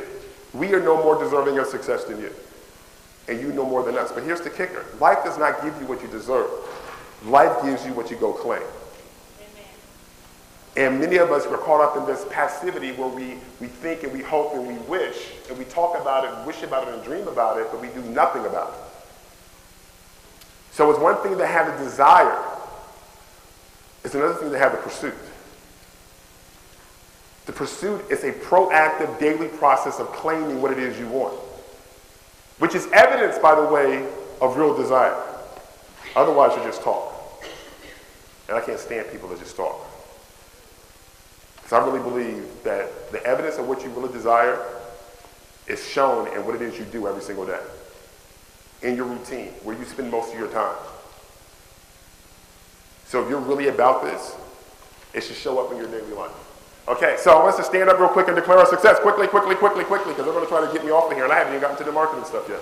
We 0.54 0.74
are 0.74 0.82
no 0.82 0.98
more 1.04 1.22
deserving 1.22 1.60
of 1.60 1.68
success 1.68 2.06
than 2.06 2.20
you 2.20 2.32
and 3.30 3.40
you 3.40 3.54
know 3.54 3.66
more 3.66 3.84
than 3.84 3.96
us. 3.98 4.12
But 4.12 4.24
here's 4.24 4.42
the 4.42 4.50
kicker 4.50 4.86
life 5.00 5.24
does 5.24 5.38
not 5.38 5.62
give 5.64 5.80
you 5.80 5.88
what 5.88 6.02
you 6.02 6.08
deserve, 6.08 6.50
life 7.26 7.64
gives 7.64 7.86
you 7.86 7.94
what 7.94 8.10
you 8.10 8.18
go 8.18 8.34
claim. 8.34 8.64
And 10.78 11.00
many 11.00 11.18
of 11.18 11.32
us 11.32 11.46
were 11.48 11.58
caught 11.58 11.82
up 11.82 11.98
in 11.98 12.06
this 12.06 12.26
passivity 12.30 12.92
where 12.94 13.10
we, 13.10 13.36
we 13.60 13.68
think 13.68 14.04
and 14.04 14.14
we 14.14 14.22
hope 14.22 14.54
and 14.54 14.66
we 14.66 14.76
wish 14.88 15.18
and 15.50 15.58
we 15.58 15.66
talk 15.66 16.00
about 16.00 16.24
it, 16.26 16.48
wish 16.48 16.64
about 16.64 16.88
it, 16.88 16.94
and 16.94 17.04
dream 17.04 17.28
about 17.28 17.60
it, 17.60 17.68
but 17.72 17.82
we 17.82 17.88
do 17.90 18.02
nothing 18.10 18.46
about 18.46 18.70
it. 18.70 18.80
So 20.72 20.90
it's 20.90 21.00
one 21.00 21.18
thing 21.18 21.38
to 21.38 21.46
have 21.46 21.68
a 21.68 21.84
desire, 21.84 22.42
it's 24.04 24.16
another 24.16 24.36
thing 24.36 24.52
to 24.52 24.58
have 24.58 24.72
the 24.72 24.78
pursuit. 24.80 25.14
The 27.46 27.54
pursuit 27.54 28.06
is 28.10 28.24
a 28.24 28.32
proactive 28.32 29.20
daily 29.20 29.48
process 29.48 30.00
of 30.00 30.08
claiming 30.12 30.62
what 30.62 30.72
it 30.72 30.80
is 30.80 31.00
you 31.00 31.08
want 31.08 31.38
which 32.60 32.76
is 32.76 32.88
evidence, 32.92 33.40
by 33.40 33.56
the 33.56 33.64
way, 33.64 34.06
of 34.42 34.58
real 34.58 34.76
desire. 34.76 35.16
Otherwise, 36.16 36.56
you 36.56 36.64
just 36.64 36.82
talk. 36.82 37.14
And 38.48 38.58
I 38.58 38.62
can't 38.62 38.80
stand 38.80 39.10
people 39.12 39.30
that 39.30 39.40
just 39.40 39.56
talk. 39.56 39.80
Because 41.56 41.74
I 41.74 41.86
really 41.86 42.02
believe 42.02 42.46
that 42.64 43.12
the 43.12 43.24
evidence 43.26 43.58
of 43.58 43.68
what 43.68 43.84
you 43.84 43.90
really 43.92 44.12
desire 44.12 44.62
is 45.68 45.86
shown 45.88 46.28
in 46.36 46.46
what 46.46 46.56
it 46.56 46.62
is 46.62 46.78
you 46.78 46.86
do 46.86 47.08
every 47.08 47.22
single 47.22 47.46
day. 47.46 47.62
In 48.82 48.96
your 48.96 49.06
routine, 49.06 49.52
where 49.64 49.78
you 49.78 49.86
spend 49.86 50.12
most 50.12 50.34
of 50.34 50.40
your 50.40 50.50
time. 50.50 50.76
So 53.10 53.24
if 53.24 53.28
you're 53.28 53.42
really 53.42 53.70
about 53.70 54.04
this, 54.06 54.38
it 55.18 55.26
should 55.26 55.36
show 55.36 55.58
up 55.58 55.74
in 55.74 55.82
your 55.82 55.90
daily 55.90 56.14
life. 56.14 56.30
Okay, 56.88 57.18
so 57.18 57.34
I 57.34 57.42
want 57.42 57.58
us 57.58 57.58
to 57.58 57.66
stand 57.66 57.90
up 57.90 57.98
real 57.98 58.14
quick 58.14 58.30
and 58.30 58.38
declare 58.38 58.62
our 58.62 58.70
success. 58.70 59.02
Quickly, 59.02 59.26
quickly, 59.26 59.58
quickly, 59.58 59.82
quickly, 59.84 60.14
because 60.14 60.30
they're 60.30 60.34
going 60.38 60.46
to 60.46 60.54
try 60.54 60.62
to 60.62 60.70
get 60.70 60.86
me 60.86 60.94
off 60.94 61.10
of 61.10 61.18
here, 61.18 61.26
and 61.26 61.34
I 61.34 61.42
haven't 61.42 61.58
even 61.58 61.62
gotten 61.66 61.78
to 61.82 61.90
the 61.90 61.92
marketing 61.92 62.22
stuff 62.22 62.46
yet. 62.46 62.62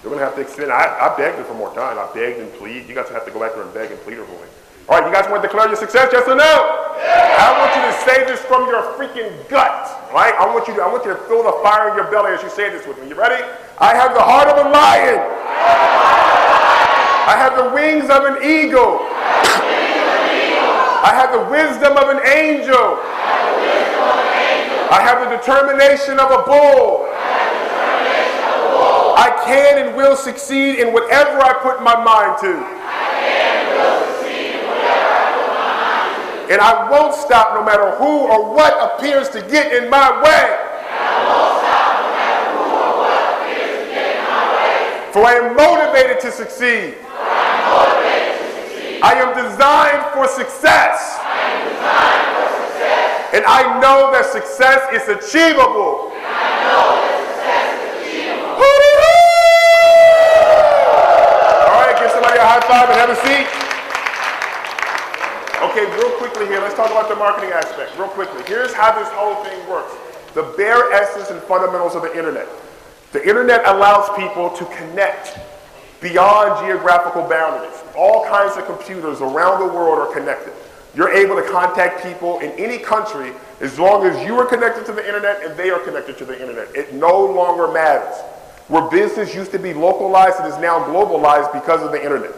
They're 0.00 0.08
going 0.08 0.16
to 0.16 0.24
have 0.24 0.34
to 0.36 0.40
extend. 0.40 0.72
I, 0.72 0.88
I 0.96 1.12
begged 1.20 1.36
them 1.36 1.44
for 1.44 1.52
more 1.52 1.68
time. 1.76 2.00
I 2.00 2.08
begged 2.16 2.40
and 2.40 2.48
plead. 2.56 2.88
You 2.88 2.96
guys 2.96 3.12
have 3.12 3.28
to 3.28 3.32
go 3.36 3.44
back 3.44 3.52
there 3.52 3.68
and 3.68 3.74
beg 3.76 3.92
and 3.92 4.00
plead 4.00 4.16
for 4.16 4.32
me. 4.40 4.48
All 4.88 4.96
right, 4.96 5.04
you 5.04 5.12
guys 5.12 5.28
want 5.28 5.44
to 5.44 5.48
declare 5.48 5.68
your 5.68 5.76
success, 5.76 6.08
yes 6.08 6.24
or 6.24 6.40
no? 6.40 6.52
Yeah. 6.96 7.36
I 7.36 7.52
want 7.60 7.76
you 7.76 7.84
to 7.84 7.92
say 8.08 8.24
this 8.24 8.40
from 8.48 8.64
your 8.72 8.96
freaking 8.96 9.28
gut, 9.52 9.92
right? 10.08 10.32
I 10.40 10.48
want 10.48 10.68
you 10.68 10.74
to, 10.74 10.80
I 10.80 10.88
want 10.88 11.04
you 11.04 11.12
to 11.12 11.20
feel 11.28 11.44
the 11.44 11.60
fire 11.60 11.92
in 11.92 12.00
your 12.00 12.08
belly 12.08 12.32
as 12.32 12.40
you 12.40 12.48
say 12.48 12.72
this 12.72 12.88
with 12.88 12.96
me. 12.96 13.12
You 13.12 13.14
ready? 13.14 13.44
I 13.76 13.92
have 13.92 14.16
the 14.16 14.24
heart 14.24 14.48
of 14.48 14.56
a 14.56 14.68
lion. 14.72 15.20
I 17.28 17.36
have 17.36 17.60
the 17.60 17.68
wings 17.76 18.08
of 18.08 18.24
an 18.24 18.40
eagle. 18.40 19.04
I 21.02 21.10
have 21.14 21.32
the 21.32 21.42
wisdom 21.50 21.96
of 21.96 22.10
an 22.14 22.22
angel. 22.26 23.02
I 24.86 25.02
have 25.02 25.28
the 25.28 25.36
determination 25.36 26.20
of 26.20 26.30
a 26.30 26.42
bull. 26.46 27.08
I 29.18 29.42
can 29.44 29.84
and 29.84 29.96
will 29.96 30.14
succeed 30.14 30.78
in 30.78 30.92
whatever 30.92 31.40
I 31.42 31.54
put 31.54 31.82
my 31.82 31.96
mind 31.98 32.38
to. 32.42 32.54
And 36.52 36.60
I 36.60 36.88
won't 36.88 37.14
stop 37.14 37.54
no 37.54 37.64
matter 37.64 37.96
who 37.96 38.28
or 38.30 38.54
what 38.54 38.94
appears 38.94 39.28
to 39.30 39.42
get 39.42 39.72
in 39.74 39.90
my 39.90 40.22
way. 40.22 40.68
For 45.12 45.26
I 45.26 45.34
am 45.34 45.56
motivated 45.56 46.20
to 46.20 46.30
succeed. 46.30 46.94
I 49.02 49.18
am 49.18 49.34
designed 49.34 50.14
for 50.14 50.30
success. 50.30 51.18
And 53.34 53.42
I 53.48 53.80
know 53.82 54.14
that 54.14 54.30
success 54.30 54.78
is 54.94 55.02
achievable. 55.10 56.14
All 61.66 61.82
right, 61.82 61.98
give 61.98 62.14
somebody 62.14 62.38
a 62.38 62.46
high 62.46 62.62
five 62.62 62.86
and 62.86 62.98
have 63.02 63.10
a 63.10 63.18
seat. 63.26 63.50
Okay, 65.66 65.90
real 65.98 66.14
quickly 66.18 66.46
here, 66.46 66.60
let's 66.60 66.74
talk 66.74 66.90
about 66.90 67.08
the 67.08 67.16
marketing 67.16 67.50
aspect. 67.50 67.98
Real 67.98 68.08
quickly. 68.08 68.44
Here's 68.46 68.72
how 68.72 68.96
this 68.96 69.08
whole 69.10 69.42
thing 69.42 69.58
works 69.68 69.94
the 70.34 70.54
bare 70.56 70.92
essence 70.92 71.30
and 71.30 71.42
fundamentals 71.42 71.94
of 71.94 72.02
the 72.02 72.16
internet. 72.16 72.46
The 73.12 73.26
internet 73.28 73.66
allows 73.66 74.08
people 74.16 74.50
to 74.50 74.64
connect 74.76 75.38
beyond 76.02 76.66
geographical 76.66 77.22
boundaries. 77.28 77.78
All 77.96 78.26
kinds 78.26 78.56
of 78.56 78.66
computers 78.66 79.20
around 79.20 79.66
the 79.66 79.72
world 79.72 79.98
are 79.98 80.12
connected. 80.12 80.52
You're 80.94 81.12
able 81.12 81.36
to 81.36 81.48
contact 81.48 82.02
people 82.02 82.40
in 82.40 82.50
any 82.52 82.76
country 82.76 83.32
as 83.60 83.78
long 83.78 84.04
as 84.04 84.26
you 84.26 84.34
are 84.38 84.44
connected 84.44 84.84
to 84.86 84.92
the 84.92 85.06
internet 85.06 85.42
and 85.42 85.56
they 85.56 85.70
are 85.70 85.78
connected 85.78 86.18
to 86.18 86.24
the 86.26 86.38
internet. 86.38 86.74
It 86.74 86.92
no 86.92 87.24
longer 87.24 87.72
matters. 87.72 88.14
Where 88.68 88.90
business 88.90 89.34
used 89.34 89.52
to 89.52 89.58
be 89.58 89.72
localized, 89.72 90.40
it 90.40 90.46
is 90.46 90.58
now 90.58 90.84
globalized 90.84 91.52
because 91.52 91.82
of 91.82 91.92
the 91.92 92.02
internet. 92.02 92.32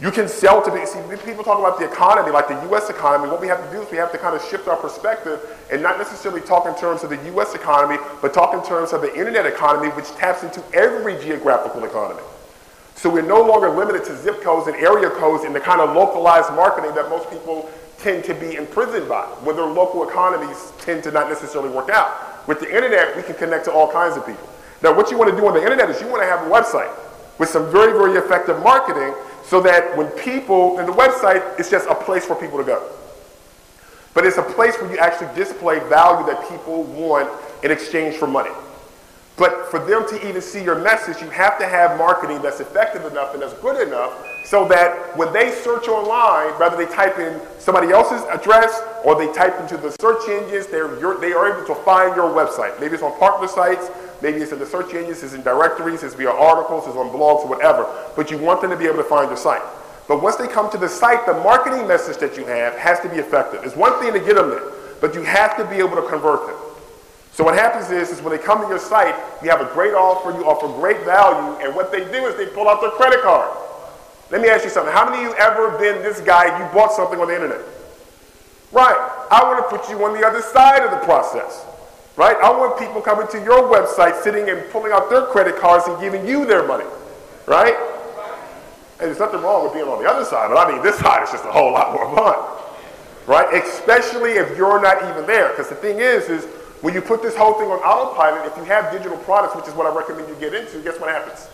You 0.00 0.10
can 0.10 0.26
sell 0.26 0.60
to 0.62 0.70
the, 0.70 0.84
see, 0.84 0.98
people 1.24 1.44
talk 1.44 1.60
about 1.60 1.78
the 1.78 1.88
economy, 1.88 2.32
like 2.32 2.48
the 2.48 2.60
U.S. 2.70 2.90
economy. 2.90 3.30
What 3.30 3.40
we 3.40 3.46
have 3.46 3.64
to 3.64 3.70
do 3.70 3.82
is 3.82 3.90
we 3.92 3.98
have 3.98 4.10
to 4.10 4.18
kind 4.18 4.34
of 4.34 4.42
shift 4.48 4.66
our 4.66 4.76
perspective 4.76 5.40
and 5.70 5.80
not 5.80 5.96
necessarily 5.96 6.40
talk 6.40 6.66
in 6.66 6.74
terms 6.74 7.04
of 7.04 7.10
the 7.10 7.24
U.S. 7.26 7.54
economy, 7.54 7.98
but 8.20 8.34
talk 8.34 8.52
in 8.52 8.64
terms 8.64 8.92
of 8.92 9.00
the 9.00 9.16
internet 9.16 9.46
economy, 9.46 9.90
which 9.90 10.10
taps 10.16 10.42
into 10.42 10.60
every 10.74 11.14
geographical 11.22 11.84
economy. 11.84 12.22
So 12.94 13.10
we're 13.10 13.22
no 13.22 13.42
longer 13.42 13.68
limited 13.70 14.04
to 14.04 14.16
zip 14.16 14.42
codes 14.42 14.68
and 14.68 14.76
area 14.76 15.10
codes 15.10 15.44
and 15.44 15.54
the 15.54 15.60
kind 15.60 15.80
of 15.80 15.96
localized 15.96 16.52
marketing 16.52 16.94
that 16.94 17.08
most 17.08 17.28
people 17.30 17.68
tend 17.98 18.24
to 18.24 18.34
be 18.34 18.54
imprisoned 18.56 19.08
by, 19.08 19.24
when 19.42 19.56
their 19.56 19.66
local 19.66 20.08
economies 20.08 20.72
tend 20.78 21.02
to 21.04 21.10
not 21.10 21.28
necessarily 21.28 21.70
work 21.70 21.88
out. 21.88 22.46
With 22.48 22.60
the 22.60 22.74
internet, 22.74 23.16
we 23.16 23.22
can 23.22 23.34
connect 23.34 23.64
to 23.66 23.72
all 23.72 23.90
kinds 23.90 24.16
of 24.16 24.26
people. 24.26 24.48
Now, 24.82 24.94
what 24.94 25.10
you 25.10 25.18
want 25.18 25.30
to 25.30 25.36
do 25.36 25.46
on 25.46 25.54
the 25.54 25.62
internet 25.62 25.88
is 25.90 26.00
you 26.00 26.08
want 26.08 26.22
to 26.22 26.28
have 26.28 26.46
a 26.46 26.50
website 26.50 26.92
with 27.38 27.48
some 27.48 27.70
very, 27.70 27.92
very 27.92 28.18
effective 28.18 28.60
marketing 28.62 29.14
so 29.44 29.60
that 29.60 29.96
when 29.96 30.08
people, 30.12 30.78
and 30.78 30.88
the 30.88 30.92
website 30.92 31.58
is 31.60 31.70
just 31.70 31.88
a 31.88 31.94
place 31.94 32.24
for 32.24 32.34
people 32.34 32.58
to 32.58 32.64
go. 32.64 32.90
But 34.14 34.26
it's 34.26 34.36
a 34.36 34.42
place 34.42 34.76
where 34.76 34.92
you 34.92 34.98
actually 34.98 35.34
display 35.34 35.78
value 35.88 36.26
that 36.26 36.48
people 36.48 36.82
want 36.84 37.30
in 37.62 37.70
exchange 37.70 38.16
for 38.16 38.26
money. 38.26 38.50
But 39.36 39.70
for 39.70 39.78
them 39.78 40.06
to 40.08 40.28
even 40.28 40.42
see 40.42 40.62
your 40.62 40.78
message, 40.78 41.22
you 41.22 41.30
have 41.30 41.58
to 41.58 41.66
have 41.66 41.96
marketing 41.98 42.42
that's 42.42 42.60
effective 42.60 43.04
enough 43.06 43.32
and 43.32 43.42
that's 43.42 43.54
good 43.54 43.86
enough 43.86 44.12
so 44.44 44.68
that 44.68 45.16
when 45.16 45.32
they 45.32 45.50
search 45.50 45.88
online, 45.88 46.52
whether 46.60 46.76
they 46.76 46.84
type 46.92 47.18
in 47.18 47.40
somebody 47.58 47.90
else's 47.90 48.22
address 48.28 48.82
or 49.04 49.16
they 49.16 49.32
type 49.32 49.58
into 49.60 49.76
the 49.78 49.90
search 50.00 50.28
engines, 50.28 50.66
they're, 50.66 50.88
they 51.18 51.32
are 51.32 51.56
able 51.56 51.66
to 51.66 51.74
find 51.82 52.14
your 52.14 52.28
website. 52.28 52.78
Maybe 52.78 52.94
it's 52.94 53.02
on 53.02 53.18
partner 53.18 53.48
sites, 53.48 53.88
maybe 54.20 54.38
it's 54.42 54.52
in 54.52 54.58
the 54.58 54.66
search 54.66 54.92
engines, 54.92 55.22
it's 55.22 55.32
in 55.32 55.42
directories, 55.42 56.02
it's 56.02 56.14
via 56.14 56.30
articles, 56.30 56.86
it's 56.86 56.96
on 56.96 57.08
blogs 57.08 57.44
or 57.44 57.48
whatever. 57.48 57.88
But 58.14 58.30
you 58.30 58.36
want 58.36 58.60
them 58.60 58.70
to 58.70 58.76
be 58.76 58.84
able 58.84 58.98
to 58.98 59.04
find 59.04 59.28
your 59.28 59.38
site. 59.38 59.62
But 60.08 60.22
once 60.22 60.36
they 60.36 60.48
come 60.48 60.70
to 60.72 60.78
the 60.78 60.88
site, 60.88 61.24
the 61.24 61.34
marketing 61.34 61.88
message 61.88 62.18
that 62.18 62.36
you 62.36 62.44
have 62.44 62.76
has 62.76 63.00
to 63.00 63.08
be 63.08 63.16
effective. 63.16 63.64
It's 63.64 63.76
one 63.76 63.98
thing 64.00 64.12
to 64.12 64.20
get 64.20 64.34
them 64.34 64.50
there, 64.50 64.72
but 65.00 65.14
you 65.14 65.22
have 65.22 65.56
to 65.56 65.64
be 65.64 65.76
able 65.76 65.96
to 65.96 66.06
convert 66.06 66.46
them. 66.46 66.56
So 67.32 67.44
what 67.44 67.54
happens 67.54 67.90
is, 67.90 68.10
is 68.10 68.20
when 68.20 68.36
they 68.36 68.42
come 68.42 68.60
to 68.60 68.68
your 68.68 68.78
site, 68.78 69.14
you 69.42 69.48
have 69.48 69.62
a 69.62 69.72
great 69.72 69.94
offer, 69.94 70.30
you 70.32 70.44
offer 70.44 70.68
great 70.78 71.00
value, 71.04 71.58
and 71.64 71.74
what 71.74 71.90
they 71.90 72.04
do 72.04 72.26
is 72.26 72.36
they 72.36 72.46
pull 72.46 72.68
out 72.68 72.82
their 72.82 72.90
credit 72.90 73.22
card. 73.22 73.50
Let 74.30 74.42
me 74.42 74.48
ask 74.48 74.64
you 74.64 74.70
something. 74.70 74.92
How 74.92 75.08
many 75.08 75.24
of 75.24 75.30
you 75.30 75.36
ever 75.36 75.78
been 75.78 76.02
this 76.02 76.20
guy, 76.20 76.46
you 76.58 76.64
bought 76.72 76.92
something 76.92 77.18
on 77.20 77.28
the 77.28 77.34
internet? 77.34 77.60
Right. 78.70 78.96
I 79.30 79.44
want 79.44 79.64
to 79.64 79.76
put 79.76 79.90
you 79.90 80.02
on 80.04 80.18
the 80.18 80.26
other 80.26 80.40
side 80.40 80.82
of 80.82 80.90
the 80.90 81.04
process. 81.04 81.66
Right? 82.16 82.36
I 82.36 82.50
want 82.50 82.78
people 82.78 83.00
coming 83.00 83.26
to 83.28 83.38
your 83.42 83.62
website, 83.64 84.22
sitting 84.22 84.48
and 84.50 84.70
pulling 84.70 84.92
out 84.92 85.08
their 85.08 85.22
credit 85.26 85.56
cards 85.56 85.86
and 85.86 85.98
giving 86.00 86.26
you 86.26 86.44
their 86.44 86.66
money. 86.66 86.84
Right? 87.46 87.74
And 89.00 89.08
there's 89.08 89.18
nothing 89.18 89.40
wrong 89.40 89.64
with 89.64 89.72
being 89.72 89.88
on 89.88 90.02
the 90.02 90.08
other 90.08 90.24
side, 90.24 90.48
but 90.48 90.56
I 90.56 90.70
mean, 90.70 90.82
this 90.82 90.96
side 90.98 91.24
is 91.24 91.30
just 91.30 91.44
a 91.44 91.50
whole 91.50 91.72
lot 91.72 91.92
more 91.92 92.14
fun. 92.14 92.36
Right? 93.26 93.62
Especially 93.64 94.32
if 94.32 94.56
you're 94.56 94.80
not 94.80 95.02
even 95.10 95.26
there. 95.26 95.48
Because 95.50 95.68
the 95.68 95.74
thing 95.74 95.98
is, 95.98 96.28
is 96.28 96.46
when 96.82 96.94
you 96.94 97.00
put 97.00 97.22
this 97.22 97.36
whole 97.36 97.54
thing 97.54 97.70
on 97.70 97.78
autopilot, 97.78 98.50
if 98.50 98.56
you 98.56 98.64
have 98.64 98.92
digital 98.92 99.16
products, 99.18 99.54
which 99.54 99.68
is 99.68 99.74
what 99.74 99.86
I 99.86 99.94
recommend 99.96 100.28
you 100.28 100.34
get 100.34 100.52
into, 100.52 100.82
guess 100.82 100.98
what 100.98 101.10
happens? 101.10 101.48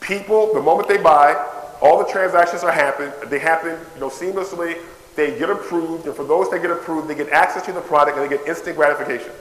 People, 0.00 0.52
the 0.52 0.60
moment 0.60 0.86
they 0.86 0.98
buy, 0.98 1.34
all 1.80 1.98
the 1.98 2.04
transactions 2.04 2.62
are 2.62 2.70
happen, 2.70 3.10
they 3.30 3.38
happen, 3.38 3.78
you 3.94 4.00
know, 4.00 4.10
seamlessly. 4.10 4.78
They 5.16 5.38
get 5.38 5.50
approved, 5.50 6.06
and 6.06 6.14
for 6.14 6.24
those 6.24 6.50
that 6.50 6.62
get 6.62 6.70
approved, 6.70 7.08
they 7.08 7.14
get 7.14 7.30
access 7.30 7.64
to 7.66 7.72
the 7.72 7.80
product 7.80 8.16
and 8.16 8.30
they 8.30 8.36
get 8.36 8.46
instant 8.46 8.76
gratification. 8.76 9.32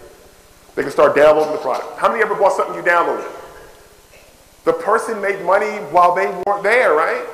They 0.75 0.81
can 0.83 0.91
start 0.91 1.15
downloading 1.15 1.51
the 1.51 1.59
product. 1.59 1.99
How 1.99 2.09
many 2.09 2.21
ever 2.23 2.33
bought 2.35 2.53
something 2.53 2.75
you 2.75 2.81
downloaded? 2.81 3.29
The 4.63 4.73
person 4.73 5.21
made 5.21 5.43
money 5.45 5.77
while 5.91 6.15
they 6.15 6.27
weren't 6.45 6.63
there, 6.63 6.93
right? 6.93 7.25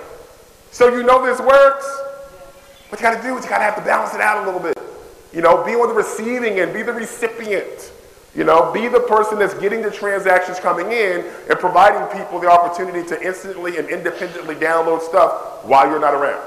So 0.72 0.94
you 0.94 1.04
know 1.04 1.26
this 1.26 1.40
works. 1.40 1.86
What 2.90 3.00
you 3.00 3.08
got 3.08 3.16
to 3.16 3.24
do 3.24 3.38
is 3.38 3.46
you 3.46 3.50
got 3.50 3.60
to 3.60 3.64
have 3.64 3.76
to 3.76 3.82
balance 3.82 4.14
it 4.14 4.22
out 4.22 4.44
a 4.44 4.46
little 4.46 4.60
bit. 4.60 4.78
You 5.36 5.42
know, 5.42 5.64
be 5.66 5.74
on 5.76 5.90
the 5.90 5.94
receiving 5.94 6.60
end, 6.60 6.74
be 6.74 6.82
the 6.82 6.94
recipient. 6.94 7.92
You 8.34 8.46
know, 8.46 8.72
be 8.72 8.88
the 8.88 9.02
person 9.02 9.38
that's 9.38 9.54
getting 9.56 9.82
the 9.82 9.92
transactions 9.92 10.60
coming 10.60 10.92
in 10.92 11.26
and 11.50 11.60
providing 11.60 12.02
people 12.18 12.40
the 12.40 12.50
opportunity 12.50 13.08
to 13.10 13.22
instantly 13.22 13.78
and 13.78 13.90
independently 13.90 14.56
download 14.56 15.02
stuff 15.02 15.66
while 15.66 15.90
you're 15.90 16.00
not 16.00 16.14
around. 16.14 16.42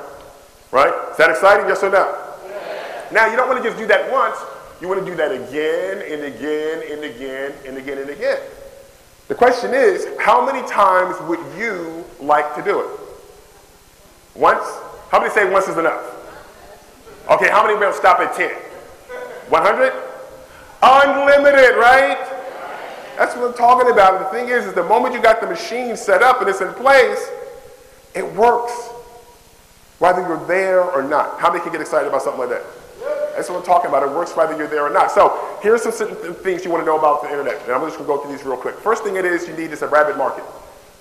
Right? 0.70 0.93
Is 1.10 1.16
that 1.19 1.31
exciting? 1.31 1.66
Yes 1.66 1.82
or 1.82 1.90
no? 1.90 2.15
Yeah. 2.47 3.05
Now, 3.12 3.27
you 3.31 3.36
don't 3.36 3.48
want 3.48 3.62
to 3.62 3.69
just 3.69 3.78
do 3.78 3.86
that 3.86 4.10
once. 4.10 4.36
You 4.81 4.89
want 4.89 5.01
to 5.01 5.06
do 5.06 5.16
that 5.16 5.32
again 5.32 6.02
and 6.12 6.23
again 6.35 6.82
and 6.90 7.05
again 7.05 7.52
and 7.66 7.77
again 7.77 7.98
and 7.98 8.10
again. 8.10 8.40
The 9.28 9.35
question 9.35 9.73
is, 9.74 10.06
how 10.20 10.44
many 10.44 10.66
times 10.69 11.16
would 11.28 11.40
you 11.59 12.05
like 12.20 12.55
to 12.55 12.62
do 12.62 12.81
it? 12.81 13.01
Once? 14.35 14.65
How 15.10 15.20
many 15.20 15.32
say 15.32 15.51
once 15.51 15.69
is 15.69 15.77
enough? 15.77 16.02
Okay, 17.31 17.48
how 17.48 17.66
many 17.66 17.78
will 17.78 17.93
stop 17.93 18.20
at 18.20 18.35
10? 18.35 18.51
100? 19.51 19.93
Unlimited, 20.83 21.77
right? 21.77 22.19
That's 23.16 23.35
what 23.35 23.51
I'm 23.51 23.55
talking 23.55 23.91
about. 23.91 24.19
The 24.20 24.39
thing 24.39 24.49
is, 24.49 24.66
is 24.66 24.75
the 24.75 24.85
moment 24.85 25.15
you 25.15 25.20
got 25.20 25.41
the 25.41 25.47
machine 25.47 25.97
set 25.97 26.23
up 26.23 26.41
and 26.41 26.49
it's 26.49 26.61
in 26.61 26.73
place, 26.75 27.29
it 28.15 28.25
works. 28.35 28.73
Whether 29.99 30.23
you're 30.23 30.47
there 30.47 30.83
or 30.83 31.03
not. 31.03 31.41
How 31.41 31.51
many 31.51 31.62
can 31.62 31.73
get 31.73 31.81
excited 31.81 32.07
about 32.07 32.23
something 32.23 32.41
like 32.41 32.51
that? 32.51 32.62
That's 33.35 33.49
what 33.49 33.59
I'm 33.59 33.65
talking 33.65 33.89
about. 33.89 34.03
It 34.03 34.11
works 34.11 34.35
whether 34.37 34.57
you're 34.57 34.69
there 34.69 34.85
or 34.85 34.91
not. 34.91 35.11
So 35.11 35.59
here's 35.62 35.83
some 35.83 36.15
things 36.37 36.65
you 36.65 36.70
want 36.70 36.83
to 36.83 36.87
know 36.87 36.99
about 36.99 37.23
the 37.23 37.31
internet. 37.31 37.61
And 37.62 37.73
I'm 37.73 37.83
just 37.83 37.99
going 37.99 38.09
to 38.09 38.15
go 38.16 38.23
through 38.23 38.37
these 38.37 38.45
real 38.45 38.57
quick. 38.57 38.77
First 38.77 39.03
thing 39.03 39.16
it 39.16 39.25
is 39.25 39.47
you 39.49 39.57
need 39.57 39.73
is 39.73 39.83
a 39.83 39.89
rabbit 39.89 40.16
market. 40.16 40.45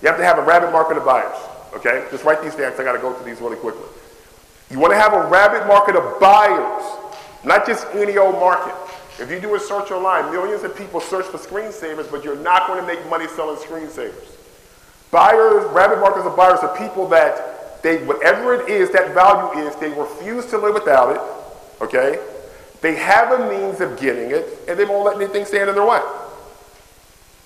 You 0.01 0.07
have 0.07 0.17
to 0.17 0.23
have 0.23 0.37
a 0.37 0.43
rabbit 0.43 0.71
market 0.71 0.97
of 0.97 1.05
buyers. 1.05 1.37
Okay? 1.73 2.07
Just 2.11 2.23
write 2.23 2.41
these 2.41 2.55
down 2.55 2.71
because 2.71 2.79
I 2.79 2.83
got 2.83 2.93
to 2.93 2.99
go 2.99 3.13
through 3.13 3.25
these 3.25 3.41
really 3.41 3.57
quickly. 3.57 3.85
You 4.69 4.79
want 4.79 4.93
to 4.93 4.99
have 4.99 5.13
a 5.13 5.27
rabbit 5.27 5.67
market 5.67 5.95
of 5.95 6.19
buyers. 6.19 6.83
Not 7.47 7.65
just 7.65 7.87
any 7.93 8.17
old 8.17 8.35
market. 8.35 8.75
If 9.19 9.31
you 9.31 9.39
do 9.39 9.55
a 9.55 9.59
search 9.59 9.89
online, 9.89 10.31
millions 10.31 10.63
of 10.63 10.77
people 10.77 10.99
search 10.99 11.25
for 11.25 11.37
screensavers, 11.37 12.11
but 12.11 12.23
you're 12.23 12.35
not 12.35 12.67
going 12.67 12.79
to 12.79 12.85
make 12.85 13.09
money 13.09 13.27
selling 13.29 13.55
screensavers. 13.55 14.35
Buyers, 15.11 15.65
rabbit 15.71 15.99
markets 15.99 16.25
of 16.25 16.35
buyers 16.35 16.59
are 16.59 16.77
people 16.77 17.07
that 17.07 17.81
they, 17.81 18.03
whatever 18.03 18.53
it 18.53 18.69
is 18.69 18.91
that 18.91 19.13
value 19.13 19.61
is, 19.65 19.73
they 19.77 19.89
refuse 19.89 20.45
to 20.47 20.57
live 20.57 20.73
without 20.73 21.15
it. 21.15 21.21
Okay? 21.81 22.19
They 22.81 22.95
have 22.95 23.31
a 23.31 23.49
means 23.49 23.79
of 23.79 23.97
getting 23.97 24.31
it, 24.31 24.45
and 24.67 24.77
they 24.77 24.83
won't 24.83 25.05
let 25.05 25.15
anything 25.15 25.45
stand 25.45 25.69
in 25.69 25.75
their 25.75 25.85
way. 25.85 26.01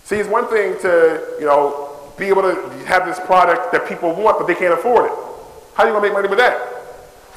See, 0.03 0.15
it's 0.15 0.27
one 0.27 0.47
thing 0.47 0.79
to, 0.81 1.35
you 1.39 1.45
know, 1.45 2.11
be 2.17 2.25
able 2.25 2.41
to 2.41 2.69
have 2.85 3.05
this 3.05 3.19
product 3.19 3.71
that 3.71 3.87
people 3.87 4.13
want, 4.15 4.39
but 4.39 4.47
they 4.47 4.55
can't 4.55 4.73
afford 4.73 5.05
it. 5.05 5.17
How 5.75 5.83
are 5.83 5.87
you 5.87 5.93
going 5.93 6.01
to 6.01 6.09
make 6.09 6.13
money 6.13 6.27
with 6.27 6.39
that? 6.39 6.59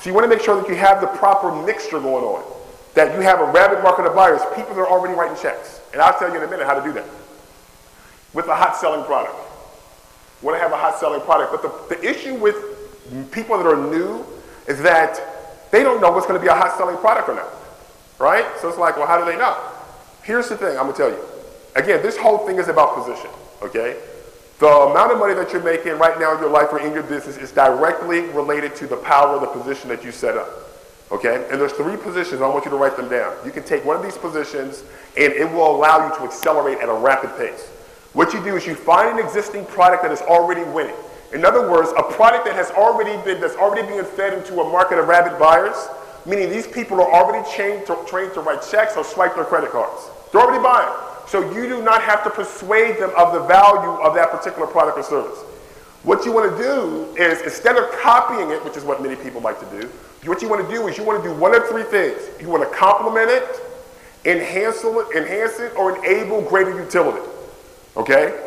So 0.00 0.10
you 0.10 0.14
want 0.14 0.24
to 0.24 0.28
make 0.28 0.42
sure 0.44 0.60
that 0.60 0.68
you 0.68 0.74
have 0.74 1.00
the 1.00 1.06
proper 1.06 1.52
mixture 1.64 2.00
going 2.00 2.24
on. 2.24 2.53
That 2.94 3.14
you 3.14 3.20
have 3.20 3.40
a 3.40 3.44
rabbit 3.44 3.82
market 3.82 4.06
of 4.06 4.14
buyers, 4.14 4.40
people 4.54 4.78
are 4.78 4.88
already 4.88 5.14
writing 5.14 5.36
checks. 5.40 5.80
And 5.92 6.00
I'll 6.00 6.16
tell 6.18 6.30
you 6.30 6.36
in 6.36 6.42
a 6.42 6.50
minute 6.50 6.66
how 6.66 6.74
to 6.78 6.82
do 6.82 6.92
that. 6.92 7.04
With 8.32 8.46
a 8.46 8.54
hot 8.54 8.76
selling 8.76 9.04
product. 9.04 9.34
You 10.40 10.46
want 10.46 10.58
to 10.58 10.62
have 10.62 10.72
a 10.72 10.76
hot 10.76 10.98
selling 10.98 11.20
product. 11.22 11.52
But 11.52 11.62
the, 11.62 11.96
the 11.96 12.08
issue 12.08 12.34
with 12.34 12.56
people 13.32 13.58
that 13.58 13.66
are 13.66 13.76
new 13.76 14.24
is 14.66 14.80
that 14.82 15.20
they 15.70 15.82
don't 15.82 16.00
know 16.00 16.12
what's 16.12 16.26
going 16.26 16.38
to 16.38 16.42
be 16.42 16.48
a 16.48 16.54
hot 16.54 16.76
selling 16.76 16.96
product 16.98 17.28
or 17.28 17.34
not. 17.34 17.48
Right? 18.18 18.46
So 18.60 18.68
it's 18.68 18.78
like, 18.78 18.96
well, 18.96 19.06
how 19.06 19.18
do 19.18 19.24
they 19.30 19.36
know? 19.36 19.56
Here's 20.22 20.48
the 20.48 20.56
thing 20.56 20.76
I'm 20.78 20.84
going 20.84 20.92
to 20.92 20.98
tell 20.98 21.10
you. 21.10 21.24
Again, 21.76 22.00
this 22.02 22.16
whole 22.16 22.38
thing 22.46 22.58
is 22.58 22.68
about 22.68 22.94
position. 22.94 23.30
Okay? 23.62 24.00
The 24.60 24.68
amount 24.68 25.12
of 25.12 25.18
money 25.18 25.34
that 25.34 25.52
you're 25.52 25.62
making 25.62 25.98
right 25.98 26.18
now 26.18 26.34
in 26.34 26.40
your 26.40 26.50
life 26.50 26.68
or 26.72 26.78
in 26.78 26.92
your 26.92 27.02
business 27.02 27.36
is 27.36 27.50
directly 27.50 28.20
related 28.20 28.76
to 28.76 28.86
the 28.86 28.96
power 28.96 29.34
of 29.34 29.40
the 29.40 29.48
position 29.48 29.88
that 29.88 30.04
you 30.04 30.12
set 30.12 30.36
up. 30.36 30.48
Okay? 31.14 31.46
And 31.48 31.60
there's 31.60 31.72
three 31.72 31.96
positions. 31.96 32.42
I 32.42 32.48
want 32.48 32.64
you 32.64 32.72
to 32.72 32.76
write 32.76 32.96
them 32.96 33.08
down. 33.08 33.36
You 33.44 33.52
can 33.52 33.62
take 33.62 33.84
one 33.84 33.96
of 33.96 34.02
these 34.02 34.18
positions 34.18 34.82
and 35.16 35.32
it 35.32 35.48
will 35.50 35.76
allow 35.76 36.08
you 36.08 36.14
to 36.16 36.24
accelerate 36.24 36.78
at 36.78 36.88
a 36.88 36.92
rapid 36.92 37.36
pace. 37.38 37.68
What 38.14 38.34
you 38.34 38.42
do 38.42 38.56
is 38.56 38.66
you 38.66 38.74
find 38.74 39.18
an 39.18 39.24
existing 39.24 39.64
product 39.66 40.02
that 40.02 40.10
is 40.10 40.20
already 40.22 40.64
winning. 40.64 40.96
In 41.32 41.44
other 41.44 41.70
words, 41.70 41.90
a 41.96 42.02
product 42.02 42.44
that 42.46 42.54
has 42.54 42.70
already 42.72 43.16
been 43.24 43.40
that's 43.40 43.54
already 43.54 43.86
being 43.86 44.04
fed 44.04 44.34
into 44.34 44.60
a 44.60 44.70
market 44.70 44.98
of 44.98 45.06
rabid 45.06 45.38
buyers, 45.38 45.76
meaning 46.26 46.50
these 46.50 46.66
people 46.66 47.00
are 47.00 47.12
already 47.12 47.44
to, 47.86 47.96
trained 48.06 48.34
to 48.34 48.40
write 48.40 48.66
checks 48.68 48.96
or 48.96 49.04
swipe 49.04 49.36
their 49.36 49.44
credit 49.44 49.70
cards. 49.70 50.10
They're 50.32 50.40
already 50.40 50.62
buying. 50.62 50.92
So 51.28 51.52
you 51.52 51.68
do 51.68 51.82
not 51.82 52.02
have 52.02 52.24
to 52.24 52.30
persuade 52.30 52.98
them 52.98 53.12
of 53.16 53.32
the 53.32 53.40
value 53.44 54.02
of 54.02 54.14
that 54.14 54.30
particular 54.30 54.66
product 54.66 54.98
or 54.98 55.02
service. 55.02 55.38
What 56.02 56.24
you 56.24 56.32
want 56.32 56.56
to 56.56 56.62
do 56.62 57.16
is 57.16 57.40
instead 57.42 57.76
of 57.76 57.90
copying 58.00 58.50
it, 58.50 58.62
which 58.64 58.76
is 58.76 58.84
what 58.84 59.02
many 59.02 59.16
people 59.16 59.40
like 59.40 59.58
to 59.58 59.80
do, 59.80 59.90
what 60.28 60.42
you 60.42 60.48
want 60.48 60.66
to 60.66 60.74
do 60.74 60.86
is 60.88 60.96
you 60.96 61.04
want 61.04 61.22
to 61.22 61.28
do 61.28 61.34
one 61.34 61.54
of 61.54 61.66
three 61.68 61.84
things. 61.84 62.20
You 62.40 62.48
want 62.48 62.62
to 62.62 62.76
complement 62.76 63.30
it, 63.30 63.44
enhance 64.24 64.82
it, 64.84 65.16
enhance 65.16 65.60
it, 65.60 65.74
or 65.76 65.98
enable 66.04 66.42
greater 66.42 66.78
utility. 66.80 67.26
Okay? 67.96 68.40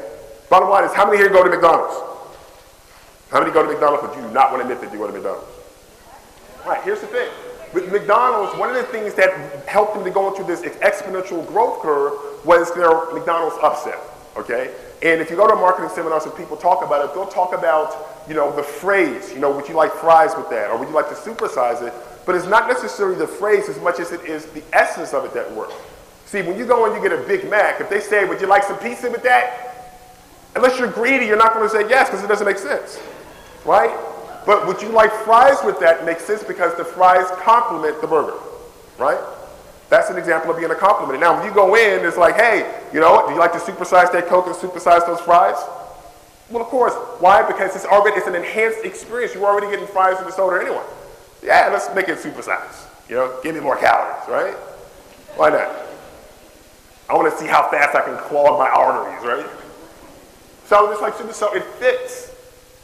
Bottom 0.49 0.69
line 0.69 0.85
is 0.85 0.93
how 0.93 1.05
many 1.05 1.17
here 1.17 1.29
go 1.29 1.43
to 1.43 1.49
McDonald's? 1.49 1.95
How 3.29 3.41
many 3.41 3.51
go 3.51 3.63
to 3.63 3.69
McDonald's 3.69 4.07
but 4.07 4.15
you 4.15 4.21
do 4.21 4.33
not 4.33 4.51
want 4.51 4.63
to 4.63 4.69
admit 4.69 4.81
that 4.81 4.93
you 4.93 4.99
go 4.99 5.07
to 5.07 5.13
McDonald's? 5.13 5.47
All 6.63 6.71
right, 6.71 6.83
here's 6.83 7.01
the 7.01 7.07
thing. 7.07 7.29
With 7.73 7.91
McDonald's, 7.91 8.57
one 8.57 8.69
of 8.69 8.75
the 8.75 8.83
things 8.83 9.13
that 9.15 9.67
helped 9.67 9.93
them 9.93 10.05
to 10.05 10.09
go 10.09 10.33
into 10.33 10.43
this 10.43 10.61
exponential 10.61 11.45
growth 11.47 11.81
curve 11.81 12.13
was 12.45 12.73
their 12.73 13.13
McDonald's 13.13 13.57
upset. 13.61 13.99
Okay? 14.37 14.73
And 15.03 15.21
if 15.21 15.29
you 15.29 15.35
go 15.35 15.47
to 15.47 15.55
marketing 15.55 15.89
seminars 15.89 16.23
and 16.25 16.35
people 16.35 16.55
talk 16.55 16.83
about 16.83 17.03
it, 17.03 17.13
they'll 17.13 17.27
talk 17.27 17.53
about, 17.53 18.16
you 18.27 18.35
know, 18.35 18.55
the 18.55 18.63
phrase, 18.63 19.31
you 19.33 19.39
know, 19.39 19.55
would 19.55 19.67
you 19.67 19.75
like 19.75 19.91
fries 19.93 20.35
with 20.35 20.49
that? 20.49 20.69
Or 20.69 20.77
would 20.77 20.89
you 20.89 20.93
like 20.93 21.09
to 21.09 21.15
supersize 21.15 21.81
it? 21.85 21.93
But 22.25 22.35
it's 22.35 22.45
not 22.45 22.67
necessarily 22.67 23.17
the 23.17 23.27
phrase 23.27 23.69
as 23.69 23.79
much 23.79 23.99
as 23.99 24.11
it 24.11 24.25
is 24.25 24.45
the 24.47 24.63
essence 24.73 25.13
of 25.13 25.23
it 25.23 25.33
that 25.33 25.49
works. 25.53 25.73
See, 26.25 26.41
when 26.41 26.57
you 26.57 26.65
go 26.65 26.85
and 26.85 26.93
you 26.93 27.09
get 27.09 27.17
a 27.17 27.23
Big 27.25 27.49
Mac, 27.49 27.79
if 27.79 27.89
they 27.89 28.01
say, 28.01 28.25
would 28.25 28.41
you 28.41 28.47
like 28.47 28.63
some 28.63 28.77
pizza 28.79 29.09
with 29.09 29.23
that? 29.23 29.95
Unless 30.55 30.77
you're 30.77 30.91
greedy, 30.91 31.25
you're 31.25 31.37
not 31.37 31.53
going 31.53 31.67
to 31.67 31.73
say 31.73 31.87
yes 31.89 32.09
because 32.09 32.23
it 32.23 32.27
doesn't 32.27 32.45
make 32.45 32.57
sense. 32.57 32.99
Right? 33.63 33.95
But 34.45 34.67
would 34.67 34.81
you 34.81 34.89
like 34.89 35.11
fries 35.23 35.57
with 35.63 35.79
that 35.79 36.05
makes 36.05 36.25
sense 36.25 36.43
because 36.43 36.75
the 36.75 36.83
fries 36.83 37.27
complement 37.41 38.01
the 38.01 38.07
burger. 38.07 38.37
Right? 38.97 39.19
That's 39.89 40.09
an 40.09 40.17
example 40.17 40.51
of 40.51 40.57
being 40.57 40.71
a 40.71 40.75
compliment. 40.75 41.21
Now, 41.21 41.37
when 41.37 41.47
you 41.47 41.53
go 41.53 41.75
in, 41.75 42.05
it's 42.05 42.17
like, 42.17 42.35
hey, 42.35 42.81
you 42.91 42.99
know? 42.99 43.25
Do 43.25 43.33
you 43.33 43.39
like 43.39 43.53
to 43.53 43.59
supersize 43.59 44.11
that 44.11 44.27
Coke 44.27 44.47
and 44.47 44.55
supersize 44.55 45.05
those 45.07 45.21
fries? 45.21 45.55
Well, 46.49 46.63
of 46.63 46.69
course. 46.69 46.93
Why? 47.19 47.45
Because 47.45 47.75
it's 47.75 47.85
already 47.85 48.17
it's 48.17 48.27
an 48.27 48.35
enhanced 48.35 48.85
experience. 48.85 49.33
You're 49.33 49.45
already 49.45 49.69
getting 49.69 49.87
fries 49.87 50.17
and 50.19 50.33
soda 50.33 50.61
anyway. 50.61 50.83
Yeah, 51.43 51.69
let's 51.71 51.93
make 51.93 52.09
it 52.09 52.17
supersized. 52.17 52.85
You 53.09 53.15
know, 53.15 53.39
give 53.43 53.55
me 53.55 53.61
more 53.61 53.77
calories, 53.77 54.27
right? 54.29 54.53
Why 55.35 55.49
not? 55.49 55.69
I 57.09 57.15
want 57.15 57.31
to 57.31 57.39
see 57.39 57.47
how 57.47 57.69
fast 57.69 57.95
I 57.95 58.01
can 58.01 58.17
clog 58.17 58.59
my 58.59 58.69
arteries, 58.69 59.25
right? 59.25 59.45
So 60.65 60.91
it's 60.91 61.01
like 61.01 61.15
super, 61.15 61.31
so 61.31 61.53
it 61.55 61.63
fits. 61.63 62.33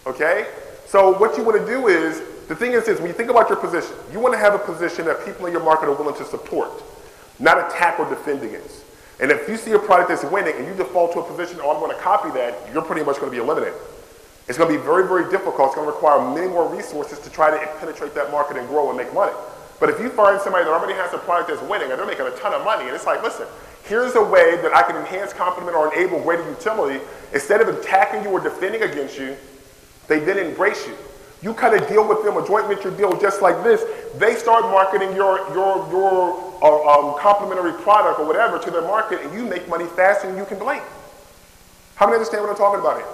Okay? 0.05 0.47
So 0.85 1.17
what 1.17 1.37
you 1.37 1.43
want 1.43 1.59
to 1.59 1.65
do 1.65 1.87
is, 1.87 2.21
the 2.47 2.55
thing 2.55 2.73
is 2.73 2.85
this, 2.85 2.99
when 2.99 3.07
you 3.07 3.13
think 3.13 3.29
about 3.29 3.49
your 3.49 3.57
position, 3.57 3.95
you 4.11 4.19
want 4.19 4.33
to 4.33 4.37
have 4.37 4.53
a 4.53 4.59
position 4.59 5.05
that 5.05 5.25
people 5.25 5.45
in 5.45 5.51
your 5.51 5.63
market 5.63 5.87
are 5.87 5.93
willing 5.93 6.15
to 6.15 6.25
support 6.25 6.71
not 7.39 7.57
attack 7.57 7.99
or 7.99 8.09
defend 8.09 8.43
against. 8.43 8.82
And 9.23 9.31
if 9.31 9.47
you 9.47 9.55
see 9.55 9.71
a 9.71 9.79
product 9.79 10.09
that's 10.09 10.25
winning 10.25 10.53
and 10.57 10.67
you 10.67 10.73
default 10.73 11.13
to 11.13 11.19
a 11.19 11.23
position, 11.23 11.61
oh, 11.63 11.71
I'm 11.71 11.79
going 11.79 11.95
to 11.95 12.03
copy 12.03 12.29
that, 12.31 12.59
you're 12.73 12.81
pretty 12.81 13.05
much 13.05 13.21
going 13.21 13.31
to 13.31 13.31
be 13.31 13.41
eliminated. 13.41 13.79
It's 14.49 14.57
going 14.57 14.69
to 14.69 14.77
be 14.77 14.83
very, 14.83 15.07
very 15.07 15.31
difficult. 15.31 15.67
It's 15.67 15.75
going 15.75 15.87
to 15.87 15.93
require 15.93 16.19
many 16.35 16.47
more 16.47 16.67
resources 16.67 17.19
to 17.19 17.29
try 17.29 17.49
to 17.49 17.57
penetrate 17.79 18.13
that 18.15 18.31
market 18.31 18.57
and 18.57 18.67
grow 18.67 18.89
and 18.89 18.97
make 18.97 19.13
money. 19.13 19.31
But 19.79 19.89
if 19.89 20.01
you 20.01 20.09
find 20.09 20.41
somebody 20.41 20.65
that 20.65 20.71
already 20.71 20.95
has 20.95 21.13
a 21.13 21.19
product 21.19 21.47
that's 21.47 21.61
winning 21.71 21.89
and 21.89 21.97
they're 21.97 22.05
making 22.05 22.27
a 22.27 22.35
ton 22.35 22.51
of 22.51 22.65
money, 22.65 22.83
and 22.83 22.93
it's 22.93 23.05
like, 23.05 23.23
listen, 23.23 23.47
here's 23.85 24.13
a 24.15 24.21
way 24.21 24.57
that 24.57 24.75
I 24.75 24.83
can 24.83 24.97
enhance, 24.97 25.31
complement, 25.31 25.73
or 25.73 25.95
enable 25.95 26.21
greater 26.21 26.43
utility, 26.49 26.99
instead 27.31 27.61
of 27.61 27.69
attacking 27.69 28.23
you 28.23 28.29
or 28.29 28.41
defending 28.41 28.83
against 28.83 29.17
you, 29.17 29.37
they 30.09 30.19
then 30.19 30.37
embrace 30.37 30.85
you. 30.85 30.97
You 31.43 31.53
kind 31.53 31.75
of 31.75 31.87
deal 31.89 32.07
with 32.07 32.23
them, 32.23 32.37
a 32.37 32.47
joint 32.47 32.67
venture 32.67 32.89
deal 32.89 33.19
just 33.19 33.41
like 33.41 33.63
this. 33.65 33.83
They 34.15 34.35
start 34.35 34.63
marketing 34.63 35.13
your, 35.13 35.39
your, 35.53 35.85
your 35.91 36.57
uh, 36.63 36.87
um, 36.87 37.19
complementary 37.19 37.73
product 37.83 38.19
or 38.19 38.25
whatever 38.25 38.57
to 38.57 38.71
their 38.71 38.81
market, 38.81 39.21
and 39.21 39.33
you 39.33 39.43
make 39.43 39.67
money 39.67 39.85
faster 39.85 40.27
than 40.27 40.37
you 40.37 40.45
can 40.45 40.57
blink. 40.57 40.81
How 41.95 42.05
many 42.05 42.15
understand 42.15 42.43
what 42.43 42.51
I'm 42.51 42.55
talking 42.55 42.79
about 42.79 42.97
here? 42.97 43.07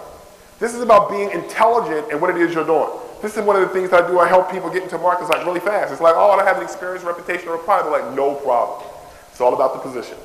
This 0.60 0.76
is 0.76 0.82
about 0.82 1.10
being 1.10 1.32
intelligent 1.32 2.12
in 2.12 2.22
what 2.22 2.30
it 2.30 2.38
is 2.38 2.54
you're 2.54 2.66
doing. 2.66 2.90
This 3.22 3.36
is 3.36 3.44
one 3.44 3.56
of 3.56 3.64
the 3.64 3.70
things 3.70 3.92
I 3.92 4.08
do. 4.08 4.20
I 4.20 4.28
help 4.28 4.52
people 4.52 4.70
get 4.70 4.84
into 4.84 4.98
markets 5.00 5.30
like 5.30 5.44
really 5.46 5.60
fast. 5.60 5.92
It's 5.92 6.02
like, 6.02 6.16
oh, 6.16 6.30
I 6.30 6.38
don't 6.38 6.46
have 6.46 6.58
an 6.58 6.64
experience, 6.64 7.04
reputation, 7.04 7.50
or 7.50 7.56
a 7.56 7.60
product. 7.60 7.90
They're 7.90 8.06
like, 8.06 8.16
no 8.16 8.36
problem. 8.36 8.88
It's 9.32 9.42
all 9.42 9.56
about 9.56 9.74
the 9.74 9.80
position. 9.80 10.18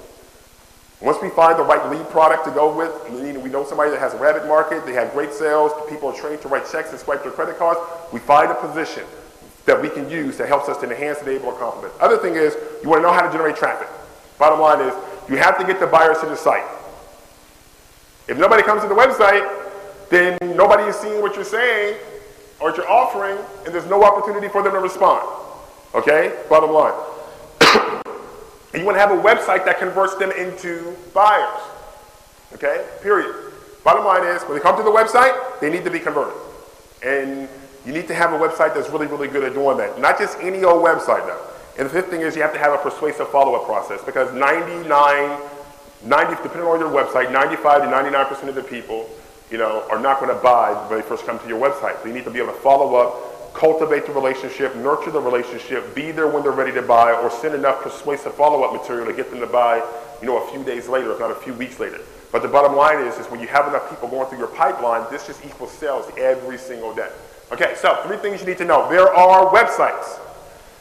Once 1.00 1.18
we 1.20 1.28
find 1.30 1.58
the 1.58 1.62
right 1.62 1.90
lead 1.90 2.08
product 2.10 2.44
to 2.44 2.50
go 2.52 2.74
with, 2.74 2.92
we 3.10 3.50
know 3.50 3.64
somebody 3.64 3.90
that 3.90 4.00
has 4.00 4.14
a 4.14 4.18
rabbit 4.18 4.46
market, 4.46 4.86
they 4.86 4.92
have 4.92 5.12
great 5.12 5.32
sales, 5.32 5.72
people 5.88 6.08
are 6.08 6.14
trained 6.14 6.40
to 6.40 6.48
write 6.48 6.66
checks 6.70 6.90
and 6.90 6.98
swipe 6.98 7.22
their 7.22 7.32
credit 7.32 7.58
cards, 7.58 7.80
we 8.12 8.20
find 8.20 8.50
a 8.50 8.54
position 8.54 9.04
that 9.66 9.80
we 9.80 9.88
can 9.88 10.08
use 10.08 10.36
that 10.36 10.48
helps 10.48 10.68
us 10.68 10.76
to 10.78 10.90
enhance, 10.90 11.20
enable, 11.22 11.46
or 11.46 11.58
complement. 11.58 11.92
Other 12.00 12.18
thing 12.18 12.34
is, 12.34 12.56
you 12.82 12.88
want 12.88 13.00
to 13.00 13.02
know 13.02 13.12
how 13.12 13.26
to 13.26 13.32
generate 13.32 13.56
traffic. 13.56 13.88
Bottom 14.38 14.60
line 14.60 14.80
is, 14.80 14.94
you 15.28 15.36
have 15.36 15.58
to 15.58 15.64
get 15.64 15.80
the 15.80 15.86
buyers 15.86 16.18
to 16.20 16.26
the 16.26 16.36
site. 16.36 16.64
If 18.28 18.38
nobody 18.38 18.62
comes 18.62 18.82
to 18.82 18.88
the 18.88 18.94
website, 18.94 19.48
then 20.10 20.38
nobody 20.56 20.84
is 20.84 20.96
seeing 20.96 21.20
what 21.20 21.34
you're 21.34 21.44
saying 21.44 21.98
or 22.60 22.70
what 22.70 22.76
you're 22.76 22.90
offering, 22.90 23.38
and 23.64 23.74
there's 23.74 23.86
no 23.86 24.04
opportunity 24.04 24.48
for 24.48 24.62
them 24.62 24.72
to 24.72 24.80
respond. 24.80 25.26
Okay? 25.94 26.34
Bottom 26.48 26.70
line. 26.70 28.00
And 28.74 28.80
you 28.80 28.86
want 28.86 28.96
to 28.96 29.00
have 29.00 29.12
a 29.12 29.22
website 29.22 29.64
that 29.66 29.78
converts 29.78 30.16
them 30.16 30.32
into 30.32 30.96
buyers. 31.14 31.62
Okay? 32.54 32.84
Period. 33.02 33.52
Bottom 33.84 34.04
line 34.04 34.24
is, 34.24 34.42
when 34.42 34.58
they 34.58 34.60
come 34.60 34.76
to 34.76 34.82
the 34.82 34.90
website, 34.90 35.60
they 35.60 35.70
need 35.70 35.84
to 35.84 35.92
be 35.92 36.00
converted. 36.00 36.34
And 37.04 37.48
you 37.86 37.92
need 37.92 38.08
to 38.08 38.14
have 38.14 38.32
a 38.32 38.38
website 38.38 38.74
that's 38.74 38.90
really, 38.90 39.06
really 39.06 39.28
good 39.28 39.44
at 39.44 39.54
doing 39.54 39.76
that. 39.76 40.00
Not 40.00 40.18
just 40.18 40.36
any 40.40 40.64
old 40.64 40.84
website, 40.84 41.24
though. 41.24 41.46
And 41.78 41.86
the 41.86 41.90
fifth 41.90 42.08
thing 42.10 42.22
is 42.22 42.34
you 42.34 42.42
have 42.42 42.52
to 42.52 42.58
have 42.58 42.72
a 42.72 42.78
persuasive 42.78 43.28
follow-up 43.28 43.64
process 43.64 44.02
because 44.02 44.32
99, 44.32 45.40
90, 46.04 46.42
depending 46.42 46.66
on 46.66 46.80
your 46.80 46.90
website, 46.90 47.30
95 47.32 47.82
to 47.82 47.88
99% 47.88 48.48
of 48.48 48.56
the 48.56 48.62
people, 48.62 49.08
you 49.52 49.58
know, 49.58 49.86
are 49.88 50.00
not 50.00 50.18
going 50.18 50.34
to 50.34 50.42
buy 50.42 50.72
when 50.88 51.00
they 51.00 51.06
first 51.06 51.26
come 51.26 51.38
to 51.38 51.46
your 51.46 51.60
website. 51.60 52.00
So 52.02 52.08
you 52.08 52.14
need 52.14 52.24
to 52.24 52.30
be 52.30 52.40
able 52.40 52.52
to 52.52 52.58
follow 52.58 52.96
up 52.96 53.33
cultivate 53.54 54.04
the 54.04 54.12
relationship, 54.12 54.74
nurture 54.76 55.10
the 55.10 55.20
relationship, 55.20 55.94
be 55.94 56.10
there 56.10 56.28
when 56.28 56.42
they're 56.42 56.52
ready 56.52 56.72
to 56.72 56.82
buy, 56.82 57.12
or 57.12 57.30
send 57.30 57.54
enough 57.54 57.82
persuasive 57.82 58.34
follow-up 58.34 58.72
material 58.72 59.06
to 59.06 59.12
get 59.12 59.30
them 59.30 59.40
to 59.40 59.46
buy, 59.46 59.76
you 60.20 60.26
know, 60.26 60.44
a 60.46 60.50
few 60.50 60.62
days 60.64 60.88
later, 60.88 61.12
if 61.12 61.20
not 61.20 61.30
a 61.30 61.36
few 61.36 61.54
weeks 61.54 61.78
later. 61.78 62.00
But 62.32 62.42
the 62.42 62.48
bottom 62.48 62.74
line 62.76 63.06
is, 63.06 63.16
is 63.16 63.26
when 63.28 63.40
you 63.40 63.46
have 63.46 63.68
enough 63.68 63.88
people 63.88 64.08
going 64.08 64.28
through 64.28 64.38
your 64.38 64.48
pipeline, 64.48 65.08
this 65.10 65.26
just 65.26 65.44
equals 65.46 65.70
sales 65.70 66.10
every 66.18 66.58
single 66.58 66.92
day. 66.92 67.10
Okay, 67.52 67.74
so 67.76 68.02
three 68.06 68.16
things 68.16 68.40
you 68.40 68.46
need 68.46 68.58
to 68.58 68.64
know. 68.64 68.90
There 68.90 69.08
are 69.08 69.54
websites. 69.54 70.18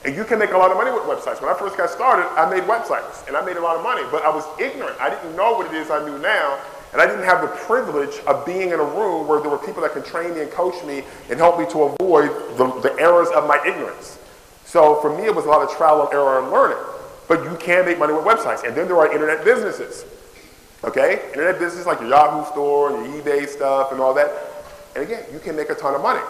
And 0.05 0.15
you 0.15 0.25
can 0.25 0.39
make 0.39 0.51
a 0.51 0.57
lot 0.57 0.71
of 0.71 0.77
money 0.77 0.91
with 0.91 1.03
websites. 1.03 1.41
When 1.41 1.49
I 1.49 1.57
first 1.57 1.77
got 1.77 1.89
started, 1.89 2.27
I 2.35 2.49
made 2.49 2.63
websites 2.63 3.25
and 3.27 3.37
I 3.37 3.45
made 3.45 3.55
a 3.55 3.61
lot 3.61 3.77
of 3.77 3.83
money, 3.83 4.03
but 4.11 4.25
I 4.25 4.29
was 4.29 4.43
ignorant. 4.59 4.99
I 4.99 5.09
didn't 5.09 5.35
know 5.35 5.53
what 5.53 5.67
it 5.67 5.73
is 5.75 5.89
I 5.89 6.03
knew 6.03 6.17
now. 6.19 6.59
And 6.93 7.01
I 7.01 7.07
didn't 7.07 7.25
have 7.25 7.41
the 7.41 7.47
privilege 7.47 8.19
of 8.27 8.45
being 8.45 8.69
in 8.69 8.79
a 8.79 8.83
room 8.83 9.27
where 9.27 9.41
there 9.41 9.49
were 9.49 9.57
people 9.57 9.81
that 9.81 9.91
could 9.91 10.05
train 10.05 10.35
me 10.35 10.41
and 10.41 10.51
coach 10.51 10.83
me 10.85 11.03
and 11.29 11.39
help 11.39 11.59
me 11.59 11.65
to 11.71 11.83
avoid 11.83 12.29
the, 12.57 12.67
the 12.81 12.95
errors 12.99 13.29
of 13.29 13.47
my 13.47 13.59
ignorance. 13.65 14.19
So 14.65 15.01
for 15.01 15.15
me, 15.17 15.25
it 15.25 15.33
was 15.33 15.45
a 15.45 15.49
lot 15.49 15.61
of 15.61 15.75
trial 15.75 16.03
and 16.03 16.13
error 16.13 16.39
and 16.39 16.51
learning. 16.51 16.77
But 17.27 17.43
you 17.45 17.57
can 17.57 17.85
make 17.85 17.97
money 17.97 18.13
with 18.13 18.23
websites. 18.23 18.63
And 18.63 18.77
then 18.77 18.87
there 18.87 18.97
are 18.97 19.11
internet 19.11 19.43
businesses. 19.43 20.05
Okay? 20.83 21.25
Internet 21.29 21.57
businesses 21.57 21.87
like 21.87 21.99
your 21.99 22.09
Yahoo 22.09 22.45
store 22.51 22.95
and 22.95 23.11
your 23.11 23.23
eBay 23.23 23.47
stuff 23.47 23.91
and 23.91 23.99
all 23.99 24.13
that. 24.13 24.31
And 24.95 25.03
again, 25.03 25.25
you 25.33 25.39
can 25.39 25.55
make 25.55 25.71
a 25.71 25.75
ton 25.75 25.95
of 25.95 26.01
money. 26.01 26.21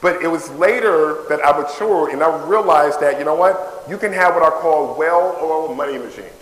But 0.00 0.22
it 0.22 0.28
was 0.28 0.50
later 0.50 1.24
that 1.28 1.44
I 1.44 1.58
matured 1.58 2.12
and 2.12 2.22
I 2.22 2.46
realized 2.46 3.00
that, 3.00 3.18
you 3.18 3.24
know 3.24 3.34
what? 3.34 3.84
You 3.88 3.96
can 3.96 4.12
have 4.12 4.34
what 4.34 4.42
I 4.42 4.50
call 4.50 4.96
well-oiled 4.96 5.76
money 5.76 5.98
machines. 5.98 6.37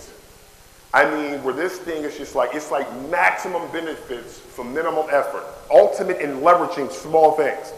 I 0.97 1.05
mean, 1.11 1.43
where 1.43 1.53
this 1.53 1.77
thing 1.77 2.03
is 2.03 2.17
just 2.17 2.33
like, 2.33 2.55
it's 2.55 2.71
like 2.71 2.91
maximum 3.11 3.71
benefits 3.71 4.39
for 4.39 4.65
minimum 4.65 5.05
effort, 5.11 5.43
ultimate 5.69 6.19
in 6.21 6.37
leveraging 6.37 6.91
small 6.91 7.33
things. 7.33 7.71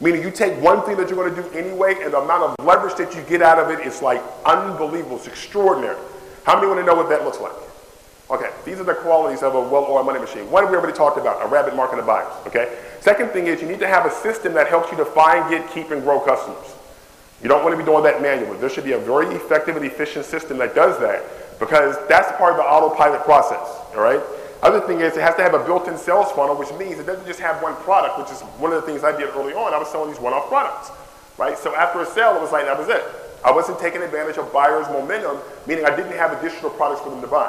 Meaning 0.00 0.22
you 0.22 0.30
take 0.30 0.58
one 0.58 0.82
thing 0.86 0.96
that 0.96 1.10
you're 1.10 1.22
going 1.22 1.34
to 1.34 1.42
do 1.42 1.48
anyway, 1.50 1.96
and 2.00 2.14
the 2.14 2.20
amount 2.20 2.44
of 2.44 2.66
leverage 2.66 2.94
that 2.94 3.14
you 3.14 3.20
get 3.24 3.42
out 3.42 3.58
of 3.58 3.68
it 3.68 3.86
is 3.86 4.00
like 4.00 4.22
unbelievable. 4.46 5.16
It's 5.16 5.26
extraordinary. 5.26 5.98
How 6.44 6.54
many 6.54 6.66
want 6.66 6.80
to 6.80 6.86
know 6.86 6.94
what 6.94 7.10
that 7.10 7.24
looks 7.24 7.40
like? 7.40 7.52
Okay, 8.30 8.48
these 8.64 8.80
are 8.80 8.84
the 8.84 8.94
qualities 8.94 9.42
of 9.42 9.54
a 9.54 9.60
well-oiled 9.60 10.06
money 10.06 10.18
machine. 10.18 10.50
One 10.50 10.70
we 10.70 10.74
already 10.74 10.96
talked 10.96 11.18
about, 11.18 11.44
a 11.44 11.48
rabbit 11.48 11.76
market 11.76 11.98
of 11.98 12.06
buyers, 12.06 12.32
okay? 12.46 12.78
Second 13.00 13.32
thing 13.32 13.48
is 13.48 13.60
you 13.60 13.68
need 13.68 13.80
to 13.80 13.86
have 13.86 14.06
a 14.06 14.10
system 14.10 14.54
that 14.54 14.68
helps 14.68 14.90
you 14.90 14.96
to 14.96 15.04
find, 15.04 15.50
get, 15.50 15.70
keep, 15.72 15.90
and 15.90 16.02
grow 16.02 16.20
customers. 16.20 16.74
You 17.42 17.50
don't 17.50 17.62
want 17.62 17.74
to 17.74 17.76
be 17.78 17.84
doing 17.84 18.02
that 18.04 18.22
manually. 18.22 18.56
There 18.56 18.70
should 18.70 18.84
be 18.84 18.92
a 18.92 18.98
very 18.98 19.26
effective 19.34 19.76
and 19.76 19.84
efficient 19.84 20.24
system 20.24 20.56
that 20.56 20.74
does 20.74 20.98
that 21.00 21.22
because 21.62 21.94
that's 22.08 22.26
part 22.38 22.50
of 22.50 22.56
the 22.56 22.64
autopilot 22.64 23.22
process, 23.22 23.62
all 23.94 24.02
right? 24.02 24.20
Other 24.62 24.80
thing 24.80 25.00
is 25.00 25.16
it 25.16 25.22
has 25.22 25.36
to 25.36 25.42
have 25.42 25.54
a 25.54 25.62
built-in 25.62 25.96
sales 25.96 26.32
funnel, 26.32 26.56
which 26.56 26.72
means 26.74 26.98
it 26.98 27.06
doesn't 27.06 27.24
just 27.24 27.38
have 27.38 27.62
one 27.62 27.76
product, 27.86 28.18
which 28.18 28.34
is 28.34 28.42
one 28.58 28.72
of 28.72 28.82
the 28.82 28.86
things 28.86 29.04
I 29.04 29.16
did 29.16 29.30
early 29.30 29.54
on. 29.54 29.72
I 29.72 29.78
was 29.78 29.86
selling 29.86 30.10
these 30.10 30.18
one-off 30.18 30.48
products, 30.48 30.90
right? 31.38 31.56
So 31.56 31.72
after 31.76 32.00
a 32.00 32.06
sale, 32.06 32.34
it 32.34 32.40
was 32.40 32.50
like, 32.50 32.64
that 32.64 32.76
was 32.76 32.88
it. 32.88 33.04
I 33.44 33.52
wasn't 33.52 33.78
taking 33.78 34.02
advantage 34.02 34.38
of 34.38 34.52
buyer's 34.52 34.88
momentum, 34.88 35.38
meaning 35.68 35.84
I 35.84 35.94
didn't 35.94 36.18
have 36.18 36.36
additional 36.36 36.70
products 36.70 37.00
for 37.00 37.10
them 37.10 37.20
to 37.20 37.28
buy. 37.28 37.46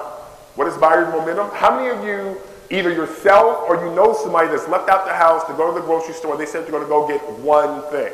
What 0.53 0.67
is 0.67 0.77
buyer's 0.77 1.11
momentum? 1.11 1.49
How 1.53 1.75
many 1.75 1.89
of 1.89 2.05
you, 2.05 2.39
either 2.69 2.93
yourself 2.93 3.65
or 3.67 3.83
you 3.83 3.95
know 3.95 4.13
somebody 4.13 4.47
that's 4.47 4.67
left 4.67 4.89
out 4.89 5.07
the 5.07 5.13
house 5.13 5.43
to 5.45 5.53
go 5.53 5.73
to 5.73 5.79
the 5.79 5.85
grocery 5.85 6.13
store, 6.13 6.37
they 6.37 6.45
said 6.45 6.65
they're 6.65 6.71
going 6.71 6.83
to 6.83 6.89
go 6.89 7.07
get 7.07 7.21
one 7.41 7.81
thing? 7.89 8.13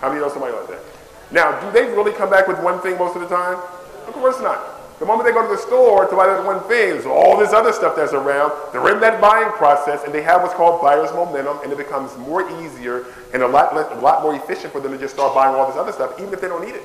How 0.00 0.08
many 0.08 0.20
know 0.20 0.28
somebody 0.28 0.54
like 0.54 0.66
that? 0.74 0.82
Now, 1.30 1.54
do 1.62 1.70
they 1.70 1.86
really 1.94 2.12
come 2.12 2.30
back 2.30 2.48
with 2.48 2.58
one 2.58 2.80
thing 2.80 2.98
most 2.98 3.14
of 3.14 3.22
the 3.22 3.28
time? 3.28 3.62
Of 4.08 4.14
course 4.14 4.40
not. 4.40 4.73
The 4.98 5.06
moment 5.06 5.26
they 5.26 5.32
go 5.32 5.42
to 5.42 5.54
the 5.54 5.60
store 5.60 6.06
to 6.06 6.14
buy 6.14 6.26
that 6.26 6.44
one 6.44 6.60
thing, 6.60 6.90
there's 6.90 7.04
all 7.04 7.36
this 7.36 7.52
other 7.52 7.72
stuff 7.72 7.96
that's 7.96 8.12
around. 8.12 8.52
They're 8.72 8.94
in 8.94 9.00
that 9.00 9.20
buying 9.20 9.50
process, 9.52 10.04
and 10.04 10.14
they 10.14 10.22
have 10.22 10.42
what's 10.42 10.54
called 10.54 10.80
buyer's 10.80 11.12
momentum, 11.12 11.58
and 11.62 11.72
it 11.72 11.78
becomes 11.78 12.16
more 12.16 12.48
easier 12.62 13.06
and 13.32 13.42
a 13.42 13.48
lot, 13.48 13.74
less, 13.74 13.90
a 13.90 14.00
lot 14.00 14.22
more 14.22 14.36
efficient 14.36 14.72
for 14.72 14.80
them 14.80 14.92
to 14.92 14.98
just 14.98 15.14
start 15.14 15.34
buying 15.34 15.54
all 15.54 15.66
this 15.66 15.76
other 15.76 15.92
stuff, 15.92 16.18
even 16.20 16.32
if 16.32 16.40
they 16.40 16.48
don't 16.48 16.64
need 16.64 16.76
it. 16.76 16.82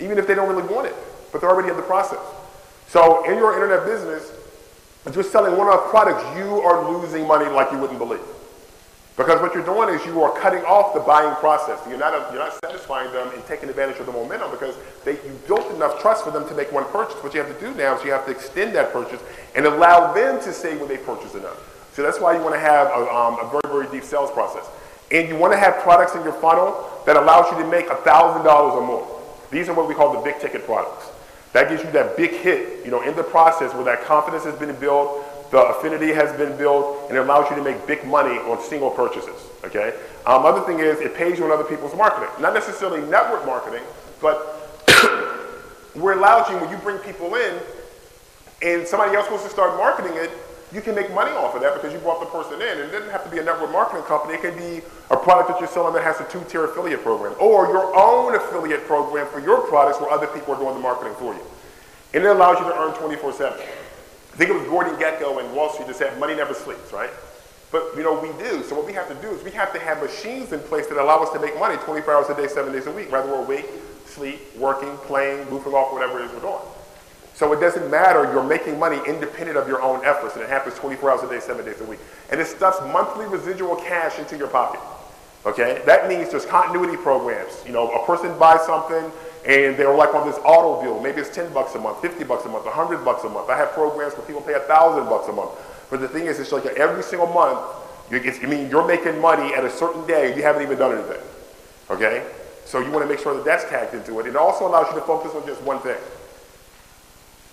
Even 0.00 0.18
if 0.18 0.26
they 0.26 0.34
don't 0.34 0.48
really 0.48 0.66
want 0.66 0.86
it, 0.86 0.94
but 1.30 1.40
they're 1.40 1.50
already 1.50 1.68
in 1.68 1.76
the 1.76 1.82
process. 1.82 2.18
So 2.88 3.24
in 3.30 3.36
your 3.36 3.54
internet 3.54 3.84
business, 3.86 4.32
if 5.04 5.14
you're 5.14 5.24
selling 5.24 5.56
one-off 5.56 5.90
products, 5.90 6.24
you 6.38 6.60
are 6.62 6.90
losing 6.90 7.26
money 7.26 7.50
like 7.50 7.70
you 7.70 7.78
wouldn't 7.78 7.98
believe. 7.98 8.20
Because 9.16 9.42
what 9.42 9.54
you're 9.54 9.64
doing 9.64 9.94
is 9.94 10.04
you 10.06 10.22
are 10.22 10.32
cutting 10.38 10.64
off 10.64 10.94
the 10.94 11.00
buying 11.00 11.34
process. 11.36 11.78
You're 11.86 11.98
not, 11.98 12.32
you're 12.32 12.42
not 12.42 12.58
satisfying 12.64 13.12
them 13.12 13.28
and 13.34 13.44
taking 13.44 13.68
advantage 13.68 13.98
of 14.00 14.06
the 14.06 14.12
momentum 14.12 14.50
because 14.50 14.74
they, 15.04 15.12
you 15.12 15.38
built 15.46 15.70
enough 15.72 16.00
trust 16.00 16.24
for 16.24 16.30
them 16.30 16.48
to 16.48 16.54
make 16.54 16.72
one 16.72 16.84
purchase. 16.86 17.22
What 17.22 17.34
you 17.34 17.42
have 17.42 17.52
to 17.52 17.60
do 17.60 17.74
now 17.74 17.98
is 17.98 18.04
you 18.04 18.12
have 18.12 18.24
to 18.24 18.32
extend 18.32 18.74
that 18.74 18.90
purchase 18.92 19.20
and 19.54 19.66
allow 19.66 20.14
them 20.14 20.40
to 20.42 20.52
say 20.52 20.76
when 20.78 20.88
they 20.88 20.96
purchase 20.96 21.34
enough. 21.34 21.60
So 21.92 22.02
that's 22.02 22.20
why 22.20 22.36
you 22.36 22.42
want 22.42 22.54
to 22.54 22.60
have 22.60 22.88
a, 22.88 23.14
um, 23.14 23.38
a 23.38 23.50
very, 23.50 23.84
very 23.84 23.92
deep 23.92 24.04
sales 24.04 24.30
process. 24.30 24.66
And 25.10 25.28
you 25.28 25.36
want 25.36 25.52
to 25.52 25.58
have 25.58 25.76
products 25.80 26.14
in 26.14 26.22
your 26.22 26.32
funnel 26.32 26.88
that 27.04 27.16
allows 27.16 27.52
you 27.52 27.62
to 27.62 27.70
make 27.70 27.88
$1,000 27.88 28.46
or 28.46 28.86
more. 28.86 29.22
These 29.50 29.68
are 29.68 29.74
what 29.74 29.86
we 29.86 29.94
call 29.94 30.14
the 30.14 30.20
big 30.20 30.40
ticket 30.40 30.64
products. 30.64 31.10
That 31.52 31.68
gives 31.68 31.84
you 31.84 31.90
that 31.90 32.16
big 32.16 32.30
hit, 32.30 32.82
you 32.82 32.90
know, 32.90 33.02
in 33.02 33.14
the 33.14 33.22
process 33.22 33.74
where 33.74 33.84
that 33.84 34.04
confidence 34.04 34.44
has 34.44 34.54
been 34.54 34.74
built, 34.76 35.22
the 35.52 35.60
affinity 35.66 36.08
has 36.12 36.34
been 36.38 36.56
built, 36.56 37.08
and 37.08 37.16
it 37.16 37.20
allows 37.20 37.48
you 37.50 37.56
to 37.56 37.62
make 37.62 37.86
big 37.86 38.04
money 38.06 38.38
on 38.38 38.60
single 38.62 38.90
purchases. 38.90 39.36
Okay. 39.64 39.94
Um, 40.24 40.46
other 40.46 40.62
thing 40.62 40.80
is 40.80 40.98
it 41.00 41.14
pays 41.14 41.38
you 41.38 41.44
on 41.44 41.52
other 41.52 41.64
people's 41.64 41.94
marketing, 41.94 42.30
not 42.40 42.54
necessarily 42.54 43.02
network 43.08 43.44
marketing, 43.44 43.82
but 44.20 44.58
we're 45.94 46.14
allows 46.14 46.48
you 46.48 46.56
when 46.56 46.70
you 46.70 46.78
bring 46.78 46.96
people 46.98 47.34
in, 47.34 47.60
and 48.62 48.88
somebody 48.88 49.14
else 49.14 49.28
wants 49.28 49.44
to 49.44 49.50
start 49.50 49.76
marketing 49.76 50.16
it, 50.16 50.30
you 50.72 50.80
can 50.80 50.94
make 50.94 51.12
money 51.12 51.32
off 51.32 51.54
of 51.54 51.60
that 51.60 51.74
because 51.74 51.92
you 51.92 51.98
brought 51.98 52.20
the 52.20 52.32
person 52.32 52.54
in. 52.54 52.80
And 52.80 52.88
it 52.88 52.92
doesn't 52.92 53.10
have 53.10 53.24
to 53.24 53.30
be 53.30 53.38
a 53.38 53.44
network 53.44 53.70
marketing 53.72 54.04
company. 54.04 54.34
It 54.34 54.40
can 54.40 54.56
be 54.56 54.80
a 55.10 55.16
product 55.18 55.50
that 55.50 55.60
you're 55.60 55.68
selling 55.68 55.92
that 55.92 56.02
has 56.02 56.18
a 56.20 56.24
two-tier 56.32 56.64
affiliate 56.64 57.02
program 57.02 57.34
or 57.38 57.66
your 57.66 57.94
own 57.94 58.34
affiliate 58.34 58.86
program 58.86 59.26
for 59.26 59.40
your 59.40 59.66
products 59.68 60.00
where 60.00 60.08
other 60.08 60.28
people 60.28 60.54
are 60.54 60.58
doing 60.58 60.72
the 60.72 60.80
marketing 60.80 61.12
for 61.18 61.34
you. 61.34 61.44
And 62.14 62.24
it 62.24 62.28
allows 62.28 62.58
you 62.58 62.64
to 62.64 62.74
earn 62.74 62.94
24-7. 62.94 63.60
Think 64.36 64.50
it 64.50 64.54
was 64.54 64.66
Gordon 64.68 64.94
Gekko 64.96 65.44
and 65.44 65.54
Wall 65.54 65.70
Street 65.70 65.88
that 65.88 65.96
said 65.96 66.18
money 66.18 66.34
never 66.34 66.54
sleeps, 66.54 66.92
right? 66.92 67.10
But 67.70 67.92
you 67.96 68.02
know, 68.02 68.18
we 68.18 68.28
do. 68.42 68.62
So 68.62 68.74
what 68.76 68.86
we 68.86 68.92
have 68.92 69.08
to 69.08 69.14
do 69.22 69.30
is 69.30 69.42
we 69.42 69.50
have 69.52 69.72
to 69.72 69.78
have 69.78 70.02
machines 70.02 70.52
in 70.52 70.60
place 70.60 70.86
that 70.88 70.98
allow 70.98 71.22
us 71.22 71.30
to 71.30 71.40
make 71.40 71.58
money 71.58 71.76
24 71.76 72.14
hours 72.14 72.28
a 72.30 72.34
day, 72.34 72.48
seven 72.48 72.72
days 72.72 72.86
a 72.86 72.92
week, 72.92 73.10
whether 73.12 73.28
we're 73.28 73.44
awake, 73.44 73.66
sleep, 74.06 74.40
working, 74.56 74.96
playing, 74.98 75.46
goofing 75.46 75.74
off, 75.74 75.92
whatever 75.92 76.20
it 76.20 76.26
is 76.26 76.32
we're 76.32 76.40
doing. 76.40 76.60
So 77.34 77.52
it 77.52 77.60
doesn't 77.60 77.90
matter, 77.90 78.30
you're 78.30 78.44
making 78.44 78.78
money 78.78 79.00
independent 79.06 79.56
of 79.56 79.66
your 79.66 79.80
own 79.80 80.04
efforts, 80.04 80.34
and 80.34 80.42
it 80.42 80.50
happens 80.50 80.76
24 80.76 81.10
hours 81.10 81.22
a 81.22 81.28
day, 81.28 81.40
seven 81.40 81.64
days 81.64 81.80
a 81.80 81.84
week. 81.84 81.98
And 82.30 82.40
it 82.40 82.46
stuffs 82.46 82.80
monthly 82.92 83.26
residual 83.26 83.76
cash 83.76 84.18
into 84.18 84.36
your 84.36 84.48
pocket. 84.48 84.80
Okay? 85.46 85.82
That 85.86 86.08
means 86.08 86.30
there's 86.30 86.44
continuity 86.44 86.96
programs. 86.96 87.62
You 87.66 87.72
know, 87.72 87.90
a 87.90 88.06
person 88.06 88.38
buys 88.38 88.60
something 88.66 89.10
and 89.46 89.76
they're 89.76 89.94
like 89.94 90.14
on 90.14 90.26
this 90.26 90.38
auto 90.44 90.80
bill. 90.82 91.00
Maybe 91.00 91.20
it's 91.20 91.34
10 91.34 91.52
bucks 91.52 91.74
a 91.74 91.78
month, 91.78 92.00
50 92.00 92.24
bucks 92.24 92.44
a 92.44 92.48
month, 92.48 92.64
100 92.64 93.04
bucks 93.04 93.24
a 93.24 93.28
month. 93.28 93.50
I 93.50 93.56
have 93.56 93.72
programs 93.72 94.14
where 94.14 94.26
people 94.26 94.42
pay 94.42 94.52
1,000 94.52 95.04
bucks 95.06 95.28
a 95.28 95.32
month. 95.32 95.50
But 95.90 96.00
the 96.00 96.08
thing 96.08 96.26
is, 96.26 96.38
it's 96.38 96.52
like 96.52 96.64
every 96.66 97.02
single 97.02 97.26
month, 97.26 97.60
I 98.10 98.46
mean, 98.46 98.70
you're 98.70 98.86
making 98.86 99.20
money 99.20 99.54
at 99.54 99.64
a 99.64 99.70
certain 99.70 100.06
day, 100.06 100.36
you 100.36 100.42
haven't 100.42 100.62
even 100.62 100.78
done 100.78 100.96
anything. 100.96 101.22
Okay? 101.90 102.24
So 102.64 102.80
you 102.80 102.90
want 102.90 103.04
to 103.04 103.08
make 103.08 103.18
sure 103.18 103.34
that 103.34 103.44
that's 103.44 103.64
tagged 103.64 103.94
into 103.94 104.20
it. 104.20 104.26
It 104.26 104.36
also 104.36 104.66
allows 104.66 104.86
you 104.92 105.00
to 105.00 105.06
focus 105.06 105.32
on 105.34 105.44
just 105.46 105.60
one 105.62 105.80
thing. 105.80 105.98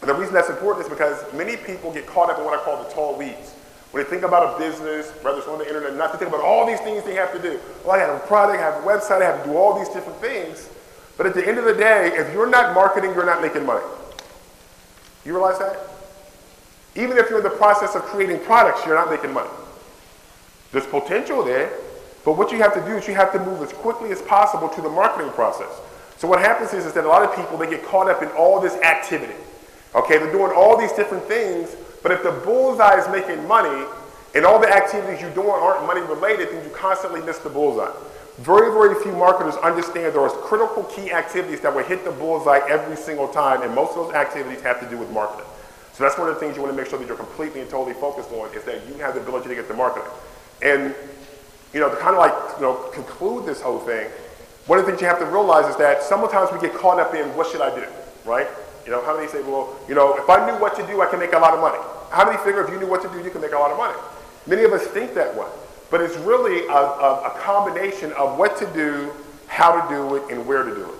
And 0.01 0.09
the 0.09 0.13
reason 0.13 0.33
that's 0.33 0.49
important 0.49 0.85
is 0.85 0.89
because 0.89 1.21
many 1.33 1.57
people 1.57 1.91
get 1.91 2.05
caught 2.07 2.29
up 2.29 2.37
in 2.37 2.45
what 2.45 2.57
I 2.57 2.63
call 2.63 2.81
the 2.83 2.89
tall 2.89 3.17
weeds. 3.17 3.55
When 3.91 4.03
they 4.03 4.09
think 4.09 4.23
about 4.23 4.55
a 4.55 4.59
business, 4.59 5.09
whether 5.23 5.39
it's 5.39 5.47
on 5.47 5.57
the 5.57 5.67
internet, 5.67 5.91
or 5.91 5.95
not 5.95 6.11
to 6.11 6.17
think 6.17 6.29
about 6.29 6.41
all 6.41 6.65
these 6.67 6.79
things 6.81 7.03
they 7.03 7.15
have 7.15 7.33
to 7.33 7.41
do. 7.41 7.59
Well, 7.83 7.95
I 7.95 7.99
have 7.99 8.15
a 8.15 8.19
product, 8.27 8.59
I 8.59 8.61
have 8.61 8.83
a 8.83 8.87
website, 8.87 9.21
I 9.21 9.25
have 9.25 9.43
to 9.43 9.49
do 9.49 9.57
all 9.57 9.77
these 9.77 9.89
different 9.89 10.19
things. 10.19 10.69
But 11.19 11.27
at 11.27 11.33
the 11.33 11.45
end 11.45 11.57
of 11.57 11.65
the 11.65 11.73
day, 11.73 12.13
if 12.13 12.31
you're 12.31 12.49
not 12.49 12.73
marketing, 12.73 13.13
you're 13.13 13.25
not 13.25 13.41
making 13.41 13.65
money. 13.65 13.83
You 15.25 15.33
realize 15.33 15.59
that? 15.59 15.77
Even 16.95 17.17
if 17.17 17.29
you're 17.29 17.39
in 17.39 17.43
the 17.43 17.57
process 17.57 17.93
of 17.93 18.03
creating 18.03 18.39
products, 18.45 18.85
you're 18.85 18.95
not 18.95 19.09
making 19.09 19.33
money. 19.33 19.49
There's 20.71 20.87
potential 20.87 21.43
there, 21.43 21.73
but 22.23 22.37
what 22.37 22.53
you 22.53 22.59
have 22.59 22.73
to 22.73 22.79
do 22.85 22.95
is 22.95 23.05
you 23.05 23.15
have 23.15 23.33
to 23.33 23.39
move 23.39 23.61
as 23.61 23.73
quickly 23.73 24.13
as 24.13 24.21
possible 24.21 24.69
to 24.69 24.81
the 24.81 24.87
marketing 24.87 25.29
process. 25.33 25.67
So 26.15 26.25
what 26.25 26.39
happens 26.39 26.73
is, 26.73 26.85
is 26.85 26.93
that 26.93 27.03
a 27.03 27.07
lot 27.09 27.23
of 27.23 27.35
people, 27.35 27.57
they 27.57 27.69
get 27.69 27.83
caught 27.83 28.09
up 28.09 28.23
in 28.23 28.29
all 28.29 28.61
this 28.61 28.75
activity. 28.75 29.35
Okay, 29.95 30.19
they're 30.19 30.31
doing 30.31 30.53
all 30.55 30.77
these 30.77 30.93
different 30.93 31.25
things, 31.25 31.75
but 32.01 32.13
if 32.13 32.23
the 32.23 32.31
bullseye 32.31 32.97
is 32.97 33.09
making 33.09 33.45
money 33.45 33.85
and 34.35 34.45
all 34.45 34.57
the 34.57 34.73
activities 34.73 35.19
you're 35.19 35.35
doing 35.35 35.49
aren't 35.49 35.85
money 35.85 35.99
related, 35.99 36.47
then 36.51 36.63
you 36.63 36.71
constantly 36.71 37.19
miss 37.23 37.39
the 37.39 37.49
bullseye. 37.49 37.91
Very, 38.39 38.71
very 38.71 38.95
few 39.03 39.11
marketers 39.11 39.55
understand 39.55 40.13
there 40.13 40.21
are 40.21 40.29
critical 40.29 40.83
key 40.85 41.11
activities 41.11 41.59
that 41.59 41.75
will 41.75 41.83
hit 41.83 42.05
the 42.05 42.11
bullseye 42.11 42.61
every 42.69 42.95
single 42.95 43.27
time, 43.27 43.63
and 43.63 43.75
most 43.75 43.97
of 43.97 44.07
those 44.07 44.15
activities 44.15 44.61
have 44.61 44.79
to 44.79 44.89
do 44.89 44.97
with 44.97 45.11
marketing. 45.11 45.45
So 45.91 46.05
that's 46.05 46.17
one 46.17 46.29
of 46.29 46.35
the 46.35 46.39
things 46.39 46.55
you 46.55 46.61
want 46.63 46.73
to 46.73 46.81
make 46.81 46.89
sure 46.89 46.97
that 46.97 47.05
you're 47.05 47.17
completely 47.17 47.59
and 47.59 47.69
totally 47.69 47.93
focused 47.95 48.31
on 48.31 48.49
is 48.55 48.63
that 48.63 48.87
you 48.87 48.93
have 49.03 49.15
the 49.15 49.19
ability 49.19 49.49
to 49.49 49.55
get 49.55 49.67
the 49.67 49.73
marketing. 49.73 50.09
And 50.61 50.95
you 51.73 51.81
know, 51.81 51.89
to 51.89 51.97
kind 51.97 52.15
of 52.15 52.19
like 52.19 52.33
you 52.55 52.63
know 52.63 52.75
conclude 52.93 53.45
this 53.45 53.59
whole 53.59 53.79
thing, 53.79 54.07
one 54.67 54.79
of 54.79 54.85
the 54.85 54.91
things 54.91 55.01
you 55.01 55.07
have 55.07 55.19
to 55.19 55.25
realize 55.25 55.69
is 55.69 55.75
that 55.75 56.01
sometimes 56.01 56.49
we 56.53 56.61
get 56.61 56.73
caught 56.73 56.97
up 56.97 57.13
in 57.13 57.27
what 57.35 57.51
should 57.51 57.59
I 57.59 57.75
do, 57.75 57.85
right? 58.23 58.47
You 58.85 58.91
know, 58.91 59.03
how 59.03 59.17
many 59.17 59.27
say, 59.27 59.41
well, 59.41 59.75
you 59.89 59.95
know, 59.95 60.15
if 60.15 60.29
I 60.29 60.49
knew 60.49 60.57
what 60.57 60.77
to 60.77 60.87
do, 60.87 61.01
I 61.01 61.07
can 61.07 61.19
make 61.19 61.33
a 61.33 61.37
lot 61.37 61.53
of 61.53 61.59
money? 61.59 61.77
How 62.09 62.23
many 62.23 62.37
figure 62.37 62.63
if 62.63 62.71
you 62.71 62.79
knew 62.79 62.87
what 62.87 63.01
to 63.01 63.09
do, 63.09 63.21
you 63.21 63.31
can 63.31 63.41
make 63.41 63.51
a 63.51 63.59
lot 63.59 63.71
of 63.71 63.77
money? 63.77 63.97
Many 64.47 64.63
of 64.63 64.71
us 64.71 64.87
think 64.87 65.13
that 65.15 65.35
way. 65.35 65.47
But 65.89 66.01
it's 66.01 66.17
really 66.17 66.67
a, 66.67 66.71
a, 66.71 67.33
a 67.33 67.39
combination 67.39 68.11
of 68.13 68.37
what 68.37 68.57
to 68.57 68.65
do, 68.73 69.11
how 69.47 69.81
to 69.81 69.89
do 69.89 70.15
it, 70.15 70.31
and 70.31 70.45
where 70.45 70.63
to 70.63 70.73
do 70.73 70.85
it. 70.85 70.95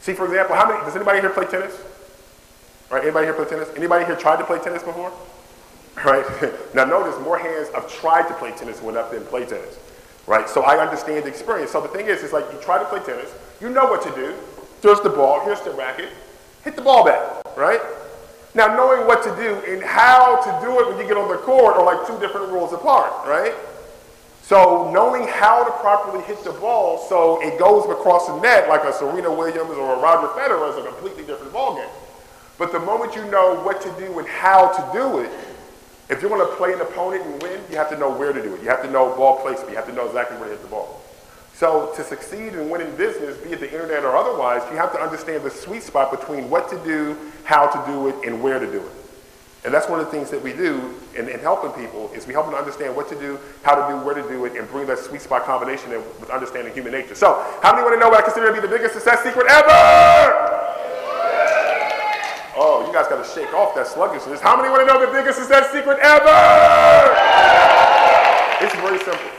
See, 0.00 0.14
for 0.14 0.26
example, 0.26 0.54
how 0.54 0.68
many, 0.68 0.84
does 0.84 0.94
anybody 0.94 1.20
here 1.20 1.30
play 1.30 1.46
tennis? 1.46 1.76
Right, 2.90 3.02
anybody 3.02 3.26
here 3.26 3.34
play 3.34 3.46
tennis? 3.46 3.68
Anybody 3.76 4.04
here 4.04 4.14
tried 4.14 4.36
to 4.36 4.44
play 4.44 4.60
tennis 4.60 4.82
before? 4.82 5.12
Right? 6.04 6.24
now 6.74 6.84
notice 6.84 7.18
more 7.24 7.38
hands 7.38 7.68
have 7.74 7.92
tried 7.92 8.28
to 8.28 8.34
play 8.34 8.52
tennis 8.52 8.80
went 8.80 8.96
up 8.96 9.10
than 9.10 9.24
play 9.24 9.44
tennis. 9.44 9.78
Right? 10.26 10.48
So 10.48 10.62
I 10.62 10.78
understand 10.78 11.24
the 11.24 11.28
experience. 11.28 11.72
So 11.72 11.80
the 11.80 11.88
thing 11.88 12.06
is, 12.06 12.22
it's 12.22 12.32
like 12.32 12.44
you 12.52 12.60
try 12.60 12.78
to 12.78 12.84
play 12.84 13.00
tennis, 13.00 13.34
you 13.60 13.68
know 13.70 13.86
what 13.86 14.02
to 14.02 14.14
do. 14.14 14.34
There's 14.82 15.00
the 15.00 15.10
ball, 15.10 15.44
here's 15.44 15.60
the 15.62 15.70
racket, 15.72 16.10
hit 16.62 16.76
the 16.76 16.82
ball 16.82 17.04
back, 17.04 17.44
right? 17.56 17.80
Now, 18.54 18.74
knowing 18.74 19.06
what 19.06 19.22
to 19.24 19.34
do 19.36 19.60
and 19.70 19.82
how 19.82 20.40
to 20.40 20.64
do 20.64 20.80
it 20.80 20.88
when 20.88 20.98
you 20.98 21.06
get 21.06 21.16
on 21.16 21.28
the 21.28 21.36
court 21.38 21.76
are 21.76 21.84
like 21.84 22.06
two 22.06 22.18
different 22.20 22.52
rules 22.52 22.72
apart, 22.72 23.12
right? 23.26 23.54
So 24.46 24.92
knowing 24.92 25.26
how 25.26 25.64
to 25.64 25.72
properly 25.82 26.22
hit 26.22 26.44
the 26.44 26.52
ball 26.52 26.98
so 27.08 27.42
it 27.42 27.58
goes 27.58 27.84
across 27.90 28.28
the 28.28 28.38
net 28.38 28.68
like 28.68 28.84
a 28.84 28.92
Serena 28.92 29.28
Williams 29.28 29.72
or 29.72 29.96
a 29.96 29.98
Roger 29.98 30.28
Federer 30.38 30.70
is 30.70 30.76
a 30.76 30.86
completely 30.86 31.24
different 31.24 31.52
ballgame. 31.52 31.90
But 32.56 32.70
the 32.70 32.78
moment 32.78 33.16
you 33.16 33.24
know 33.24 33.56
what 33.64 33.80
to 33.80 33.90
do 33.98 34.20
and 34.20 34.28
how 34.28 34.68
to 34.68 34.96
do 34.96 35.18
it, 35.18 35.32
if 36.08 36.22
you 36.22 36.28
want 36.28 36.48
to 36.48 36.56
play 36.56 36.72
an 36.72 36.80
opponent 36.80 37.26
and 37.26 37.42
win, 37.42 37.60
you 37.68 37.76
have 37.76 37.90
to 37.90 37.98
know 37.98 38.08
where 38.08 38.32
to 38.32 38.40
do 38.40 38.54
it. 38.54 38.62
You 38.62 38.68
have 38.68 38.82
to 38.84 38.90
know 38.92 39.16
ball 39.16 39.40
placement. 39.40 39.70
You 39.70 39.76
have 39.78 39.88
to 39.88 39.92
know 39.92 40.06
exactly 40.06 40.36
where 40.38 40.48
to 40.48 40.54
hit 40.54 40.62
the 40.62 40.68
ball. 40.68 41.02
So 41.52 41.92
to 41.96 42.04
succeed 42.04 42.52
and 42.52 42.70
win 42.70 42.82
in 42.82 42.94
business, 42.94 43.36
be 43.38 43.50
it 43.50 43.58
the 43.58 43.72
internet 43.72 44.04
or 44.04 44.16
otherwise, 44.16 44.62
you 44.70 44.76
have 44.76 44.92
to 44.92 45.00
understand 45.00 45.42
the 45.42 45.50
sweet 45.50 45.82
spot 45.82 46.12
between 46.12 46.48
what 46.48 46.70
to 46.70 46.78
do, 46.84 47.18
how 47.42 47.66
to 47.66 47.90
do 47.90 48.06
it, 48.06 48.24
and 48.24 48.40
where 48.40 48.60
to 48.60 48.70
do 48.70 48.78
it. 48.78 49.05
And 49.64 49.74
that's 49.74 49.88
one 49.88 49.98
of 49.98 50.06
the 50.06 50.12
things 50.12 50.30
that 50.30 50.40
we 50.40 50.52
do 50.52 50.94
in, 51.16 51.28
in 51.28 51.40
helping 51.40 51.72
people 51.72 52.10
is 52.14 52.26
we 52.26 52.32
help 52.32 52.46
them 52.46 52.54
understand 52.54 52.94
what 52.94 53.08
to 53.08 53.18
do, 53.18 53.38
how 53.62 53.74
to 53.74 53.92
do, 53.92 53.98
where 54.04 54.14
to 54.14 54.22
do 54.28 54.44
it, 54.44 54.54
and 54.54 54.68
bring 54.68 54.86
that 54.86 54.98
sweet 54.98 55.20
spot 55.20 55.44
combination 55.44 55.92
in 55.92 55.98
with 56.20 56.30
understanding 56.30 56.72
human 56.72 56.92
nature. 56.92 57.16
So 57.16 57.42
how 57.62 57.72
many 57.72 57.82
want 57.82 57.96
to 57.96 58.00
know 58.00 58.08
what 58.08 58.20
I 58.20 58.22
consider 58.22 58.46
to 58.46 58.52
be 58.52 58.60
the 58.60 58.68
biggest 58.68 58.94
success 58.94 59.24
secret 59.24 59.46
ever? 59.50 59.72
Oh, 62.58 62.84
you 62.86 62.92
guys 62.92 63.08
got 63.08 63.22
to 63.22 63.28
shake 63.28 63.52
off 63.52 63.74
that 63.74 63.86
sluggishness. 63.88 64.40
How 64.40 64.56
many 64.56 64.68
want 64.68 64.86
to 64.86 64.94
know 64.94 65.04
the 65.04 65.10
biggest 65.12 65.38
success 65.38 65.72
secret 65.72 65.98
ever? 65.98 66.30
It's 68.64 68.74
very 68.76 68.98
simple. 68.98 69.30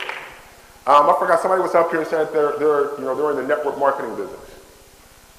Um, 0.85 1.10
I 1.10 1.15
forgot 1.19 1.39
somebody 1.39 1.61
was 1.61 1.73
up 1.73 1.89
here 1.89 1.99
and 1.99 2.07
said 2.07 2.31
they're, 2.31 2.57
they're, 2.60 2.95
you 2.99 3.06
know, 3.06 3.15
they're 3.15 3.31
in 3.31 3.38
the 3.38 3.48
network 3.48 3.77
marketing 3.80 4.15
business. 4.15 4.39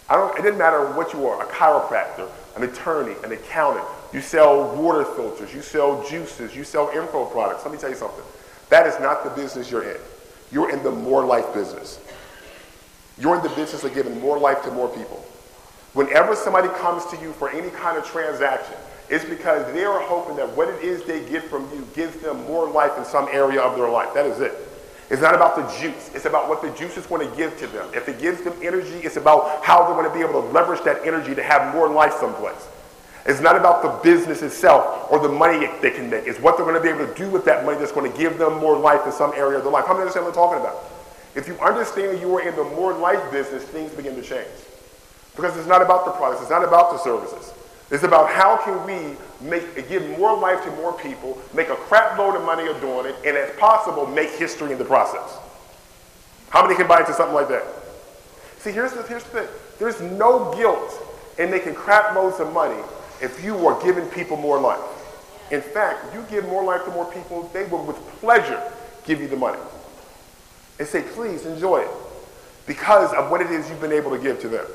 I 0.08 0.16
don't, 0.16 0.36
it 0.38 0.42
didn't 0.42 0.58
matter 0.58 0.84
what 0.92 1.12
you 1.12 1.26
are, 1.26 1.42
a 1.42 1.46
chiropractor, 1.46 2.28
an 2.56 2.64
attorney, 2.64 3.14
an 3.22 3.32
accountant. 3.32 3.86
You 4.12 4.20
sell 4.20 4.74
water 4.76 5.04
filters, 5.04 5.52
you 5.52 5.60
sell 5.60 6.06
juices, 6.08 6.56
you 6.56 6.64
sell 6.64 6.90
info 6.94 7.26
products. 7.26 7.64
Let 7.64 7.72
me 7.72 7.78
tell 7.78 7.90
you 7.90 7.96
something. 7.96 8.24
That 8.70 8.86
is 8.86 8.98
not 9.00 9.24
the 9.24 9.30
business 9.30 9.70
you're 9.70 9.82
in. 9.82 10.00
You're 10.50 10.70
in 10.70 10.82
the 10.82 10.90
more 10.90 11.24
life 11.24 11.52
business. 11.52 12.00
You're 13.18 13.36
in 13.36 13.42
the 13.42 13.50
business 13.50 13.84
of 13.84 13.92
giving 13.94 14.20
more 14.20 14.38
life 14.38 14.62
to 14.62 14.70
more 14.70 14.88
people. 14.88 15.24
Whenever 15.92 16.36
somebody 16.36 16.68
comes 16.68 17.04
to 17.06 17.16
you 17.20 17.32
for 17.32 17.50
any 17.50 17.70
kind 17.70 17.98
of 17.98 18.04
transaction, 18.06 18.76
it's 19.10 19.24
because 19.24 19.72
they 19.72 19.84
are 19.84 20.00
hoping 20.00 20.36
that 20.36 20.56
what 20.56 20.68
it 20.68 20.82
is 20.82 21.04
they 21.04 21.28
get 21.28 21.44
from 21.44 21.68
you 21.74 21.86
gives 21.94 22.16
them 22.20 22.44
more 22.44 22.68
life 22.68 22.96
in 22.98 23.04
some 23.04 23.28
area 23.30 23.60
of 23.60 23.76
their 23.76 23.88
life. 23.88 24.12
That 24.14 24.26
is 24.26 24.40
it. 24.40 24.54
It's 25.10 25.22
not 25.22 25.34
about 25.34 25.56
the 25.56 25.62
juice. 25.80 26.10
It's 26.14 26.26
about 26.26 26.48
what 26.48 26.60
the 26.60 26.70
juice 26.70 26.98
is 26.98 27.06
going 27.06 27.28
to 27.28 27.36
give 27.36 27.58
to 27.58 27.66
them. 27.68 27.88
If 27.94 28.08
it 28.08 28.20
gives 28.20 28.42
them 28.42 28.54
energy, 28.62 28.98
it's 28.98 29.16
about 29.16 29.64
how 29.64 29.84
they're 29.84 29.94
going 29.94 30.08
to 30.08 30.14
be 30.14 30.20
able 30.20 30.42
to 30.42 30.48
leverage 30.48 30.82
that 30.84 31.06
energy 31.06 31.34
to 31.34 31.42
have 31.42 31.74
more 31.74 31.88
life 31.88 32.12
someplace. 32.20 32.68
It's 33.26 33.40
not 33.40 33.56
about 33.56 33.82
the 33.82 33.88
business 34.02 34.42
itself 34.42 35.10
or 35.10 35.18
the 35.18 35.28
money 35.28 35.68
they 35.82 35.90
can 35.90 36.08
make. 36.08 36.26
It's 36.26 36.40
what 36.40 36.56
they're 36.56 36.64
going 36.66 36.76
to 36.76 36.82
be 36.82 36.88
able 36.88 37.06
to 37.06 37.14
do 37.14 37.28
with 37.28 37.44
that 37.44 37.64
money 37.64 37.78
that's 37.78 37.92
going 37.92 38.10
to 38.10 38.18
give 38.18 38.38
them 38.38 38.58
more 38.58 38.78
life 38.78 39.04
in 39.04 39.12
some 39.12 39.32
area 39.34 39.58
of 39.58 39.64
their 39.64 39.72
life. 39.72 39.86
How 39.86 39.92
many 39.92 40.02
understand 40.02 40.26
what 40.26 40.36
I'm 40.36 40.42
talking 40.42 40.60
about? 40.60 40.76
If 41.34 41.46
you 41.46 41.58
understand 41.58 42.20
you 42.20 42.34
are 42.36 42.48
in 42.48 42.56
the 42.56 42.64
more 42.64 42.94
life 42.94 43.30
business, 43.30 43.62
things 43.64 43.92
begin 43.92 44.14
to 44.16 44.22
change. 44.22 44.48
Because 45.36 45.56
it's 45.56 45.68
not 45.68 45.82
about 45.82 46.04
the 46.04 46.12
products, 46.12 46.40
it's 46.42 46.50
not 46.50 46.64
about 46.64 46.90
the 46.90 46.98
services. 46.98 47.52
It's 47.90 48.02
about 48.02 48.30
how 48.30 48.56
can 48.56 48.84
we 48.84 49.16
make, 49.40 49.88
give 49.88 50.06
more 50.18 50.36
life 50.36 50.62
to 50.64 50.70
more 50.72 50.92
people, 50.92 51.40
make 51.54 51.68
a 51.68 51.76
crap 51.76 52.18
load 52.18 52.36
of 52.36 52.44
money 52.44 52.64
doing 52.80 53.06
it, 53.06 53.16
and 53.24 53.36
if 53.36 53.58
possible, 53.58 54.06
make 54.06 54.30
history 54.30 54.72
in 54.72 54.78
the 54.78 54.84
process. 54.84 55.38
How 56.50 56.62
many 56.62 56.74
can 56.74 56.86
buy 56.86 57.00
into 57.00 57.14
something 57.14 57.34
like 57.34 57.48
that? 57.48 57.64
See, 58.58 58.72
here's 58.72 58.92
the, 58.92 59.02
here's 59.04 59.22
the 59.24 59.42
thing. 59.42 59.48
There's 59.78 60.00
no 60.00 60.52
guilt 60.54 60.92
in 61.38 61.50
making 61.50 61.74
crap 61.74 62.14
loads 62.14 62.40
of 62.40 62.52
money 62.52 62.82
if 63.20 63.42
you 63.44 63.66
are 63.66 63.82
giving 63.82 64.06
people 64.06 64.36
more 64.36 64.60
life. 64.60 64.80
In 65.50 65.62
fact, 65.62 66.14
you 66.14 66.24
give 66.30 66.44
more 66.46 66.64
life 66.64 66.84
to 66.84 66.90
more 66.90 67.10
people, 67.10 67.50
they 67.52 67.64
will 67.64 67.84
with 67.84 67.96
pleasure 68.20 68.62
give 69.04 69.20
you 69.20 69.28
the 69.28 69.36
money. 69.36 69.58
And 70.78 70.86
say, 70.86 71.02
please 71.02 71.46
enjoy 71.46 71.78
it. 71.78 71.90
Because 72.66 73.12
of 73.14 73.30
what 73.30 73.40
it 73.40 73.50
is 73.50 73.68
you've 73.68 73.80
been 73.80 73.92
able 73.92 74.10
to 74.10 74.22
give 74.22 74.40
to 74.40 74.48
them. 74.48 74.66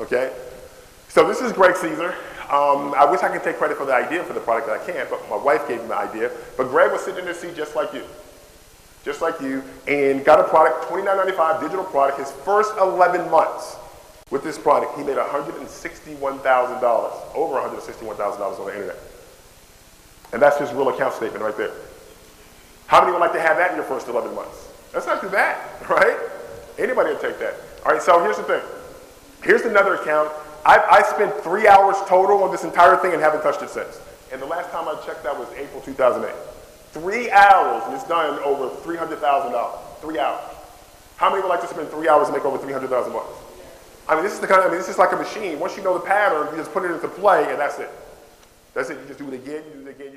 Okay? 0.00 0.32
So 1.08 1.26
this 1.26 1.40
is 1.40 1.52
Greg 1.52 1.76
Caesar. 1.76 2.14
Um, 2.50 2.94
I 2.94 3.04
wish 3.10 3.22
I 3.22 3.28
could 3.28 3.42
take 3.42 3.56
credit 3.56 3.76
for 3.76 3.86
the 3.86 3.94
idea 3.94 4.22
for 4.22 4.32
the 4.32 4.40
product, 4.40 4.68
but 4.68 4.80
I 4.80 4.84
can't. 4.92 5.08
But 5.08 5.28
my 5.30 5.36
wife 5.36 5.66
gave 5.66 5.80
me 5.80 5.88
the 5.88 5.96
idea. 5.96 6.30
But 6.56 6.68
Greg 6.68 6.92
was 6.92 7.02
sitting 7.02 7.20
in 7.20 7.26
his 7.26 7.38
seat 7.38 7.56
just 7.56 7.74
like 7.74 7.92
you, 7.94 8.04
just 9.04 9.22
like 9.22 9.40
you, 9.40 9.64
and 9.88 10.24
got 10.24 10.40
a 10.40 10.44
product, 10.44 10.84
$29.95 10.90 11.60
digital 11.60 11.84
product. 11.84 12.18
His 12.18 12.30
first 12.44 12.72
11 12.78 13.30
months 13.30 13.76
with 14.30 14.42
this 14.42 14.58
product, 14.58 14.98
he 14.98 15.04
made 15.04 15.16
$161,000, 15.16 17.34
over 17.34 17.54
$161,000 17.54 18.58
on 18.58 18.66
the 18.66 18.72
internet. 18.72 18.98
And 20.32 20.42
that's 20.42 20.58
his 20.58 20.72
real 20.72 20.88
account 20.88 21.14
statement 21.14 21.44
right 21.44 21.56
there. 21.56 21.70
How 22.88 23.00
many 23.00 23.12
would 23.12 23.20
like 23.20 23.34
to 23.34 23.40
have 23.40 23.56
that 23.58 23.70
in 23.70 23.76
your 23.76 23.84
first 23.84 24.08
11 24.08 24.34
months? 24.34 24.68
That's 24.92 25.06
not 25.06 25.20
too 25.20 25.28
bad, 25.28 25.56
right? 25.88 26.18
Anybody 26.76 27.10
would 27.10 27.20
take 27.20 27.38
that. 27.38 27.54
All 27.84 27.92
right, 27.92 28.02
so 28.02 28.20
here's 28.20 28.36
the 28.36 28.42
thing. 28.42 28.62
Here's 29.44 29.62
another 29.62 29.94
account. 29.94 30.32
I, 30.64 30.80
I 30.90 31.02
spent 31.02 31.32
three 31.44 31.68
hours 31.68 31.94
total 32.08 32.42
on 32.42 32.50
this 32.50 32.64
entire 32.64 32.96
thing 32.96 33.12
and 33.12 33.22
haven't 33.22 33.42
touched 33.42 33.62
it 33.62 33.70
since. 33.70 34.00
And 34.32 34.42
the 34.42 34.46
last 34.46 34.72
time 34.72 34.88
I 34.88 35.00
checked 35.06 35.22
that 35.22 35.38
was 35.38 35.48
April 35.52 35.80
2008. 35.82 36.34
Three 36.90 37.30
hours, 37.30 37.84
and 37.86 37.94
it's 37.94 38.02
done 38.08 38.40
over 38.40 38.70
$300,000. 38.82 40.00
Three 40.00 40.18
hours. 40.18 40.42
How 41.16 41.30
many 41.30 41.42
would 41.42 41.48
like 41.48 41.60
to 41.60 41.68
spend 41.68 41.90
three 41.90 42.08
hours 42.08 42.26
and 42.26 42.36
make 42.36 42.44
over 42.44 42.58
300,000 42.58 43.12
bucks? 43.12 43.45
I 44.08 44.14
mean, 44.14 44.24
this 44.24 44.34
is 44.34 44.40
the 44.40 44.46
kind 44.46 44.60
of, 44.60 44.66
I 44.66 44.70
mean, 44.70 44.78
this 44.78 44.88
is 44.88 44.98
like 44.98 45.12
a 45.12 45.16
machine. 45.16 45.58
Once 45.58 45.76
you 45.76 45.82
know 45.82 45.94
the 45.94 46.04
pattern, 46.04 46.48
you 46.50 46.56
just 46.56 46.72
put 46.72 46.84
it 46.84 46.92
into 46.92 47.08
play, 47.08 47.50
and 47.50 47.58
that's 47.58 47.78
it. 47.78 47.90
That's 48.74 48.90
it. 48.90 48.98
You 49.00 49.06
just 49.06 49.18
do 49.18 49.28
it 49.28 49.34
again, 49.34 49.64
you 49.74 49.82
do 49.82 49.88
it 49.88 49.90
again, 49.90 50.12
you 50.12 50.12
do 50.12 50.14
it 50.14 50.14
again. 50.14 50.15